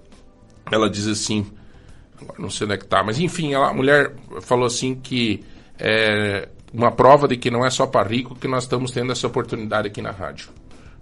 Ela 0.71 0.89
diz 0.89 1.07
assim: 1.07 1.45
não 2.37 2.49
sei 2.49 2.65
onde 2.65 2.75
é 2.75 2.77
que 2.77 2.85
tá, 2.85 3.03
mas 3.03 3.19
enfim, 3.19 3.53
ela, 3.53 3.69
a 3.69 3.73
mulher 3.73 4.13
falou 4.41 4.65
assim 4.65 4.95
que 4.95 5.43
é 5.77 6.47
uma 6.73 6.91
prova 6.91 7.27
de 7.27 7.35
que 7.37 7.51
não 7.51 7.65
é 7.65 7.69
só 7.69 7.85
para 7.85 8.07
rico 8.07 8.35
que 8.35 8.47
nós 8.47 8.63
estamos 8.63 8.91
tendo 8.91 9.11
essa 9.11 9.27
oportunidade 9.27 9.87
aqui 9.87 10.01
na 10.01 10.11
rádio, 10.11 10.49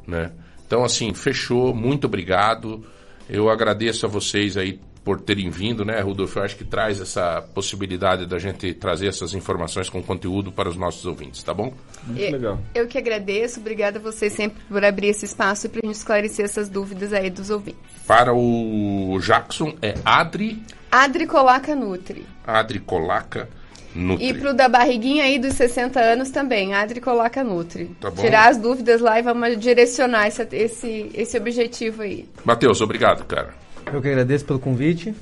né? 0.08 0.32
Então 0.66 0.84
assim, 0.84 1.14
fechou, 1.14 1.74
muito 1.74 2.06
obrigado. 2.06 2.84
Eu 3.30 3.50
agradeço 3.50 4.06
a 4.06 4.10
vocês 4.10 4.58
aí 4.58 4.80
por 5.04 5.22
terem 5.22 5.50
vindo, 5.50 5.86
né, 5.86 6.00
Rudolf? 6.02 6.36
Eu 6.36 6.44
acho 6.44 6.56
que 6.58 6.64
traz 6.64 7.00
essa 7.00 7.42
possibilidade 7.54 8.26
da 8.26 8.38
gente 8.38 8.74
trazer 8.74 9.08
essas 9.08 9.34
informações 9.34 9.90
com 9.90 10.04
conteúdo 10.04 10.52
para 10.52 10.68
os 10.70 10.76
nossos 10.76 11.06
ouvintes, 11.06 11.42
tá 11.42 11.54
bom? 11.54 11.74
Eu- 12.16 12.58
Eu 12.76 12.88
que 12.88 12.98
agradeço. 12.98 13.60
Obrigada 13.60 13.98
a 13.98 14.02
vocês 14.02 14.34
sempre 14.34 14.62
por 14.68 14.84
abrir 14.84 15.08
esse 15.08 15.26
espaço 15.26 15.66
e 15.68 15.70
para 15.70 15.82
a 15.84 15.86
gente 15.88 15.96
esclarecer 15.96 16.44
essas 16.46 16.70
dúvidas 16.70 17.14
aí 17.14 17.30
dos 17.30 17.50
ouvintes. 17.50 17.80
Para 18.06 18.34
o 18.34 19.18
Jackson 19.22 19.76
é 19.82 19.94
Adri, 20.04 20.62
Adri 20.92 21.26
Colaca 21.28 21.76
Nutri. 21.76 22.26
Adri 22.46 22.80
Colaca 22.80 23.48
Nutri. 23.96 24.28
E 24.30 24.34
pro 24.34 24.54
da 24.54 24.68
barriguinha 24.70 25.24
aí 25.24 25.40
dos 25.40 25.54
60 25.56 26.00
anos 26.00 26.30
também, 26.30 26.74
Adri 26.74 27.02
Colaca 27.02 27.44
Nutri. 27.44 27.86
Tá 28.00 28.10
bom. 28.12 28.22
Tirar 28.22 28.50
as 28.50 28.58
dúvidas 28.58 29.02
lá 29.02 29.20
e 29.20 29.24
vamos 29.24 29.58
direcionar 29.60 30.28
essa- 30.28 30.48
esse, 30.52 31.10
esse 31.14 31.38
objetivo 31.38 32.04
aí. 32.04 32.28
Matheus, 32.46 32.82
obrigado, 32.82 33.26
cara. 33.26 33.54
Eu 33.92 34.02
que 34.02 34.08
agradeço 34.08 34.46
pelo 34.46 34.60
convite. 34.60 35.14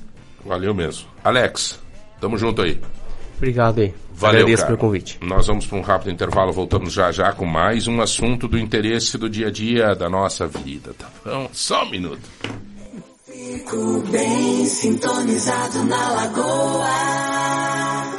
Valeu 0.44 0.74
mesmo. 0.74 1.08
Alex, 1.24 1.80
tamo 2.20 2.36
junto 2.36 2.60
aí. 2.62 2.78
Obrigado 3.38 3.80
aí. 3.80 3.94
Valeu, 4.12 4.40
Agradeço 4.40 4.62
cara. 4.64 4.76
pelo 4.76 4.78
convite. 4.88 5.18
Nós 5.22 5.46
vamos 5.46 5.64
para 5.64 5.78
um 5.78 5.80
rápido 5.80 6.10
intervalo, 6.10 6.52
voltamos 6.52 6.92
já 6.92 7.10
já 7.12 7.32
com 7.32 7.46
mais 7.46 7.86
um 7.86 8.00
assunto 8.00 8.48
do 8.48 8.58
interesse 8.58 9.16
do 9.16 9.30
dia 9.30 9.46
a 9.46 9.50
dia 9.50 9.94
da 9.94 10.10
nossa 10.10 10.46
vida, 10.46 10.92
tá 10.98 11.06
bom? 11.24 11.48
Só 11.52 11.84
um 11.84 11.90
minuto. 11.90 12.20
Fico 13.38 14.02
bem 14.10 14.66
sintonizado 14.66 15.84
na 15.84 16.10
lagoa. 16.10 17.28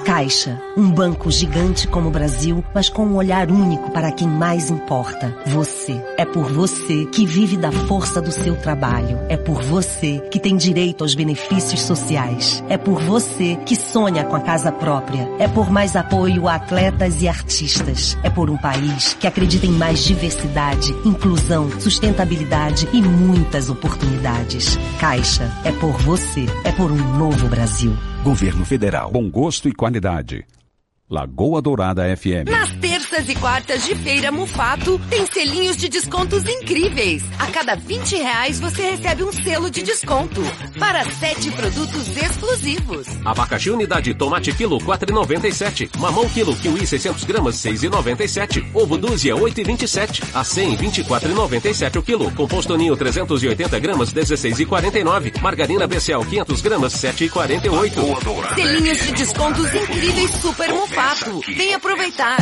Caixa, 0.06 0.60
um 0.76 0.90
banco 0.90 1.30
gigante 1.30 1.88
como 1.88 2.08
o 2.08 2.12
Brasil, 2.12 2.64
mas 2.74 2.90
com 2.90 3.06
um 3.06 3.16
olhar 3.16 3.52
único 3.52 3.92
para 3.92 4.12
quem 4.12 4.28
mais 4.28 4.72
importa. 4.72 5.36
Você. 5.46 6.02
É 6.18 6.26
por 6.26 6.52
você 6.52 7.06
que 7.06 7.26
vive 7.26 7.56
da 7.58 7.72
força 7.72 8.20
do 8.20 8.32
seu 8.32 8.56
trabalho. 8.56 9.20
É 9.30 9.38
por 9.38 9.62
você 9.62 10.20
que 10.32 10.40
tem 10.40 10.58
direito 10.58 11.04
aos 11.04 11.14
benefícios 11.14 11.82
sociais. 11.82 12.64
É 12.70 12.78
por 12.78 13.00
você 13.02 13.56
que 13.66 13.76
sonha 13.76 14.24
com 14.24 14.36
a 14.36 14.40
casa 14.40 14.72
própria. 14.72 15.30
É 15.38 15.48
por 15.48 15.70
mais 15.70 15.96
apoio 15.96 16.48
a 16.48 16.56
atletas 16.56 17.22
e 17.22 17.28
artistas. 17.28 18.18
É 18.24 18.30
por 18.32 18.50
um 18.50 18.58
país 18.58 19.14
que 19.20 19.28
acredita 19.28 19.68
em 19.68 19.72
mais 19.72 20.04
diversidade, 20.04 20.92
inclusão, 21.06 21.70
sustentabilidade 21.80 22.88
e 22.94 23.02
muitas 23.02 23.70
oportunidades. 23.70 24.78
Caixa, 25.00 25.09
é 25.66 25.72
por 25.72 25.98
você. 26.04 26.46
É 26.64 26.72
por 26.72 26.92
um 26.92 27.18
novo 27.18 27.48
Brasil. 27.48 27.98
Governo 28.24 28.64
Federal. 28.64 29.10
Bom 29.10 29.28
gosto 29.28 29.68
e 29.68 29.74
qualidade. 29.74 30.46
Lagoa 31.10 31.64
Dourada 31.64 32.16
FM. 32.16 32.48
Nas 32.48 32.72
terças 32.74 33.09
e 33.12 33.36
quartas 33.36 33.84
de 33.86 33.96
feira 33.96 34.32
Mufato, 34.32 35.02
tem 35.10 35.26
selinhos 35.26 35.76
de 35.76 35.90
descontos 35.90 36.46
incríveis. 36.48 37.24
A 37.40 37.48
cada 37.48 37.76
20 37.76 38.16
reais 38.18 38.60
você 38.60 38.92
recebe 38.92 39.24
um 39.24 39.32
selo 39.32 39.70
de 39.72 39.82
desconto 39.82 40.42
para 40.78 41.04
sete 41.12 41.50
produtos 41.52 42.16
exclusivos. 42.16 43.08
Abacaxi 43.26 43.72
unidade 43.72 44.14
tomate 44.14 44.54
quilo 44.54 44.78
4,97. 44.78 45.90
Mamão 45.98 46.30
quilo 46.30 46.56
kiwi 46.56 46.86
600 46.86 47.24
gramas 47.24 47.56
6,97. 47.56 48.70
Ovo 48.76 48.96
dúzia 48.96 49.36
8,27. 49.36 50.24
A 50.34 50.44
100 50.44 50.78
24,97 50.78 51.98
o 51.98 52.04
quilo. 52.04 52.32
Composto 52.32 52.78
ninho 52.78 52.96
380 52.96 53.80
gramas 53.80 54.14
16,49. 54.14 55.42
Margarina 55.42 55.88
BCL 55.88 56.26
500 56.26 56.62
gramas 56.62 56.94
7,48. 56.94 58.54
Selinhos 58.54 59.00
de 59.00 59.12
descontos 59.14 59.74
incríveis 59.74 60.32
Super 60.42 60.72
Mufato. 60.74 61.42
Vem 61.48 61.74
aproveitar. 61.74 62.38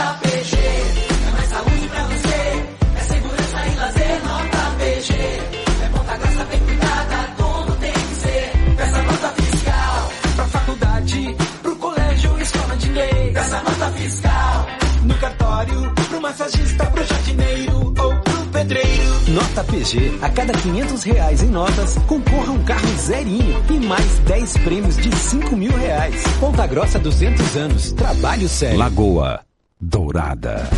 Nota 0.00 0.18
PG, 0.22 0.56
é 0.56 1.30
mais 1.30 1.48
saúde 1.50 1.88
pra 1.88 2.02
você. 2.04 2.64
É 2.96 3.02
segurança 3.02 3.66
e 3.66 3.76
lazer, 3.76 4.24
nota 4.24 4.76
PG. 4.78 5.12
É 5.12 5.88
ponta 5.92 6.16
grossa 6.16 6.44
bem 6.44 6.60
cuidada, 6.60 7.34
como 7.36 7.76
tem 7.76 7.92
que 7.92 8.14
ser. 8.14 8.52
Peça 8.78 9.02
nota 9.02 9.28
fiscal. 9.28 10.12
Pra 10.36 10.44
faculdade, 10.46 11.36
pro 11.62 11.76
colégio, 11.76 12.40
escola 12.40 12.76
de 12.76 12.88
inglês. 12.88 13.34
Peça 13.34 13.62
nota 13.62 13.92
fiscal. 13.92 14.66
No 15.04 15.14
cartório, 15.16 15.94
pro 16.08 16.22
massagista, 16.22 16.86
pro 16.86 17.04
jardineiro 17.04 17.94
ou 17.98 18.16
pro 18.20 18.46
pedreiro. 18.52 19.20
Nota 19.28 19.64
PG, 19.64 20.18
a 20.22 20.30
cada 20.30 20.54
500 20.54 21.02
reais 21.02 21.42
em 21.42 21.50
notas, 21.50 21.98
concorra 22.06 22.52
um 22.52 22.64
carro 22.64 22.96
zerinho 22.96 23.62
e 23.68 23.78
mais 23.80 24.18
10 24.20 24.56
prêmios 24.64 24.96
de 24.96 25.14
5 25.14 25.54
mil 25.54 25.76
reais. 25.76 26.24
Ponta 26.40 26.66
Grossa 26.66 26.98
200 26.98 27.56
anos, 27.58 27.92
trabalho 27.92 28.48
sério. 28.48 28.78
Lagoa 28.78 29.49
Dourada. 29.80 30.68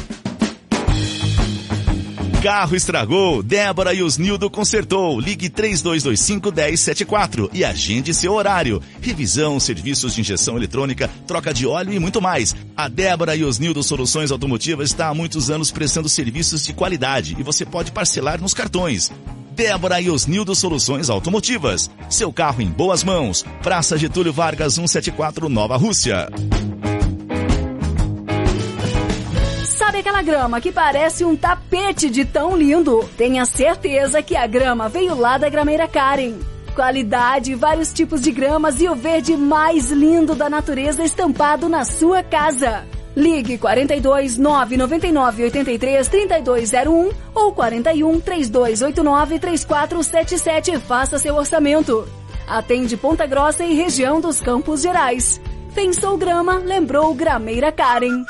Carro 2.41 2.77
estragou, 2.77 3.43
Débora 3.43 3.93
e 3.93 4.01
Osnildo 4.01 4.49
consertou. 4.49 5.19
Ligue 5.19 5.51
3225-1074 5.51 7.51
e 7.53 7.65
agende 7.65 8.15
seu 8.15 8.33
horário. 8.33 8.81
Revisão, 9.01 9.59
serviços 9.59 10.15
de 10.15 10.21
injeção 10.21 10.57
eletrônica, 10.57 11.11
troca 11.27 11.53
de 11.53 11.67
óleo 11.67 11.93
e 11.93 11.99
muito 11.99 12.23
mais. 12.23 12.55
A 12.77 12.87
Débora 12.87 13.35
e 13.35 13.45
Osnildo 13.45 13.83
Soluções 13.83 14.31
Automotivas 14.31 14.91
está 14.91 15.09
há 15.09 15.15
muitos 15.15 15.51
anos 15.51 15.73
prestando 15.73 16.09
serviços 16.09 16.65
de 16.65 16.73
qualidade 16.73 17.35
e 17.37 17.43
você 17.43 17.65
pode 17.65 17.91
parcelar 17.91 18.41
nos 18.41 18.55
cartões. 18.55 19.11
Débora 19.51 20.01
e 20.01 20.11
Osnildo 20.11 20.55
Soluções 20.55 21.11
Automotivas. 21.11 21.91
Seu 22.09 22.33
carro 22.33 22.63
em 22.63 22.69
boas 22.69 23.03
mãos. 23.03 23.45
Praça 23.63 23.99
Getúlio 23.99 24.33
Vargas 24.33 24.75
174 24.75 25.49
Nova 25.49 25.77
Rússia. 25.77 26.29
Sabe 29.83 29.99
aquela 29.99 30.23
grama 30.23 30.61
que 30.61 30.71
parece 30.71 31.25
um 31.25 31.35
tapete 31.35 32.09
de 32.09 32.25
tão 32.25 32.57
lindo? 32.57 33.05
Tenha 33.17 33.45
certeza 33.45 34.23
que 34.23 34.37
a 34.37 34.47
grama 34.47 34.89
veio 34.89 35.13
lá 35.17 35.37
da 35.37 35.49
Grameira 35.49 35.89
Karen. 35.89 36.35
Qualidade, 36.73 37.57
vários 37.57 37.93
tipos 37.93 38.21
de 38.21 38.31
gramas 38.31 38.81
e 38.81 38.89
o 38.89 38.95
verde 38.95 39.37
mais 39.37 39.91
lindo 39.91 40.37
da 40.37 40.49
natureza 40.49 41.03
estampado 41.03 41.69
na 41.69 41.85
sua 41.85 42.23
casa. 42.23 42.87
Ligue 43.17 43.59
42 43.59 44.39
999 44.39 45.43
83 45.43 46.07
3201 46.07 47.11
ou 47.35 47.53
41 47.53 48.21
3289 48.21 49.39
3477 49.41 50.71
e 50.71 50.79
faça 50.79 51.19
seu 51.19 51.35
orçamento. 51.35 52.09
Atende 52.47 52.97
Ponta 52.97 53.27
Grossa 53.27 53.65
e 53.65 53.75
região 53.75 54.21
dos 54.21 54.41
Campos 54.41 54.81
Gerais. 54.81 55.41
Pensou 55.75 56.17
grama, 56.17 56.59
lembrou 56.59 57.13
Grameira 57.15 57.73
Karen. 57.73 58.25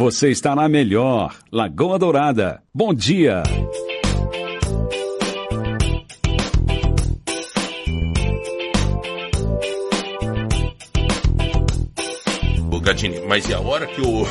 Você 0.00 0.30
está 0.30 0.56
na 0.56 0.66
melhor. 0.66 1.36
Lagoa 1.52 1.98
Dourada. 1.98 2.62
Bom 2.74 2.94
dia. 2.94 3.42
Gadini, 12.82 13.20
mas 13.26 13.46
e 13.48 13.52
a 13.52 13.60
hora 13.60 13.86
que 13.86 14.00
o. 14.00 14.26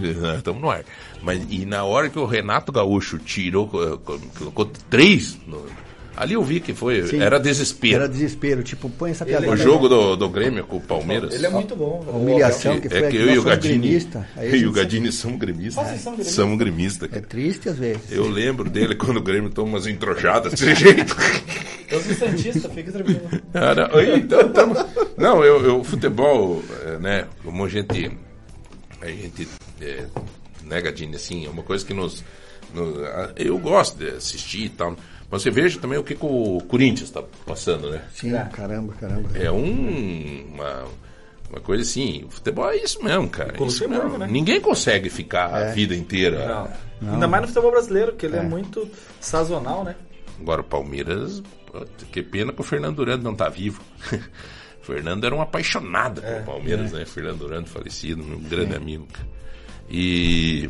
Estamos 0.36 0.62
no 0.62 0.70
ar. 0.70 0.84
Mas 1.22 1.46
e 1.50 1.66
na 1.66 1.84
hora 1.84 2.08
que 2.08 2.18
o 2.18 2.24
Renato 2.24 2.72
Gaúcho 2.72 3.18
tirou, 3.18 3.68
colocou 3.68 4.64
três. 4.88 5.38
no- 5.46 5.83
Ali 6.16 6.34
eu 6.34 6.42
vi 6.42 6.60
que 6.60 6.72
foi. 6.72 7.06
Sim. 7.06 7.20
Era 7.20 7.38
desespero. 7.40 7.96
Era 7.96 8.08
desespero, 8.08 8.62
tipo, 8.62 8.88
põe 8.90 9.10
essa 9.10 9.24
piada. 9.24 9.48
O 9.50 9.56
jogo 9.56 9.88
do, 9.88 10.14
do 10.16 10.28
Grêmio 10.28 10.64
com 10.64 10.76
o 10.76 10.80
Palmeiras. 10.80 11.34
Ele 11.34 11.46
é 11.46 11.50
muito 11.50 11.74
bom. 11.74 12.04
A 12.06 12.10
humilhação 12.12 12.80
que 12.80 12.88
foi 12.88 12.98
é 13.04 13.10
que 13.10 13.16
eu 13.16 13.30
e 13.30 13.38
o 13.38 13.42
Gadini. 13.42 14.06
a 14.36 14.44
Eu 14.44 14.56
e 14.56 14.66
o 14.66 14.72
Gadini 14.72 15.10
somos 15.10 15.38
gremistas. 15.38 15.84
Ah, 15.84 15.88
vocês 15.88 16.00
são 16.00 16.12
gremistas? 16.12 16.34
Somos 16.36 16.58
gremistas, 16.58 17.08
É 17.12 17.20
triste 17.20 17.68
às 17.68 17.76
vezes. 17.78 18.10
Eu 18.10 18.28
lembro 18.28 18.68
dele 18.70 18.94
quando 18.94 19.16
o 19.16 19.22
Grêmio 19.22 19.50
toma 19.50 19.70
umas 19.70 19.86
entrojadas 19.86 20.52
desse 20.52 20.74
jeito. 20.76 21.16
Eu 21.90 22.00
sou 22.00 22.14
Santista, 22.14 22.68
fica 22.68 22.90
tranquilo. 22.92 23.20
Ah, 23.52 23.74
não, 23.74 24.00
então, 24.16 24.52
tamo- 24.52 24.74
não, 25.16 25.44
eu, 25.44 25.64
eu 25.64 25.84
futebol, 25.84 26.62
né, 27.00 27.26
como 27.44 27.64
a 27.64 27.68
gente, 27.68 28.10
a 29.00 29.06
gente, 29.06 29.46
é, 29.80 30.04
né, 30.64 30.80
Gadini, 30.80 31.16
assim, 31.16 31.46
é 31.46 31.50
uma 31.50 31.62
coisa 31.62 31.84
que 31.84 31.92
nos, 31.94 32.24
no- 32.72 33.04
a- 33.04 33.32
eu 33.36 33.58
gosto 33.58 33.98
de 33.98 34.08
assistir 34.16 34.64
e 34.64 34.68
tal, 34.70 34.96
você 35.38 35.50
veja 35.50 35.78
também 35.80 35.98
o 35.98 36.04
que, 36.04 36.14
que 36.14 36.24
o 36.24 36.58
Corinthians 36.68 37.08
está 37.08 37.22
passando, 37.46 37.90
né? 37.90 38.02
Sim, 38.14 38.32
caramba, 38.52 38.92
caramba. 38.94 39.30
É 39.34 39.50
um, 39.50 40.46
uma, 40.54 40.84
uma 41.50 41.60
coisa 41.60 41.82
assim, 41.82 42.24
o 42.24 42.30
futebol 42.30 42.68
é 42.70 42.76
isso 42.76 43.02
mesmo, 43.02 43.28
cara, 43.28 43.54
é 43.58 43.62
isso 43.66 43.88
mesmo. 43.88 44.18
né? 44.18 44.26
Ninguém 44.30 44.60
consegue 44.60 45.08
ficar 45.10 45.54
a 45.54 45.60
É. 45.66 45.72
vida 45.72 45.94
inteira. 45.94 46.68
Ainda 47.02 47.26
mais 47.28 47.42
no 47.42 47.48
futebol 47.48 47.70
brasileiro, 47.72 48.12
que 48.14 48.26
ele 48.26 48.36
é, 48.36 48.40
É. 48.40 48.42
muito 48.42 48.88
sazonal, 49.20 49.84
né? 49.84 49.94
Agora 50.40 50.60
o 50.60 50.64
Palmeiras, 50.64 51.42
que 52.10 52.22
pena 52.22 52.52
que 52.52 52.60
o 52.60 52.64
Fernando 52.64 52.96
Durante 52.96 53.22
não 53.24 53.34
tá 53.34 53.48
vivo. 53.48 53.80
O 54.82 54.86
Fernando 54.86 55.24
era 55.24 55.34
um 55.34 55.40
apaixonado 55.40 56.20
É, 56.22 56.34
pelo 56.34 56.44
Palmeiras, 56.44 56.92
né? 56.92 57.06
Fernando 57.06 57.38
Durante 57.38 57.70
falecido, 57.70 58.22
um 58.22 58.38
grande 58.38 58.76
amigo. 58.76 59.08
E 59.88 60.68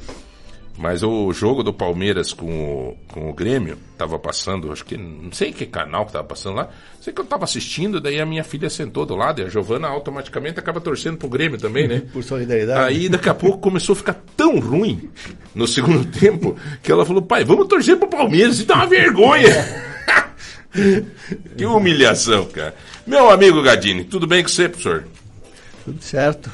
mas 0.77 1.05
o 1.05 1.33
jogo 1.33 1.63
do 1.63 1.73
Palmeiras 1.73 2.33
com 2.33 2.47
o, 2.47 2.97
com 3.07 3.31
o 3.31 3.33
Grêmio 3.33 3.79
tava 3.97 4.19
passando, 4.19 4.73
acho 4.73 4.85
que 4.85 4.97
não 4.97 5.31
sei 5.31 5.53
que 5.53 5.67
canal 5.67 6.05
que 6.05 6.13
tava 6.13 6.25
passando 6.25 6.57
lá. 6.57 6.69
Sei 7.01 7.13
que 7.13 7.21
eu 7.21 7.25
tava 7.25 7.45
assistindo, 7.45 8.01
daí 8.01 8.21
a 8.21 8.27
minha 8.27 8.43
filha 8.43 8.69
sentou 8.69 9.07
do 9.07 9.15
lado 9.15 9.41
e 9.41 9.45
a 9.45 9.49
Giovana 9.49 9.87
automaticamente 9.87 10.59
acaba 10.59 10.81
torcendo 10.81 11.17
pro 11.17 11.29
Grêmio 11.29 11.59
também, 11.59 11.87
né? 11.87 12.03
Por 12.13 12.25
solidariedade. 12.25 12.81
Aí 12.81 13.09
daqui 13.09 13.29
a 13.29 13.35
pouco 13.35 13.59
começou 13.59 13.93
a 13.93 13.97
ficar 13.97 14.21
tão 14.37 14.59
ruim 14.59 15.09
no 15.55 15.69
segundo 15.69 16.05
tempo 16.07 16.57
que 16.83 16.91
ela 16.91 17.07
falou: 17.07 17.23
pai, 17.23 17.45
vamos 17.45 17.69
torcer 17.69 17.97
pro 17.97 18.09
Palmeiras, 18.09 18.57
isso 18.57 18.67
dá 18.67 18.75
uma 18.75 18.87
vergonha. 18.87 19.53
que 21.57 21.65
humilhação, 21.65 22.47
cara. 22.47 22.75
Meu 23.07 23.31
amigo 23.31 23.63
Gadini, 23.63 24.03
tudo 24.03 24.27
bem 24.27 24.43
com 24.43 24.49
você, 24.49 24.69
professor? 24.69 25.05
Tudo 25.85 26.03
certo. 26.03 26.51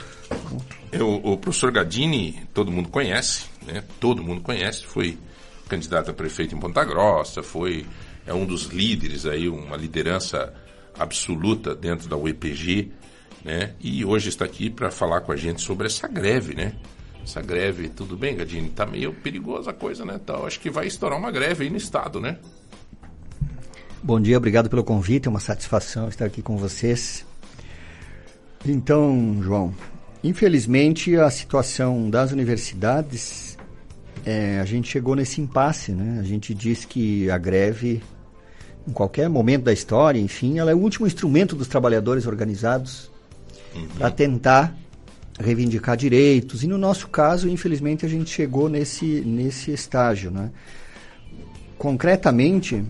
Eu, 0.93 1.21
o 1.23 1.37
professor 1.39 1.71
Gadini, 1.71 2.43
todo 2.53 2.71
mundo 2.71 2.89
conhece, 2.89 3.45
né? 3.67 3.85
Todo 3.99 4.23
mundo 4.23 4.41
conhece, 4.41 4.85
foi 4.85 5.19
candidato 5.69 6.11
a 6.11 6.15
prefeito 6.15 6.55
em 6.55 6.59
Ponta 6.59 6.85
Grossa, 6.85 7.43
foi 7.43 7.87
é 8.27 8.35
um 8.35 8.45
dos 8.45 8.67
líderes 8.67 9.27
aí, 9.27 9.49
uma 9.49 9.77
liderança 9.77 10.53
absoluta 10.99 11.75
dentro 11.75 12.09
da 12.09 12.17
UEPG, 12.17 12.93
né? 13.45 13.75
E 13.81 14.05
hoje 14.05 14.29
está 14.29 14.45
aqui 14.45 14.69
para 14.69 14.91
falar 14.91 15.23
com 15.23 15.33
a 15.33 15.37
gente 15.37 15.63
sobre 15.63 15.87
essa 15.87 16.07
greve, 16.07 16.55
né? 16.55 16.75
Essa 17.23 17.41
greve, 17.41 17.89
tudo 17.89 18.17
bem, 18.17 18.37
Gadini? 18.37 18.71
Tá 18.71 18.87
meio 18.87 19.13
perigosa 19.13 19.71
a 19.71 19.75
coisa, 19.75 20.05
né? 20.05 20.19
Tá, 20.25 20.37
acho 20.39 20.61
que 20.61 20.71
vai 20.71 20.87
estourar 20.87 21.19
uma 21.19 21.31
greve 21.31 21.65
aí 21.65 21.71
no 21.71 21.77
estado, 21.77 22.21
né? 22.21 22.39
Bom 24.03 24.21
dia, 24.21 24.37
obrigado 24.39 24.71
pelo 24.71 24.83
convite, 24.83 25.27
é 25.27 25.31
uma 25.31 25.41
satisfação 25.41 26.09
estar 26.09 26.25
aqui 26.25 26.41
com 26.41 26.57
vocês. 26.57 27.27
Então, 28.65 29.41
João, 29.43 29.75
infelizmente 30.23 31.17
a 31.17 31.31
situação 31.31 32.09
das 32.09 32.33
universidades, 32.33 33.50
é, 34.25 34.61
a 34.61 34.65
gente 34.65 34.89
chegou 34.89 35.15
nesse 35.15 35.41
impasse, 35.41 35.93
né? 35.93 36.19
A 36.21 36.23
gente 36.23 36.55
diz 36.55 36.85
que 36.85 37.31
a 37.31 37.39
greve, 37.39 38.03
em 38.87 38.93
qualquer 38.93 39.29
momento 39.29 39.65
da 39.65 39.73
história, 39.73 40.19
enfim, 40.19 40.59
ela 40.59 40.71
é 40.71 40.75
o 40.75 40.79
último 40.79 41.07
instrumento 41.07 41.57
dos 41.57 41.69
trabalhadores 41.69 42.27
organizados 42.27 43.11
para 43.97 44.11
tentar 44.11 44.77
reivindicar 45.39 45.97
direitos. 45.97 46.63
E 46.63 46.67
no 46.67 46.79
nosso 46.79 47.09
caso, 47.09 47.49
infelizmente, 47.49 48.05
a 48.05 48.09
gente 48.09 48.31
chegou 48.31 48.69
nesse, 48.69 49.21
nesse 49.23 49.73
estágio, 49.73 50.31
né? 50.31 50.51
Concretamente, 51.79 52.85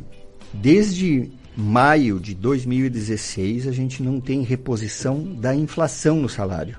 desde 0.53 1.31
maio 1.57 2.19
de 2.19 2.35
2016, 2.35 3.69
a 3.69 3.73
gente 3.73 4.03
não 4.03 4.21
tem 4.21 4.43
reposição 4.43 5.23
da 5.23 5.55
inflação 5.55 6.17
no 6.17 6.29
salário. 6.29 6.77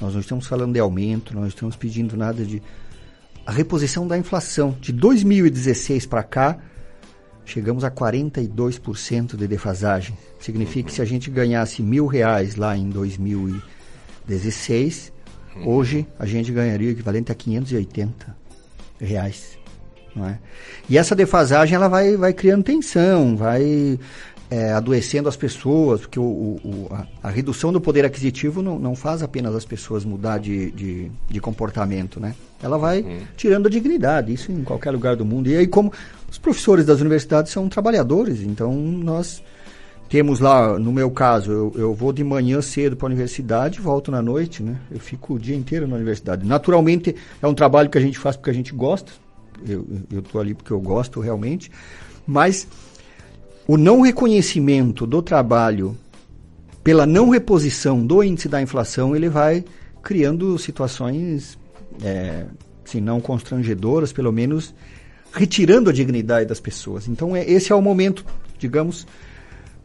Nós 0.00 0.14
não 0.14 0.20
estamos 0.20 0.46
falando 0.46 0.72
de 0.72 0.80
aumento, 0.80 1.34
nós 1.34 1.42
não 1.42 1.48
estamos 1.48 1.76
pedindo 1.76 2.16
nada 2.16 2.44
de. 2.44 2.62
A 3.50 3.52
reposição 3.52 4.06
da 4.06 4.16
inflação. 4.16 4.78
De 4.80 4.92
2016 4.92 6.06
para 6.06 6.22
cá, 6.22 6.56
chegamos 7.44 7.82
a 7.82 7.90
42% 7.90 9.34
de 9.34 9.48
defasagem. 9.48 10.16
Significa 10.38 10.88
que 10.88 10.94
se 10.94 11.02
a 11.02 11.04
gente 11.04 11.28
ganhasse 11.28 11.82
mil 11.82 12.06
reais 12.06 12.54
lá 12.54 12.76
em 12.76 12.88
2016, 12.88 15.12
hoje 15.66 16.06
a 16.16 16.26
gente 16.26 16.52
ganharia 16.52 16.90
o 16.90 16.92
equivalente 16.92 17.32
a 17.32 17.34
580 17.34 18.36
reais. 19.00 19.58
É? 20.16 20.38
E 20.88 20.96
essa 20.96 21.16
defasagem 21.16 21.74
ela 21.74 21.88
vai, 21.88 22.16
vai 22.16 22.32
criando 22.32 22.62
tensão, 22.62 23.36
vai 23.36 23.98
é, 24.50 24.72
adoecendo 24.72 25.28
as 25.28 25.36
pessoas, 25.36 26.00
porque 26.00 26.18
o, 26.18 26.24
o, 26.24 26.88
a, 26.90 27.06
a, 27.28 27.30
redução 27.30 27.72
do 27.72 27.80
poder 27.80 28.04
aquisitivo 28.04 28.60
não, 28.60 28.80
não 28.80 28.96
faz 28.96 29.22
apenas 29.22 29.54
as 29.54 29.64
pessoas 29.64 30.04
mudar 30.04 30.38
de, 30.38 30.72
de, 30.72 31.10
de 31.28 31.40
comportamento, 31.40 32.18
né? 32.18 32.34
Ela 32.60 32.76
vai 32.76 33.00
uhum. 33.00 33.20
tirando 33.36 33.68
a 33.68 33.70
dignidade, 33.70 34.32
isso 34.32 34.50
em 34.50 34.64
qualquer 34.64 34.90
lugar 34.90 35.14
do 35.14 35.24
mundo. 35.24 35.48
E 35.48 35.56
aí, 35.56 35.68
como 35.68 35.92
os 36.28 36.36
professores 36.36 36.84
das 36.84 37.00
universidades 37.00 37.52
são 37.52 37.68
trabalhadores, 37.68 38.40
então 38.40 38.74
nós 38.74 39.40
temos 40.08 40.40
lá, 40.40 40.76
no 40.80 40.92
meu 40.92 41.12
caso, 41.12 41.52
eu, 41.52 41.72
eu 41.76 41.94
vou 41.94 42.12
de 42.12 42.24
manhã 42.24 42.60
cedo 42.60 42.96
para 42.96 43.06
a 43.06 43.10
universidade 43.10 43.78
e 43.78 43.80
volto 43.80 44.10
na 44.10 44.20
noite, 44.20 44.64
né? 44.64 44.76
Eu 44.90 44.98
fico 44.98 45.34
o 45.34 45.38
dia 45.38 45.54
inteiro 45.54 45.86
na 45.86 45.94
universidade. 45.94 46.44
Naturalmente, 46.44 47.14
é 47.40 47.46
um 47.46 47.54
trabalho 47.54 47.88
que 47.88 47.96
a 47.96 48.00
gente 48.00 48.18
faz 48.18 48.34
porque 48.34 48.50
a 48.50 48.54
gente 48.54 48.74
gosta, 48.74 49.12
eu 49.64 49.86
estou 50.10 50.40
ali 50.40 50.54
porque 50.54 50.72
eu 50.72 50.80
gosto 50.80 51.20
realmente, 51.20 51.70
mas 52.26 52.66
o 53.70 53.76
não 53.76 54.00
reconhecimento 54.00 55.06
do 55.06 55.22
trabalho 55.22 55.96
pela 56.82 57.06
não 57.06 57.28
reposição 57.28 58.04
do 58.04 58.20
índice 58.20 58.48
da 58.48 58.60
inflação, 58.60 59.14
ele 59.14 59.28
vai 59.28 59.64
criando 60.02 60.58
situações, 60.58 61.56
é, 62.02 62.46
se 62.84 63.00
não 63.00 63.20
constrangedoras, 63.20 64.12
pelo 64.12 64.32
menos 64.32 64.74
retirando 65.32 65.88
a 65.88 65.92
dignidade 65.92 66.46
das 66.46 66.58
pessoas. 66.58 67.06
Então, 67.06 67.36
é, 67.36 67.48
esse 67.48 67.70
é 67.70 67.74
o 67.76 67.80
momento, 67.80 68.24
digamos, 68.58 69.06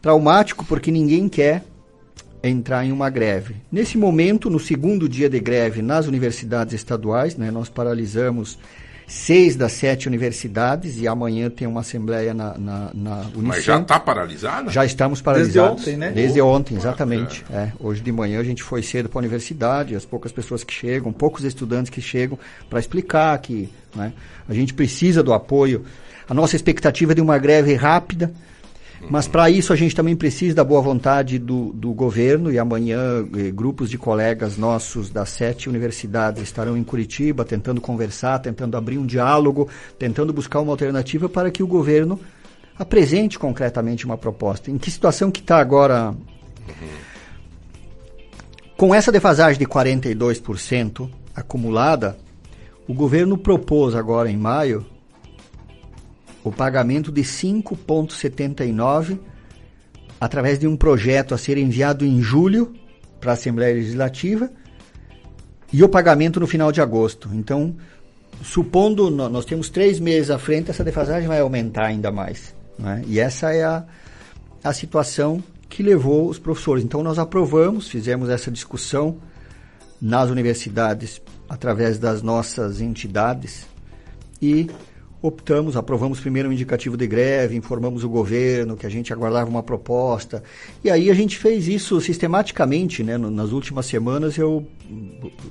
traumático, 0.02 0.66
porque 0.66 0.90
ninguém 0.90 1.30
quer 1.30 1.64
entrar 2.44 2.84
em 2.84 2.92
uma 2.92 3.12
greve. 3.12 3.58
Nesse 3.72 4.00
momento, 4.00 4.50
no 4.50 4.60
segundo 4.60 5.08
dia 5.08 5.30
de 5.30 5.40
greve 5.40 5.84
nas 5.84 6.08
universidades 6.08 6.74
estaduais, 6.74 7.36
né, 7.36 7.52
nós 7.52 7.70
paralisamos 7.70 8.58
seis 9.08 9.56
das 9.56 9.74
sete 9.74 10.08
universidades 10.08 11.00
e 11.00 11.08
amanhã 11.08 11.50
tem 11.50 11.68
uma 11.68 11.82
assembleia 11.82 12.34
na, 12.34 12.58
na, 12.58 12.92
na 12.94 13.16
Unicamp. 13.18 13.44
Mas 13.44 13.64
já 13.64 13.80
está 13.80 14.00
paralisada? 14.00 14.72
Já 14.72 14.86
estamos 14.86 15.22
paralisados. 15.22 15.84
Desde 15.84 15.92
ontem, 15.92 15.98
né? 15.98 16.12
Desde 16.12 16.42
ontem, 16.42 16.76
exatamente. 16.76 17.46
É. 17.52 17.72
Hoje 17.80 18.02
de 18.02 18.12
manhã 18.12 18.40
a 18.40 18.44
gente 18.44 18.64
foi 18.64 18.82
cedo 18.82 19.10
para 19.10 19.20
a 19.20 19.22
universidade, 19.22 19.96
as 19.96 20.06
poucas 20.06 20.32
pessoas 20.32 20.64
que 20.64 20.74
chegam, 20.74 21.12
poucos 21.14 21.44
estudantes 21.44 21.90
que 21.90 22.02
chegam 22.02 22.38
para 22.70 22.80
explicar 22.80 23.38
que 23.40 23.70
né, 23.96 24.14
a 24.48 24.54
gente 24.54 24.74
precisa 24.74 25.22
do 25.22 25.34
apoio. 25.34 25.86
A 26.28 26.34
nossa 26.34 26.56
expectativa 26.56 27.12
é 27.12 27.16
de 27.16 27.22
uma 27.22 27.38
greve 27.38 27.76
rápida, 27.76 28.34
mas 29.10 29.28
para 29.28 29.50
isso 29.50 29.72
a 29.72 29.76
gente 29.76 29.96
também 29.96 30.16
precisa 30.16 30.56
da 30.56 30.64
boa 30.64 30.82
vontade 30.82 31.38
do, 31.38 31.72
do 31.74 31.94
governo 31.94 32.52
e 32.52 32.58
amanhã 32.58 33.26
eh, 33.36 33.52
grupos 33.52 33.90
de 33.90 33.98
colegas 33.98 34.58
nossos 34.58 35.10
das 35.10 35.30
sete 35.30 35.70
universidades 35.70 36.42
estarão 36.42 36.76
em 36.76 36.84
Curitiba 36.84 37.46
tentando 37.46 37.80
conversar, 37.80 38.40
tentando 38.40 38.76
abrir 38.76 38.98
um 38.98 39.06
diálogo, 39.06 39.70
tentando 40.00 40.34
buscar 40.34 40.60
uma 40.60 40.72
alternativa 40.72 41.30
para 41.30 41.52
que 41.52 41.62
o 41.62 41.68
governo 41.68 42.20
apresente 42.78 43.38
concretamente 43.38 44.06
uma 44.06 44.18
proposta. 44.18 44.72
Em 44.72 44.78
que 44.78 44.90
situação 44.90 45.30
que 45.30 45.40
está 45.40 45.58
agora? 45.58 46.16
Com 48.76 48.94
essa 48.94 49.12
defasagem 49.12 49.60
de 49.60 49.66
42% 49.66 51.10
acumulada, 51.34 52.18
o 52.88 52.94
governo 52.94 53.38
propôs 53.38 53.96
agora 53.96 54.30
em 54.30 54.38
maio 54.38 54.86
o 56.46 56.52
pagamento 56.52 57.12
de 57.12 57.24
5,79 57.24 59.18
através 60.22 60.60
de 60.60 60.68
um 60.68 60.78
projeto 60.78 61.34
a 61.34 61.40
ser 61.40 61.58
enviado 61.58 62.06
em 62.06 62.22
julho 62.22 62.72
para 63.20 63.32
a 63.32 63.34
Assembleia 63.34 63.74
Legislativa 63.74 64.52
e 65.74 65.84
o 65.84 65.90
pagamento 65.90 66.40
no 66.40 66.46
final 66.46 66.72
de 66.72 66.80
agosto. 66.80 67.32
Então, 67.34 67.76
supondo 68.44 69.10
nós 69.10 69.44
temos 69.44 69.70
três 69.70 70.00
meses 70.00 70.30
à 70.30 70.38
frente, 70.38 70.70
essa 70.70 70.84
defasagem 70.84 71.28
vai 71.28 71.40
aumentar 71.40 71.86
ainda 71.86 72.12
mais. 72.12 72.54
Né? 72.78 73.04
E 73.08 73.20
essa 73.20 73.52
é 73.52 73.64
a, 73.64 73.84
a 74.64 74.72
situação 74.72 75.44
que 75.68 75.82
levou 75.82 76.30
os 76.30 76.38
professores. 76.38 76.84
Então, 76.84 77.02
nós 77.02 77.18
aprovamos, 77.18 77.88
fizemos 77.90 78.30
essa 78.30 78.52
discussão 78.52 79.18
nas 80.00 80.30
universidades 80.30 81.20
através 81.50 81.98
das 81.98 82.22
nossas 82.22 82.82
entidades 82.82 83.66
e 84.40 84.70
optamos, 85.22 85.76
aprovamos 85.76 86.20
primeiro 86.20 86.50
um 86.50 86.52
indicativo 86.52 86.96
de 86.96 87.08
greve, 87.08 87.56
informamos 87.56 88.04
o 88.04 88.10
governo 88.10 88.76
que 88.76 88.86
a 88.86 88.90
gente 88.90 89.12
aguardava 89.12 89.50
uma 89.50 89.64
proposta. 89.64 90.44
E 90.84 90.90
aí 90.90 91.10
a 91.10 91.14
gente 91.14 91.38
fez 91.38 91.68
isso 91.68 92.00
sistematicamente, 92.00 93.04
né? 93.04 93.18
Nas 93.18 93.52
últimas 93.52 93.86
semanas 93.86 94.38
eu, 94.38 94.66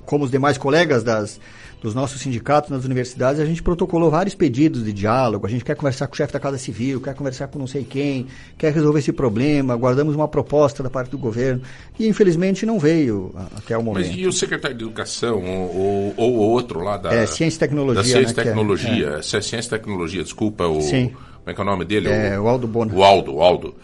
como 0.04 0.24
os 0.24 0.30
demais 0.30 0.56
colegas 0.56 1.02
das, 1.02 1.40
dos 1.84 1.94
nossos 1.94 2.18
sindicatos 2.22 2.70
nas 2.70 2.86
universidades, 2.86 3.38
a 3.38 3.44
gente 3.44 3.62
protocolou 3.62 4.10
vários 4.10 4.34
pedidos 4.34 4.82
de 4.82 4.90
diálogo. 4.90 5.46
A 5.46 5.50
gente 5.50 5.62
quer 5.62 5.76
conversar 5.76 6.06
com 6.06 6.14
o 6.14 6.16
chefe 6.16 6.32
da 6.32 6.40
Casa 6.40 6.56
Civil, 6.56 6.98
quer 6.98 7.14
conversar 7.14 7.46
com 7.48 7.58
não 7.58 7.66
sei 7.66 7.84
quem, 7.84 8.26
quer 8.56 8.72
resolver 8.72 9.00
esse 9.00 9.12
problema, 9.12 9.74
aguardamos 9.74 10.14
uma 10.16 10.26
proposta 10.26 10.82
da 10.82 10.88
parte 10.88 11.10
do 11.10 11.18
governo. 11.18 11.60
E 11.98 12.08
infelizmente 12.08 12.64
não 12.64 12.78
veio 12.78 13.34
até 13.54 13.76
o 13.76 13.82
momento. 13.82 14.06
Mas 14.06 14.16
e 14.16 14.26
o 14.26 14.32
secretário 14.32 14.74
de 14.74 14.82
Educação, 14.82 15.44
ou, 15.44 15.76
ou, 15.76 16.14
ou 16.16 16.34
outro 16.36 16.80
lá 16.80 16.96
da. 16.96 17.12
É, 17.12 17.26
Ciência 17.26 17.58
e 17.58 17.60
Tecnologia. 17.60 18.02
Da 18.02 18.08
Ciência 18.08 18.32
e 18.32 18.36
né, 18.36 18.44
Tecnologia. 18.44 19.10
É, 19.10 19.18
é. 19.18 19.22
Ciência 19.22 19.58
e 19.58 19.68
Tecnologia, 19.68 20.22
desculpa, 20.22 20.66
o. 20.66 20.80
Sim. 20.80 21.08
Como 21.08 21.50
é 21.50 21.52
que 21.52 21.60
é 21.60 21.62
o 21.62 21.66
nome 21.66 21.84
dele? 21.84 22.08
É, 22.08 22.40
o, 22.40 22.44
o 22.44 22.48
Aldo 22.48 22.66
Bona. 22.66 22.94
O 22.94 23.04
Aldo, 23.04 23.34
o 23.34 23.42
Aldo. 23.42 23.74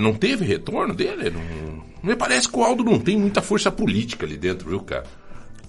Não 0.00 0.14
teve 0.14 0.46
retorno 0.46 0.94
dele? 0.94 1.28
Não, 1.28 1.82
me 2.02 2.16
parece 2.16 2.48
que 2.48 2.56
o 2.56 2.64
Aldo 2.64 2.82
não 2.82 2.98
tem 2.98 3.18
muita 3.18 3.42
força 3.42 3.70
política 3.70 4.24
ali 4.24 4.38
dentro, 4.38 4.70
viu, 4.70 4.80
cara? 4.80 5.04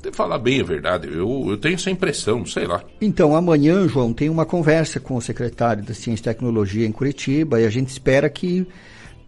Que 0.01 0.11
falar 0.11 0.39
bem 0.39 0.61
a 0.61 0.63
verdade, 0.63 1.07
eu, 1.07 1.45
eu 1.47 1.57
tenho 1.57 1.75
essa 1.75 1.91
impressão, 1.91 2.45
sei 2.45 2.65
lá. 2.65 2.83
Então, 2.99 3.35
amanhã, 3.35 3.87
João, 3.87 4.13
tem 4.13 4.29
uma 4.29 4.45
conversa 4.45 4.99
com 4.99 5.15
o 5.15 5.21
secretário 5.21 5.83
da 5.83 5.93
Ciência 5.93 6.21
e 6.21 6.33
Tecnologia 6.33 6.87
em 6.87 6.91
Curitiba 6.91 7.61
e 7.61 7.65
a 7.65 7.69
gente 7.69 7.89
espera 7.89 8.29
que 8.29 8.67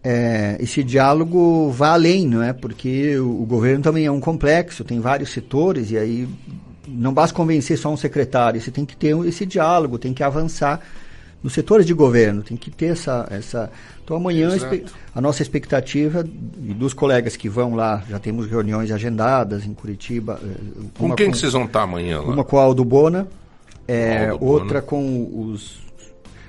é, 0.02 0.56
esse 0.60 0.82
diálogo 0.82 1.70
vá 1.70 1.92
além, 1.92 2.26
não 2.26 2.42
é? 2.42 2.52
Porque 2.52 3.16
o, 3.18 3.42
o, 3.42 3.46
governo 3.46 3.82
também 3.82 4.04
é 4.04 4.10
um 4.10 4.20
complexo, 4.20 4.84
tem 4.84 5.00
vários 5.00 5.30
setores 5.30 5.90
e 5.90 5.96
aí 5.96 6.28
não 6.86 7.14
basta 7.14 7.34
convencer 7.34 7.78
só 7.78 7.90
um 7.90 7.96
secretário, 7.96 8.60
você 8.60 8.70
tem 8.70 8.84
que 8.84 8.94
ter 8.96 9.16
esse 9.26 9.46
diálogo, 9.46 9.98
tem 9.98 10.12
que 10.12 10.22
avançar 10.22 10.80
nos 11.42 11.52
setores 11.52 11.86
de 11.86 11.94
governo, 11.94 12.42
tem 12.42 12.56
que 12.56 12.70
ter 12.70 12.86
essa. 12.86 13.26
essa... 13.30 13.70
Então 14.04 14.18
amanhã 14.18 14.50
a 15.14 15.20
nossa 15.20 15.42
expectativa 15.42 16.22
dos 16.22 16.92
colegas 16.92 17.36
que 17.36 17.48
vão 17.48 17.74
lá, 17.74 18.04
já 18.08 18.18
temos 18.18 18.46
reuniões 18.46 18.90
agendadas 18.90 19.64
em 19.64 19.72
Curitiba. 19.72 20.38
eh, 20.44 20.82
Com 20.98 21.14
quem 21.14 21.26
com, 21.26 21.32
que 21.32 21.38
vocês 21.38 21.54
vão 21.54 21.64
estar 21.64 21.82
amanhã 21.82 22.20
lá? 22.20 22.26
Uma 22.26 22.44
com 22.44 22.56
o 22.56 22.58
Aldo 22.58 22.84
Bona, 22.84 23.26
é, 23.88 24.28
Aldo 24.28 24.44
outra 24.44 24.80
Bona. 24.80 24.82
com 24.82 25.48
os. 25.50 25.82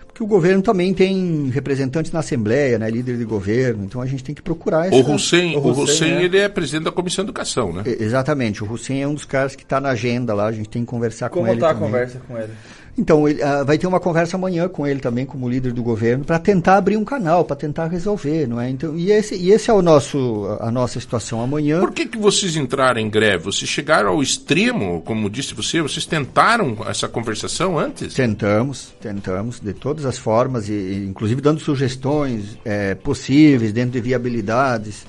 Porque 0.06 0.24
o 0.24 0.28
governo 0.28 0.62
também 0.62 0.94
tem 0.94 1.50
representantes 1.50 2.12
na 2.12 2.20
Assembleia, 2.20 2.80
né, 2.80 2.90
líder 2.90 3.18
de 3.18 3.26
governo, 3.26 3.84
então 3.84 4.02
a 4.02 4.06
gente 4.06 4.24
tem 4.24 4.34
que 4.34 4.42
procurar 4.42 4.88
essa, 4.88 4.96
O 4.96 5.14
Hussein, 5.14 5.58
o 5.58 5.68
Hussein, 5.68 6.14
é... 6.14 6.24
ele 6.24 6.38
é 6.38 6.48
presidente 6.48 6.86
da 6.86 6.92
Comissão 6.92 7.26
de 7.26 7.32
Educação, 7.32 7.74
né? 7.74 7.84
Exatamente, 7.86 8.64
o 8.64 8.72
Hussein 8.72 9.02
é 9.02 9.08
um 9.08 9.14
dos 9.14 9.26
caras 9.26 9.58
que 9.58 9.64
está 9.64 9.82
na 9.82 9.90
agenda 9.90 10.34
lá, 10.34 10.46
a 10.46 10.54
gente 10.54 10.70
tem 10.70 10.84
que 10.84 10.88
conversar 10.88 11.30
Como 11.30 11.46
com 11.46 11.52
ele. 11.52 11.60
Como 11.60 11.72
está 11.72 11.78
a 11.78 11.86
conversa 11.86 12.22
com 12.26 12.38
ele? 12.38 12.52
Então, 12.98 13.28
ele, 13.28 13.44
ah, 13.44 13.62
vai 13.64 13.78
ter 13.78 13.88
uma 13.88 14.00
conversa 14.00 14.38
amanhã 14.38 14.70
com 14.70 14.88
ele 14.88 15.02
também, 15.02 15.26
como 15.26 15.50
líder 15.50 15.74
do 15.74 15.84
governo, 15.84 16.24
para 16.24 16.40
tentar 16.40 16.78
abrir 16.78 16.96
um 16.96 17.04
canal, 17.04 17.44
para 17.44 17.58
tentar 17.58 17.88
resolver, 17.88 18.48
não 18.48 18.60
é? 18.62 18.70
Então, 18.70 18.96
e, 18.96 19.12
esse, 19.12 19.36
e 19.36 19.52
esse 19.52 19.70
é 19.70 19.74
o 19.74 19.82
nosso, 19.82 20.48
a 20.62 20.72
nossa 20.72 20.98
situação 20.98 21.42
amanhã. 21.42 21.82
Por 21.82 21.92
que, 21.92 22.06
que 22.06 22.18
vocês 22.18 22.56
entraram 22.56 23.02
em 23.02 23.10
greve? 23.10 23.44
Vocês 23.44 23.70
chegaram 23.70 24.12
ao 24.12 24.24
extremo, 24.24 25.02
como 25.02 25.30
disse 25.30 25.54
você, 25.54 25.82
vocês 25.82 26.06
tentaram 26.06 26.78
essa 26.88 27.06
conversação 27.10 27.78
antes? 27.78 28.14
Tentamos, 28.14 28.94
tentamos, 29.02 29.60
de 29.60 29.74
todas 29.74 30.06
as 30.06 30.18
formas, 30.18 30.70
e, 30.70 30.74
e 30.74 31.06
inclusive 31.06 31.42
dando 31.42 31.60
sugestões 31.60 32.58
é, 32.64 32.96
possíveis, 32.96 33.74
dentro 33.74 33.92
de 33.92 34.00
viabilidades, 34.00 35.06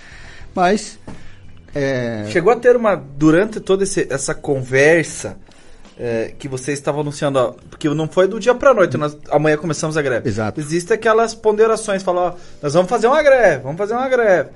mas... 0.52 0.98
é, 1.72 2.26
Chegou 2.30 2.52
a 2.52 2.56
ter 2.56 2.74
uma. 2.74 2.96
Durante 2.96 3.60
toda 3.60 3.84
esse- 3.84 4.08
essa 4.10 4.34
conversa 4.34 5.36
é, 5.98 6.32
que 6.38 6.46
você 6.48 6.72
estava 6.72 7.00
anunciando, 7.00 7.38
ó, 7.38 7.54
porque 7.70 7.88
não 7.88 8.06
foi 8.08 8.28
do 8.28 8.38
dia 8.38 8.54
pra 8.54 8.74
noite, 8.74 8.96
nós, 8.96 9.16
amanhã 9.30 9.56
começamos 9.56 9.96
a 9.96 10.02
greve. 10.02 10.28
Exato. 10.28 10.60
Existem 10.60 10.94
aquelas 10.94 11.34
ponderações, 11.34 12.02
falar, 12.02 12.20
ó, 12.20 12.34
nós 12.62 12.74
vamos 12.74 12.88
fazer 12.88 13.06
uma 13.06 13.22
greve, 13.22 13.62
vamos 13.62 13.78
fazer 13.78 13.94
uma 13.94 14.08
greve. 14.08 14.50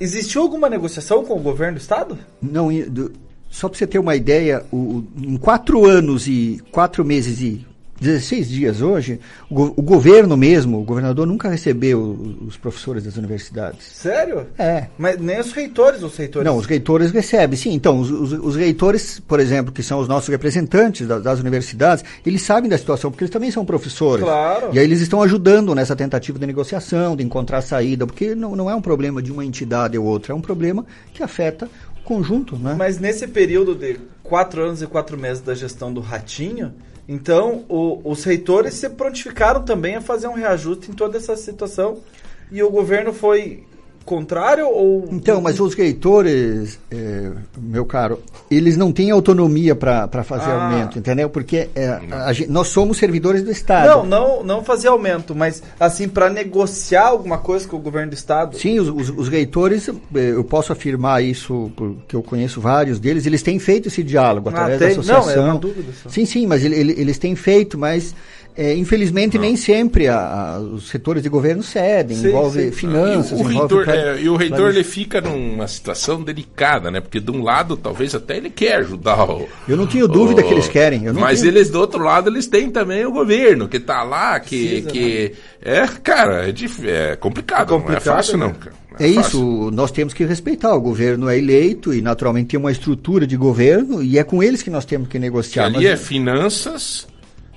Existiu 0.00 0.42
alguma 0.42 0.68
negociação 0.68 1.24
com 1.24 1.34
o 1.34 1.40
governo 1.40 1.74
do 1.78 1.80
estado? 1.80 2.18
Não, 2.40 2.68
do- 2.88 3.12
só 3.50 3.68
para 3.68 3.78
você 3.78 3.86
ter 3.86 3.98
uma 3.98 4.14
ideia, 4.16 4.64
o- 4.72 5.04
em 5.16 5.36
quatro 5.36 5.84
anos 5.86 6.26
e 6.26 6.60
quatro 6.72 7.04
meses 7.04 7.40
e 7.40 7.66
16 8.00 8.48
dias 8.48 8.80
hoje, 8.80 9.20
o, 9.50 9.62
o 9.76 9.82
governo 9.82 10.36
mesmo, 10.36 10.80
o 10.80 10.84
governador 10.84 11.26
nunca 11.26 11.48
recebeu 11.50 12.00
os 12.46 12.56
professores 12.56 13.04
das 13.04 13.16
universidades. 13.16 13.86
Sério? 13.86 14.46
É. 14.58 14.86
Mas 14.96 15.18
nem 15.20 15.38
os 15.38 15.52
reitores, 15.52 16.02
os 16.02 16.16
reitores. 16.16 16.46
Não, 16.46 16.56
os 16.56 16.66
reitores 16.66 17.10
recebem, 17.10 17.56
sim. 17.58 17.72
Então, 17.74 18.00
os, 18.00 18.10
os- 18.10 18.32
os 18.32 18.56
reitores, 18.56 19.20
por 19.20 19.38
exemplo, 19.38 19.70
que 19.72 19.82
são 19.82 20.00
os 20.00 20.08
nossos 20.08 20.28
representantes 20.30 21.06
da- 21.06 21.18
das 21.18 21.40
universidades, 21.40 22.02
eles 22.24 22.42
sabem 22.42 22.70
da 22.70 22.78
situação, 22.78 23.10
porque 23.10 23.24
eles 23.24 23.32
também 23.32 23.50
são 23.50 23.64
professores. 23.64 24.24
Claro. 24.24 24.70
E 24.72 24.78
aí 24.78 24.84
eles 24.84 25.00
estão 25.00 25.22
ajudando 25.22 25.74
nessa 25.74 25.94
tentativa 25.94 26.38
de 26.38 26.46
negociação, 26.46 27.14
de 27.14 27.22
encontrar 27.22 27.60
saída, 27.60 28.06
porque 28.06 28.34
não, 28.34 28.56
não 28.56 28.70
é 28.70 28.74
um 28.74 28.80
problema 28.80 29.22
de 29.22 29.30
uma 29.30 29.44
entidade 29.44 29.98
ou 29.98 30.06
outra, 30.06 30.32
é 30.32 30.36
um 30.36 30.40
problema 30.40 30.86
que 31.12 31.22
afeta 31.22 31.68
o 32.00 32.02
conjunto, 32.02 32.56
né? 32.56 32.74
Mas 32.78 32.98
nesse 32.98 33.26
período 33.28 33.74
de 33.74 33.98
quatro 34.22 34.62
anos 34.62 34.80
e 34.80 34.86
quatro 34.86 35.18
meses 35.18 35.42
da 35.42 35.54
gestão 35.54 35.92
do 35.92 36.00
Ratinho, 36.00 36.72
então 37.12 37.64
o- 37.68 38.00
os 38.04 38.22
reitores 38.22 38.74
se 38.74 38.88
prontificaram 38.88 39.64
também 39.64 39.96
a 39.96 40.00
fazer 40.00 40.28
um 40.28 40.34
reajuste 40.34 40.92
em 40.92 40.94
toda 40.94 41.16
essa 41.18 41.36
situação 41.36 41.98
e 42.52 42.62
o 42.62 42.70
governo 42.70 43.12
foi 43.12 43.64
contrário 44.10 44.66
ou 44.68 45.08
Então, 45.12 45.40
mas 45.40 45.60
os 45.60 45.72
reitores, 45.74 46.78
eh, 46.90 47.30
meu 47.56 47.84
caro, 47.84 48.18
eles 48.50 48.76
não 48.76 48.90
têm 48.90 49.12
autonomia 49.12 49.76
para 49.76 50.08
fazer 50.24 50.50
Ah. 50.50 50.64
aumento, 50.64 50.98
entendeu? 50.98 51.30
Porque 51.30 51.68
eh, 51.76 51.98
a 52.10 52.32
gente- 52.32 52.50
nós 52.50 52.66
somos 52.68 52.98
servidores 52.98 53.42
do 53.44 53.50
Estado. 53.52 53.86
não, 53.86 54.04
não, 54.04 54.42
não 54.42 54.64
fazer 54.64 54.88
aumento, 54.88 55.32
mas 55.34 55.62
assim 55.78 56.08
para 56.08 56.28
negociar 56.28 57.06
alguma 57.06 57.38
coisa 57.38 57.68
com 57.68 57.76
o 57.76 57.80
governo 57.80 58.10
do 58.10 58.14
estado. 58.14 58.56
Sim, 58.58 58.80
os, 58.80 58.88
os- 58.88 59.16
os 59.16 59.28
reitores, 59.28 59.88
eh, 59.88 59.92
eu 60.12 60.42
posso 60.42 60.72
afirmar 60.72 61.22
isso 61.22 61.70
porque 61.76 62.16
eu 62.16 62.22
conheço 62.22 62.60
vários 62.60 62.98
deles, 62.98 63.26
eles 63.26 63.42
têm 63.42 63.58
feito 63.60 63.86
esse 63.86 64.02
diálogo 64.02 64.48
Ah, 64.48 64.52
através 64.52 64.78
tem? 64.80 64.88
da 64.88 64.94
Não, 65.12 65.18
associação. 65.20 65.42
é 65.46 65.50
uma 65.52 65.58
dúvida 65.60 65.92
só. 66.02 66.08
Sim, 66.08 66.26
sim, 66.26 66.46
mas 66.48 66.64
ele- 66.64 66.74
ele- 66.74 66.94
eles 67.00 67.16
têm 67.18 67.36
feito, 67.36 67.78
mas 67.78 68.12
eh, 68.56 68.74
infelizmente 68.74 69.38
nem 69.38 69.56
sempre 69.56 70.08
a- 70.08 70.18
a- 70.56 70.58
os 70.60 70.88
setores 70.88 71.22
de 71.22 71.28
governo 71.28 71.62
cedem, 71.62 72.16
Sim, 72.16 72.28
envolve 72.28 72.64
sim. 72.64 72.72
finanças, 72.72 73.30
E 73.32 73.34
o, 73.42 73.46
o 73.46 73.50
envolve 73.50 73.54
reitor, 73.58 73.84
plane- 73.84 74.00
é, 74.02 74.22
e 74.22 74.28
o 74.28 74.36
reitor 74.36 74.58
plane- 74.58 74.74
ele 74.76 74.84
fica 74.84 75.20
numa 75.20 75.66
situação 75.68 76.22
delicada, 76.22 76.90
né? 76.90 77.00
Porque 77.00 77.20
de 77.20 77.30
um 77.30 77.42
lado, 77.42 77.76
talvez 77.76 78.14
até 78.14 78.36
ele 78.36 78.50
quer 78.50 78.76
ajudar 78.76 79.24
o. 79.30 79.48
Eu 79.68 79.76
não 79.76 79.86
tenho 79.86 80.06
dúvida 80.08 80.42
que 80.42 80.52
eles 80.52 80.68
querem. 80.68 81.04
eu 81.04 81.12
não 81.12 81.20
mas 81.20 81.40
tenho- 81.40 81.52
eles, 81.52 81.70
do 81.70 81.78
outro 81.80 82.02
lado, 82.02 82.28
eles 82.30 82.46
têm 82.46 82.70
também 82.70 83.04
o 83.06 83.12
governo, 83.12 83.68
que 83.68 83.78
tá 83.80 84.02
lá, 84.02 84.38
que. 84.40 84.82
Precisa, 84.82 84.90
que 84.90 85.32
é, 85.62 85.86
cara, 86.02 86.48
é, 86.48 86.52
dif- 86.52 86.86
é 86.88 87.16
complicado, 87.16 87.70
não 87.78 87.92
é 87.92 88.00
fácil, 88.00 88.36
não, 88.38 88.52
cara. 88.52 88.78
É 88.98 89.06
isso, 89.06 89.70
nós 89.72 89.90
temos 89.90 90.12
que 90.12 90.24
respeitar. 90.24 90.74
O 90.74 90.80
governo 90.80 91.28
é 91.28 91.38
eleito 91.38 91.94
e, 91.94 92.02
naturalmente, 92.02 92.48
tem 92.48 92.60
uma 92.60 92.72
estrutura 92.72 93.26
de 93.26 93.34
governo 93.36 94.02
e 94.02 94.18
é 94.18 94.24
com 94.24 94.42
eles 94.42 94.62
que 94.62 94.68
nós 94.68 94.84
temos 94.84 95.06
que 95.06 95.12
Que 95.12 95.18
negociar. 95.18 95.66
ali 95.66 95.76
mas- 95.76 95.84
é 95.86 95.96
finanças, 95.96 97.06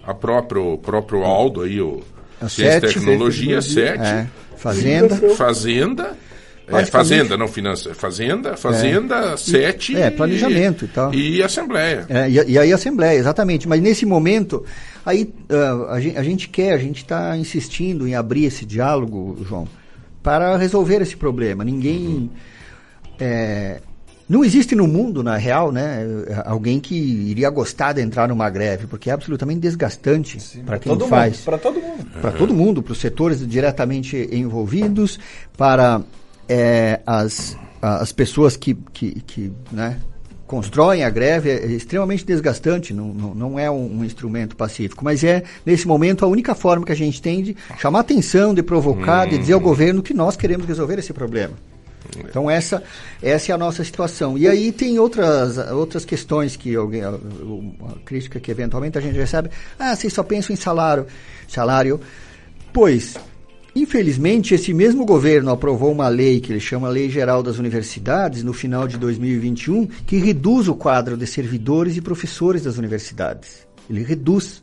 a 0.05 0.13
próprio, 0.13 0.77
próprio 0.77 1.23
Aldo 1.23 1.61
aí, 1.61 1.79
o 1.79 2.01
A 2.41 2.49
Ciência 2.49 2.81
Sete, 2.81 2.93
Tecnologia, 2.95 3.61
Ciência 3.61 3.81
e 3.81 3.87
7. 3.87 3.99
Tecnologia, 3.99 4.29
é. 4.29 4.57
Fazenda. 4.57 5.15
Fazenda. 5.35 6.17
É, 6.65 6.85
fazenda, 6.85 7.37
não 7.37 7.47
finanças. 7.47 7.91
é 7.91 7.93
Fazenda, 7.93 8.55
Fazenda, 8.55 9.33
É. 9.33 9.37
7. 9.37 9.97
É, 9.97 10.09
planejamento 10.09 10.85
e 10.85 10.87
tal. 10.87 11.13
E 11.13 11.43
Assembleia. 11.43 12.05
É, 12.07 12.29
e, 12.29 12.51
e 12.51 12.57
aí 12.57 12.71
Assembleia, 12.71 13.17
exatamente. 13.17 13.67
Mas 13.67 13.81
nesse 13.81 14.05
momento, 14.05 14.63
aí 15.05 15.33
ah, 15.49 15.93
a, 15.93 15.99
gente, 15.99 16.17
a 16.17 16.23
gente 16.23 16.49
quer, 16.49 16.73
a 16.73 16.77
gente 16.77 16.97
está 16.97 17.35
insistindo 17.35 18.07
em 18.07 18.15
abrir 18.15 18.45
esse 18.45 18.65
diálogo, 18.65 19.37
João, 19.47 19.67
para 20.21 20.55
resolver 20.55 21.01
esse 21.01 21.17
problema. 21.17 21.65
Ninguém. 21.65 22.31
é, 23.19 23.81
não 24.27 24.43
existe 24.43 24.75
no 24.75 24.87
mundo, 24.87 25.21
na 25.21 25.35
real, 25.35 25.71
né, 25.71 26.05
alguém 26.45 26.79
que 26.79 26.95
iria 26.95 27.49
gostar 27.49 27.93
de 27.93 28.01
entrar 28.01 28.27
numa 28.27 28.49
greve, 28.49 28.87
porque 28.87 29.09
é 29.09 29.13
absolutamente 29.13 29.59
desgastante 29.59 30.37
para 30.65 30.79
quem 30.79 30.91
todo 30.91 31.07
faz. 31.07 31.33
mundo, 31.33 31.43
para 31.45 31.57
todo 31.57 31.81
mundo. 31.81 32.05
Para 32.21 32.31
todo 32.31 32.53
mundo, 32.53 32.83
para 32.83 32.93
os 32.93 32.99
setores 32.99 33.45
diretamente 33.47 34.29
envolvidos, 34.31 35.19
para 35.57 36.01
é, 36.47 37.01
as, 37.05 37.57
as 37.81 38.11
pessoas 38.11 38.55
que, 38.55 38.75
que, 38.93 39.21
que 39.21 39.51
né, 39.71 39.97
constroem 40.47 41.03
a 41.03 41.09
greve, 41.09 41.49
é 41.49 41.65
extremamente 41.65 42.25
desgastante, 42.25 42.93
não, 42.93 43.07
não, 43.07 43.35
não 43.35 43.59
é 43.59 43.69
um, 43.69 43.99
um 43.99 44.05
instrumento 44.05 44.55
pacífico, 44.55 45.03
mas 45.03 45.23
é, 45.23 45.43
nesse 45.65 45.87
momento, 45.87 46.23
a 46.23 46.27
única 46.27 46.53
forma 46.55 46.85
que 46.85 46.91
a 46.91 46.95
gente 46.95 47.21
tem 47.21 47.41
de 47.41 47.57
chamar 47.77 48.01
atenção, 48.01 48.53
de 48.53 48.63
provocar, 48.63 49.27
de 49.27 49.37
dizer 49.37 49.53
ao 49.53 49.59
governo 49.59 50.01
que 50.01 50.13
nós 50.13 50.37
queremos 50.37 50.65
resolver 50.65 50.99
esse 50.99 51.11
problema. 51.11 51.53
Então 52.17 52.49
essa, 52.49 52.83
essa 53.21 53.51
é 53.51 53.55
a 53.55 53.57
nossa 53.57 53.83
situação. 53.83 54.37
E 54.37 54.47
aí 54.47 54.71
tem 54.71 54.99
outras, 54.99 55.57
outras 55.71 56.05
questões 56.05 56.55
que 56.55 56.75
alguém, 56.75 57.03
a, 57.03 57.09
a 57.09 57.99
crítica 58.05 58.39
que 58.39 58.51
eventualmente 58.51 58.97
a 58.97 59.01
gente 59.01 59.15
recebe, 59.15 59.49
ah, 59.79 59.95
vocês 59.95 60.13
só 60.13 60.23
pensam 60.23 60.53
em 60.53 60.57
salário. 60.57 61.07
Salário. 61.47 61.99
Pois, 62.71 63.15
infelizmente, 63.75 64.55
esse 64.55 64.73
mesmo 64.73 65.05
governo 65.05 65.51
aprovou 65.51 65.91
uma 65.91 66.07
lei 66.07 66.39
que 66.39 66.51
ele 66.51 66.59
chama 66.59 66.89
Lei 66.89 67.09
Geral 67.09 67.43
das 67.43 67.59
Universidades 67.59 68.43
no 68.43 68.53
final 68.53 68.87
de 68.87 68.97
2021, 68.97 69.85
que 69.85 70.17
reduz 70.17 70.67
o 70.67 70.75
quadro 70.75 71.15
de 71.15 71.27
servidores 71.27 71.95
e 71.97 72.01
professores 72.01 72.63
das 72.63 72.77
universidades. 72.77 73.67
Ele 73.89 74.03
reduz. 74.03 74.62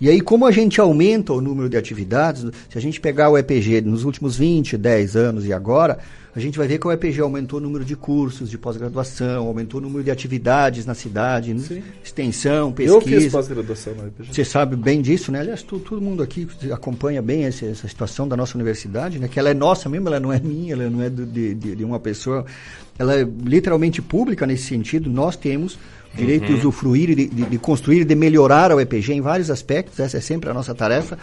E 0.00 0.10
aí, 0.10 0.20
como 0.20 0.44
a 0.46 0.50
gente 0.50 0.80
aumenta 0.80 1.32
o 1.32 1.40
número 1.40 1.68
de 1.70 1.76
atividades, 1.76 2.42
se 2.68 2.76
a 2.76 2.80
gente 2.80 3.00
pegar 3.00 3.30
o 3.30 3.38
EPG 3.38 3.80
nos 3.80 4.04
últimos 4.04 4.36
20, 4.36 4.76
10 4.76 5.16
anos 5.16 5.46
e 5.46 5.52
agora, 5.54 5.98
a 6.34 6.38
gente 6.38 6.58
vai 6.58 6.68
ver 6.68 6.78
que 6.78 6.86
o 6.86 6.92
EPG 6.92 7.22
aumentou 7.22 7.58
o 7.58 7.62
número 7.62 7.82
de 7.82 7.96
cursos 7.96 8.50
de 8.50 8.58
pós-graduação, 8.58 9.46
aumentou 9.46 9.80
o 9.80 9.82
número 9.82 10.04
de 10.04 10.10
atividades 10.10 10.84
na 10.84 10.92
cidade, 10.94 11.54
né? 11.54 11.62
extensão, 12.04 12.72
pesquisa. 12.72 12.94
Eu 12.94 13.00
fiz 13.22 13.32
pós-graduação 13.32 13.94
na 13.94 14.06
IPG. 14.08 14.34
Você 14.34 14.44
sabe 14.44 14.76
bem 14.76 15.00
disso, 15.00 15.32
né? 15.32 15.40
Aliás, 15.40 15.62
tu- 15.62 15.78
todo 15.78 15.98
mundo 15.98 16.22
aqui 16.22 16.46
acompanha 16.70 17.22
bem 17.22 17.44
essa, 17.44 17.64
essa 17.64 17.88
situação 17.88 18.28
da 18.28 18.36
nossa 18.36 18.54
universidade, 18.54 19.18
né? 19.18 19.28
Que 19.28 19.38
ela 19.38 19.48
é 19.48 19.54
nossa 19.54 19.88
mesmo, 19.88 20.08
ela 20.08 20.20
não 20.20 20.30
é 20.30 20.38
minha, 20.38 20.74
ela 20.74 20.90
não 20.90 21.00
é 21.02 21.08
do- 21.08 21.24
de, 21.24 21.54
de, 21.54 21.74
de 21.74 21.84
uma 21.84 21.98
pessoa. 21.98 22.44
Ela 22.98 23.14
é 23.18 23.26
literalmente 23.44 24.02
pública 24.02 24.46
nesse 24.46 24.64
sentido. 24.64 25.08
Nós 25.08 25.36
temos 25.36 25.78
direito 26.16 26.46
de 26.46 26.52
Uhum. 26.52 26.58
usufruir, 26.58 27.10
e 27.10 27.14
de, 27.14 27.26
de, 27.26 27.42
de 27.44 27.58
construir, 27.58 28.04
de 28.04 28.14
melhorar 28.14 28.72
o 28.72 28.80
EPG 28.80 29.12
em 29.12 29.20
vários 29.20 29.50
aspectos. 29.50 30.00
Essa 30.00 30.16
é 30.16 30.20
sempre 30.20 30.50
a 30.50 30.54
nossa 30.54 30.74
tarefa. 30.74 31.18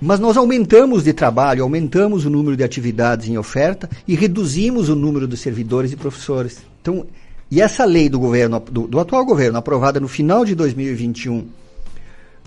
Mas 0.00 0.20
nós 0.20 0.36
aumentamos 0.36 1.04
de 1.04 1.12
trabalho, 1.12 1.62
aumentamos 1.62 2.26
o 2.26 2.30
número 2.30 2.56
de 2.56 2.64
atividades 2.64 3.28
em 3.28 3.38
oferta 3.38 3.88
e 4.06 4.14
reduzimos 4.14 4.88
o 4.88 4.94
número 4.94 5.26
de 5.26 5.36
servidores 5.36 5.92
e 5.92 5.96
professores. 5.96 6.58
Então, 6.82 7.06
e 7.50 7.60
essa 7.60 7.84
lei 7.84 8.08
do 8.08 8.18
governo, 8.18 8.60
do, 8.60 8.86
do 8.86 8.98
atual 8.98 9.24
governo, 9.24 9.56
aprovada 9.58 10.00
no 10.00 10.08
final 10.08 10.44
de 10.44 10.54
2021, 10.54 11.46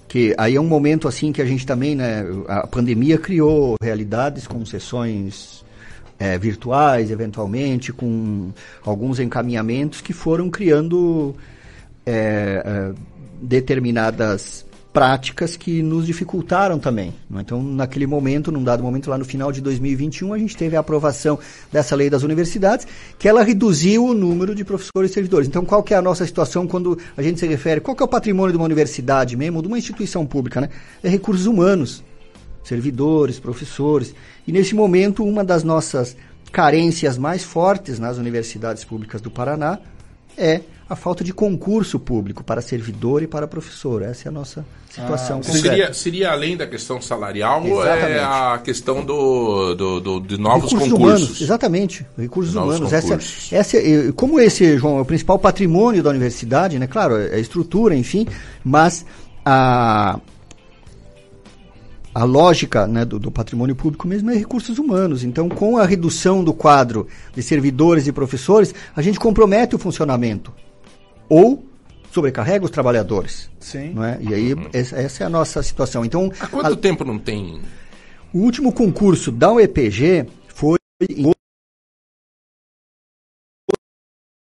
que 0.07 0.35
aí 0.37 0.55
é 0.55 0.61
um 0.61 0.67
momento 0.67 1.07
assim 1.07 1.31
que 1.31 1.41
a 1.41 1.45
gente 1.45 1.65
também, 1.65 1.95
né, 1.95 2.25
a 2.47 2.67
pandemia 2.67 3.17
criou 3.17 3.75
realidades 3.81 4.45
com 4.45 4.63
eh, 6.19 6.37
virtuais, 6.37 7.11
eventualmente, 7.11 7.93
com 7.93 8.51
alguns 8.83 9.19
encaminhamentos 9.19 10.01
que 10.01 10.13
foram 10.13 10.49
criando 10.49 11.35
eh, 12.05 12.63
eh, 12.65 12.93
determinadas 13.41 14.65
práticas 14.97 15.55
que 15.55 15.83
nos 15.83 16.07
dificultaram 16.07 16.79
também. 16.79 17.13
não 17.29 17.37
é? 17.37 17.43
Então, 17.43 17.61
naquele 17.61 18.07
momento, 18.07 18.51
num 18.51 18.63
dado 18.63 18.81
momento, 18.81 19.11
lá 19.11 19.17
no 19.19 19.25
final 19.25 19.51
de 19.51 19.61
2021, 19.61 20.33
a 20.33 20.39
gente 20.39 20.57
teve 20.57 20.75
a 20.75 20.79
aprovação 20.79 21.37
dessa 21.71 21.95
lei 21.95 22.09
das 22.09 22.23
universidades, 22.23 22.87
que 23.19 23.29
ela 23.29 23.43
reduziu 23.43 24.05
o 24.05 24.13
número 24.15 24.55
de 24.55 24.65
professores 24.65 25.11
e 25.11 25.13
servidores. 25.13 25.47
Então, 25.47 25.63
qual 25.63 25.83
que 25.83 25.93
é 25.93 25.97
a 25.97 26.01
nossa 26.01 26.25
situação 26.25 26.65
quando 26.65 26.97
a 27.15 27.21
gente 27.21 27.39
se 27.39 27.45
refere, 27.45 27.79
qual 27.79 27.95
que 27.95 28.01
é 28.01 28.05
o 28.07 28.09
patrimônio 28.09 28.53
de 28.53 28.57
uma 28.57 28.65
universidade 28.65 29.35
mesmo, 29.37 29.61
de 29.61 29.67
uma 29.67 29.77
instituição 29.77 30.25
pública, 30.25 30.61
né? 30.61 30.69
É 31.03 31.09
recursos 31.09 31.45
humanos, 31.45 32.03
servidores, 32.67 33.39
professores. 33.39 34.13
E 34.47 34.51
nesse 34.51 34.75
momento, 34.75 35.23
uma 35.23 35.43
das 35.43 35.63
nossas 35.63 36.15
carências 36.51 37.17
mais 37.17 37.43
fortes 37.43 37.99
nas 37.99 38.17
universidades 38.17 38.83
públicas 38.83 39.21
do 39.21 39.29
Paraná 39.31 39.79
é 40.37 40.61
a 40.89 40.95
falta 40.95 41.21
de 41.23 41.33
concurso 41.33 41.99
público 41.99 42.43
para 42.43 42.61
servidor 42.61 43.21
e 43.21 43.27
para 43.27 43.45
professor. 43.47 44.01
Essa 44.01 44.27
é 44.27 44.29
a 44.29 44.31
nossa 44.31 44.65
situação. 44.89 45.41
concreta. 45.41 45.59
Seria, 45.69 45.93
seria 45.93 46.31
além 46.31 46.55
da 46.55 46.65
questão 46.65 47.01
salarial 47.01 47.61
é 47.65 47.69
Exatamente. 47.69 48.19
a 48.19 48.61
questão 48.63 49.03
do, 49.05 49.75
do, 49.75 49.99
do- 49.99 50.19
de 50.21 50.37
novos 50.37 50.71
recursos 50.71 50.91
concursos? 50.93 51.19
humanos, 51.23 51.41
exatamente, 51.41 52.05
recursos 52.17 52.55
humanos. 52.55 52.93
Essa, 52.93 53.07
concursos. 53.09 53.51
essa, 53.51 53.77
é- 53.77 54.11
como 54.15 54.39
esse, 54.39 54.77
João, 54.77 54.97
é 54.99 55.01
o 55.01 55.05
principal 55.05 55.37
patrimônio 55.37 56.01
da 56.01 56.09
universidade, 56.09 56.79
né? 56.79 56.87
Claro, 56.87 57.17
é 57.17 57.35
a 57.35 57.39
estrutura, 57.39 57.93
enfim, 57.93 58.25
mas 58.63 59.05
a 59.45 60.19
a 62.19 62.23
lógica 62.23 62.87
né, 62.87 63.05
do, 63.05 63.19
do 63.19 63.29
patrimônio 63.29 63.75
público 63.75 64.07
mesmo 64.07 64.31
é 64.31 64.33
recursos 64.35 64.79
humanos. 64.79 65.23
Então, 65.23 65.47
com 65.47 65.77
a 65.77 65.85
redução 65.85 66.43
do 66.43 66.51
quadro 66.51 67.07
de 67.35 67.43
servidores 67.43 68.07
e 68.07 68.11
professores, 68.11 68.73
a 68.95 69.03
gente 69.03 69.19
compromete 69.19 69.75
o 69.75 69.77
funcionamento 69.77 70.51
ou 71.29 71.63
sobrecarrega 72.11 72.65
os 72.65 72.71
trabalhadores. 72.71 73.51
Sim. 73.59 73.91
Não 73.93 74.03
é? 74.03 74.17
E 74.19 74.33
aí, 74.33 74.55
essa, 74.73 74.95
essa 74.95 75.23
é 75.23 75.27
a 75.27 75.29
nossa 75.29 75.61
situação. 75.61 76.03
Então, 76.03 76.31
Há 76.39 76.47
quanto 76.47 76.75
tempo 76.77 77.05
não 77.05 77.19
tem? 77.19 77.61
o 78.33 78.39
último 78.39 78.73
concurso 78.73 79.31
da 79.31 79.51
UEPG 79.53 80.25
foi 80.47 80.79
em 81.07 81.31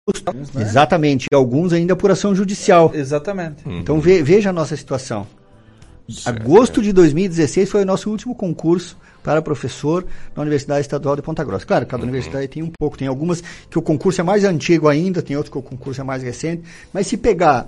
agosto. 0.07 0.61
Exatamente, 0.61 1.27
e 1.33 1.35
alguns 1.35 1.73
ainda 1.73 1.97
por 1.97 2.11
ação 2.13 2.37
judicial. 2.37 2.93
Exatamente. 2.95 3.65
Então 3.67 4.01
ve- 4.01 4.23
veja 4.23 4.51
a 4.51 4.53
nossa 4.53 4.77
situação. 4.77 5.27
Agosto 6.27 6.83
de 6.83 6.93
2016 6.93 7.71
foi 7.71 7.83
o 7.83 7.87
nosso 7.87 8.11
último 8.11 8.35
concurso 8.35 8.97
para 9.23 9.41
professor 9.41 10.05
na 10.37 10.43
Universidade 10.43 10.83
Estadual 10.83 11.17
de 11.17 11.23
Ponta 11.23 11.43
Grossa. 11.43 11.65
Claro, 11.65 11.87
cada 11.87 12.03
universidade 12.03 12.47
tem 12.49 12.63
um 12.63 12.71
pouco, 12.79 12.99
tem 12.99 13.09
algumas 13.09 13.43
que 13.71 13.79
o 13.79 13.83
concurso 13.83 14.21
é 14.21 14.25
mais 14.25 14.45
antigo 14.45 14.87
ainda, 14.87 15.23
tem 15.23 15.35
outros 15.37 15.51
que 15.51 15.59
o 15.59 15.63
concurso 15.63 16.01
é 16.01 16.05
mais 16.05 16.23
recente, 16.23 16.63
mas 16.93 17.07
se 17.07 17.17
pegar 17.17 17.67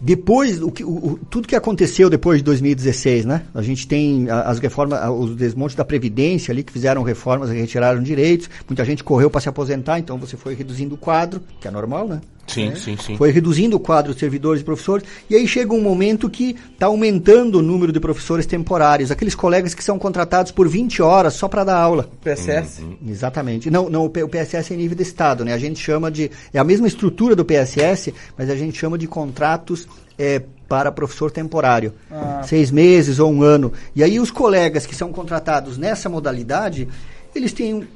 depois, 0.00 0.62
o 0.62 0.70
que, 0.70 0.82
o- 0.82 1.18
tudo 1.28 1.46
que 1.46 1.54
aconteceu 1.54 2.08
depois 2.08 2.38
de 2.38 2.44
2016, 2.44 3.26
né? 3.26 3.42
A 3.54 3.60
gente 3.60 3.86
tem 3.86 4.28
as 4.30 4.58
reformas, 4.58 4.98
os 5.10 5.36
desmontes 5.36 5.76
da 5.76 5.84
Previdência 5.84 6.50
ali, 6.52 6.62
que 6.64 6.72
fizeram 6.72 7.02
reformas 7.02 7.50
e 7.50 7.54
retiraram 7.54 8.02
direitos. 8.02 8.48
Muita 8.68 8.82
gente 8.84 9.04
correu 9.04 9.28
para 9.30 9.42
se 9.42 9.48
aposentar, 9.50 9.98
então 9.98 10.16
você 10.16 10.36
foi 10.38 10.54
reduzindo 10.54 10.94
o 10.94 10.98
quadro, 10.98 11.42
que 11.60 11.68
é 11.68 11.70
normal, 11.70 12.08
né? 12.08 12.20
Sim, 12.52 12.74
sim, 12.74 12.96
sim. 12.96 13.16
Foi 13.16 13.30
reduzindo 13.30 13.76
o 13.76 13.80
quadro 13.80 14.12
de 14.14 14.20
servidores 14.20 14.62
e 14.62 14.64
professores, 14.64 15.06
e 15.28 15.36
aí 15.36 15.46
chega 15.46 15.72
um 15.72 15.80
momento 15.80 16.28
que 16.28 16.56
está 16.72 16.86
aumentando 16.86 17.58
o 17.58 17.62
número 17.62 17.92
de 17.92 18.00
professores 18.00 18.46
temporários, 18.46 19.10
aqueles 19.10 19.34
colegas 19.34 19.74
que 19.74 19.84
são 19.84 19.98
contratados 19.98 20.52
por 20.52 20.68
20 20.68 21.02
horas 21.02 21.34
só 21.34 21.48
para 21.48 21.64
dar 21.64 21.76
aula. 21.76 22.08
PSS? 22.22 22.82
Exatamente. 23.06 23.70
Não, 23.70 23.88
não, 23.88 24.04
o 24.04 24.10
PSS 24.10 24.72
é 24.72 24.76
em 24.76 24.78
nível 24.78 24.96
de 24.96 25.02
Estado, 25.02 25.44
né? 25.44 25.52
A 25.52 25.58
gente 25.58 25.80
chama 25.80 26.10
de. 26.10 26.30
É 26.52 26.58
a 26.58 26.64
mesma 26.64 26.86
estrutura 26.86 27.34
do 27.36 27.44
PSS, 27.44 28.12
mas 28.36 28.50
a 28.50 28.56
gente 28.56 28.78
chama 28.78 28.96
de 28.98 29.06
contratos 29.06 29.86
é, 30.18 30.42
para 30.68 30.92
professor 30.92 31.30
temporário. 31.30 31.92
Ah. 32.10 32.42
Seis 32.44 32.70
meses 32.70 33.18
ou 33.18 33.32
um 33.32 33.42
ano. 33.42 33.72
E 33.94 34.04
aí 34.04 34.20
os 34.20 34.30
colegas 34.30 34.86
que 34.86 34.94
são 34.94 35.12
contratados 35.12 35.76
nessa 35.78 36.08
modalidade, 36.08 36.86
eles 37.34 37.52
têm. 37.52 37.88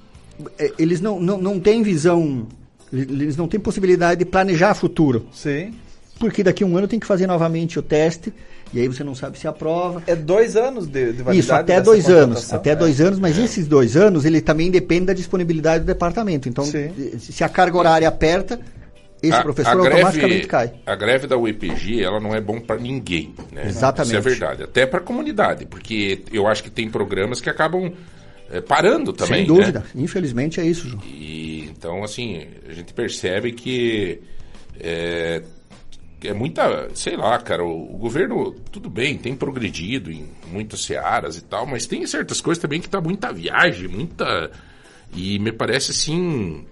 é, 0.58 0.72
Eles 0.78 1.00
não, 1.00 1.20
não, 1.20 1.38
não 1.38 1.60
têm 1.60 1.82
visão. 1.82 2.46
Eles 2.94 3.36
não 3.36 3.48
têm 3.48 3.58
possibilidade 3.60 4.20
de 4.20 4.24
planejar 4.24 4.74
futuro. 4.74 5.26
Sim. 5.32 5.74
Porque 6.18 6.42
daqui 6.44 6.62
a 6.62 6.66
um 6.66 6.76
ano 6.76 6.86
tem 6.86 7.00
que 7.00 7.06
fazer 7.06 7.26
novamente 7.26 7.76
o 7.78 7.82
teste, 7.82 8.32
e 8.72 8.80
aí 8.80 8.86
você 8.86 9.02
não 9.02 9.16
sabe 9.16 9.36
se 9.38 9.48
aprova. 9.48 10.00
É 10.06 10.14
dois 10.14 10.54
anos 10.56 10.86
de, 10.86 11.06
de 11.12 11.22
validade 11.22 11.38
Isso, 11.38 11.52
até 11.52 11.64
dessa 11.74 11.82
dois 11.84 12.08
anos. 12.08 12.52
Até 12.52 12.70
É. 12.70 12.76
dois 12.76 13.00
anos, 13.00 13.18
mas 13.18 13.36
esses 13.36 13.66
dois 13.66 13.96
anos, 13.96 14.24
ele 14.24 14.40
também 14.40 14.70
depende 14.70 15.06
da 15.06 15.12
disponibilidade 15.12 15.82
do 15.84 15.86
departamento. 15.88 16.48
Então, 16.48 16.64
se 16.64 17.42
a 17.42 17.48
carga 17.48 17.76
horária 17.76 18.06
aperta, 18.08 18.60
esse 19.20 19.32
A- 19.34 19.42
professor 19.42 19.70
a 19.70 19.74
greve- 19.74 19.90
automaticamente 20.02 20.46
cai. 20.46 20.72
A 20.86 20.94
greve 20.94 21.26
da 21.26 21.36
UEPG, 21.36 22.02
ela 22.04 22.20
não 22.20 22.32
é 22.34 22.40
bom 22.40 22.60
para 22.60 22.76
ninguém, 22.80 23.34
né? 23.50 23.64
Exatamente. 23.66 24.10
Isso 24.10 24.16
é 24.16 24.30
verdade. 24.30 24.62
Até 24.62 24.86
para 24.86 25.00
a 25.00 25.02
comunidade, 25.02 25.66
porque 25.66 26.22
eu 26.32 26.46
acho 26.46 26.62
que 26.62 26.70
tem 26.70 26.88
programas 26.88 27.40
que 27.40 27.50
acabam 27.50 27.90
eh, 28.50 28.60
parando 28.60 29.12
também, 29.12 29.38
Sem 29.38 29.46
dúvida. 29.46 29.80
né? 29.80 29.86
Infelizmente 30.02 30.60
é 30.60 30.64
isso, 30.66 30.88
João. 30.88 31.02
E, 31.04 31.64
então, 31.70 32.02
assim, 32.02 32.46
a 32.68 32.72
gente 32.72 32.92
percebe 32.92 33.52
que 33.52 34.20
é, 34.78 35.42
é 36.22 36.32
muita, 36.32 36.88
sei 36.94 37.16
lá, 37.16 37.38
cara, 37.38 37.64
o, 37.64 37.94
o 37.94 37.98
governo, 37.98 38.52
tudo 38.70 38.88
bem, 38.88 39.16
tem 39.16 39.34
progredido 39.34 40.10
em 40.10 40.28
muitas 40.50 40.84
searas 40.84 41.36
e 41.36 41.42
tal, 41.42 41.66
mas 41.66 41.86
tem 41.86 42.06
certas 42.06 42.40
coisas 42.40 42.60
também 42.60 42.80
que 42.80 42.88
tá 42.88 43.00
muita 43.00 43.32
viagem, 43.32 43.88
muita... 43.88 44.50
E 45.16 45.38
me 45.38 45.52
parece, 45.52 45.92
assim, 45.92 46.66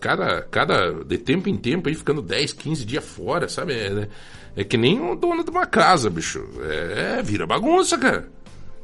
cada, 0.00 0.42
cada 0.42 0.92
de 1.04 1.18
tempo 1.18 1.48
em 1.48 1.56
tempo 1.56 1.88
aí 1.88 1.94
ficando 1.94 2.20
10, 2.20 2.52
15 2.52 2.84
dias 2.84 3.04
fora, 3.04 3.48
sabe? 3.48 3.72
É, 3.74 4.08
é 4.56 4.64
que 4.64 4.76
nem 4.76 5.00
o 5.00 5.14
dono 5.14 5.44
de 5.44 5.50
uma 5.50 5.66
casa, 5.66 6.10
bicho. 6.10 6.44
É, 6.62 7.22
vira 7.22 7.46
bagunça, 7.46 7.96
cara. 7.96 8.28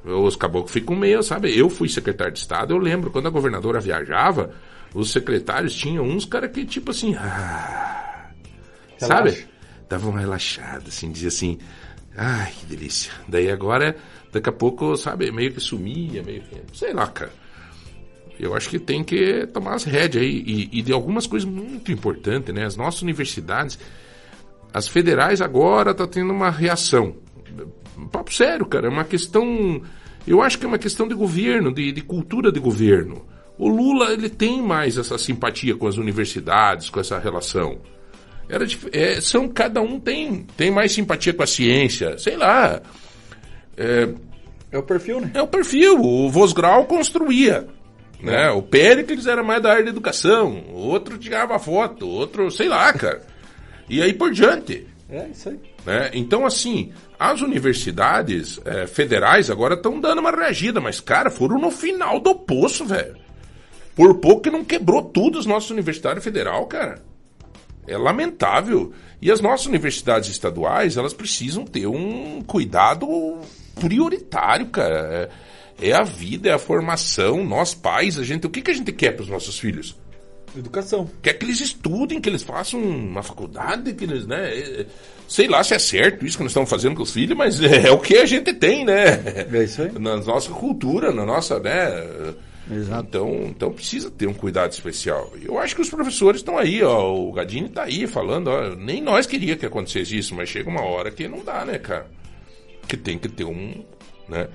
Os 0.05 0.37
caboclos 0.37 0.73
ficam 0.73 0.95
meio, 0.95 1.23
sabe? 1.23 1.57
Eu 1.57 1.71
fui 1.71 1.89
secretário 1.89 2.33
de 2.33 2.39
Estado, 2.39 2.75
eu 2.75 2.79
lembro, 2.79 3.11
quando 3.11 3.27
a 3.27 3.31
governadora 3.31 3.81
viajava, 3.81 4.53
os 4.95 5.11
secretários 5.11 5.75
tinham 5.75 6.05
uns 6.05 6.25
cara 6.27 6.49
que, 6.49 6.65
tipo 6.67 6.91
assim, 6.91 7.15
ah, 7.15 8.31
sabe? 8.99 9.47
Davam 9.89 10.13
um 10.13 10.17
relaxado, 10.17 10.89
assim, 10.89 11.11
dizia 11.11 11.29
assim, 11.29 11.59
ai, 12.17 12.53
que 12.53 12.67
delícia. 12.67 13.13
Daí 13.27 13.51
agora, 13.51 13.97
daqui 14.31 14.49
a 14.49 14.53
pouco, 14.53 14.95
sabe, 14.97 15.31
meio 15.33 15.53
que 15.53 15.61
sumia, 15.61 16.23
meio 16.23 16.43
que, 16.43 16.61
sei 16.77 16.93
lá, 16.93 17.07
cara. 17.07 17.33
Eu 18.39 18.55
acho 18.55 18.69
que 18.69 18.79
tem 18.79 19.03
que 19.05 19.47
tomar 19.47 19.75
as 19.75 19.85
rédeas 19.85 20.23
aí. 20.25 20.43
E, 20.47 20.79
e 20.79 20.83
de 20.83 20.93
algumas 20.93 21.27
coisas 21.27 21.49
muito 21.49 21.93
importantes, 21.93 22.53
né? 22.53 22.65
As 22.65 22.77
nossas 22.77 23.01
universidades, 23.03 23.79
as 24.73 24.89
federais 24.89 25.41
agora 25.41 25.95
tá 25.95 26.07
tendo 26.07 26.33
uma 26.33 26.51
reação. 26.51 27.17
Papo 28.11 28.33
sério, 28.33 28.67
cara. 28.67 28.87
É 28.87 28.91
uma 28.91 29.05
questão. 29.05 29.83
Eu 30.27 30.43
acho 30.43 30.59
que 30.59 30.65
é 30.65 30.69
uma 30.69 30.79
questão 30.79 31.07
de 31.07 31.15
governo, 31.15 31.73
de, 31.73 31.93
de 31.93 32.01
cultura 32.01 32.51
de 32.51 32.61
governo. 32.61 33.25
O 33.59 33.69
Lula, 33.69 34.13
ele 34.13 34.29
tem 34.29 34.61
mais 34.61 34.99
essa 34.99 35.17
simpatia 35.17 35.77
com 35.77 35.87
as 35.87 35.97
universidades, 35.97 36.91
com 36.91 36.99
essa 36.99 37.19
relação. 37.19 37.79
Era 38.49 38.67
é, 38.93 39.21
são, 39.21 39.49
cada 39.49 39.81
um 39.81 39.99
tem, 39.99 40.47
tem 40.57 40.71
mais 40.71 40.93
simpatia 40.93 41.33
com 41.33 41.43
a 41.43 41.47
ciência, 41.47 42.19
sei 42.19 42.37
lá. 42.37 42.83
É, 43.77 44.09
é 44.73 44.79
o 44.79 44.83
perfil, 44.83 45.21
né? 45.21 45.31
É 45.35 45.41
o 45.41 45.47
perfil. 45.47 46.01
O 46.01 46.29
Vosgrau 46.29 46.85
construía. 46.85 47.67
Né? 48.21 48.51
O 48.51 48.63
Péricles 48.63 49.27
era 49.27 49.43
mais 49.43 49.63
da 49.63 49.71
área 49.71 49.85
da 49.85 49.91
educação. 49.91 50.65
O 50.71 50.79
outro 50.89 51.19
tirava 51.19 51.59
foto. 51.59 52.09
Outro, 52.09 52.51
sei 52.51 52.69
lá, 52.69 52.93
cara. 52.93 53.23
E 53.89 54.03
aí 54.03 54.13
por 54.13 54.33
diante. 54.33 54.87
É, 55.11 55.29
isso 55.29 55.51
aí. 55.51 55.61
né? 55.85 56.11
Então, 56.15 56.45
assim, 56.47 56.93
as 57.19 57.41
universidades 57.41 58.61
eh, 58.65 58.87
federais 58.87 59.51
agora 59.51 59.75
estão 59.75 60.01
dando 60.01 60.19
uma 60.19 60.31
reagida, 60.31 60.81
mas, 60.81 61.01
cara, 61.01 61.31
foram 61.31 61.59
no 61.59 61.71
final 61.71 62.19
do 62.21 62.35
poço, 62.35 62.85
velho. 62.85 63.17
Por 63.95 64.15
pouco 64.17 64.43
que 64.43 64.51
não 64.51 64.65
quebrou 64.65 65.03
tudo 65.03 65.39
as 65.39 65.47
nossas 65.47 65.71
universidades 65.71 66.25
federal, 66.25 66.67
cara. 66.67 67.03
É 67.87 67.97
lamentável. 67.97 68.93
E 69.23 69.31
as 69.31 69.41
nossas 69.41 69.67
universidades 69.67 70.29
estaduais, 70.29 70.97
elas 70.97 71.15
precisam 71.15 71.65
ter 71.65 71.87
um 71.87 72.43
cuidado 72.43 73.07
prioritário, 73.77 74.67
cara. 74.67 75.31
É, 75.81 75.89
é 75.91 75.93
a 75.93 76.03
vida, 76.03 76.49
é 76.49 76.53
a 76.53 76.59
formação. 76.59 77.45
Nós 77.45 77.75
pais, 77.75 78.19
a 78.19 78.25
gente, 78.25 78.47
o 78.47 78.51
que, 78.51 78.63
que 78.63 78.71
a 78.71 78.75
gente 78.75 78.93
quer 78.93 79.13
para 79.13 79.23
os 79.23 79.29
nossos 79.29 79.59
filhos? 79.59 79.97
Educação. 80.57 81.11
Quer 81.23 81.35
que 81.35 81.45
eles 81.45 81.61
estudem, 81.61 82.21
que 82.21 82.29
eles 82.29 82.43
façam 82.43 82.81
uma 82.81 83.23
faculdade, 83.23 83.93
que 83.95 84.05
eles, 84.05 84.27
né? 84.27 84.57
é, 84.57 84.87
Sei 85.27 85.49
lá 85.49 85.65
se 85.65 85.75
é 85.75 85.79
certo 85.79 86.25
isso 86.27 86.37
que 86.37 86.43
nós 86.43 86.53
estamos 86.53 86.69
fazendo 86.69 86.95
com 86.97 87.03
os 87.03 87.13
filhos, 87.13 87.37
mas 87.37 87.61
é, 87.63 87.91
o 87.91 87.99
que 87.99 88.17
a 88.17 88.27
gente 88.27 88.53
tem, 88.53 88.85
né? 88.85 89.47
É 89.53 89.65
isso 89.65 89.83
aí. 89.83 89.93
Na 89.99 90.17
nossa 90.17 90.51
cultura, 90.53 91.13
na 91.13 91.25
nossa, 91.25 91.59
né? 91.59 92.35
Então, 92.99 93.45
então 93.47 93.73
precisa 93.73 94.11
ter 94.11 94.27
um 94.27 94.33
cuidado 94.33 94.73
especial. 94.73 95.33
Eu 95.43 95.59
acho 95.59 95.75
que 95.75 95.83
os 95.83 95.91
professores 95.91 96.41
estão 96.41 96.57
aí, 96.57 96.83
ó. 96.83 97.15
O 97.15 97.33
Gadini 97.33 97.67
está 97.67 97.85
aí 97.85 98.07
falando, 98.07 98.49
ó. 98.49 98.75
Nem 98.75 99.03
nós 99.03 99.27
queria 99.27 99.57
que 99.57 99.67
acontecesse 99.67 100.17
isso, 100.17 100.35
mas 100.35 100.49
chega 100.49 100.71
uma 100.71 100.83
hora 100.83 101.11
que 101.11 101.29
não 101.29 101.45
dá, 101.45 101.65
né, 101.65 101.79
cara? 101.79 102.07
Que 102.89 102.97
tem 102.97 103.19
que 103.19 103.29
ter 103.29 103.45
um, 103.45 103.85
né? 104.29 104.49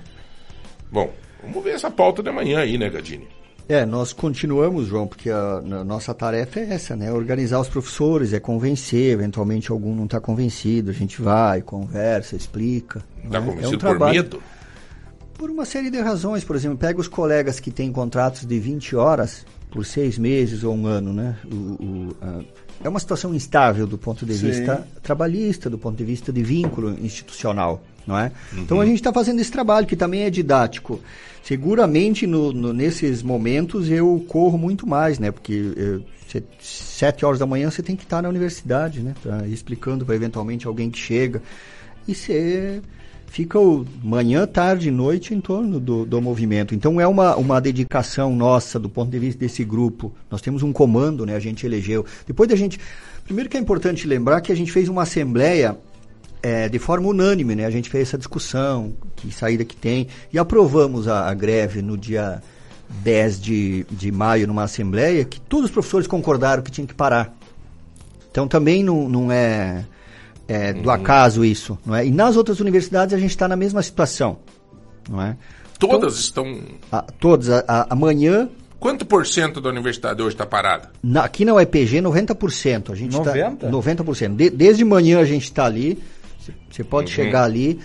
Bom, 0.90 1.12
vamos 1.42 1.62
ver 1.62 1.74
essa 1.74 1.90
pauta 1.90 2.22
de 2.22 2.28
amanhã 2.28 2.60
aí, 2.60 2.76
né, 2.76 2.90
Gadini? 2.90 3.28
É, 3.70 3.86
nós 3.86 4.12
continuamos, 4.12 4.88
João, 4.88 5.06
porque 5.06 5.30
a, 5.30 5.58
a 5.58 5.84
nossa 5.84 6.12
tarefa 6.12 6.58
é 6.58 6.72
essa, 6.72 6.96
né? 6.96 7.12
Organizar 7.12 7.60
os 7.60 7.68
professores, 7.68 8.32
é 8.32 8.40
convencer, 8.40 9.12
eventualmente 9.12 9.70
algum 9.70 9.94
não 9.94 10.06
está 10.06 10.18
convencido, 10.20 10.90
a 10.90 10.92
gente 10.92 11.22
vai, 11.22 11.62
conversa, 11.62 12.34
explica. 12.34 12.98
Tá 13.30 13.38
né? 13.40 13.46
convencido 13.46 13.64
é 13.66 13.68
um 13.68 13.70
por 13.70 13.78
trabalho. 13.78 14.14
medo? 14.14 14.42
Por 15.34 15.50
uma 15.50 15.64
série 15.64 15.88
de 15.88 16.00
razões, 16.00 16.42
por 16.42 16.56
exemplo, 16.56 16.78
pega 16.78 16.98
os 17.00 17.06
colegas 17.06 17.60
que 17.60 17.70
têm 17.70 17.92
contratos 17.92 18.44
de 18.44 18.58
20 18.58 18.96
horas 18.96 19.46
por 19.70 19.86
seis 19.86 20.18
meses 20.18 20.64
ou 20.64 20.74
um 20.74 20.86
ano, 20.88 21.12
né? 21.12 21.36
O, 21.48 21.54
o, 21.54 22.16
a- 22.20 22.42
é 22.82 22.88
uma 22.88 22.98
situação 23.00 23.34
instável 23.34 23.86
do 23.86 23.98
ponto 23.98 24.24
de 24.24 24.34
Sim. 24.34 24.46
vista 24.48 24.86
trabalhista, 25.02 25.68
do 25.68 25.76
ponto 25.78 25.96
de 25.96 26.04
vista 26.04 26.32
de 26.32 26.42
vínculo 26.42 26.96
institucional, 27.04 27.82
não 28.06 28.18
é? 28.18 28.32
Uhum. 28.52 28.62
Então 28.62 28.80
a 28.80 28.86
gente 28.86 28.96
está 28.96 29.12
fazendo 29.12 29.40
esse 29.40 29.50
trabalho 29.50 29.86
que 29.86 29.96
também 29.96 30.22
é 30.22 30.30
didático. 30.30 31.00
Seguramente 31.42 32.26
no, 32.26 32.52
no- 32.52 32.72
nesses 32.72 33.22
momentos 33.22 33.90
eu 33.90 34.24
corro 34.28 34.56
muito 34.58 34.86
mais, 34.86 35.18
né? 35.18 35.30
Porque 35.30 35.72
eh, 35.76 35.98
cê- 36.28 36.42
sete 36.60 37.24
horas 37.24 37.38
da 37.38 37.46
manhã 37.46 37.70
você 37.70 37.82
tem 37.82 37.96
que 37.96 38.04
estar 38.04 38.22
na 38.22 38.28
universidade, 38.28 39.00
né? 39.00 39.14
Pra 39.22 39.46
ir 39.46 39.52
explicando 39.52 40.04
para 40.04 40.14
eventualmente 40.14 40.66
alguém 40.66 40.90
que 40.90 40.98
chega 40.98 41.42
e 42.06 42.14
você 42.14 42.80
fica 43.30 43.60
o 43.60 43.86
manhã, 44.02 44.44
tarde 44.44 44.88
e 44.88 44.90
noite 44.90 45.32
em 45.32 45.40
torno 45.40 45.78
do, 45.78 46.04
do 46.04 46.20
movimento. 46.20 46.74
Então 46.74 47.00
é 47.00 47.06
uma, 47.06 47.36
uma 47.36 47.60
dedicação 47.60 48.34
nossa 48.34 48.76
do 48.78 48.88
ponto 48.88 49.08
de 49.08 49.18
vista 49.20 49.38
desse 49.38 49.64
grupo. 49.64 50.12
Nós 50.28 50.42
temos 50.42 50.64
um 50.64 50.72
comando, 50.72 51.24
né? 51.24 51.36
A 51.36 51.40
gente 51.40 51.64
elegeu. 51.64 52.04
Depois 52.26 52.48
da 52.48 52.56
gente. 52.56 52.78
Primeiro 53.24 53.48
que 53.48 53.56
é 53.56 53.60
importante 53.60 54.08
lembrar 54.08 54.40
que 54.40 54.50
a 54.50 54.54
gente 54.56 54.72
fez 54.72 54.88
uma 54.88 55.02
assembleia 55.02 55.78
é, 56.42 56.68
de 56.68 56.78
forma 56.80 57.06
unânime, 57.06 57.54
né? 57.54 57.66
A 57.66 57.70
gente 57.70 57.88
fez 57.88 58.08
essa 58.08 58.18
discussão, 58.18 58.92
que 59.14 59.32
saída 59.32 59.64
que 59.64 59.76
tem, 59.76 60.08
e 60.32 60.38
aprovamos 60.38 61.06
a, 61.06 61.28
a 61.28 61.34
greve 61.34 61.80
no 61.82 61.96
dia 61.96 62.42
10 62.88 63.40
de, 63.40 63.86
de 63.88 64.10
maio 64.10 64.48
numa 64.48 64.64
assembleia 64.64 65.24
que 65.24 65.40
todos 65.40 65.66
os 65.66 65.70
professores 65.70 66.08
concordaram 66.08 66.64
que 66.64 66.70
tinha 66.72 66.86
que 66.86 66.94
parar. 66.94 67.32
Então 68.28 68.48
também 68.48 68.82
não, 68.82 69.08
não 69.08 69.30
é, 69.30 69.84
é 70.52 70.72
do 70.72 70.90
acaso 70.90 71.44
isso, 71.44 71.78
não 71.86 71.94
é? 71.94 72.06
E 72.06 72.10
nas 72.10 72.36
outras 72.36 72.60
universidades 72.60 73.14
a 73.14 73.18
gente 73.18 73.30
está 73.30 73.46
na 73.46 73.56
mesma 73.56 73.82
situação, 73.82 74.38
não 75.08 75.22
é? 75.22 75.36
Todas 75.78 76.18
estão. 76.18 76.60
A, 76.92 77.02
todas. 77.02 77.48
A, 77.50 77.64
a- 77.66 77.86
amanhã, 77.90 78.48
Quanto 78.78 79.04
por 79.04 79.26
cento 79.26 79.60
da 79.60 79.68
universidade 79.68 80.22
hoje 80.22 80.34
está 80.34 80.46
parada? 80.46 80.90
na- 81.02 81.24
aqui 81.24 81.44
na 81.44 81.54
UEPG, 81.54 82.00
90%. 82.00 82.92
A 82.92 82.94
gente 82.94 83.16
90? 83.16 83.66
Tá, 83.66 83.70
90%. 83.70 84.36
De, 84.36 84.50
desde 84.50 84.84
manhã 84.84 85.20
a 85.20 85.24
gente 85.24 85.44
está 85.44 85.64
ali. 85.66 85.98
Você 86.70 86.82
pode 86.84 87.10
Uhum. 87.10 87.14
chegar 87.14 87.44
ali 87.44 87.78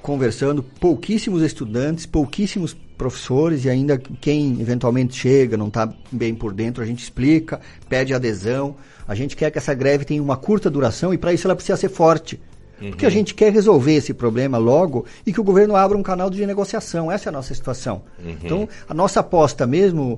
conversando. 0.00 0.62
Pouquíssimos 0.62 1.42
estudantes, 1.42 2.06
pouquíssimos 2.06 2.76
professores 2.96 3.64
e 3.64 3.70
ainda 3.70 3.98
quem 4.20 4.60
eventualmente 4.60 5.16
chega, 5.16 5.56
não 5.56 5.68
está 5.68 5.92
bem 6.10 6.34
por 6.34 6.52
dentro, 6.52 6.82
a 6.82 6.86
gente 6.86 7.02
explica, 7.02 7.60
pede 7.88 8.12
adesão. 8.14 8.76
A 9.08 9.14
gente 9.14 9.34
quer 9.34 9.50
que 9.50 9.58
essa 9.58 9.72
greve 9.72 10.04
tenha 10.04 10.22
uma 10.22 10.36
curta 10.36 10.70
duração 10.70 11.12
e 11.12 11.18
para 11.18 11.32
isso 11.32 11.46
ela 11.46 11.56
precisa 11.56 11.76
ser 11.76 11.88
forte. 11.88 12.38
Porque 12.78 13.06
a 13.06 13.10
gente 13.10 13.34
quer 13.34 13.52
resolver 13.52 13.94
esse 13.94 14.14
problema 14.14 14.56
logo 14.56 15.04
e 15.26 15.32
que 15.32 15.40
o 15.40 15.44
governo 15.44 15.74
abra 15.74 15.98
um 15.98 16.02
canal 16.02 16.30
de 16.30 16.46
negociação. 16.46 17.10
Essa 17.10 17.28
é 17.28 17.30
a 17.30 17.32
nossa 17.32 17.52
situação. 17.52 18.02
Uhum. 18.24 18.36
Então, 18.42 18.68
a 18.88 18.94
nossa 18.94 19.20
aposta 19.20 19.66
mesmo 19.66 20.16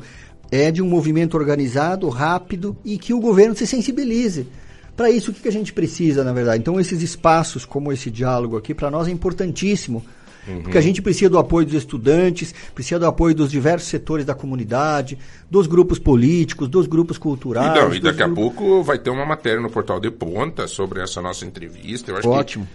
é 0.51 0.71
de 0.71 0.83
um 0.83 0.87
movimento 0.87 1.37
organizado, 1.37 2.09
rápido 2.09 2.77
e 2.85 2.99
que 2.99 3.15
o 3.15 3.21
governo 3.21 3.57
se 3.57 3.67
sensibilize. 3.67 4.47
Para 4.95 5.11
isso, 5.11 5.31
o 5.31 5.35
que 5.35 5.49
a 5.49 5.53
gente 5.53 5.73
precisa, 5.73 6.23
na 6.23 6.33
verdade? 6.33 6.59
Então, 6.59 6.79
esses 6.79 7.01
espaços, 7.01 7.65
como 7.65 7.93
esse 7.93 8.11
diálogo 8.11 8.59
aqui, 8.59 8.75
para 8.75 8.91
nós 8.91 9.09
é 9.09 9.11
importantíssimo. 9.11 10.05
Uhum. 10.49 10.63
Porque 10.63 10.79
a 10.79 10.81
gente 10.81 11.03
precisa 11.03 11.29
do 11.31 11.39
apoio 11.39 11.67
dos 11.67 11.75
estudantes, 11.75 12.55
precisa 12.75 12.99
do 12.99 13.07
apoio 13.07 13.35
dos 13.35 13.51
diversos 13.51 13.89
setores 13.89 14.25
da 14.25 14.35
comunidade, 14.35 15.19
dos 15.51 15.67
grupos 15.67 15.99
políticos, 15.99 16.69
dos 16.69 16.87
grupos 16.87 17.19
culturais. 17.19 17.77
e, 17.77 17.81
não, 17.81 17.95
e 17.95 18.01
daqui 18.01 18.23
a 18.23 18.27
grupos- 18.27 18.55
pouco 18.55 18.83
vai 18.83 18.99
ter 18.99 19.11
uma 19.11 19.27
matéria 19.27 19.61
no 19.61 19.71
portal 19.71 20.01
de 20.01 20.11
ponta 20.11 20.67
sobre 20.67 21.03
essa 21.03 21.21
nossa 21.21 21.45
entrevista. 21.45 22.13
Ótimo. 22.27 22.67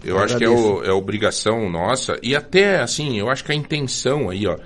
Que, 0.00 0.08
eu 0.08 0.18
acho 0.18 0.38
que 0.38 0.44
é, 0.44 0.48
o- 0.48 0.82
é 0.82 0.90
obrigação 0.92 1.68
nossa. 1.70 2.18
E 2.22 2.34
até, 2.34 2.80
assim, 2.80 3.18
eu 3.18 3.28
acho 3.28 3.44
que 3.44 3.52
a 3.52 3.54
intenção 3.54 4.30
aí, 4.30 4.46
ó, 4.46 4.56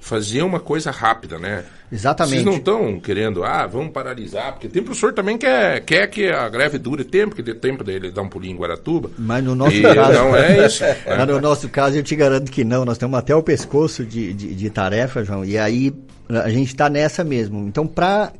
fazer 0.00 0.42
uma 0.42 0.58
coisa 0.58 0.90
rápida, 0.90 1.38
né? 1.38 1.64
Exatamente. 1.92 2.34
Vocês 2.34 2.44
não 2.44 2.56
estão 2.56 3.00
querendo, 3.00 3.42
ah, 3.42 3.66
vamos 3.66 3.92
paralisar, 3.92 4.52
porque 4.52 4.68
tem 4.68 4.82
professor 4.82 5.12
também 5.12 5.36
que 5.36 5.44
quer, 5.44 5.80
quer 5.80 6.06
que 6.06 6.28
a 6.28 6.48
greve 6.48 6.78
dure 6.78 7.02
tempo, 7.02 7.34
que 7.34 7.42
dê 7.42 7.52
tempo 7.52 7.82
dele 7.82 8.12
dar 8.12 8.22
um 8.22 8.28
pulinho 8.28 8.54
em 8.54 8.58
Guaratuba. 8.58 9.10
Mas 9.18 9.42
no 9.42 9.56
nosso 9.56 9.74
E 9.76 9.82
caso. 9.82 10.12
Não 10.12 10.36
é 10.36 10.66
isso. 10.66 10.84
Mas 11.04 11.26
no 11.26 11.40
nosso 11.40 11.68
caso, 11.68 11.96
eu 11.96 12.02
te 12.02 12.14
garanto 12.14 12.50
que 12.50 12.62
não. 12.62 12.84
Nós 12.84 12.96
temos 12.96 13.18
até 13.18 13.34
o 13.34 13.42
pescoço 13.42 14.04
de, 14.04 14.32
de, 14.32 14.54
de 14.54 14.70
tarefa, 14.70 15.24
João. 15.24 15.44
E 15.44 15.58
aí 15.58 15.92
a 16.28 16.48
gente 16.48 16.68
está 16.68 16.88
nessa 16.88 17.24
mesmo. 17.24 17.66
Então, 17.66 17.86
para. 17.86 18.32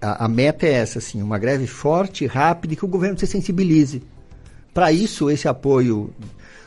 A, 0.00 0.24
a 0.24 0.28
meta 0.28 0.66
é 0.66 0.72
essa, 0.72 0.98
assim, 0.98 1.22
uma 1.22 1.38
greve 1.38 1.66
forte, 1.66 2.26
rápida 2.26 2.74
e 2.74 2.76
que 2.76 2.84
o 2.84 2.88
governo 2.88 3.18
se 3.18 3.26
sensibilize. 3.26 4.02
Para 4.74 4.90
isso, 4.90 5.30
esse 5.30 5.46
apoio 5.46 6.12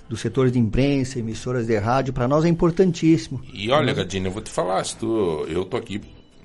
dos 0.07 0.21
setores 0.21 0.51
de 0.51 0.59
imprensa, 0.59 1.19
emissoras 1.19 1.65
de 1.65 1.77
rádio, 1.77 2.13
para 2.13 2.27
nós 2.27 2.45
é 2.45 2.47
importantíssimo. 2.47 3.41
E 3.53 3.69
olha, 3.71 3.93
Gadinho, 3.93 4.27
eu 4.27 4.31
vou 4.31 4.41
te 4.41 4.51
falar, 4.51 4.83
se 4.83 4.95
tu, 4.97 5.45
eu 5.49 5.65
tô 5.65 5.77
aqui 5.77 6.01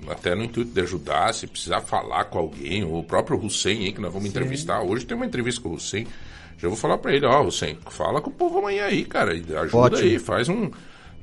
até 0.09 0.33
no 0.33 0.43
intuito 0.43 0.71
de 0.73 0.81
ajudar, 0.81 1.33
se 1.33 1.45
precisar 1.45 1.81
falar 1.81 2.25
com 2.25 2.39
alguém, 2.39 2.83
o 2.83 3.03
próprio 3.03 3.37
Hussein 3.37 3.85
aí, 3.85 3.91
que 3.93 4.01
nós 4.01 4.11
vamos 4.11 4.27
entrevistar. 4.27 4.81
Hoje 4.81 5.05
tem 5.05 5.15
uma 5.15 5.25
entrevista 5.25 5.61
com 5.61 5.69
o 5.69 5.73
Hussein. 5.75 6.07
Já 6.57 6.67
vou 6.67 6.77
falar 6.77 6.97
pra 6.97 7.13
ele, 7.13 7.25
ó, 7.25 7.43
Hussein, 7.43 7.77
fala 7.89 8.21
com 8.21 8.29
o 8.29 8.33
povo 8.33 8.59
amanhã 8.59 8.85
aí, 8.85 9.03
cara. 9.05 9.33
e 9.35 9.43
Ajuda 9.55 9.77
Ótimo. 9.77 10.01
aí, 10.01 10.19
faz 10.19 10.49
um. 10.49 10.69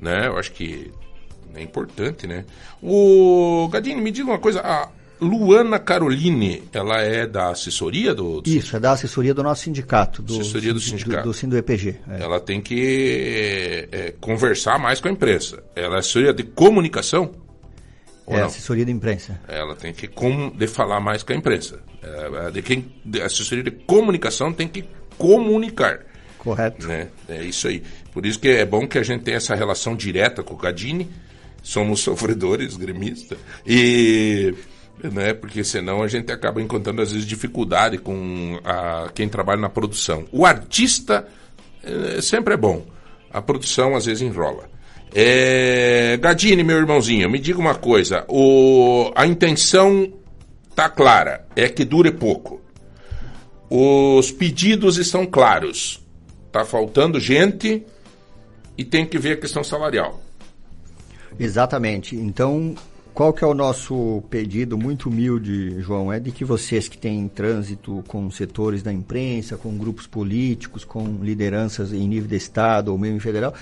Né, 0.01 0.27
eu 0.27 0.37
acho 0.37 0.53
que 0.53 0.91
é 1.53 1.61
importante, 1.61 2.25
né? 2.25 2.45
O 2.81 3.67
Gadinho, 3.69 3.97
me 4.01 4.11
diga 4.11 4.29
uma 4.29 4.39
coisa, 4.39 4.61
a 4.61 4.89
Luana 5.21 5.77
Caroline, 5.79 6.63
ela 6.71 7.01
é 7.01 7.27
da 7.27 7.49
assessoria 7.49 8.15
do. 8.15 8.41
do 8.41 8.49
Isso, 8.49 8.75
é 8.75 8.79
da 8.79 8.93
assessoria 8.93 9.33
do 9.33 9.43
nosso 9.43 9.63
sindicato. 9.63 10.21
Do, 10.21 10.39
Assessoria 10.39 10.73
do 10.73 10.79
sindicato. 10.79 11.23
Do, 11.23 11.29
do 11.29 11.33
Sindo 11.33 11.57
EPG. 11.57 11.97
é. 12.09 12.21
Ela 12.21 12.39
tem 12.39 12.61
que 12.61 13.87
é, 13.91 14.13
conversar 14.21 14.79
mais 14.79 15.01
com 15.01 15.09
a 15.09 15.11
imprensa. 15.11 15.61
Ela 15.75 15.97
é 15.97 15.99
assessoria 15.99 16.33
de 16.33 16.43
comunicação? 16.43 17.31
É 18.27 18.37
não? 18.37 18.45
assessoria 18.45 18.85
de 18.85 18.91
imprensa. 18.91 19.41
Ela 19.47 19.75
tem 19.75 19.91
que 19.91 20.07
com, 20.07 20.49
de 20.51 20.67
falar 20.67 20.99
mais 21.01 21.21
com 21.23 21.33
a 21.33 21.35
imprensa. 21.35 21.81
É, 22.01 22.51
de 22.51 22.61
quem, 22.61 22.85
de 23.03 23.21
assessoria 23.21 23.63
de 23.63 23.71
comunicação 23.71 24.53
tem 24.53 24.67
que 24.67 24.85
comunicar. 25.17 26.05
Correto. 26.37 26.87
Né? 26.87 27.09
É 27.27 27.43
isso 27.43 27.67
aí. 27.67 27.83
Por 28.13 28.25
isso 28.25 28.39
que 28.39 28.47
é 28.47 28.65
bom 28.65 28.87
que 28.87 28.97
a 28.97 29.03
gente 29.03 29.23
tenha 29.23 29.37
essa 29.37 29.53
relação 29.53 29.95
direta 29.95 30.43
com 30.43 30.53
o 30.53 30.57
Gadini. 30.57 31.09
Somos 31.61 31.99
sofredores, 32.01 32.77
gremistas. 32.77 33.37
E. 33.67 34.53
Né, 35.01 35.33
porque 35.33 35.63
senão 35.63 36.03
a 36.03 36.07
gente 36.09 36.29
acaba 36.31 36.61
encontrando 36.61 37.01
às 37.01 37.11
vezes 37.11 37.25
dificuldade 37.25 37.97
com 37.97 38.59
a, 38.65 39.09
quem 39.13 39.29
trabalha 39.29 39.61
na 39.61 39.69
produção. 39.69 40.25
O 40.31 40.45
artista 40.45 41.25
eh, 41.83 42.21
sempre 42.21 42.53
é 42.53 42.57
bom. 42.57 42.85
A 43.31 43.41
produção 43.41 43.95
às 43.95 44.05
vezes 44.05 44.21
enrola. 44.21 44.69
É, 45.13 46.17
Gadini, 46.17 46.63
meu 46.63 46.77
irmãozinho, 46.77 47.29
me 47.29 47.39
diga 47.39 47.59
uma 47.59 47.75
coisa. 47.75 48.25
O, 48.27 49.11
a 49.15 49.25
intenção 49.25 50.11
tá 50.75 50.89
clara, 50.89 51.45
é 51.55 51.67
que 51.67 51.83
dure 51.83 52.11
pouco. 52.11 52.61
Os 53.69 54.31
pedidos 54.31 54.97
estão 54.97 55.25
claros. 55.25 56.05
Tá 56.51 56.65
faltando 56.65 57.19
gente 57.19 57.85
e 58.77 58.83
tem 58.83 59.05
que 59.05 59.19
ver 59.19 59.33
a 59.33 59.37
questão 59.37 59.63
salarial. 59.63 60.21
Exatamente. 61.39 62.15
Então, 62.15 62.75
qual 63.19 63.33
que 63.33 63.43
é 63.43 63.47
o 63.47 63.53
nosso 63.53 64.23
pedido 64.29 64.77
muito 64.77 65.09
humilde, 65.09 65.81
João? 65.81 66.09
É 66.09 66.21
de 66.21 66.31
que 66.31 66.45
vocês 66.45 66.87
que 66.87 66.97
têm 66.97 67.27
trânsito 67.27 68.01
com 68.07 68.31
setores 68.31 68.81
da 68.81 68.93
imprensa, 68.93 69.57
com 69.57 69.77
grupos 69.77 70.07
políticos, 70.07 70.85
com 70.85 71.03
lideranças 71.21 71.91
em 71.91 72.07
nível 72.07 72.29
de 72.29 72.37
Estado 72.37 72.93
ou 72.93 72.97
mesmo 72.97 73.19
federal, 73.19 73.53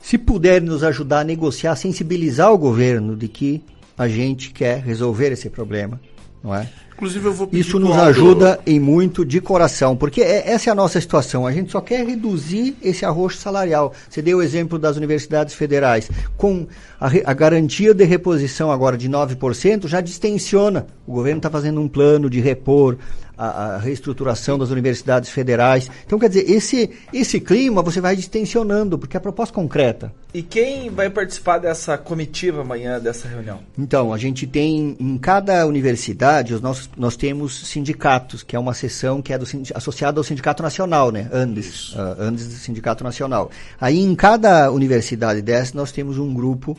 se 0.00 0.16
puderem 0.16 0.66
nos 0.66 0.82
ajudar 0.82 1.20
a 1.20 1.24
negociar, 1.24 1.76
sensibilizar 1.76 2.50
o 2.50 2.56
governo 2.56 3.14
de 3.14 3.28
que 3.28 3.62
a 3.98 4.08
gente 4.08 4.50
quer 4.50 4.78
resolver 4.78 5.30
esse 5.30 5.50
problema, 5.50 6.00
não 6.46 6.54
é? 6.54 6.68
Inclusive 6.94 7.26
eu 7.26 7.32
vou 7.34 7.46
pedir 7.46 7.60
Isso 7.60 7.78
nos 7.78 7.90
Aldo- 7.90 8.02
ajuda 8.04 8.60
em 8.64 8.80
muito 8.80 9.22
de 9.22 9.38
coração, 9.38 9.94
porque 9.94 10.22
é- 10.22 10.50
essa 10.50 10.70
é 10.70 10.72
a 10.72 10.74
nossa 10.74 10.98
situação. 10.98 11.46
A 11.46 11.52
gente 11.52 11.70
só 11.70 11.78
quer 11.82 12.06
reduzir 12.06 12.74
esse 12.82 13.04
arroxo 13.04 13.36
salarial. 13.38 13.92
Você 14.08 14.22
deu 14.22 14.38
o 14.38 14.42
exemplo 14.42 14.78
das 14.78 14.96
universidades 14.96 15.54
federais. 15.54 16.10
Com 16.38 16.66
a, 16.98 17.10
a 17.26 17.34
garantia 17.34 17.92
de 17.92 18.02
reposição 18.04 18.72
agora 18.72 18.96
de 18.96 19.10
9%, 19.10 19.86
já 19.86 20.00
distensiona. 20.00 20.86
O 21.06 21.12
governo 21.12 21.38
está 21.40 21.50
fazendo 21.50 21.82
um 21.82 21.88
plano 21.88 22.30
de 22.30 22.40
repor 22.40 22.96
a, 23.36 23.74
a 23.74 23.78
reestruturação 23.78 24.58
das 24.58 24.70
universidades 24.70 25.30
federais. 25.30 25.90
Então, 26.06 26.18
quer 26.18 26.28
dizer, 26.28 26.50
esse, 26.50 26.90
esse 27.12 27.40
clima 27.40 27.82
você 27.82 28.00
vai 28.00 28.16
distensionando, 28.16 28.98
porque 28.98 29.16
é 29.16 29.20
proposta 29.20 29.54
concreta. 29.54 30.12
E 30.32 30.42
quem 30.42 30.90
vai 30.90 31.08
participar 31.08 31.58
dessa 31.58 31.96
comitiva 31.96 32.60
amanhã, 32.60 33.00
dessa 33.00 33.26
reunião? 33.28 33.60
Então, 33.78 34.12
a 34.12 34.18
gente 34.18 34.46
tem 34.46 34.96
em 34.98 35.18
cada 35.18 35.66
universidade, 35.66 36.54
os 36.54 36.60
nossos, 36.60 36.90
nós 36.96 37.16
temos 37.16 37.66
sindicatos, 37.68 38.42
que 38.42 38.54
é 38.54 38.58
uma 38.58 38.74
seção 38.74 39.22
que 39.22 39.32
é 39.32 39.38
do, 39.38 39.46
associada 39.74 40.20
ao 40.20 40.24
Sindicato 40.24 40.62
Nacional, 40.62 41.10
né? 41.10 41.28
Andes, 41.32 41.94
ah, 41.96 42.16
Andes 42.18 42.46
do 42.48 42.54
Sindicato 42.54 43.02
Nacional. 43.02 43.50
Aí 43.80 43.98
em 43.98 44.14
cada 44.14 44.70
universidade 44.70 45.40
dessa 45.42 45.76
nós 45.76 45.92
temos 45.92 46.18
um 46.18 46.32
grupo 46.32 46.76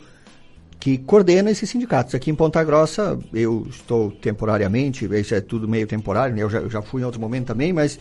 que 0.80 0.98
coordena 0.98 1.50
esses 1.50 1.68
sindicatos. 1.68 2.14
Aqui 2.14 2.30
em 2.30 2.34
Ponta 2.34 2.62
Grossa, 2.62 3.18
eu 3.32 3.66
estou 3.68 4.10
temporariamente, 4.12 5.06
isso 5.06 5.34
é 5.34 5.40
tudo 5.40 5.66
meio 5.68 5.86
temporário, 5.86 6.34
né? 6.36 6.42
Eu 6.42 6.50
já, 6.50 6.58
eu 6.60 6.70
já 6.70 6.80
fui 6.82 7.02
em 7.02 7.04
outro 7.04 7.20
momento 7.20 7.46
também, 7.46 7.72
mas... 7.72 7.98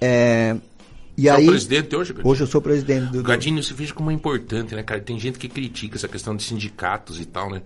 É, 0.00 0.56
e 1.16 1.22
Você 1.22 1.28
é 1.28 1.32
o 1.32 1.36
aí, 1.36 1.46
presidente 1.46 1.96
hoje, 1.96 2.12
Gadinho? 2.12 2.30
Hoje 2.32 2.42
eu 2.42 2.46
sou 2.46 2.62
presidente 2.62 3.06
do... 3.10 3.18
do- 3.18 3.22
Gadinho, 3.22 3.62
você 3.62 3.74
veja 3.74 3.92
como 3.92 4.10
é 4.10 4.14
importante, 4.14 4.74
né, 4.74 4.82
cara? 4.82 5.00
Tem 5.00 5.18
gente 5.18 5.38
que 5.38 5.48
critica 5.48 5.96
essa 5.96 6.08
questão 6.08 6.34
de 6.34 6.42
sindicatos 6.42 7.20
e 7.20 7.24
tal, 7.26 7.50
né? 7.50 7.62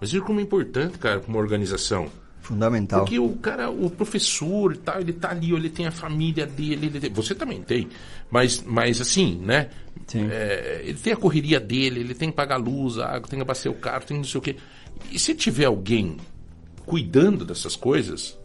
Mas 0.00 0.10
veja 0.10 0.24
como 0.24 0.40
é 0.40 0.42
importante, 0.42 0.98
cara, 0.98 1.20
para 1.20 1.28
uma 1.28 1.38
organização. 1.38 2.08
Fundamental. 2.46 3.00
Porque 3.00 3.18
o 3.18 3.30
cara, 3.36 3.68
o 3.68 3.90
professor 3.90 4.72
e 4.72 4.78
tal, 4.78 5.00
ele 5.00 5.12
tá 5.12 5.30
ali, 5.30 5.52
ele 5.52 5.68
tem 5.68 5.86
a 5.86 5.90
família 5.90 6.46
dele, 6.46 6.86
ele 6.86 7.00
tem- 7.00 7.12
você 7.12 7.34
também 7.34 7.60
tem, 7.60 7.88
mas, 8.30 8.62
mas 8.64 9.00
assim, 9.00 9.36
né? 9.42 9.68
É, 10.30 10.82
ele 10.84 10.98
tem 10.98 11.12
a 11.12 11.16
correria 11.16 11.58
dele, 11.58 11.98
ele 12.00 12.14
tem 12.14 12.30
que 12.30 12.36
pagar 12.36 12.54
a 12.54 12.58
luz, 12.58 12.98
a 12.98 13.06
água, 13.06 13.28
tem 13.28 13.38
que 13.38 13.42
abastecer 13.42 13.72
o 13.72 13.74
carro, 13.74 14.04
tem 14.04 14.16
não 14.16 14.24
sei 14.24 14.38
o 14.38 14.42
quê. 14.42 14.56
E 15.10 15.18
se 15.18 15.34
tiver 15.34 15.64
alguém 15.64 16.18
cuidando 16.84 17.44
dessas 17.44 17.74
coisas, 17.74 18.38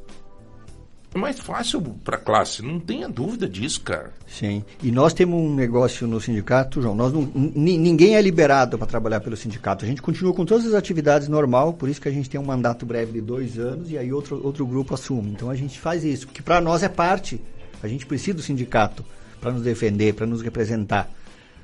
é 1.13 1.17
mais 1.17 1.39
fácil 1.39 1.81
para 2.03 2.15
a 2.15 2.19
classe, 2.19 2.61
não 2.61 2.79
tenha 2.79 3.09
dúvida 3.09 3.47
disso, 3.47 3.81
cara. 3.81 4.11
Sim. 4.27 4.63
E 4.81 4.91
nós 4.91 5.13
temos 5.13 5.38
um 5.39 5.53
negócio 5.53 6.07
no 6.07 6.21
sindicato, 6.21 6.81
João. 6.81 6.95
Nós 6.95 7.11
não, 7.11 7.29
ni- 7.35 7.77
ninguém 7.77 8.15
é 8.15 8.21
liberado 8.21 8.77
para 8.77 8.88
trabalhar 8.88 9.19
pelo 9.19 9.35
sindicato. 9.35 9.83
A 9.83 9.88
gente 9.88 10.01
continua 10.01 10.33
com 10.33 10.45
todas 10.45 10.65
as 10.65 10.73
atividades 10.73 11.27
normal, 11.27 11.73
por 11.73 11.89
isso 11.89 11.99
que 11.99 12.07
a 12.07 12.11
gente 12.11 12.29
tem 12.29 12.39
um 12.39 12.45
mandato 12.45 12.85
breve 12.85 13.11
de 13.11 13.21
dois 13.21 13.59
anos 13.59 13.91
e 13.91 13.97
aí 13.97 14.13
outro, 14.13 14.39
outro 14.41 14.65
grupo 14.65 14.93
assume. 14.93 15.31
Então 15.31 15.49
a 15.49 15.55
gente 15.55 15.77
faz 15.79 16.03
isso, 16.05 16.27
porque 16.27 16.41
para 16.41 16.61
nós 16.61 16.81
é 16.81 16.88
parte. 16.89 17.41
A 17.83 17.88
gente 17.88 18.05
precisa 18.05 18.35
do 18.38 18.41
sindicato 18.41 19.03
para 19.41 19.51
nos 19.51 19.63
defender, 19.63 20.13
para 20.13 20.25
nos 20.25 20.41
representar. 20.41 21.09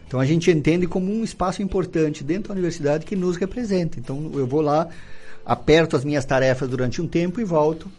Então 0.07 0.19
a 0.19 0.26
gente 0.26 0.49
entende 0.52 0.88
como 0.88 1.11
um 1.14 1.24
espaço 1.24 1.61
importante 1.61 2.24
dentro 2.24 2.49
da 2.49 2.53
universidade 2.53 3.06
que 3.06 3.15
nos 3.15 3.38
representa. 3.38 3.99
Então 3.99 4.32
eu 4.34 4.45
vou 4.48 4.61
lá, 4.61 4.88
aperto 5.45 5.95
as 5.95 6.03
minhas 6.03 6.26
tarefas 6.26 6.68
durante 6.69 7.02
um 7.02 7.07
tempo 7.07 7.40
e 7.40 7.44
volto. 7.45 7.90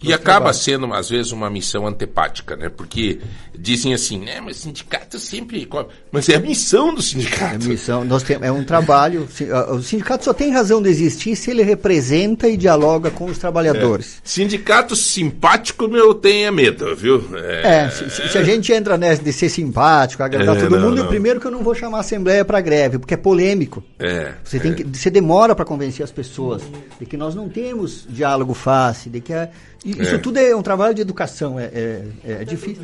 E 0.00 0.12
acaba 0.12 0.36
trabalho. 0.52 0.54
sendo, 0.56 0.94
às 0.94 1.08
vezes, 1.10 1.32
uma 1.32 1.50
missão 1.50 1.84
antepática, 1.86 2.54
né? 2.54 2.68
Porque 2.68 3.18
dizem 3.58 3.92
assim, 3.92 4.18
né? 4.20 4.40
Mas 4.40 4.58
sindicato 4.58 5.18
sempre. 5.18 5.68
Mas 6.12 6.28
é 6.28 6.36
a 6.36 6.40
missão 6.40 6.94
do 6.94 7.02
sindicato. 7.02 7.64
É 7.66 7.68
missão, 7.68 8.04
nós 8.04 8.22
temos, 8.22 8.46
é 8.46 8.52
um 8.52 8.62
trabalho. 8.62 9.28
O 9.70 9.82
sindicato 9.82 10.24
só 10.24 10.32
tem 10.32 10.52
razão 10.52 10.80
de 10.80 10.88
existir 10.88 11.34
se 11.34 11.50
ele 11.50 11.62
representa 11.64 12.48
e 12.48 12.56
dialoga 12.56 13.10
com 13.10 13.24
os 13.24 13.38
trabalhadores. 13.38 14.18
É. 14.18 14.20
Sindicato 14.22 14.94
simpático, 14.94 15.88
meu, 15.88 16.14
tenha 16.14 16.52
medo, 16.52 16.94
viu? 16.94 17.24
É, 17.36 17.88
se, 17.90 18.08
se- 18.08 18.28
se 18.28 18.38
a 18.38 18.44
gente 18.44 18.72
entra 18.72 18.96
nessa 18.96 19.20
de 19.20 19.32
ser 19.32 19.48
simpático, 19.48 20.22
agradar 20.22 20.56
É, 20.56 20.60
todo 20.60 20.78
não, 20.78 20.90
mundo, 20.90 21.02
não. 21.02 21.08
primeiro 21.08 21.40
que 21.40 21.46
eu 21.46 21.50
não 21.50 21.62
vou 21.64 21.74
chamar 21.74 21.98
a 21.98 22.00
assembleia 22.02 22.44
para 22.44 22.60
greve, 22.60 22.98
porque 22.98 23.14
é 23.14 23.16
polêmico. 23.16 23.82
É. 23.98 24.32
Você, 24.44 24.60
tem 24.60 24.74
que, 24.74 24.84
você 24.84 25.10
demora 25.10 25.56
para 25.56 25.64
convencer 25.64 26.04
as 26.04 26.12
pessoas 26.12 26.62
de 27.00 27.04
que 27.04 27.16
nós 27.16 27.34
não 27.34 27.48
temos 27.48 28.06
diálogo 28.08 28.54
fácil, 28.54 29.10
de 29.10 29.20
que 29.20 29.32
a- 29.32 29.48
e 29.84 29.90
isso 30.02 30.14
É. 30.16 30.18
tudo 30.18 30.38
é 30.38 30.54
um 30.56 30.62
trabalho 30.62 30.94
de 30.94 31.00
educação, 31.00 31.58
é, 31.58 31.64
é, 31.64 32.02
é 32.24 32.44
difícil. 32.44 32.82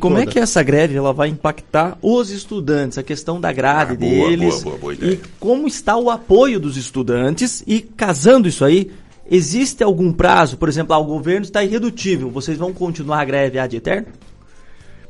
Como 0.00 0.18
é 0.18 0.26
que 0.26 0.38
essa 0.38 0.62
greve 0.62 0.96
ela 0.96 1.12
vai 1.12 1.28
impactar 1.28 1.96
os 2.02 2.30
estudantes, 2.30 2.98
a 2.98 3.02
questão 3.02 3.40
da 3.40 3.52
grade 3.52 3.92
Ah, 3.92 3.96
boa, 3.96 4.28
deles 4.28 4.54
boa, 4.62 4.62
boa, 4.64 4.78
boa 4.78 4.94
ideia. 4.94 5.12
e 5.12 5.20
como 5.38 5.66
está 5.68 5.96
o 5.96 6.10
apoio 6.10 6.58
dos 6.58 6.76
estudantes 6.76 7.62
e 7.66 7.80
casando 7.80 8.48
isso 8.48 8.64
aí, 8.64 8.90
existe 9.30 9.82
algum 9.84 10.12
prazo, 10.12 10.56
por 10.56 10.68
exemplo, 10.68 10.94
ah, 10.94 10.98
o 10.98 11.04
governo 11.04 11.44
está 11.44 11.62
irredutível, 11.62 12.28
vocês 12.30 12.58
vão 12.58 12.72
continuar 12.72 13.20
a 13.20 13.24
greve 13.24 13.58
ad 13.58 13.74
eterno? 13.76 14.08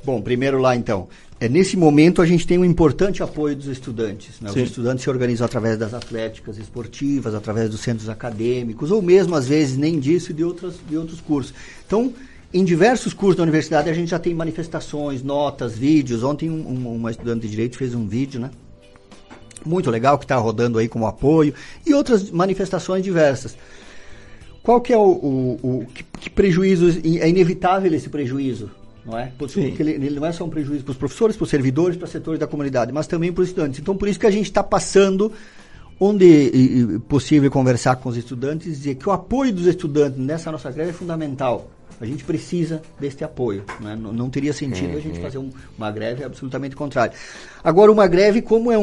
Bom, 0.04 0.20
primeiro 0.20 0.58
lá 0.58 0.74
então. 0.76 1.08
É, 1.44 1.48
nesse 1.48 1.76
momento 1.76 2.22
a 2.22 2.26
gente 2.26 2.46
tem 2.46 2.56
um 2.56 2.64
importante 2.64 3.20
apoio 3.20 3.56
dos 3.56 3.66
estudantes. 3.66 4.40
né? 4.40 4.48
Os 4.48 4.54
estudantes 4.56 5.02
se 5.02 5.10
organizam 5.10 5.44
através 5.44 5.76
das 5.76 5.92
atléticas 5.92 6.56
esportivas, 6.56 7.34
através 7.34 7.68
dos 7.68 7.80
centros 7.80 8.08
acadêmicos, 8.08 8.92
ou 8.92 9.02
mesmo 9.02 9.34
às 9.34 9.48
vezes 9.48 9.76
nem 9.76 9.98
disso 9.98 10.30
e 10.30 10.34
de, 10.34 10.44
outras, 10.44 10.74
de 10.88 10.96
outros 10.96 11.20
cursos. 11.20 11.52
Então, 11.84 12.12
em 12.54 12.62
diversos 12.64 13.12
cursos 13.12 13.36
da 13.38 13.42
universidade 13.42 13.90
a 13.90 13.92
gente 13.92 14.10
já 14.10 14.20
tem 14.20 14.32
manifestações, 14.32 15.20
notas, 15.22 15.76
vídeos. 15.76 16.22
Ontem 16.22 16.48
um, 16.48 16.60
um- 16.68 16.94
uma 16.94 17.10
estudante 17.10 17.40
de 17.40 17.48
direito 17.50 17.76
fez 17.76 17.92
um 17.92 18.06
vídeo, 18.06 18.38
né? 18.40 18.48
Muito 19.66 19.90
legal 19.90 20.18
que 20.18 20.24
está 20.24 20.36
rodando 20.36 20.78
aí 20.78 20.88
como 20.88 21.06
apoio 21.08 21.54
e 21.84 21.92
outras 21.92 22.30
manifestações 22.30 23.02
diversas. 23.02 23.56
Qual 24.62 24.80
que 24.80 24.92
é 24.92 24.96
o, 24.96 25.00
o, 25.10 25.58
o- 25.80 25.86
que, 25.92 26.04
que 26.20 26.30
prejuízo 26.30 26.88
é 27.18 27.28
inevitável 27.28 27.92
esse 27.92 28.08
prejuízo, 28.08 28.70
não 29.04 29.18
é? 29.18 29.32
Sim. 29.48 29.68
Porque 29.68 29.82
ele, 29.82 29.92
ele 29.92 30.10
não 30.20 30.26
é 30.26 30.32
só 30.32 30.44
um 30.44 30.48
prejuízo 30.50 30.84
para 30.84 30.92
os 30.92 30.96
professores, 30.98 31.36
para 31.36 31.44
os 31.44 31.50
servidores, 31.50 31.96
para 31.96 32.06
setores 32.06 32.38
da 32.40 32.46
comunidade, 32.46 32.92
mas 32.92 33.06
também 33.06 33.32
para 33.32 33.42
os 33.42 33.48
estudantes. 33.48 33.80
Então 33.80 33.96
por 33.96 34.08
isso 34.08 34.18
que 34.20 34.26
a 34.26 34.30
gente 34.30 34.46
está 34.46 34.62
passando 34.62 35.32
onde 36.00 36.24
e 36.26 36.98
possível 37.00 37.50
conversar 37.50 37.96
com 37.96 38.08
os 38.08 38.16
estudantes 38.16 38.66
e 38.66 38.70
dizer 38.70 38.94
que 38.96 39.08
o 39.08 39.12
apoio 39.12 39.52
dos 39.52 39.66
estudantes 39.66 40.18
nessa 40.18 40.50
nossa 40.50 40.70
greve 40.70 40.90
é 40.90 40.92
fundamental. 40.92 41.70
A 42.00 42.04
gente 42.06 42.24
precisa 42.24 42.82
deste 42.98 43.22
apoio. 43.22 43.62
né? 43.80 43.94
Não, 43.94 44.12
não 44.12 44.28
teria 44.28 44.52
sentido 44.52 44.96
a 44.96 45.00
gente 45.00 45.16
Uhum. 45.18 45.22
fazer 45.22 45.38
um- 45.38 45.50
uma 45.78 45.88
greve 45.92 46.24
absolutamente 46.24 46.74
contrária. 46.74 47.12
Agora, 47.62 47.92
uma 47.92 48.08
greve, 48.08 48.42
como 48.42 48.72
é 48.72 48.78
um, 48.78 48.82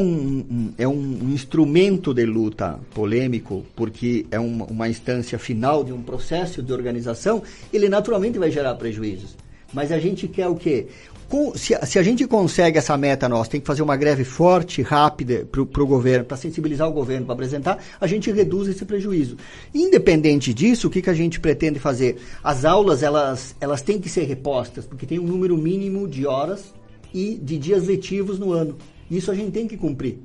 um- 0.49 0.73
é 0.77 0.87
um 0.87 1.29
instrumento 1.33 2.13
de 2.13 2.25
luta 2.25 2.79
polêmico, 2.93 3.65
porque 3.75 4.25
é 4.31 4.39
uma, 4.39 4.65
uma 4.67 4.87
instância 4.87 5.37
final 5.37 5.83
de 5.83 5.91
um 5.91 6.01
processo 6.01 6.63
de 6.63 6.71
organização, 6.71 7.43
ele 7.73 7.89
naturalmente 7.89 8.39
vai 8.39 8.49
gerar 8.51 8.75
prejuízos. 8.75 9.35
Mas 9.73 9.91
a 9.91 9.99
gente 9.99 10.27
quer 10.27 10.47
o 10.47 10.55
quê? 10.55 10.87
Com- 11.27 11.55
se, 11.55 11.75
a- 11.75 11.85
se 11.85 11.99
a 11.99 12.03
gente 12.03 12.25
consegue 12.25 12.79
essa 12.79 12.97
meta 12.97 13.29
nossa, 13.29 13.51
tem 13.51 13.61
que 13.61 13.67
fazer 13.67 13.83
uma 13.83 13.95
greve 13.95 14.23
forte, 14.23 14.81
rápida 14.81 15.47
para 15.51 15.61
o 15.61 15.85
governo, 15.85 16.25
para 16.25 16.35
sensibilizar 16.37 16.87
o 16.89 16.91
governo, 16.91 17.25
para 17.27 17.33
apresentar, 17.35 17.77
a 18.01 18.07
gente 18.07 18.31
reduz 18.31 18.67
esse 18.67 18.83
prejuízo. 18.83 19.37
Independente 19.73 20.53
disso, 20.53 20.87
o 20.87 20.89
que, 20.89 21.01
que 21.03 21.09
a 21.09 21.13
gente 21.13 21.39
pretende 21.39 21.77
fazer? 21.79 22.17
As 22.43 22.65
aulas, 22.65 23.03
elas, 23.03 23.55
elas 23.61 23.81
têm 23.83 23.99
que 23.99 24.09
ser 24.09 24.23
repostas, 24.23 24.85
porque 24.87 25.05
tem 25.05 25.19
um 25.19 25.23
número 25.27 25.55
mínimo 25.55 26.07
de 26.07 26.25
horas 26.25 26.73
e 27.13 27.35
de 27.41 27.57
dias 27.59 27.85
letivos 27.85 28.39
no 28.39 28.51
ano. 28.51 28.75
Isso 29.09 29.29
a 29.31 29.35
gente 29.35 29.51
tem 29.51 29.67
que 29.67 29.77
cumprir. 29.77 30.19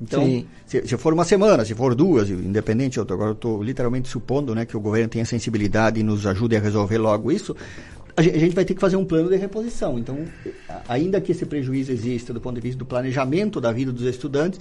Então, 0.00 0.22
se, 0.64 0.86
se 0.88 0.96
for 0.96 1.12
uma 1.12 1.24
semana, 1.26 1.62
se 1.62 1.74
for 1.74 1.94
duas, 1.94 2.30
independente, 2.30 2.96
eu 2.96 3.04
tô- 3.04 3.12
agora 3.12 3.30
eu 3.30 3.34
estou 3.34 3.62
literalmente 3.62 4.08
supondo 4.08 4.54
né, 4.54 4.64
que 4.64 4.74
o 4.74 4.80
governo 4.80 5.08
tenha 5.10 5.26
sensibilidade 5.26 6.00
e 6.00 6.02
nos 6.02 6.26
ajude 6.26 6.56
a 6.56 6.60
resolver 6.60 6.96
logo 6.96 7.30
isso, 7.30 7.54
a 8.20 8.22
gen- 8.22 8.34
a 8.34 8.38
gente 8.38 8.54
vai 8.54 8.64
ter 8.64 8.74
que 8.74 8.80
fazer 8.80 8.96
um 8.96 9.04
plano 9.04 9.28
de 9.28 9.36
reposição. 9.36 9.98
Então, 9.98 10.18
ainda 10.88 11.20
que 11.20 11.32
esse 11.32 11.44
prejuízo 11.46 11.90
exista 11.90 12.32
do 12.32 12.40
ponto 12.40 12.54
de 12.56 12.60
vista 12.60 12.78
do 12.78 12.84
planejamento 12.86 13.60
da 13.60 13.72
vida 13.72 13.90
dos 13.90 14.04
estudantes, 14.04 14.60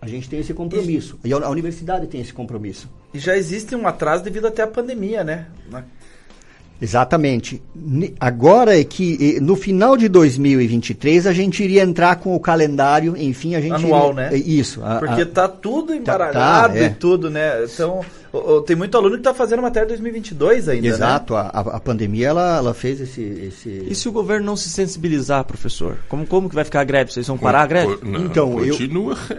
a 0.00 0.06
gente 0.08 0.28
tem 0.28 0.40
esse 0.40 0.52
compromisso. 0.52 1.18
E 1.24 1.32
a 1.32 1.36
a 1.36 1.48
universidade 1.50 2.06
tem 2.06 2.20
esse 2.20 2.32
compromisso. 2.32 2.88
E 3.14 3.18
já 3.18 3.36
existe 3.36 3.74
um 3.74 3.86
atraso 3.86 4.22
devido 4.24 4.46
até 4.46 4.62
à 4.62 4.66
pandemia, 4.66 5.24
né? 5.24 5.46
Exatamente. 6.80 7.62
Agora 8.20 8.78
é 8.78 8.84
que 8.84 9.40
no 9.40 9.56
final 9.56 9.96
de 9.96 10.08
2023 10.08 11.26
a 11.26 11.32
gente 11.32 11.64
iria 11.64 11.82
entrar 11.82 12.16
com 12.16 12.34
o 12.36 12.40
calendário, 12.40 13.16
enfim, 13.16 13.54
a 13.54 13.60
gente 13.62 13.72
Anual, 13.76 14.12
iria- 14.12 14.30
né? 14.30 14.36
eh, 14.36 14.42
Isso. 14.44 14.84
a- 14.84 14.98
Porque 14.98 15.22
a- 15.22 15.26
tá 15.26 15.48
tudo 15.48 15.88
Tá- 15.88 15.96
embaralhado 15.96 16.74
tá, 16.74 16.78
é. 16.78 16.84
e 16.84 16.90
tudo, 16.90 17.30
né? 17.30 17.64
Então, 17.64 18.04
tem 18.66 18.76
muito 18.76 18.96
aluno 18.96 19.16
que 19.16 19.22
tá 19.22 19.32
fazendo 19.34 19.62
matéria 19.62 19.88
2022 19.88 20.68
ainda, 20.68 20.86
Exato, 20.88 21.34
né? 21.34 21.40
a, 21.52 21.60
a- 21.60 21.76
a 21.76 21.80
pandemia 21.80 22.28
ela, 22.28 22.56
ela 22.58 22.74
fez 22.74 23.00
esse, 23.00 23.20
esse... 23.22 23.68
E 23.88 23.94
se 23.94 24.08
o 24.08 24.12
governo 24.12 24.46
não 24.46 24.56
se 24.56 24.68
sensibilizar, 24.70 25.44
professor? 25.44 25.96
Como, 26.08 26.26
como 26.26 26.48
que 26.48 26.54
vai 26.54 26.64
ficar 26.64 26.80
a 26.80 26.84
greve? 26.84 27.12
Vocês 27.12 27.26
vão 27.26 27.36
parar 27.38 27.62
a 27.62 27.66
greve? 27.66 27.98
então, 28.24 28.60
eu, 28.64 28.74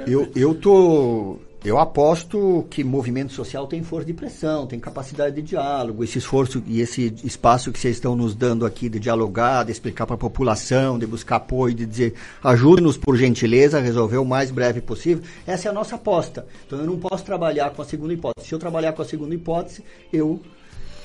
eu, 0.07 0.27
eu 0.35 0.53
tô. 0.55 1.37
Eu 1.65 1.79
aposto 1.79 2.65
que 2.69 2.83
movimento 2.83 3.33
social 3.33 3.65
tem 3.67 3.83
força 3.83 4.05
de 4.05 4.13
pressão, 4.13 4.67
tem 4.67 4.79
capacidade 4.79 5.35
de 5.35 5.41
diálogo, 5.41 6.03
esse 6.03 6.19
esforço 6.19 6.63
e 6.67 6.81
esse 6.81 7.13
espaço 7.23 7.71
que 7.71 7.79
vocês 7.79 7.95
estão 7.95 8.15
nos 8.15 8.35
dando 8.35 8.65
aqui 8.65 8.87
de 8.87 8.99
dialogar, 8.99 9.63
de 9.63 9.71
explicar 9.71 10.05
para 10.05 10.15
a 10.15 10.19
população, 10.19 10.99
de 10.99 11.07
buscar 11.07 11.37
apoio, 11.37 11.73
de 11.73 11.85
dizer 11.85 12.13
ajude-nos 12.43 12.95
por 12.95 13.17
gentileza 13.17 13.79
a 13.79 13.81
resolver 13.81 14.17
o 14.17 14.25
mais 14.25 14.51
breve 14.51 14.81
possível. 14.81 15.23
Essa 15.47 15.67
é 15.67 15.71
a 15.71 15.73
nossa 15.73 15.95
aposta. 15.95 16.45
Então 16.65 16.79
eu 16.79 16.85
não 16.85 16.97
posso 16.97 17.25
trabalhar 17.25 17.71
com 17.71 17.81
a 17.81 17.85
segunda 17.85 18.13
hipótese. 18.13 18.47
Se 18.47 18.53
eu 18.53 18.59
trabalhar 18.59 18.93
com 18.93 19.01
a 19.01 19.05
segunda 19.05 19.33
hipótese, 19.33 19.83
eu 20.13 20.39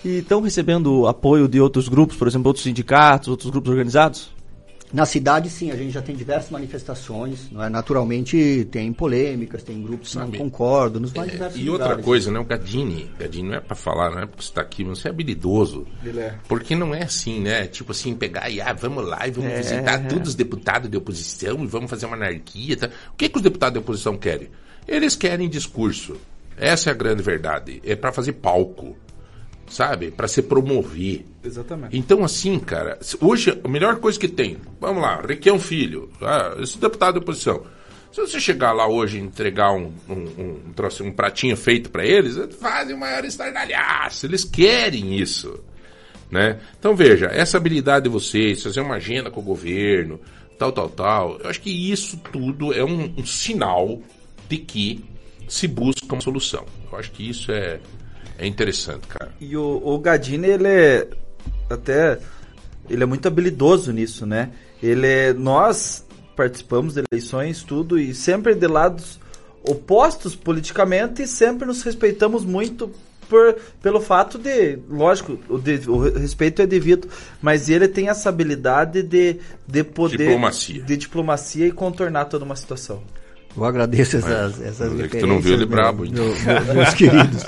E 0.04 0.18
estão 0.18 0.42
recebendo 0.42 1.06
apoio 1.06 1.48
de 1.48 1.60
outros 1.60 1.88
grupos, 1.88 2.16
por 2.16 2.28
exemplo, 2.28 2.48
outros 2.48 2.64
sindicatos, 2.64 3.28
outros 3.28 3.50
grupos 3.50 3.70
organizados? 3.70 4.41
Na 4.93 5.06
cidade, 5.06 5.48
sim, 5.48 5.70
a 5.70 5.77
gente 5.77 5.90
já 5.90 6.02
tem 6.02 6.14
diversas 6.14 6.51
manifestações. 6.51 7.51
Não 7.51 7.62
é? 7.64 7.69
Naturalmente, 7.70 8.66
tem 8.70 8.93
polêmicas, 8.93 9.62
tem 9.62 9.82
grupos 9.82 10.10
que 10.10 10.16
não 10.19 10.27
Sabe, 10.27 10.36
concordam, 10.39 11.01
nos 11.01 11.12
mais 11.14 11.28
É, 11.28 11.32
diversos 11.32 11.60
e 11.60 11.70
outra 11.70 11.86
lugares. 11.86 12.05
coisa, 12.05 12.31
né? 12.31 12.39
O 12.39 12.44
Gadini, 12.44 13.10
Gadini 13.19 13.48
não 13.48 13.55
é 13.56 13.60
pra 13.60 13.74
falar, 13.74 14.10
não 14.10 14.19
é 14.20 14.27
porque 14.27 14.43
você 14.44 14.52
tá 14.52 14.60
aqui, 14.60 14.85
mas 14.85 14.98
você 14.98 15.09
é 15.09 15.10
habilidoso. 15.10 15.86
Ele 16.05 16.20
é. 16.20 16.35
Porque 16.47 16.77
não 16.77 16.94
é 16.94 17.05
assim, 17.05 17.40
né? 17.40 17.66
Tipo 17.66 17.93
assim, 17.93 18.14
pegar 18.14 18.51
e 18.51 18.60
ah, 18.60 18.74
vamos 18.74 19.06
lá 19.09 19.27
e 19.27 19.31
vamos 19.31 19.51
É. 19.51 19.56
visitar 19.56 20.06
todos 20.09 20.28
os 20.31 20.35
deputados 20.35 20.90
de 20.90 20.97
oposição 20.97 21.64
e 21.64 21.66
vamos 21.66 21.89
fazer 21.89 22.05
uma 22.06 22.16
anarquia. 22.16 22.77
Tá? 22.77 22.90
O 23.12 23.16
que, 23.16 23.28
que 23.31 23.36
os 23.36 23.43
deputados 23.43 23.73
de 23.73 23.78
oposição 23.78 24.19
querem? 24.19 24.51
Eles 24.86 25.16
querem 25.16 25.48
discurso. 25.48 26.16
Essa 26.56 26.90
é 26.90 26.93
a 26.93 26.94
grande 26.94 27.23
verdade. 27.23 27.81
É 27.82 27.97
pra 27.97 28.12
fazer 28.12 28.32
palco. 28.35 28.94
Sabe? 29.69 30.10
Pra 30.10 30.28
se 30.28 30.43
promover. 30.43 31.24
Exatamente. 31.44 31.97
Então, 31.97 32.24
assim, 32.24 32.59
cara, 32.59 32.98
hoje 33.20 33.59
a 33.62 33.69
melhor 33.69 33.97
coisa 33.97 34.19
que 34.19 34.28
tem, 34.28 34.59
vamos 34.81 35.02
lá, 35.02 35.20
Requião 35.20 35.59
Filho, 35.59 36.10
ah, 36.20 36.56
esse 36.60 36.78
deputado 36.78 37.14
de 37.14 37.20
oposição. 37.20 37.64
Se 38.12 38.20
você 38.20 38.39
chegar 38.39 38.73
lá 38.73 38.86
hoje 38.86 39.19
e 39.19 39.20
entregar 39.20 39.73
um, 39.73 39.90
um, 40.09 40.14
um, 40.14 41.06
um 41.06 41.12
pratinho 41.12 41.56
feito 41.56 41.90
para 41.90 42.05
eles, 42.05 42.36
eles 42.36 42.55
fazem 42.56 42.94
o 42.94 42.98
maior 42.98 43.24
estardalhaço. 43.24 44.27
Eles 44.27 44.44
querem 44.44 45.19
isso. 45.19 45.59
Né? 46.31 46.60
Então, 46.78 46.94
veja, 46.94 47.27
essa 47.27 47.56
habilidade 47.56 48.05
de 48.05 48.10
vocês, 48.10 48.62
fazer 48.62 48.82
uma 48.82 48.97
agenda 48.97 49.31
com 49.31 49.40
o 49.40 49.44
governo, 49.44 50.20
tal, 50.59 50.70
tal, 50.73 50.90
tal, 50.90 51.39
eu 51.39 51.48
acho 51.48 51.60
que 51.62 51.70
isso 51.90 52.19
tudo 52.31 52.73
é 52.73 52.85
um, 52.85 53.14
um 53.16 53.24
sinal 53.24 54.01
de 54.47 54.59
que 54.59 55.02
se 55.48 55.66
busca 55.66 56.12
uma 56.12 56.20
solução. 56.20 56.66
Eu 56.90 56.98
acho 56.98 57.10
que 57.12 57.28
isso 57.28 57.51
é, 57.51 57.81
É 58.39 58.47
interessante, 58.47 59.06
cara. 59.06 59.32
E 59.40 59.56
o, 59.56 59.81
o 59.85 59.98
Gadini, 59.98 60.48
ele 60.48 60.69
é 60.69 61.09
até 61.72 62.18
ele 62.90 63.02
é 63.02 63.06
muito 63.06 63.26
habilidoso 63.28 63.92
nisso, 63.92 64.26
né? 64.26 64.50
Ele 64.82 65.06
é, 65.06 65.32
nós 65.32 66.04
participamos 66.36 66.94
de 66.94 67.02
eleições, 67.12 67.62
tudo 67.62 67.98
e 67.98 68.14
sempre 68.14 68.54
de 68.54 68.66
lados 68.66 69.20
opostos 69.62 70.34
politicamente 70.34 71.22
e 71.22 71.26
sempre 71.26 71.66
nos 71.66 71.82
respeitamos 71.82 72.44
muito 72.44 72.90
por, 73.28 73.54
pelo 73.80 74.00
fato 74.00 74.36
de, 74.38 74.78
lógico, 74.90 75.38
o, 75.48 75.56
de- 75.58 75.88
o 75.88 75.98
respeito 76.18 76.60
é 76.60 76.66
devido, 76.66 77.08
mas 77.40 77.68
ele 77.70 77.86
tem 77.88 78.08
essa 78.08 78.28
habilidade 78.28 79.02
de, 79.02 79.38
de 79.66 79.84
poder 79.84 80.18
Diplomacia. 80.18 80.82
de 80.82 80.96
diplomacia 80.96 81.66
e 81.68 81.72
contornar 81.72 82.24
toda 82.26 82.44
uma 82.44 82.56
situação. 82.56 83.02
Eu 83.56 83.64
agradeço 83.64 84.16
essas, 84.16 84.60
É, 84.60 84.68
essas 84.68 85.00
é 85.00 85.08
que 85.08 85.18
tu 85.18 85.26
não 85.26 85.38
viu 85.40 85.54
ele 85.54 85.64
referências, 85.64 85.68
brabo, 85.68 86.02
meu- 86.04 86.08
então. 86.32 86.54
meu- 86.54 86.64
meu- 86.64 86.74
meus 86.74 86.94
queridos. 86.94 87.44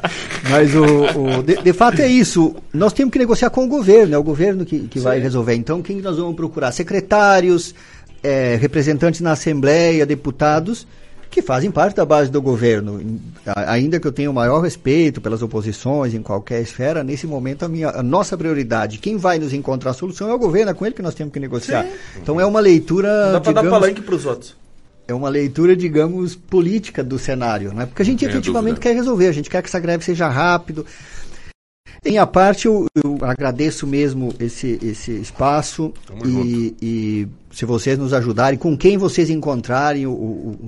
Mas 0.51 0.75
o, 0.75 1.39
o- 1.39 1.43
de, 1.43 1.57
de 1.63 1.73
fato 1.73 2.01
é 2.03 2.07
isso. 2.09 2.55
Nós 2.73 2.93
temos 2.93 3.13
que 3.13 3.19
negociar 3.19 3.51
com 3.51 3.65
o 3.65 3.69
governo, 3.69 4.15
é 4.15 4.19
o 4.19 4.23
governo 4.23 4.65
que, 4.67 4.81
que 4.81 4.99
vai 5.01 5.19
resolver. 5.19 5.55
Então, 5.55 5.81
quem 5.83 6.01
nós 6.03 6.17
vamos 6.19 6.37
procurar? 6.37 6.73
Secretários, 6.73 7.75
eh, 8.23 8.57
representantes 8.61 9.21
na 9.23 9.33
Assembleia, 9.33 10.05
deputados, 10.05 10.87
que 11.31 11.41
fazem 11.43 11.71
parte 11.71 11.97
da 11.97 12.05
base 12.05 12.31
do 12.31 12.41
governo. 12.41 13.01
Ainda 13.67 13.99
que 13.99 14.07
eu 14.07 14.13
tenha 14.13 14.31
o 14.31 14.35
maior 14.35 14.61
respeito 14.61 15.21
pelas 15.21 15.43
oposições 15.43 16.15
em 16.15 16.23
qualquer 16.23 16.61
esfera, 16.63 17.03
nesse 17.03 17.27
momento 17.27 17.65
a, 17.65 17.69
minha, 17.69 17.89
a 17.89 18.03
nossa 18.05 18.37
prioridade, 18.37 18.99
quem 18.99 19.17
vai 19.17 19.39
nos 19.39 19.53
encontrar 19.53 19.91
a 19.91 19.95
solução 19.95 20.29
é 20.31 20.35
o 20.35 20.39
governo, 20.39 20.71
é 20.71 20.75
com 20.75 20.87
ele 20.87 20.95
que 20.95 21.03
nós 21.03 21.15
temos 21.15 21.33
que 21.33 21.41
negociar. 21.41 21.83
Sim. 21.85 21.91
Então 22.23 22.41
é 22.41 22.47
uma 22.47 22.61
leitura. 22.61 23.27
Não 23.27 23.33
dá 23.33 23.41
pra 23.41 23.53
dar 23.53 23.69
palanque 23.69 24.01
pros 24.03 24.25
outros. 24.27 24.55
É 25.07 25.15
uma 25.15 25.29
leitura, 25.29 25.77
digamos, 25.77 26.35
política 26.35 27.03
do 27.05 27.19
cenário, 27.19 27.73
né? 27.75 27.87
Porque 27.87 28.03
a 28.03 28.05
gente 28.05 28.21
Sem 28.21 28.29
efetivamente 28.29 28.75
dúvida. 28.77 28.89
quer 28.91 28.95
resolver, 28.95 29.29
a 29.29 29.33
gente 29.33 29.51
quer 29.51 29.63
que 29.63 29.69
essa 29.69 29.81
greve 29.81 30.05
seja 30.05 30.29
rápido. 30.29 30.87
Em 32.05 32.11
minha 32.11 32.27
parte, 32.27 32.67
eu, 32.67 32.87
eu 33.03 33.19
agradeço 33.23 33.87
mesmo 33.87 34.35
esse, 34.39 34.79
esse 34.83 35.11
espaço 35.13 35.93
e, 36.27 36.75
e 36.83 37.29
se 37.51 37.65
vocês 37.65 37.99
nos 37.99 38.13
ajudarem, 38.13 38.59
com 38.59 38.77
quem 38.77 38.99
vocês 38.99 39.31
encontrarem 39.31 40.07
o- 40.07 40.11
o- 40.13 40.67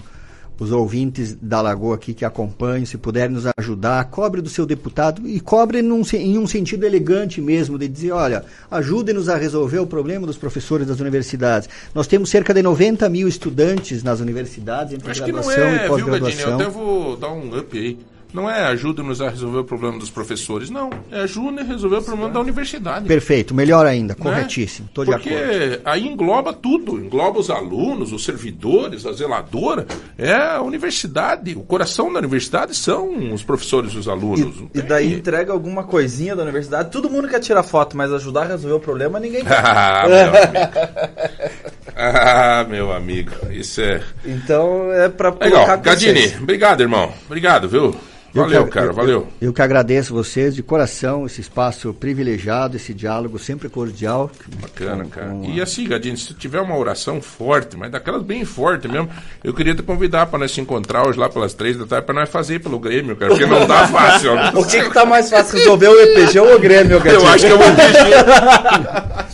os 0.58 0.72
ouvintes 0.72 1.36
da 1.40 1.60
Lagoa 1.60 1.96
aqui 1.96 2.14
que 2.14 2.24
acompanham, 2.24 2.86
se 2.86 2.96
puderem 2.96 3.34
nos 3.34 3.44
ajudar, 3.58 4.04
cobre 4.06 4.40
do 4.40 4.48
seu 4.48 4.64
deputado 4.64 5.26
e 5.28 5.40
cobre 5.40 5.82
num 5.82 6.02
em 6.14 6.38
um 6.38 6.46
sentido 6.46 6.84
elegante 6.84 7.40
mesmo, 7.40 7.78
de 7.78 7.88
dizer, 7.88 8.12
olha, 8.12 8.44
ajudem-nos 8.70 9.28
a 9.28 9.36
resolver 9.36 9.78
o 9.78 9.86
problema 9.86 10.26
dos 10.26 10.36
professores 10.36 10.86
das 10.86 11.00
universidades. 11.00 11.68
Nós 11.94 12.06
temos 12.06 12.30
cerca 12.30 12.54
de 12.54 12.62
90 12.62 13.08
mil 13.08 13.28
estudantes 13.28 14.02
nas 14.02 14.20
universidades, 14.20 14.94
entre 14.94 15.10
Acho 15.10 15.24
que 15.24 15.32
não 15.32 15.42
graduação 15.42 15.64
é, 15.64 15.74
e 15.74 15.78
viu, 15.78 16.06
Gadini? 16.06 16.06
Eu 16.06 16.18
pós-graduação. 16.18 16.54
até 16.54 16.68
vou 16.68 17.16
dar 17.16 17.32
um 17.32 17.58
up 17.58 17.78
aí. 17.78 17.98
Não 18.36 18.50
é 18.50 18.64
ajuda-nos 18.66 19.22
a 19.22 19.30
resolver 19.30 19.60
o 19.60 19.64
problema 19.64 19.98
dos 19.98 20.10
professores, 20.10 20.68
não. 20.68 20.90
É 21.10 21.20
ajuda 21.22 21.62
a 21.62 21.64
resolver 21.64 21.96
o 21.96 22.02
problema 22.02 22.28
da 22.30 22.38
universidade. 22.40 23.06
Perfeito, 23.06 23.54
melhor 23.54 23.86
ainda, 23.86 24.12
Né? 24.14 24.20
corretíssimo, 24.22 24.86
estou 24.88 25.06
de 25.06 25.10
Porque 25.10 25.30
acordo. 25.30 25.80
aí 25.86 26.06
engloba 26.06 26.52
tudo, 26.52 26.98
engloba 27.00 27.38
os 27.40 27.48
alunos, 27.48 28.12
os 28.12 28.24
servidores, 28.24 29.06
a 29.06 29.12
zeladora, 29.12 29.86
é 30.18 30.34
a 30.34 30.60
universidade, 30.60 31.54
o 31.56 31.62
coração 31.62 32.12
da 32.12 32.18
universidade 32.18 32.74
são 32.74 33.32
os 33.32 33.42
professores 33.42 33.92
e 33.94 33.98
os 33.98 34.06
alunos. 34.06 34.62
E 34.74 34.82
daí 34.82 35.14
entrega 35.14 35.52
alguma 35.54 35.84
coisinha 35.84 36.36
da 36.36 36.42
universidade. 36.42 36.90
Todo 36.90 37.08
mundo 37.08 37.28
quer 37.28 37.40
tirar 37.40 37.62
foto, 37.62 37.96
mas 37.96 38.12
ajudar 38.12 38.42
a 38.42 38.48
resolver 38.48 38.74
o 38.76 38.80
problema 38.80 39.18
ninguém 39.18 39.42
quer. 39.46 39.56
Ah, 39.64 40.04
meu 40.06 40.28
amigo. 40.28 41.56
Ah, 41.96 42.66
meu 42.68 42.92
amigo, 42.92 43.30
isso 43.50 43.80
é... 43.80 44.02
Então 44.24 44.92
é 44.92 45.08
pra 45.08 45.30
Legal, 45.30 45.50
colocar 45.50 45.76
Gadini, 45.76 46.12
consciência. 46.14 46.38
obrigado, 46.42 46.80
irmão. 46.82 47.10
Obrigado, 47.24 47.68
viu? 47.68 47.96
Eu 48.36 48.42
Valeu, 48.42 48.64
que- 48.64 48.70
cara, 48.70 48.86
eu- 48.86 48.92
valeu. 48.92 49.16
Eu, 49.40 49.48
eu 49.48 49.52
que 49.52 49.62
agradeço 49.62 50.12
vocês 50.12 50.54
de 50.54 50.62
coração, 50.62 51.24
esse 51.26 51.40
espaço 51.40 51.94
privilegiado, 51.94 52.76
esse 52.76 52.92
diálogo 52.92 53.38
sempre 53.38 53.68
cordial. 53.68 54.30
Bacana, 54.60 55.04
com- 55.04 55.10
cara. 55.10 55.26
com 55.28 55.44
a- 55.44 55.48
E 55.48 55.60
assim, 55.60 55.88
Gadinho, 55.88 56.16
se 56.18 56.34
tiver 56.34 56.60
uma 56.60 56.76
oração 56.76 57.20
forte, 57.22 57.76
mas 57.76 57.90
daquelas 57.90 58.22
bem 58.22 58.44
forte 58.44 58.86
mesmo, 58.88 59.08
eu 59.42 59.54
queria 59.54 59.74
te 59.74 59.82
convidar 59.82 60.26
para 60.26 60.38
nós 60.40 60.50
se 60.52 60.60
encontrar 60.60 61.06
hoje 61.08 61.18
lá 61.18 61.28
pelas 61.28 61.54
três 61.54 61.76
da 61.78 61.86
tarde 61.86 62.04
para 62.06 62.14
nós 62.14 62.28
fazer 62.28 62.60
pelo 62.60 62.78
Grêmio, 62.78 63.16
cara, 63.16 63.30
porque 63.30 63.46
não 63.46 63.66
tá 63.66 63.86
fácil. 63.88 64.32
ó. 64.34 64.60
O 64.60 64.66
que, 64.66 64.82
que 64.82 64.92
tá 64.92 65.04
mais 65.06 65.30
fácil 65.30 65.58
resolver, 65.58 65.88
o 65.88 66.00
EPG 66.00 66.38
ou 66.40 66.54
o 66.54 66.58
Grêmio, 66.58 67.00
Gadini? 67.00 67.22
Eu 67.22 67.28
acho 67.28 67.46
que 67.46 67.52
é 67.52 67.54
o 67.54 67.62
EPG. 67.62 68.12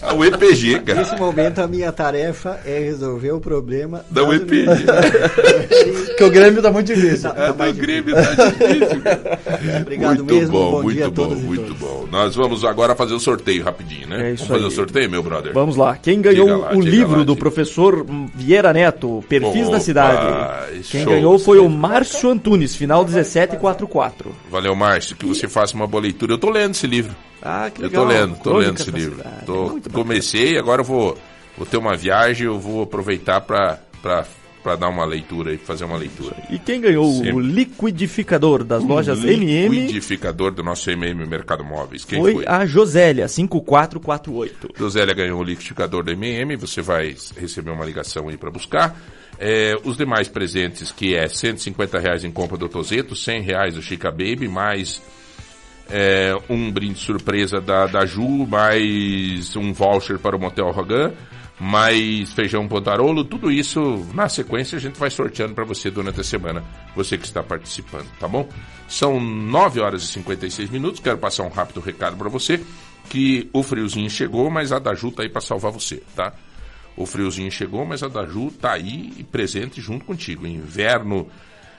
É 0.02 0.12
o 0.14 0.24
EPG, 0.24 0.80
cara. 0.80 0.98
Nesse 1.00 1.16
momento, 1.16 1.58
a 1.60 1.66
minha 1.66 1.90
tarefa 1.90 2.60
é 2.64 2.78
resolver 2.78 3.32
o 3.32 3.40
problema 3.40 4.04
Da 4.10 4.22
UEPG. 4.24 4.66
que 6.16 6.24
o 6.24 6.30
Grêmio 6.30 6.62
tá 6.62 6.70
muito 6.70 6.94
difícil. 6.94 7.30
É, 7.30 7.52
do 7.52 7.72
Grêmio 7.74 8.14
tá 8.14 8.22
difícil. 8.22 8.91
Obrigado 9.82 10.18
muito 10.18 10.34
mesmo, 10.34 10.52
bom, 10.52 10.70
bom 10.72 10.82
muito 10.82 10.96
dia 10.96 11.06
a 11.06 11.10
bom, 11.10 11.14
todas 11.14 11.38
e 11.38 11.42
muito 11.42 11.74
bom. 11.74 12.08
Nós 12.10 12.34
vamos 12.34 12.64
agora 12.64 12.94
fazer 12.94 13.14
o 13.14 13.20
sorteio 13.20 13.64
rapidinho, 13.64 14.08
né? 14.08 14.30
É 14.30 14.32
isso 14.34 14.44
vamos 14.44 14.48
fazer 14.48 14.64
aí. 14.64 14.68
o 14.68 14.70
sorteio, 14.70 15.10
meu 15.10 15.22
brother? 15.22 15.52
Vamos 15.52 15.76
lá. 15.76 15.96
Quem 15.96 16.20
ganhou 16.20 16.60
lá, 16.60 16.74
o 16.74 16.80
livro 16.80 17.18
lá, 17.18 17.24
do 17.24 17.36
professor 17.36 18.04
Vieira 18.34 18.72
Neto, 18.72 19.24
Perfis 19.28 19.62
Opa, 19.66 19.72
da 19.72 19.80
Cidade? 19.80 20.80
Quem 20.90 21.04
ganhou 21.04 21.38
foi 21.38 21.58
o 21.58 21.68
Márcio 21.68 22.30
Antunes, 22.30 22.74
final 22.74 23.04
1744. 23.04 24.34
Valeu, 24.50 24.74
Márcio, 24.74 25.16
que 25.16 25.26
você 25.26 25.48
faça 25.48 25.74
uma 25.74 25.86
boa 25.86 26.02
leitura. 26.02 26.32
Eu 26.32 26.38
tô 26.38 26.50
lendo 26.50 26.72
esse 26.72 26.86
livro. 26.86 27.14
Ah, 27.42 27.70
que 27.74 27.80
Eu 27.82 27.86
legal. 27.86 28.04
tô 28.04 28.08
lendo, 28.12 28.36
tô 28.36 28.50
Crônicas 28.50 28.66
lendo 28.68 28.80
esse 28.80 28.90
livro. 28.90 29.24
Tô- 29.44 29.80
comecei, 29.92 30.56
agora 30.56 30.80
eu 30.82 30.84
vou, 30.84 31.18
vou 31.56 31.66
ter 31.66 31.76
uma 31.76 31.96
viagem, 31.96 32.46
eu 32.46 32.58
vou 32.58 32.82
aproveitar 32.82 33.40
pra, 33.40 33.78
pra 34.62 34.76
dar 34.76 34.88
uma 34.88 35.04
leitura 35.04 35.52
e 35.52 35.58
fazer 35.58 35.84
uma 35.84 35.96
leitura. 35.96 36.36
E 36.50 36.58
quem 36.58 36.80
ganhou 36.80 37.08
o 37.08 37.24
Sempre. 37.24 37.42
liquidificador 37.42 38.62
das 38.64 38.82
lojas 38.82 39.24
MM 39.24 39.80
Liquidificador 39.80 40.52
do 40.52 40.62
nosso 40.62 40.90
MM 40.90 41.26
Mercado 41.26 41.64
Móveis. 41.64 42.04
Quem 42.04 42.20
foi 42.20 42.34
foi? 42.34 42.46
a 42.46 42.64
Josélia, 42.64 43.26
5448. 43.26 44.88
Zélia 44.88 45.14
ganhou 45.14 45.40
o 45.40 45.44
liquidificador 45.44 46.04
da 46.04 46.12
MM, 46.12 46.56
você 46.56 46.82
vai 46.82 47.16
receber 47.36 47.70
uma 47.70 47.84
ligação 47.84 48.28
aí 48.28 48.36
para 48.36 48.50
buscar. 48.50 48.96
É, 49.38 49.74
os 49.84 49.96
demais 49.96 50.28
presentes, 50.28 50.92
que 50.92 51.16
é 51.16 51.26
150 51.26 51.98
reais 51.98 52.22
em 52.22 52.30
compra 52.30 52.56
do 52.56 52.68
Tozeto, 52.68 53.16
100 53.16 53.42
reais 53.42 53.74
do 53.74 53.82
Chica 53.82 54.10
Baby, 54.10 54.46
mais 54.46 55.02
é, 55.90 56.36
um 56.48 56.70
brinde 56.70 56.98
surpresa 56.98 57.60
da, 57.60 57.86
da 57.86 58.06
Ju, 58.06 58.46
mais 58.46 59.56
um 59.56 59.72
voucher 59.72 60.18
para 60.18 60.36
o 60.36 60.40
Motel 60.40 60.70
Rogan, 60.70 61.12
mais 61.62 62.32
feijão 62.32 62.66
pontarolo, 62.66 63.22
tudo 63.22 63.48
isso 63.48 64.04
na 64.12 64.28
sequência 64.28 64.76
a 64.76 64.80
gente 64.80 64.98
vai 64.98 65.08
sorteando 65.08 65.54
para 65.54 65.64
você 65.64 65.92
durante 65.92 66.20
a 66.20 66.24
semana, 66.24 66.64
você 66.92 67.16
que 67.16 67.24
está 67.24 67.40
participando, 67.40 68.08
tá 68.18 68.26
bom? 68.26 68.48
São 68.88 69.20
9 69.20 69.80
horas 69.80 70.02
e 70.02 70.08
56 70.08 70.70
minutos, 70.70 70.98
quero 70.98 71.18
passar 71.18 71.44
um 71.44 71.50
rápido 71.50 71.78
recado 71.78 72.16
para 72.16 72.28
você, 72.28 72.60
que 73.08 73.48
o 73.52 73.62
friozinho 73.62 74.10
chegou, 74.10 74.50
mas 74.50 74.72
a 74.72 74.80
da 74.80 74.92
Ju 74.92 75.12
tá 75.12 75.22
aí 75.22 75.28
para 75.28 75.40
salvar 75.40 75.70
você, 75.70 76.02
tá? 76.16 76.32
O 76.96 77.06
friozinho 77.06 77.50
chegou, 77.50 77.86
mas 77.86 78.02
a 78.02 78.08
da 78.08 78.26
Ju 78.26 78.50
tá 78.50 78.72
aí 78.72 79.24
presente 79.30 79.80
junto 79.80 80.04
contigo. 80.04 80.44
Inverno 80.44 81.28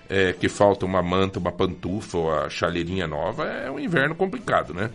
é, 0.09 0.31
que 0.31 0.47
falta 0.47 0.85
uma 0.85 1.03
manta, 1.03 1.39
uma 1.39 1.51
pantufa 1.51 2.17
ou 2.17 2.33
a 2.33 2.49
chaleirinha 2.49 3.05
nova 3.05 3.43
é 3.45 3.69
um 3.69 3.77
inverno 3.77 4.15
complicado, 4.15 4.73
né? 4.73 4.89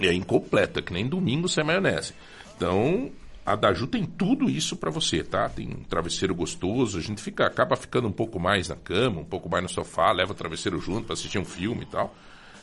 É 0.00 0.12
incompleta, 0.12 0.82
que 0.82 0.92
nem 0.92 1.06
domingo 1.06 1.48
sem 1.48 1.62
maionese. 1.62 2.14
Então, 2.56 3.12
a 3.46 3.54
Daju 3.54 3.86
tem 3.86 4.04
tudo 4.04 4.50
isso 4.50 4.76
para 4.76 4.90
você, 4.90 5.22
tá? 5.22 5.48
Tem 5.48 5.68
um 5.68 5.84
travesseiro 5.84 6.34
gostoso, 6.34 6.98
a 6.98 7.00
gente 7.00 7.22
fica, 7.22 7.46
acaba 7.46 7.76
ficando 7.76 8.08
um 8.08 8.12
pouco 8.12 8.40
mais 8.40 8.68
na 8.68 8.74
cama, 8.74 9.20
um 9.20 9.24
pouco 9.24 9.48
mais 9.48 9.62
no 9.62 9.68
sofá, 9.68 10.10
leva 10.10 10.32
o 10.32 10.34
travesseiro 10.34 10.80
junto 10.80 11.04
para 11.04 11.14
assistir 11.14 11.38
um 11.38 11.44
filme 11.44 11.82
e 11.82 11.86
tal. 11.86 12.12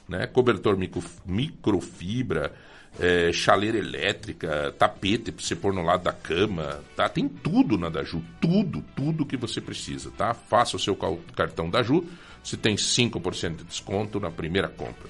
Né? 0.10 0.28
Cobertor 0.28 0.78
micro, 0.78 1.02
microfibra, 1.26 2.54
é, 3.00 3.32
chaleira 3.32 3.78
elétrica, 3.78 4.76
tapete 4.78 5.32
para 5.32 5.44
você 5.44 5.56
pôr 5.56 5.74
no 5.74 5.84
lado 5.84 6.04
da 6.04 6.12
cama, 6.12 6.82
tá? 6.98 7.08
Tem 7.08 7.30
tudo 7.30 7.78
na 7.78 7.88
Daju, 7.88 8.22
tudo, 8.42 8.84
tudo 8.94 9.26
que 9.26 9.38
você 9.38 9.62
precisa, 9.62 10.12
tá? 10.12 10.34
Faça 10.34 10.76
o 10.76 10.80
seu 10.80 10.98
cartão 11.34 11.70
Daju, 11.70 12.06
você 12.44 12.58
tem 12.58 12.76
5% 12.76 13.56
de 13.56 13.64
desconto 13.64 14.20
na 14.20 14.30
primeira 14.30 14.68
compra. 14.68 15.10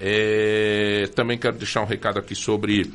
É, 0.00 1.08
também 1.14 1.36
quero 1.36 1.58
deixar 1.58 1.82
um 1.82 1.86
recado 1.86 2.18
aqui 2.18 2.34
sobre 2.34 2.90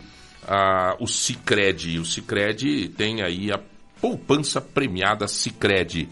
o 0.99 1.07
Cicred. 1.07 1.99
O 1.99 2.05
Cicred 2.05 2.89
tem 2.89 3.21
aí 3.21 3.51
a 3.51 3.59
poupança 3.99 4.61
premiada 4.61 5.27
Cicred. 5.27 6.09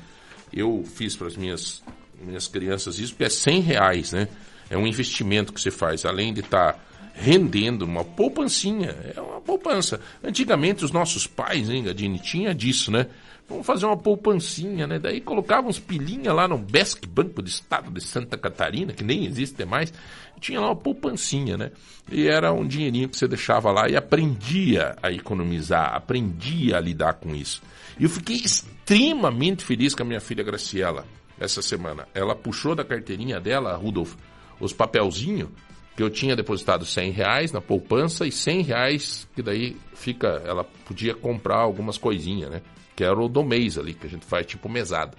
Eu 0.51 0.83
fiz 0.85 1.15
para 1.15 1.27
as 1.27 1.37
minhas, 1.37 1.83
minhas 2.21 2.47
crianças 2.47 2.99
isso, 2.99 3.13
porque 3.13 3.25
é 3.25 3.29
100 3.29 3.59
reais, 3.61 4.11
né? 4.11 4.27
É 4.69 4.77
um 4.77 4.87
investimento 4.87 5.53
que 5.53 5.61
você 5.61 5.71
faz, 5.71 6.05
além 6.05 6.33
de 6.33 6.41
estar 6.41 6.79
rendendo 7.13 7.83
uma 7.83 8.03
poupancinha. 8.03 8.95
É 9.15 9.21
uma 9.21 9.39
poupança. 9.39 9.99
Antigamente 10.23 10.83
os 10.83 10.91
nossos 10.91 11.25
pais, 11.25 11.69
hein, 11.69 11.83
Gadini, 11.83 12.19
tinha 12.19 12.53
disso, 12.53 12.91
né? 12.91 13.07
Vamos 13.47 13.65
fazer 13.65 13.85
uma 13.85 13.97
poupancinha, 13.97 14.87
né? 14.87 14.97
Daí 14.97 15.21
colocavam 15.21 15.69
uns 15.69 15.79
pilinha 15.79 16.33
lá 16.33 16.47
no 16.47 16.57
Besc 16.57 17.05
Banco 17.07 17.41
do 17.41 17.47
Estado 17.47 17.91
de 17.91 18.01
Santa 18.01 18.37
Catarina, 18.37 18.91
que 18.91 19.03
nem 19.03 19.25
existe 19.25 19.63
mais. 19.65 19.93
Tinha 20.39 20.59
lá 20.59 20.67
uma 20.67 20.75
poupancinha, 20.75 21.57
né? 21.57 21.71
E 22.11 22.27
era 22.27 22.53
um 22.53 22.67
dinheirinho 22.67 23.09
que 23.09 23.17
você 23.17 23.27
deixava 23.27 23.71
lá 23.71 23.89
e 23.89 23.95
aprendia 23.95 24.95
a 25.01 25.11
economizar, 25.11 25.95
aprendia 25.95 26.77
a 26.77 26.79
lidar 26.79 27.13
com 27.13 27.35
isso. 27.35 27.61
E 27.99 28.03
eu 28.03 28.09
fiquei 28.09 28.35
extremamente 28.35 29.63
feliz 29.63 29.95
com 29.95 30.03
a 30.03 30.05
minha 30.05 30.19
filha 30.19 30.43
Graciela 30.43 31.05
essa 31.39 31.61
semana. 31.61 32.07
Ela 32.13 32.35
puxou 32.35 32.75
da 32.75 32.83
carteirinha 32.83 33.39
dela, 33.39 33.75
Rudolf, 33.75 34.15
os 34.59 34.73
papelzinhos 34.73 35.49
que 35.95 36.03
eu 36.03 36.09
tinha 36.09 36.35
depositado 36.35 36.85
100 36.85 37.11
reais 37.11 37.51
na 37.51 37.61
poupança 37.61 38.27
e 38.27 38.31
100 38.31 38.61
reais 38.63 39.27
que 39.33 39.41
daí 39.41 39.77
fica, 39.93 40.41
ela 40.45 40.63
podia 40.63 41.15
comprar 41.15 41.57
algumas 41.57 41.97
coisinhas, 41.97 42.51
né? 42.51 42.61
Que 42.95 43.03
era 43.03 43.17
o 43.17 43.29
do 43.29 43.43
mês 43.43 43.77
ali, 43.77 43.93
que 43.93 44.05
a 44.05 44.09
gente 44.09 44.25
faz 44.25 44.45
tipo 44.45 44.67
mesada. 44.67 45.17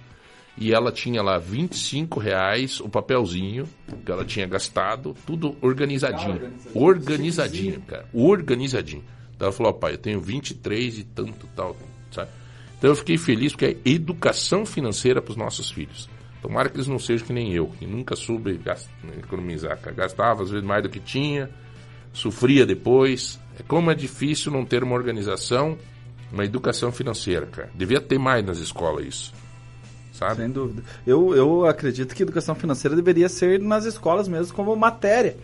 E 0.57 0.73
ela 0.73 0.91
tinha 0.91 1.21
lá 1.21 1.37
25 1.37 2.19
reais 2.19 2.79
o 2.79 2.89
papelzinho 2.89 3.67
que 4.03 4.11
ela 4.11 4.25
tinha 4.25 4.47
gastado, 4.47 5.15
tudo 5.25 5.55
organizadinho. 5.61 6.51
Organizadinho, 6.73 7.79
cara. 7.81 8.05
Organizadinho. 8.11 9.03
Então 9.35 9.47
ela 9.47 9.55
falou, 9.55 9.73
pai, 9.73 9.93
eu 9.93 9.97
tenho 9.99 10.19
23 10.19 10.97
e 10.99 11.03
tanto 11.03 11.47
tal, 11.55 11.77
sabe? 12.11 12.31
Então 12.77 12.89
eu 12.89 12.95
fiquei 12.95 13.17
feliz 13.17 13.51
porque 13.51 13.65
é 13.65 13.77
educação 13.85 14.65
financeira 14.65 15.21
para 15.21 15.31
os 15.31 15.37
nossos 15.37 15.69
filhos. 15.69 16.09
Tomara 16.41 16.69
que 16.69 16.77
eles 16.77 16.87
não 16.87 16.97
sejam 16.97 17.27
que 17.27 17.33
nem 17.33 17.53
eu, 17.53 17.67
que 17.67 17.85
nunca 17.85 18.15
soube 18.15 18.59
economizar. 19.17 19.77
cara. 19.79 19.95
Gastava 19.95 20.43
às 20.43 20.49
vezes 20.49 20.65
mais 20.65 20.81
do 20.81 20.89
que 20.89 20.99
tinha, 20.99 21.49
sofria 22.13 22.65
depois. 22.65 23.39
É 23.59 23.63
como 23.63 23.91
é 23.91 23.95
difícil 23.95 24.51
não 24.51 24.65
ter 24.65 24.83
uma 24.83 24.95
organização, 24.95 25.77
uma 26.31 26.45
educação 26.45 26.91
financeira, 26.91 27.45
cara. 27.45 27.69
Devia 27.75 28.01
ter 28.01 28.17
mais 28.17 28.43
nas 28.45 28.57
escolas 28.57 29.05
isso. 29.05 29.33
Sabe? 30.17 30.37
Sem 30.37 30.49
dúvida. 30.49 30.81
Eu, 31.05 31.35
eu 31.35 31.65
acredito 31.65 32.15
que 32.15 32.23
educação 32.23 32.55
financeira 32.55 32.95
deveria 32.95 33.29
ser 33.29 33.59
nas 33.59 33.85
escolas 33.85 34.27
mesmo 34.27 34.55
como 34.55 34.75
matéria. 34.75 35.35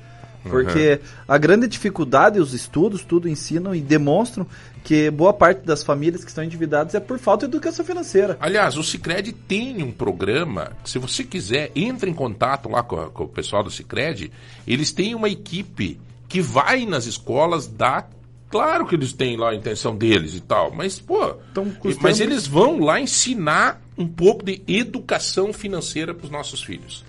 Porque 0.50 1.00
a 1.28 1.38
grande 1.38 1.68
dificuldade, 1.68 2.40
os 2.40 2.54
estudos, 2.54 3.04
tudo 3.04 3.30
ensinam 3.30 3.74
e 3.74 3.80
demonstram 3.80 4.46
que 4.84 5.10
boa 5.10 5.32
parte 5.32 5.66
das 5.66 5.84
famílias 5.84 6.24
que 6.24 6.30
estão 6.30 6.44
endividadas 6.44 6.94
é 6.94 7.00
por 7.00 7.18
falta 7.18 7.48
de 7.48 7.56
educação 7.56 7.86
financeira. 7.86 8.38
Aliás, 8.42 8.76
o 8.76 8.84
Cicred 8.84 9.32
tem 9.32 9.82
um 9.82 9.92
programa, 9.92 10.74
se 10.84 11.00
você 11.00 11.24
quiser, 11.24 11.72
entre 11.74 12.10
em 12.10 12.14
contato 12.14 12.68
lá 12.68 12.84
com, 12.84 12.98
com 13.12 13.24
o 13.24 13.28
pessoal 13.28 13.64
do 13.64 13.72
Cicred, 13.72 14.32
eles 14.68 14.92
têm 14.92 15.16
uma 15.16 15.30
equipe 15.30 15.98
que 16.28 16.42
vai 16.42 16.86
nas 16.86 17.06
escolas 17.06 17.68
dar. 17.68 18.10
Claro 18.50 18.86
que 18.86 18.96
eles 18.96 19.14
têm 19.14 19.38
lá 19.38 19.52
a 19.52 19.56
intenção 19.56 19.96
deles 19.96 20.36
e 20.36 20.42
tal, 20.42 20.72
mas, 20.72 21.00
pô. 21.00 21.36
Mas 22.02 22.20
eles 22.20 22.46
vão 22.46 22.80
lá 22.80 23.00
ensinar 23.00 23.82
um 23.98 24.08
pouco 24.08 24.44
de 24.44 24.62
educação 24.68 25.54
financeira 25.54 26.14
para 26.14 26.26
os 26.26 26.32
nossos 26.32 26.64
filhos. 26.64 27.04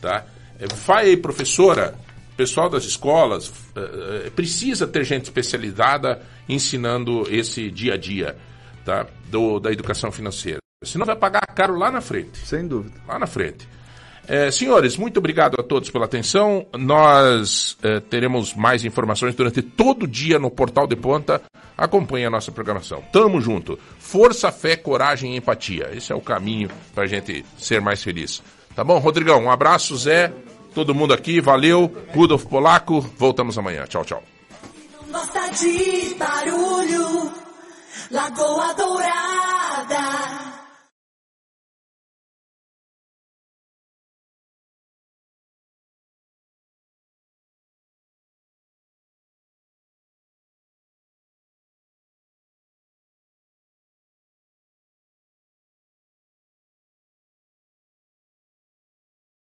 Tá? 0.00 0.24
É, 0.58 0.66
Vai 0.86 1.06
aí, 1.06 1.16
professora, 1.16 1.94
pessoal 2.36 2.68
das 2.70 2.84
escolas, 2.84 3.52
eh, 3.74 4.26
eh, 4.26 4.30
precisa 4.30 4.86
ter 4.86 5.04
gente 5.04 5.24
especializada 5.24 6.22
ensinando 6.48 7.26
esse 7.28 7.70
dia 7.70 7.94
a 7.94 7.96
dia 7.96 8.36
tá? 8.88 9.06
Do, 9.30 9.60
da 9.60 9.70
educação 9.70 10.10
financeira. 10.10 10.58
Senão 10.82 11.04
vai 11.04 11.16
pagar 11.16 11.44
caro 11.54 11.76
lá 11.76 11.90
na 11.90 12.00
frente. 12.00 12.38
Sem 12.38 12.66
dúvida. 12.66 12.98
Lá 13.06 13.18
na 13.18 13.26
frente. 13.26 13.68
Eh, 14.28 14.50
senhores, 14.50 14.98
muito 14.98 15.16
obrigado 15.18 15.58
a 15.58 15.62
todos 15.62 15.88
pela 15.88 16.04
atenção. 16.04 16.66
Nós 16.76 17.78
eh, 17.82 17.98
teremos 18.00 18.54
mais 18.54 18.84
informações 18.84 19.34
durante 19.34 19.62
todo 19.62 20.02
o 20.02 20.06
dia 20.06 20.38
no 20.38 20.50
Portal 20.50 20.86
de 20.86 20.94
Ponta. 20.94 21.40
Acompanhe 21.76 22.26
a 22.26 22.30
nossa 22.30 22.52
programação. 22.52 23.02
Tamo 23.10 23.40
junto. 23.40 23.78
Força, 23.98 24.52
fé, 24.52 24.76
coragem 24.76 25.32
e 25.34 25.38
empatia. 25.38 25.90
Esse 25.94 26.12
é 26.12 26.14
o 26.14 26.20
caminho 26.20 26.68
para 26.94 27.04
a 27.04 27.06
gente 27.06 27.42
ser 27.56 27.80
mais 27.80 28.02
feliz. 28.02 28.42
Tá 28.74 28.84
bom, 28.84 28.98
Rodrigão? 28.98 29.44
Um 29.44 29.50
abraço, 29.50 29.96
Zé. 29.96 30.30
Todo 30.74 30.94
mundo 30.94 31.14
aqui, 31.14 31.40
valeu. 31.40 31.90
Rudolf 32.14 32.44
Polaco. 32.44 33.00
Voltamos 33.16 33.56
amanhã. 33.56 33.84
Tchau, 33.86 34.04
tchau. 34.04 34.22
Gosta 35.10 35.48
de 35.52 36.14
barulho, 36.16 37.32
Lagoa 38.10 38.74
Dourada. 38.74 40.57